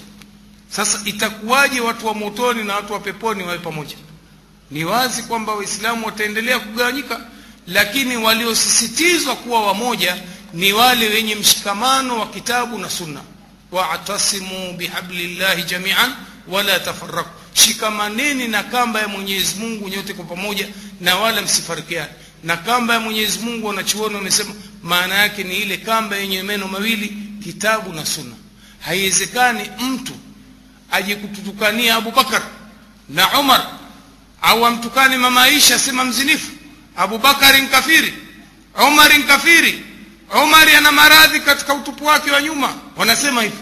sasa 0.70 1.00
itakuwaje 1.04 1.80
watu 1.80 2.06
wa 2.06 2.14
motoni 2.14 2.64
na 2.64 2.74
watu 2.74 2.92
wa 2.92 3.00
peponi 3.00 3.42
wawe 3.42 3.58
pamoja 3.58 3.96
ni 4.70 4.84
wazi 4.84 5.22
kwamba 5.22 5.54
waislamu 5.54 6.06
wataendelea 6.06 6.58
kugawanyika 6.58 7.20
lakini 7.66 8.16
waliosisitizwa 8.16 9.36
kuwa 9.36 9.66
wamoja 9.66 10.16
ni 10.52 10.72
wale 10.72 11.08
wenye 11.08 11.34
mshikamano 11.34 12.18
wa 12.18 12.26
kitabu 12.26 12.78
na 12.78 12.90
sunna. 12.90 13.20
Wa'tasimu 13.72 14.72
bihablillahi 14.72 15.62
jami'an 15.62 16.12
wala 16.48 16.80
tafaraku 16.80 17.30
shikamaneni 17.54 18.48
na 18.48 18.62
kamba 18.62 19.00
ya 19.00 19.08
mwenyezi 19.08 19.54
mungu 19.58 19.88
nyote 19.88 20.14
kwa 20.14 20.24
pamoja 20.24 20.68
na 21.00 21.16
wala 21.16 21.42
msifarikiane. 21.42 22.10
Na 22.44 22.56
kamba 22.56 22.94
ya 22.94 23.00
mwenyezi 23.00 23.38
mungu 23.38 23.66
wanachuoni 23.66 24.14
wamesema 24.14 24.54
maana 24.82 25.14
yake 25.14 25.44
ni 25.44 25.56
ile 25.56 25.76
kamba 25.76 26.16
yenye 26.16 26.42
meno 26.42 26.68
mawili 26.68 27.16
kitabu 27.44 27.92
na 27.92 28.06
sunna. 28.06 28.34
Haiwezekani 28.80 29.70
mtu 29.80 30.12
aje 30.90 31.18
abubakar 31.96 32.42
na 33.08 33.40
umar 33.40 33.66
au 34.42 34.66
amtukane 34.66 35.16
mama 35.16 35.42
aisha 35.42 35.78
sema 35.78 36.04
mzinifu. 36.04 36.52
Abubakari 36.96 37.62
nkafiri 37.62 38.14
umari 38.88 39.18
nkafiri 39.18 39.84
umari 40.44 40.74
ana 40.74 40.92
maradhi 40.92 41.40
katika 41.40 41.74
utupu 41.74 42.06
wake 42.06 42.30
wa 42.30 42.42
nyuma. 42.42 42.74
Wanasema 42.96 43.42
hivi. 43.42 43.56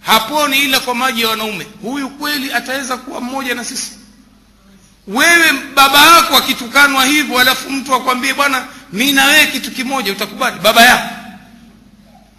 Haponi 0.00 0.58
ila 0.58 0.80
kwa 0.80 0.94
maji 0.94 1.22
ya 1.22 1.28
wanaume. 1.28 1.66
Huyu 1.82 2.08
kweli 2.10 2.52
ataweza 2.52 2.96
kuwa 2.96 3.20
mmoja 3.20 3.54
na 3.54 3.64
sisi? 3.64 3.92
Wewe 5.06 5.52
baba 5.74 6.00
yako 6.16 6.36
akitukanwa 6.36 7.04
hivyo 7.04 7.38
alafu 7.38 7.70
mtu 7.70 7.94
akwambie 7.94 8.34
bwana 8.34 8.66
mi 8.92 9.12
na 9.12 9.24
wewe 9.24 9.46
kitu 9.46 9.70
kimoja 9.70 10.12
utakubali? 10.12 10.58
Baba 10.60 10.82
yako. 10.82 11.14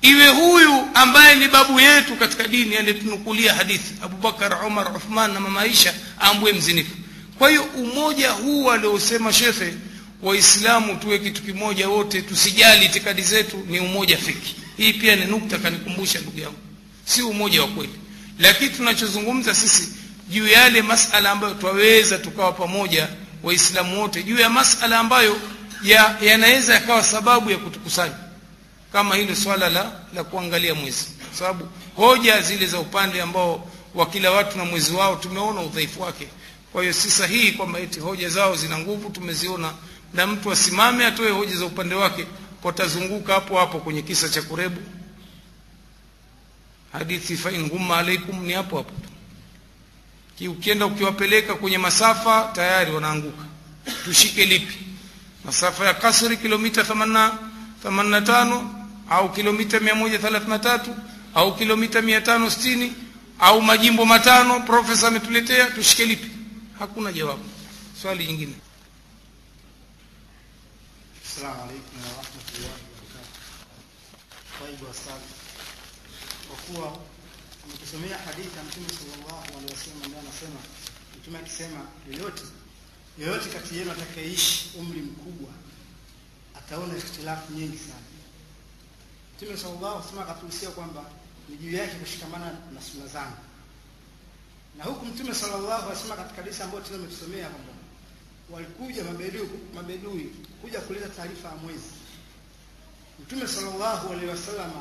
Iwe 0.02 0.28
huyu 0.28 0.88
ambaye 0.94 1.36
ni 1.36 1.48
babu 1.48 1.80
yetu 1.80 2.16
katika 2.16 2.48
dini 2.48 2.76
aliyetunukulia 2.76 3.54
hadithi 3.54 3.94
abubakar 4.04 4.66
umar 4.66 4.96
uthman 4.96 5.34
na 5.34 5.40
mama 5.40 5.62
aisha 5.62 5.94
ambwe 6.20 6.54
mzinifu. 6.54 6.92
Kwa 7.38 7.50
hiyo 7.50 7.64
umoja 7.64 8.32
huu 8.32 8.72
aliosema 8.72 9.34
shekhe 9.34 9.74
waislamu 10.22 10.96
tuwe 10.96 11.20
kitu 11.20 11.42
kimoja 11.44 11.90
wote 11.90 12.22
tusijali 12.22 12.86
itikadi 12.86 13.22
zetu 13.22 13.58
ni 13.68 13.80
umoja 13.80 14.18
fiki. 14.18 14.56
Hii 14.78 14.94
pia 14.94 15.16
ni 15.16 15.26
nukta 15.26 15.58
kanikumbusha 15.58 16.20
ndugu 16.20 16.40
yangu. 16.40 16.58
Si 17.06 17.22
umoja 17.22 17.62
wa 17.62 17.68
kweli. 17.68 17.94
Lakini 18.40 18.70
tunachozungumza 18.70 19.56
sisi 19.56 19.94
juu 20.30 20.48
ya 20.48 20.62
yale 20.62 20.82
masala 20.82 21.32
ambayo 21.32 21.54
twaweza 21.54 22.18
tukawa 22.18 22.52
pamoja 22.52 23.08
waislamu 23.44 24.02
wote 24.02 24.24
juu 24.24 24.40
ya 24.40 24.50
masala 24.50 25.00
ambayo 25.00 25.38
yanaweza 26.22 26.74
ya 26.74 26.80
yakawa 26.80 27.04
sababu 27.04 27.52
ya 27.52 27.58
kutukusanya. 27.58 28.16
Kama 28.94 29.16
hilo 29.16 29.36
swala 29.36 29.70
la, 29.70 29.92
la 30.16 30.24
kuangalia 30.24 30.76
mwezi. 30.76 31.06
Kwa 31.30 31.38
sababu 31.38 31.68
hoja 31.96 32.42
zile 32.42 32.66
za 32.66 32.80
upande 32.80 33.22
ambao 33.22 33.68
wa 33.96 34.06
kila 34.06 34.32
watu 34.32 34.58
na 34.58 34.66
mwezi 34.66 34.92
wao 34.94 35.16
tumeona 35.16 35.62
udhaifu 35.62 36.02
wake. 36.02 36.28
Kwa 36.72 36.82
hiyo 36.82 36.94
si 36.94 37.12
sahihi 37.12 37.52
kwamba 37.52 37.80
eti 37.80 38.00
hoja 38.00 38.30
zao 38.30 38.56
zina 38.56 38.78
nguvu 38.80 39.10
tumeziona 39.10 39.74
na 40.14 40.28
mtu 40.28 40.52
asimame 40.52 41.06
atoe 41.06 41.32
hoja 41.32 41.56
za 41.56 41.66
upande 41.66 41.96
wake 41.96 42.26
watazunguka 42.64 43.34
hapo 43.34 43.58
hapo 43.58 43.80
kwenye 43.80 44.02
kisa 44.02 44.30
cha 44.30 44.42
kurebu. 44.42 44.82
Hadithi 46.94 47.36
humma 47.70 47.98
alaikum 47.98 48.46
ni 48.46 48.54
hapo 48.54 48.78
hapo 48.78 48.92
ukienda 50.48 50.86
ukiwapeleka 50.86 51.54
kwenye 51.56 51.78
masafa 51.78 52.52
tayari 52.56 52.92
wanaanguka. 52.92 53.44
Tushike 54.06 54.46
lipi? 54.46 54.78
Masafa 55.46 55.86
ya 55.86 55.94
kasri 55.94 56.38
kilomita 56.38 56.82
85 56.82 58.64
au 59.10 59.32
kilomita 59.34 59.78
133 59.80 60.80
au 61.36 61.56
kilomita 61.56 62.02
560 62.02 62.92
au 63.40 63.62
majimbo 63.62 64.06
matano 64.06 64.60
profesa 64.60 65.08
ametuletea 65.08 65.66
tushike 65.66 66.06
lipi? 66.06 66.32
Hakuna 66.80 67.12
jawabu. 67.14 67.44
Swali 68.02 68.26
jingine 68.26 68.54
Assalamu 71.40 71.72
alaikum 71.72 71.96
warahmatullahi 72.04 72.84
wabarakatuh. 72.84 73.32
Taibu 74.60 74.86
asali. 74.92 75.30
Kwa 76.48 76.58
kuwa 76.68 76.88
nikusomea 77.72 78.18
hadithi 78.18 78.58
ya 78.58 78.64
Mtume 78.64 78.88
sallallahu 78.90 79.44
alaihi 79.48 79.72
wasallam 79.74 80.04
ambaye 80.04 80.24
anasema 80.24 80.60
Mtume 81.20 81.38
akisema 81.40 81.82
yoyote 82.12 82.44
yoyote 83.18 83.50
kati 83.50 83.78
yenu 83.78 83.92
atakayeishi 83.92 84.72
umri 84.80 85.02
mkubwa 85.02 85.50
ataona 86.56 86.98
ikhtilafu 86.98 87.54
nyingi 87.54 87.78
sana. 87.78 88.08
Mtume 89.38 89.58
sallallahu 89.58 89.86
alaihi 89.88 90.04
wasallam 90.06 90.24
akatuhusia 90.30 90.70
kwamba 90.70 91.04
ni 91.50 91.58
juu 91.58 91.72
yake 91.78 91.96
kushikamana 91.96 92.52
na 92.74 92.82
sunna. 92.82 93.32
Na 94.78 94.84
huku 94.84 95.06
Mtume 95.06 95.36
sallallahu 95.36 95.72
alaihi 95.84 95.90
wasallam 95.90 96.18
katika 96.18 96.42
hadithi 96.42 96.64
ambayo 96.64 96.84
tumetusomea 96.84 97.50
kwamba 97.50 97.79
walikuja 98.52 99.04
mabedui 99.76 100.32
kuja 100.62 100.80
kuleta 100.80 101.10
taarifa 101.10 101.48
ya 101.50 101.56
mwezi. 101.56 101.90
Mtume 103.20 103.48
sallallahu 103.48 104.08
alaihi 104.14 104.30
wasallam 104.30 104.72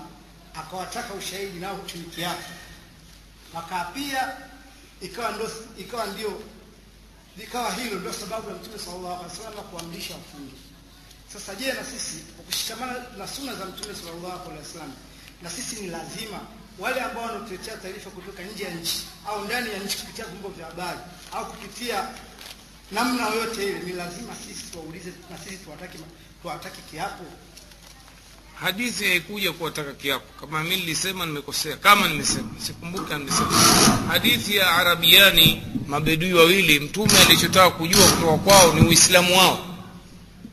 akawataka 0.54 1.14
ushahidi 1.14 1.58
nao 1.58 1.78
chini 1.86 2.04
yake, 2.16 2.50
wakaapia, 3.54 4.36
ikawa 5.00 5.30
ndio 5.32 5.50
ikawa 5.78 6.06
ndio 6.06 6.42
ikawa 7.42 7.72
hilo 7.74 7.98
ndio 7.98 8.12
sababu 8.12 8.48
ya 8.50 8.56
Mtume 8.56 8.78
sallallahu 8.78 9.24
alaihi 9.24 9.38
wasallam 9.40 9.64
kuamrisha 9.64 10.14
wafunge. 10.14 10.52
Sasa 11.32 11.54
je, 11.54 11.72
na 11.72 11.84
sisi 11.84 12.16
kushikamana 12.46 12.94
na 13.18 13.28
sunna 13.28 13.54
za 13.54 13.64
Mtume 13.64 13.94
sallallahu 13.94 14.50
alaihi 14.50 14.58
wasallam, 14.66 14.92
na 15.42 15.50
sisi 15.50 15.80
ni 15.80 15.86
lazima 15.88 16.40
wale 16.78 17.00
ambao 17.00 17.24
wanatuletea 17.24 17.76
taarifa 17.76 18.10
kutoka 18.10 18.42
nje 18.42 18.64
ya 18.64 18.70
nchi 18.74 19.06
au 19.28 19.44
ndani 19.44 19.70
ya 19.70 19.78
nchi 19.78 19.98
kupitia 19.98 20.24
vyombo 20.24 20.48
vya 20.48 20.66
habari 20.66 20.98
au 21.32 21.46
kupitia 21.46 22.08
namna 22.92 23.28
yoyote 23.28 23.62
ile 23.64 23.78
ni 23.78 23.92
lazima 23.92 24.32
sisi 24.46 24.70
tuwaulize 24.72 25.12
na 25.30 25.38
sisi 25.38 25.56
tuwataki 25.56 25.98
tuwataki 26.42 26.80
kiapo. 26.90 27.24
Hadithi 28.60 29.04
haikuja 29.04 29.52
kuwataka 29.52 29.92
kiapo. 29.92 30.24
Kama 30.40 30.62
mimi 30.64 30.76
nilisema 30.76 31.26
nimekosea. 31.26 31.76
Kama 31.76 32.08
nimesema 32.08 32.48
sikumbuki 32.66 33.14
nimesema. 33.14 33.50
Hadithi 34.08 34.56
ya 34.56 34.70
arabiani 34.76 35.62
mabedui 35.86 36.34
wawili 36.34 36.80
mtume 36.80 37.18
alichotaka 37.26 37.70
kujua 37.70 38.06
kutoka 38.08 38.36
kwao 38.38 38.72
ni 38.74 38.88
uislamu 38.88 39.38
wao. 39.38 39.58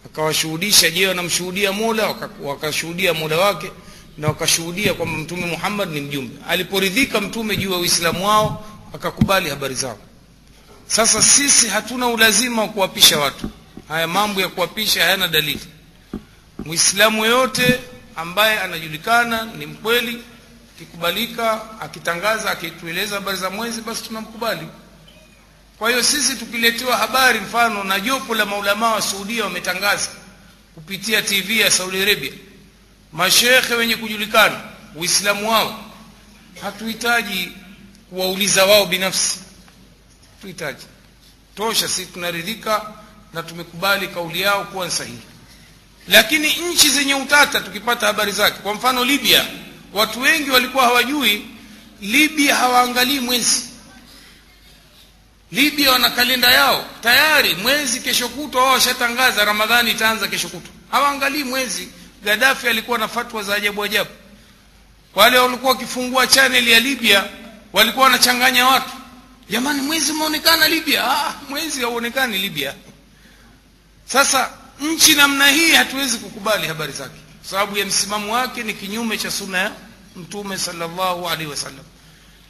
Akawashuhudisha 0.05 0.89
je 0.89 1.07
wanamshuhudia 1.07 1.71
mola? 1.71 2.15
Wakashuhudia 2.43 3.13
mola 3.13 3.37
wake 3.37 3.71
na 4.17 4.27
wakashuhudia 4.27 4.93
kwamba 4.93 5.17
mtume 5.17 5.45
muhammad 5.45 5.89
ni 5.91 6.01
mjumbe. 6.01 6.35
Aliporidhika 6.47 7.21
mtume 7.21 7.57
juu 7.57 7.71
ya 7.71 7.77
uislamu 7.77 8.27
wao 8.27 8.65
akakubali 8.93 9.49
habari 9.49 9.75
zao 9.75 9.97
sasa 10.87 11.21
sisi 11.21 11.67
hatuna 11.67 12.07
ulazima 12.07 12.61
wa 12.61 12.67
kuwapisha 12.67 13.19
watu. 13.19 13.49
Haya 13.87 14.07
mambo 14.07 14.41
ya 14.41 14.47
kuwapisha 14.47 15.03
hayana 15.03 15.27
dalili. 15.27 15.59
Mwislamu 16.65 17.25
yoyote 17.25 17.79
ambaye 18.15 18.59
anajulikana 18.59 19.43
ni 19.45 19.65
mkweli 19.65 20.23
akikubalika 20.75 21.61
akitangaza 21.81 22.51
akitueleza 22.51 23.15
habari 23.15 23.37
za 23.37 23.49
mwezi 23.49 23.81
basi 23.81 24.03
tunamkubali. 24.03 24.67
Kwa 25.77 25.89
hiyo 25.89 26.03
sisi 26.03 26.35
tukiletewa 26.35 26.97
habari 26.97 27.39
mfano 27.39 27.83
na 27.83 27.99
jopo 27.99 28.35
la 28.35 28.45
maulamaa 28.45 28.93
wa 28.93 29.01
Saudia 29.01 29.43
wametangaza 29.43 30.09
kupitia 30.75 31.21
tv 31.21 31.59
ya 31.59 31.71
saudi 31.71 32.01
arabia 32.01 32.31
mashekhe 33.13 33.73
wenye 33.73 33.95
kujulikana 33.95 34.61
uislamu 34.95 35.49
wao 35.51 35.85
hatuhitaji 36.61 37.51
kuwauliza 38.09 38.65
wao 38.65 38.85
binafsi 38.85 39.39
tuhitaji 40.45 40.85
tosha 41.57 41.87
sisi 41.87 42.05
tunaridhika 42.05 42.93
na 43.33 43.43
tumekubali 43.43 44.07
kauli 44.07 44.41
yao 44.41 44.63
kuwa 44.63 44.91
sahihi. 44.91 45.19
Lakini 46.07 46.53
nchi 46.53 46.89
zenye 46.89 47.15
utata 47.15 47.59
tukipata 47.59 48.05
habari 48.07 48.31
zake 48.31 48.59
kwa 48.59 48.73
mfano 48.73 49.05
libya 49.05 49.45
watu 49.93 50.21
wengi 50.21 50.49
walikuwa 50.49 50.83
hawajui 50.83 51.45
libya 52.01 52.55
hawaangalii 52.55 53.19
mwezi. 53.19 53.61
Libya 55.51 55.91
wana 55.91 56.09
kalenda 56.09 56.51
yao 56.51 56.85
tayari 57.01 57.55
mwezi 57.55 57.99
kesho 57.99 58.29
kutwa 58.29 58.63
wao 58.63 58.73
washatangaza 58.73 59.45
ramadhani 59.45 59.91
itaanza 59.91 60.27
kesho 60.27 60.49
kutwa. 60.49 60.71
Hawaangalii 60.91 61.43
mwezi. 61.43 61.87
Gadafi 62.23 62.67
alikuwa 62.67 62.97
na 62.97 63.07
fatwa 63.07 63.43
za 63.43 63.55
ajabu 63.55 63.83
ajabu. 63.83 64.09
Wale 65.15 65.37
walikuwa 65.39 65.71
wakifungua 65.71 66.27
chaneli 66.27 66.71
ya 66.71 66.79
libya 66.79 67.23
walikuwa 67.73 68.05
wanachanganya 68.05 68.67
watu 68.67 68.89
jamani 69.49 69.81
mwezi 69.81 70.11
umeonekana 70.11 70.67
libya. 70.67 71.11
Ah, 71.11 71.33
mwezi 71.49 71.81
hauonekani 71.81 72.37
libya. 72.37 72.75
Sasa 74.05 74.51
nchi 74.81 75.15
namna 75.15 75.47
hii 75.47 75.71
hatuwezi 75.71 76.17
kukubali 76.17 76.67
habari 76.67 76.93
zake. 76.93 77.15
Sababu 77.49 77.77
ya 77.77 77.85
msimamo 77.85 78.33
wake 78.33 78.63
ni 78.63 78.73
kinyume 78.73 79.17
cha 79.17 79.31
suna 79.31 79.57
ya 79.57 79.71
mtume 80.15 80.57
sallallahu 80.57 81.29
alaihi 81.29 81.51
wasallam. 81.51 81.85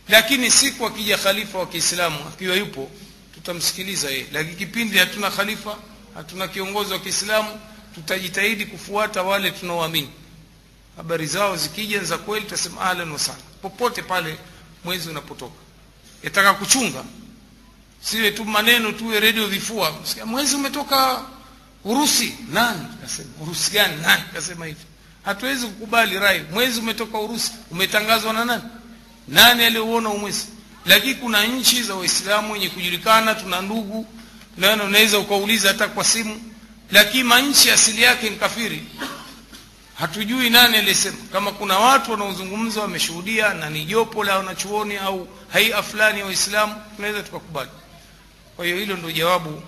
Lakini 0.10 0.52
siku 0.52 0.86
akija 0.86 1.18
khalifa 1.18 1.58
wa 1.60 1.68
kiislamu 1.68 2.20
akiwa 2.28 2.56
yupo 2.56 2.92
tutamsikiliza 3.34 4.10
yeye. 4.10 4.26
Lakini 4.32 4.56
kipindi 4.56 4.98
hatuna 4.98 5.32
khalifa 5.32 5.78
hatuna 6.16 6.48
kiongozi 6.48 6.94
wa 6.94 7.00
kiislamu 7.00 7.60
tutajitahidi 7.96 8.66
kufuata 8.66 9.24
wale 9.24 9.52
tunaoamini. 9.52 10.10
Habari 10.98 11.28
zao 11.28 11.58
zikija 11.58 12.04
za 12.04 12.18
kweli 12.18 12.46
tutasema 12.46 12.82
ahlan 12.82 13.12
wasahlan 13.12 13.42
popote 13.62 14.02
pale 14.02 14.38
mwezi 14.84 15.10
unapotoka 15.10 15.65
yataka 16.26 16.54
kuchunga. 16.54 17.04
Siwe 18.02 18.32
tu 18.32 18.46
maneno 18.46 18.92
tuwe 18.92 19.20
redio 19.20 19.48
vifua. 19.48 19.94
Mwezi 20.26 20.56
umetoka 20.56 21.22
urusi. 21.86 22.36
Nani? 22.52 22.86
Kasema 23.02 23.30
urusi 23.42 23.72
gani? 23.72 24.02
Nani? 24.02 24.24
Kasema 24.34 24.66
hivi. 24.66 24.80
Hatuwezi 25.26 25.66
kukubali 25.68 26.20
rai. 26.20 26.44
Mwezi 26.54 26.80
umetoka 26.80 27.18
urusi. 27.20 27.52
Umetangazwa 27.72 28.34
na 28.34 28.46
nani? 28.46 28.64
Nani 29.28 29.64
aliyouona 29.64 30.10
umwezi 30.10 30.46
lakini 30.86 31.16
kuna 31.16 31.46
nchi 31.46 31.84
za 31.84 31.96
waislamu 31.96 32.54
wenye 32.54 32.70
kujulikana 32.70 33.36
tuna 33.36 33.62
ndugu. 33.62 34.06
Na 34.58 34.74
unaweza 34.84 35.20
ukauliza 35.20 35.68
hata 35.68 35.88
kwa 35.88 36.04
simu. 36.04 36.42
Lakini 36.92 37.24
manchi 37.24 37.72
asili 37.72 38.02
yake 38.02 38.30
ni 38.30 38.36
kafiri 38.36 38.84
hatujui 39.96 40.50
nani 40.50 40.78
aliyesema 40.78 41.18
kama 41.32 41.52
kuna 41.52 41.80
watu 41.80 42.12
wanaozungumza 42.12 42.82
wameshuhudia 42.82 43.54
na 43.54 43.70
ni 43.70 43.86
jopo 43.86 44.24
la 44.24 44.38
wanachuoni 44.38 44.98
au 44.98 45.28
haia 45.54 45.84
fulani 45.84 46.20
ya 46.20 46.26
waislamu 46.26 46.82
tunaweza 46.96 47.24
tukakubali. 47.24 47.70
Kwa 48.56 48.66
hiyo 48.66 48.78
hilo 48.78 48.98
ndio 48.98 49.12
jawabu 49.12 49.62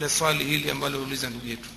la 0.00 0.08
swali 0.08 0.44
hili 0.44 0.70
ambalo 0.70 1.02
uliza 1.02 1.30
ndugu 1.30 1.46
yetu. 1.46 1.68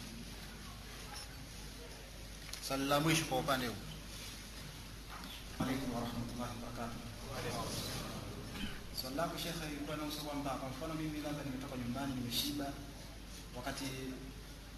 Wakati 13.56 13.84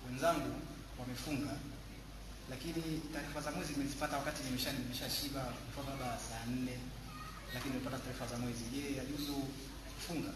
wenzangu 0.07 0.61
wamefunga, 0.99 1.52
lakini 2.52 3.02
taarifa 3.14 3.41
za 3.41 3.52
mwezi 3.52 3.73
nimezipata 3.73 4.18
wakati 4.18 4.44
nimesha 4.44 4.72
nimeshashiba, 4.72 5.41
kwa 5.76 5.84
baba 5.84 6.18
saa 6.30 6.45
nne, 6.52 6.76
lakini 7.53 7.73
nimepata 7.73 7.98
taarifa 8.03 8.28
za 8.28 8.38
mwezi. 8.38 8.64
Je, 8.73 8.98
yajuzu 8.98 9.34
kufunga? 9.95 10.30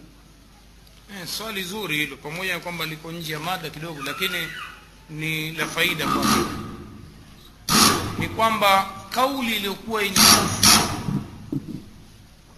eh, 1.21 1.27
swali 1.27 1.63
zuri 1.63 1.97
hilo 1.97 2.17
pamoja 2.17 2.53
na 2.53 2.59
kwamba 2.59 2.85
liko 2.85 3.11
nje 3.11 3.33
ya 3.33 3.39
mada 3.39 3.69
kidogo 3.69 4.03
lakini 4.03 4.47
ni 5.09 5.51
la 5.51 5.67
faida 5.67 6.07
kwa 6.07 6.25
ni 8.19 8.27
kwamba 8.29 8.89
kauli 9.09 9.55
iliyokuwa 9.55 10.01
yenye 10.03 10.17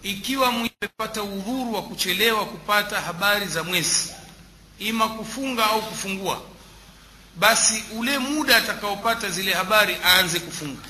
ikiwa 0.02 0.52
mmepata 0.52 1.22
udhuru 1.22 1.72
wa 1.74 1.82
kuchelewa 1.82 2.44
kupata 2.46 3.00
habari 3.00 3.46
za 3.46 3.64
mwezi 3.64 4.12
ima 4.78 5.08
kufunga 5.08 5.66
au 5.66 5.82
kufungua 5.82 6.42
basi 7.38 7.84
ule 7.96 8.18
muda 8.18 8.56
atakaopata 8.56 9.30
zile 9.30 9.52
habari 9.52 9.96
aanze 10.04 10.40
kufunga. 10.40 10.80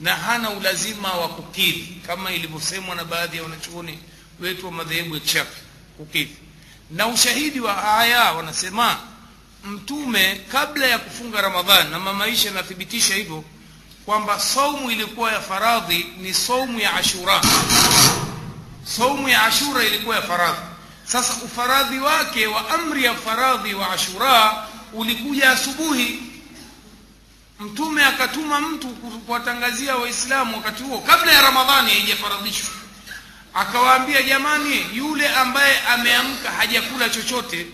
Na 0.00 0.16
hana 0.16 0.50
ulazima 0.50 1.12
wa 1.12 1.28
kukidhi 1.28 2.00
kama 2.06 2.32
ilivyosemwa 2.32 2.94
na 2.96 3.04
baadhi 3.04 3.36
ya 3.36 3.42
wanachuoni 3.42 3.98
wetu 4.40 4.66
wa 4.66 4.72
madhehebu 4.72 5.14
ya 5.14 5.20
kishafi 5.20 5.60
kukidhi. 5.96 6.36
Na 6.90 7.06
ushahidi 7.06 7.60
wa 7.60 7.98
aya 7.98 8.32
wanasema 8.32 8.96
mtume 9.64 10.40
kabla 10.52 10.86
ya 10.86 10.98
kufunga 10.98 11.40
ramadhan 11.40 11.90
na 11.90 11.98
mamaisha 11.98 12.50
anathibitisha 12.50 13.14
hivyo 13.14 13.44
kwamba 14.06 14.40
saumu 14.40 14.90
ilikuwa 14.90 15.32
ya 15.32 15.40
faradhi 15.40 16.06
ni 16.18 16.34
saumu 16.34 16.80
ya 16.80 16.94
ashura. 16.94 17.40
Saumu 18.84 19.28
ya 19.28 19.42
ashura 19.42 19.84
ilikuwa 19.84 20.16
ya 20.16 20.22
faradhi. 20.22 20.60
Sasa 21.04 21.34
ufaradhi 21.44 21.98
wake 21.98 22.46
wa 22.46 22.70
amri 22.70 23.04
ya 23.04 23.14
faradhi 23.14 23.74
wa 23.74 23.90
ashura 23.90 24.67
ulikuja 24.92 25.50
asubuhi. 25.50 26.22
Mtume 27.60 28.04
akatuma 28.04 28.60
mtu 28.60 28.88
kuwatangazia 29.26 29.96
waislamu 29.96 30.56
wakati 30.56 30.82
huo 30.82 30.98
kabla 31.00 31.32
ya 31.32 31.42
ramadhani 31.42 31.90
haijafaradhishwa. 31.90 32.70
Akawaambia 33.54 34.22
jamani 34.22 34.86
yule 34.94 35.28
ambaye 35.28 35.80
ameamka 35.80 36.50
hajakula 36.50 37.08
chochote 37.08 37.66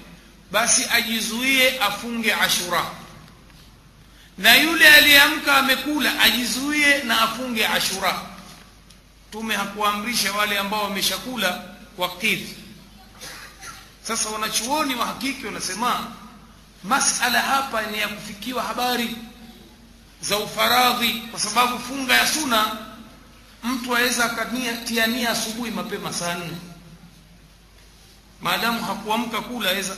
basi 0.51 0.87
ajizuie 0.93 1.79
afunge 1.81 2.35
ashura. 2.35 2.85
Na 4.39 4.57
yule 4.57 4.89
aliyeamka 4.89 5.57
amekula 5.57 6.21
ajizuie 6.21 7.03
na 7.03 7.21
afunge 7.23 7.67
ashura. 7.67 8.21
Mtume 9.29 9.57
hakuamrisha 9.57 10.33
wale 10.33 10.59
ambao 10.59 10.85
wameshakula 10.85 11.63
wakidhi 11.99 12.57
sasa 14.03 14.29
wanachuoni 14.29 14.95
wa 14.95 15.07
hakiki 15.07 15.47
wanasema 15.47 16.07
masala 16.85 17.41
hapa 17.43 17.83
ni 17.83 17.99
ya 17.99 18.09
kufikiwa 18.09 18.63
habari 18.63 19.17
za 20.21 20.39
ufaradhi 20.39 21.13
kwa 21.31 21.41
sababu 21.41 21.79
funga 21.79 22.15
ya 22.15 22.27
suna 22.27 22.77
mtu 23.65 23.97
aweza 23.97 24.25
akatiania 24.25 25.31
asubuhi 25.31 25.71
mapema 25.71 26.13
saa 26.13 26.35
nne 26.35 26.57
maadamu 28.41 28.85
hakuamka 28.85 29.41
kula 29.41 29.71
aweza. 29.71 29.97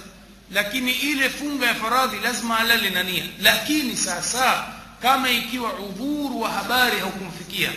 Lakini 0.51 0.93
ile 0.93 1.31
funga 1.31 1.67
ya 1.67 1.75
faradhi 1.75 2.17
lazima 2.19 2.59
alale 2.59 2.91
na 2.91 3.03
nia. 3.03 3.25
Lakini 3.41 3.97
sasa 3.97 4.65
kama 5.03 5.31
ikiwa 5.31 5.73
udhuru 5.75 6.41
wa 6.41 6.51
habari 6.53 7.01
haukumfikia 7.01 7.73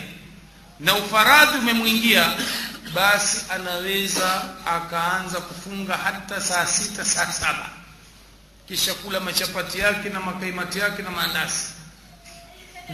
na 0.80 0.94
ufaradhi 0.94 1.58
umemwingia 1.58 2.32
basi 2.94 3.44
anaweza 3.50 4.42
akaanza 4.66 5.40
kufunga 5.40 5.96
hata 5.96 6.40
saa 6.40 6.66
sita 6.66 7.04
saa 7.04 7.32
saba 7.32 7.70
kisha 8.70 8.94
kula 8.94 9.20
machapati 9.20 9.78
yake 9.78 10.08
na 10.08 10.20
makaimati 10.20 10.78
yake 10.78 11.02
na 11.02 11.10
maandazi. 11.10 11.64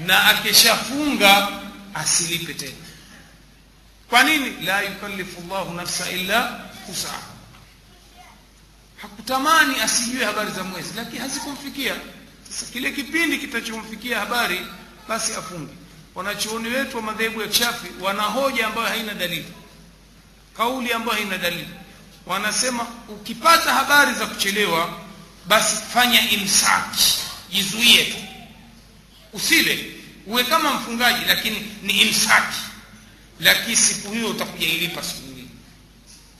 Na 0.06 0.24
akishafunga 0.24 1.48
asilipe 1.94 2.54
tena. 2.54 2.76
Kwa 4.10 4.22
nini? 4.22 4.50
La 4.66 4.82
yukallifu 4.82 5.40
llahu 5.50 5.74
nafsa 5.74 6.10
illa 6.10 6.60
usaha 6.92 7.20
hakutamani 9.02 9.80
asijue 9.80 10.24
habari 10.24 10.50
za 10.50 10.64
mwezi 10.64 10.92
lakini 10.96 11.18
hazikumfikia. 11.18 11.94
Sasa 12.50 12.72
kile 12.72 12.92
kipindi 12.92 13.38
kitachomfikia 13.38 14.18
habari 14.20 14.66
basi 15.08 15.32
afunge. 15.34 15.72
Wanachuoni 16.14 16.68
wetu 16.68 16.96
wa 16.96 17.02
madhehebu 17.02 17.42
ya 17.42 17.52
shafi 17.52 17.86
wana 18.00 18.22
hoja 18.22 18.66
ambayo 18.66 18.88
haina 18.88 19.14
dalili. 19.14 19.52
Kauli 20.56 20.92
ambayo 20.92 21.18
haina 21.18 21.38
dalili. 21.38 21.68
Wanasema 22.26 22.86
ukipata 23.08 23.74
habari 23.74 24.14
za 24.14 24.26
kuchelewa 24.26 25.05
basi 25.48 25.76
fanya 25.92 26.30
imsaki. 26.30 27.14
Jizuie 27.52 28.04
tu. 28.04 28.16
Usile. 29.32 29.92
Uwe 30.26 30.44
kama 30.44 30.72
mfungaji 30.74 31.24
lakini 31.28 31.72
ni 31.82 31.92
imsaki. 32.02 32.58
Lakini 33.40 33.76
siku 33.76 34.12
hiyo 34.12 34.28
utakuja 34.30 34.66
ilipa 34.66 35.02
siku 35.02 35.20
nyingine 35.26 35.48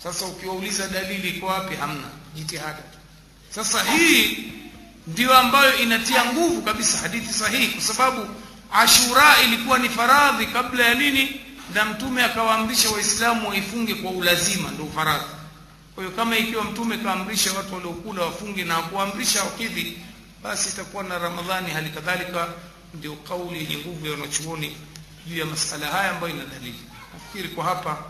sasa 0.02 0.24
ukiwauliza 0.26 0.88
dalili 0.88 1.28
iko 1.28 1.46
wapi 1.46 1.76
hamna. 1.76 2.08
Jitihada 2.34 2.82
sasa 3.50 3.84
hii 3.92 4.38
ndio 5.06 5.38
ambayo 5.38 5.76
inatia 5.78 6.24
nguvu 6.24 6.62
kabisa 6.62 6.98
hadithi 6.98 7.32
sahihi 7.34 7.66
kwa 7.66 7.82
sababu 7.82 8.28
ashura 8.72 9.36
ilikuwa 9.44 9.78
ni 9.78 9.88
faradhi 9.88 10.46
kabla 10.46 10.84
ya 10.84 10.94
nini? 10.94 11.40
Na 11.74 11.84
mtume 11.84 12.22
akawaamrisha 12.24 12.90
waislamu 12.90 13.48
waifunge 13.48 13.94
kwa 13.94 14.10
ulazima 14.10 14.70
ndio 14.70 14.86
faradhi 14.94 15.24
kwa 15.96 16.04
hiyo 16.04 16.16
kama 16.16 16.36
ikiwa 16.38 16.64
mtume 16.64 16.98
kaamrisha 16.98 17.52
watu 17.52 17.74
waliokula 17.74 18.22
wafunge 18.22 18.64
na 18.64 18.82
kuamrisha 18.82 19.44
wakidhi 19.44 19.98
basi 20.42 20.68
itakuwa 20.68 21.02
na 21.04 21.18
ramadhani. 21.18 21.70
Hali 21.70 21.90
kadhalika 21.90 22.48
ndio 22.94 23.16
kauli 23.16 23.58
yenye 23.58 23.76
nguvu 23.78 24.06
ya 24.06 24.12
wanachuoni 24.12 24.76
juu 25.26 25.36
ya 25.38 25.46
masala 25.46 25.86
haya 25.86 26.10
ambayo 26.10 26.34
ina 26.34 26.44
dalili. 26.44 26.80
Nafikiri 27.14 27.48
kwa 27.48 27.64
hapa 27.64 28.04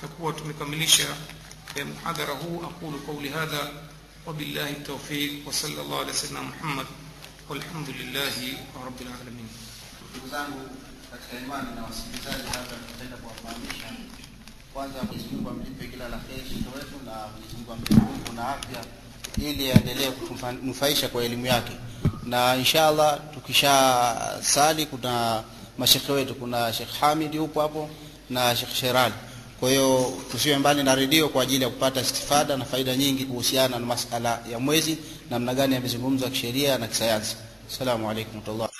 takuwa 0.00 0.32
tumekamilisha 0.32 1.06
muhadhara 1.94 2.34
huu. 2.34 2.62
Aqulu 2.64 2.98
qawli 2.98 3.28
hadha 3.28 3.70
wabillahi 4.26 4.74
tawfiq 4.74 5.46
wa 5.46 5.52
sallallahu 5.52 6.00
ala 6.00 6.12
sayyidina 6.14 6.42
muhammad 6.42 6.86
walhamdulillahi 7.48 8.58
rabbil 8.84 9.08
alamin. 9.22 9.48
Ndugu 10.10 10.28
zangu 10.28 10.70
katika 11.10 11.38
imani 11.44 11.68
na 11.76 11.82
wasikilizaji 11.84 12.48
hapa 12.52 12.74
tutaenda 12.88 13.16
kuwafahamisha 13.16 13.86
kwanza 14.76 15.02
Mwenyezi 15.02 15.28
Mungu 15.32 15.50
amlipe 15.50 15.86
kila 15.86 16.08
la 16.08 16.16
kheri 16.16 16.42
shekhe 16.48 16.70
wetu 16.76 16.96
na 17.06 17.12
Mwenyezi 17.32 17.56
Mungu 17.56 17.72
ampe 17.72 17.94
nguvu 17.94 18.32
na 18.36 18.48
afya 18.48 18.80
ili 19.50 19.70
aendelee 19.72 20.10
kutunufaisha 20.10 21.08
kwa 21.08 21.24
elimu 21.24 21.46
yake. 21.46 21.72
Na 22.24 22.56
inshallah 22.56 23.18
tukishasali 23.34 24.86
kuna 24.86 25.42
mashekhe 25.78 26.12
wetu 26.12 26.34
kuna 26.34 26.72
Sheikh 26.72 26.90
Hamid 27.00 27.34
yupo 27.34 27.60
hapo 27.60 27.90
na 28.30 28.56
Sheikh 28.56 28.74
Sherali. 28.74 29.14
Kwa 29.60 29.70
hiyo 29.70 30.12
tusiwe 30.30 30.58
mbali 30.58 30.82
na 30.82 30.94
redio 30.94 31.28
kwa 31.28 31.42
ajili 31.42 31.64
ya 31.64 31.70
kupata 31.70 32.00
istifada 32.00 32.56
na 32.56 32.64
faida 32.64 32.96
nyingi 32.96 33.24
kuhusiana 33.24 33.78
na 33.78 33.86
masala 33.86 34.40
ya 34.52 34.58
mwezi 34.58 34.98
namna 35.30 35.54
gani 35.54 35.74
yamezungumzwa 35.74 36.30
kisheria 36.30 36.78
na 36.78 36.86
kisayansi. 36.86 37.36
Assalamu 37.70 38.10
alaykum 38.10 38.34
warahmatullahi 38.40 38.75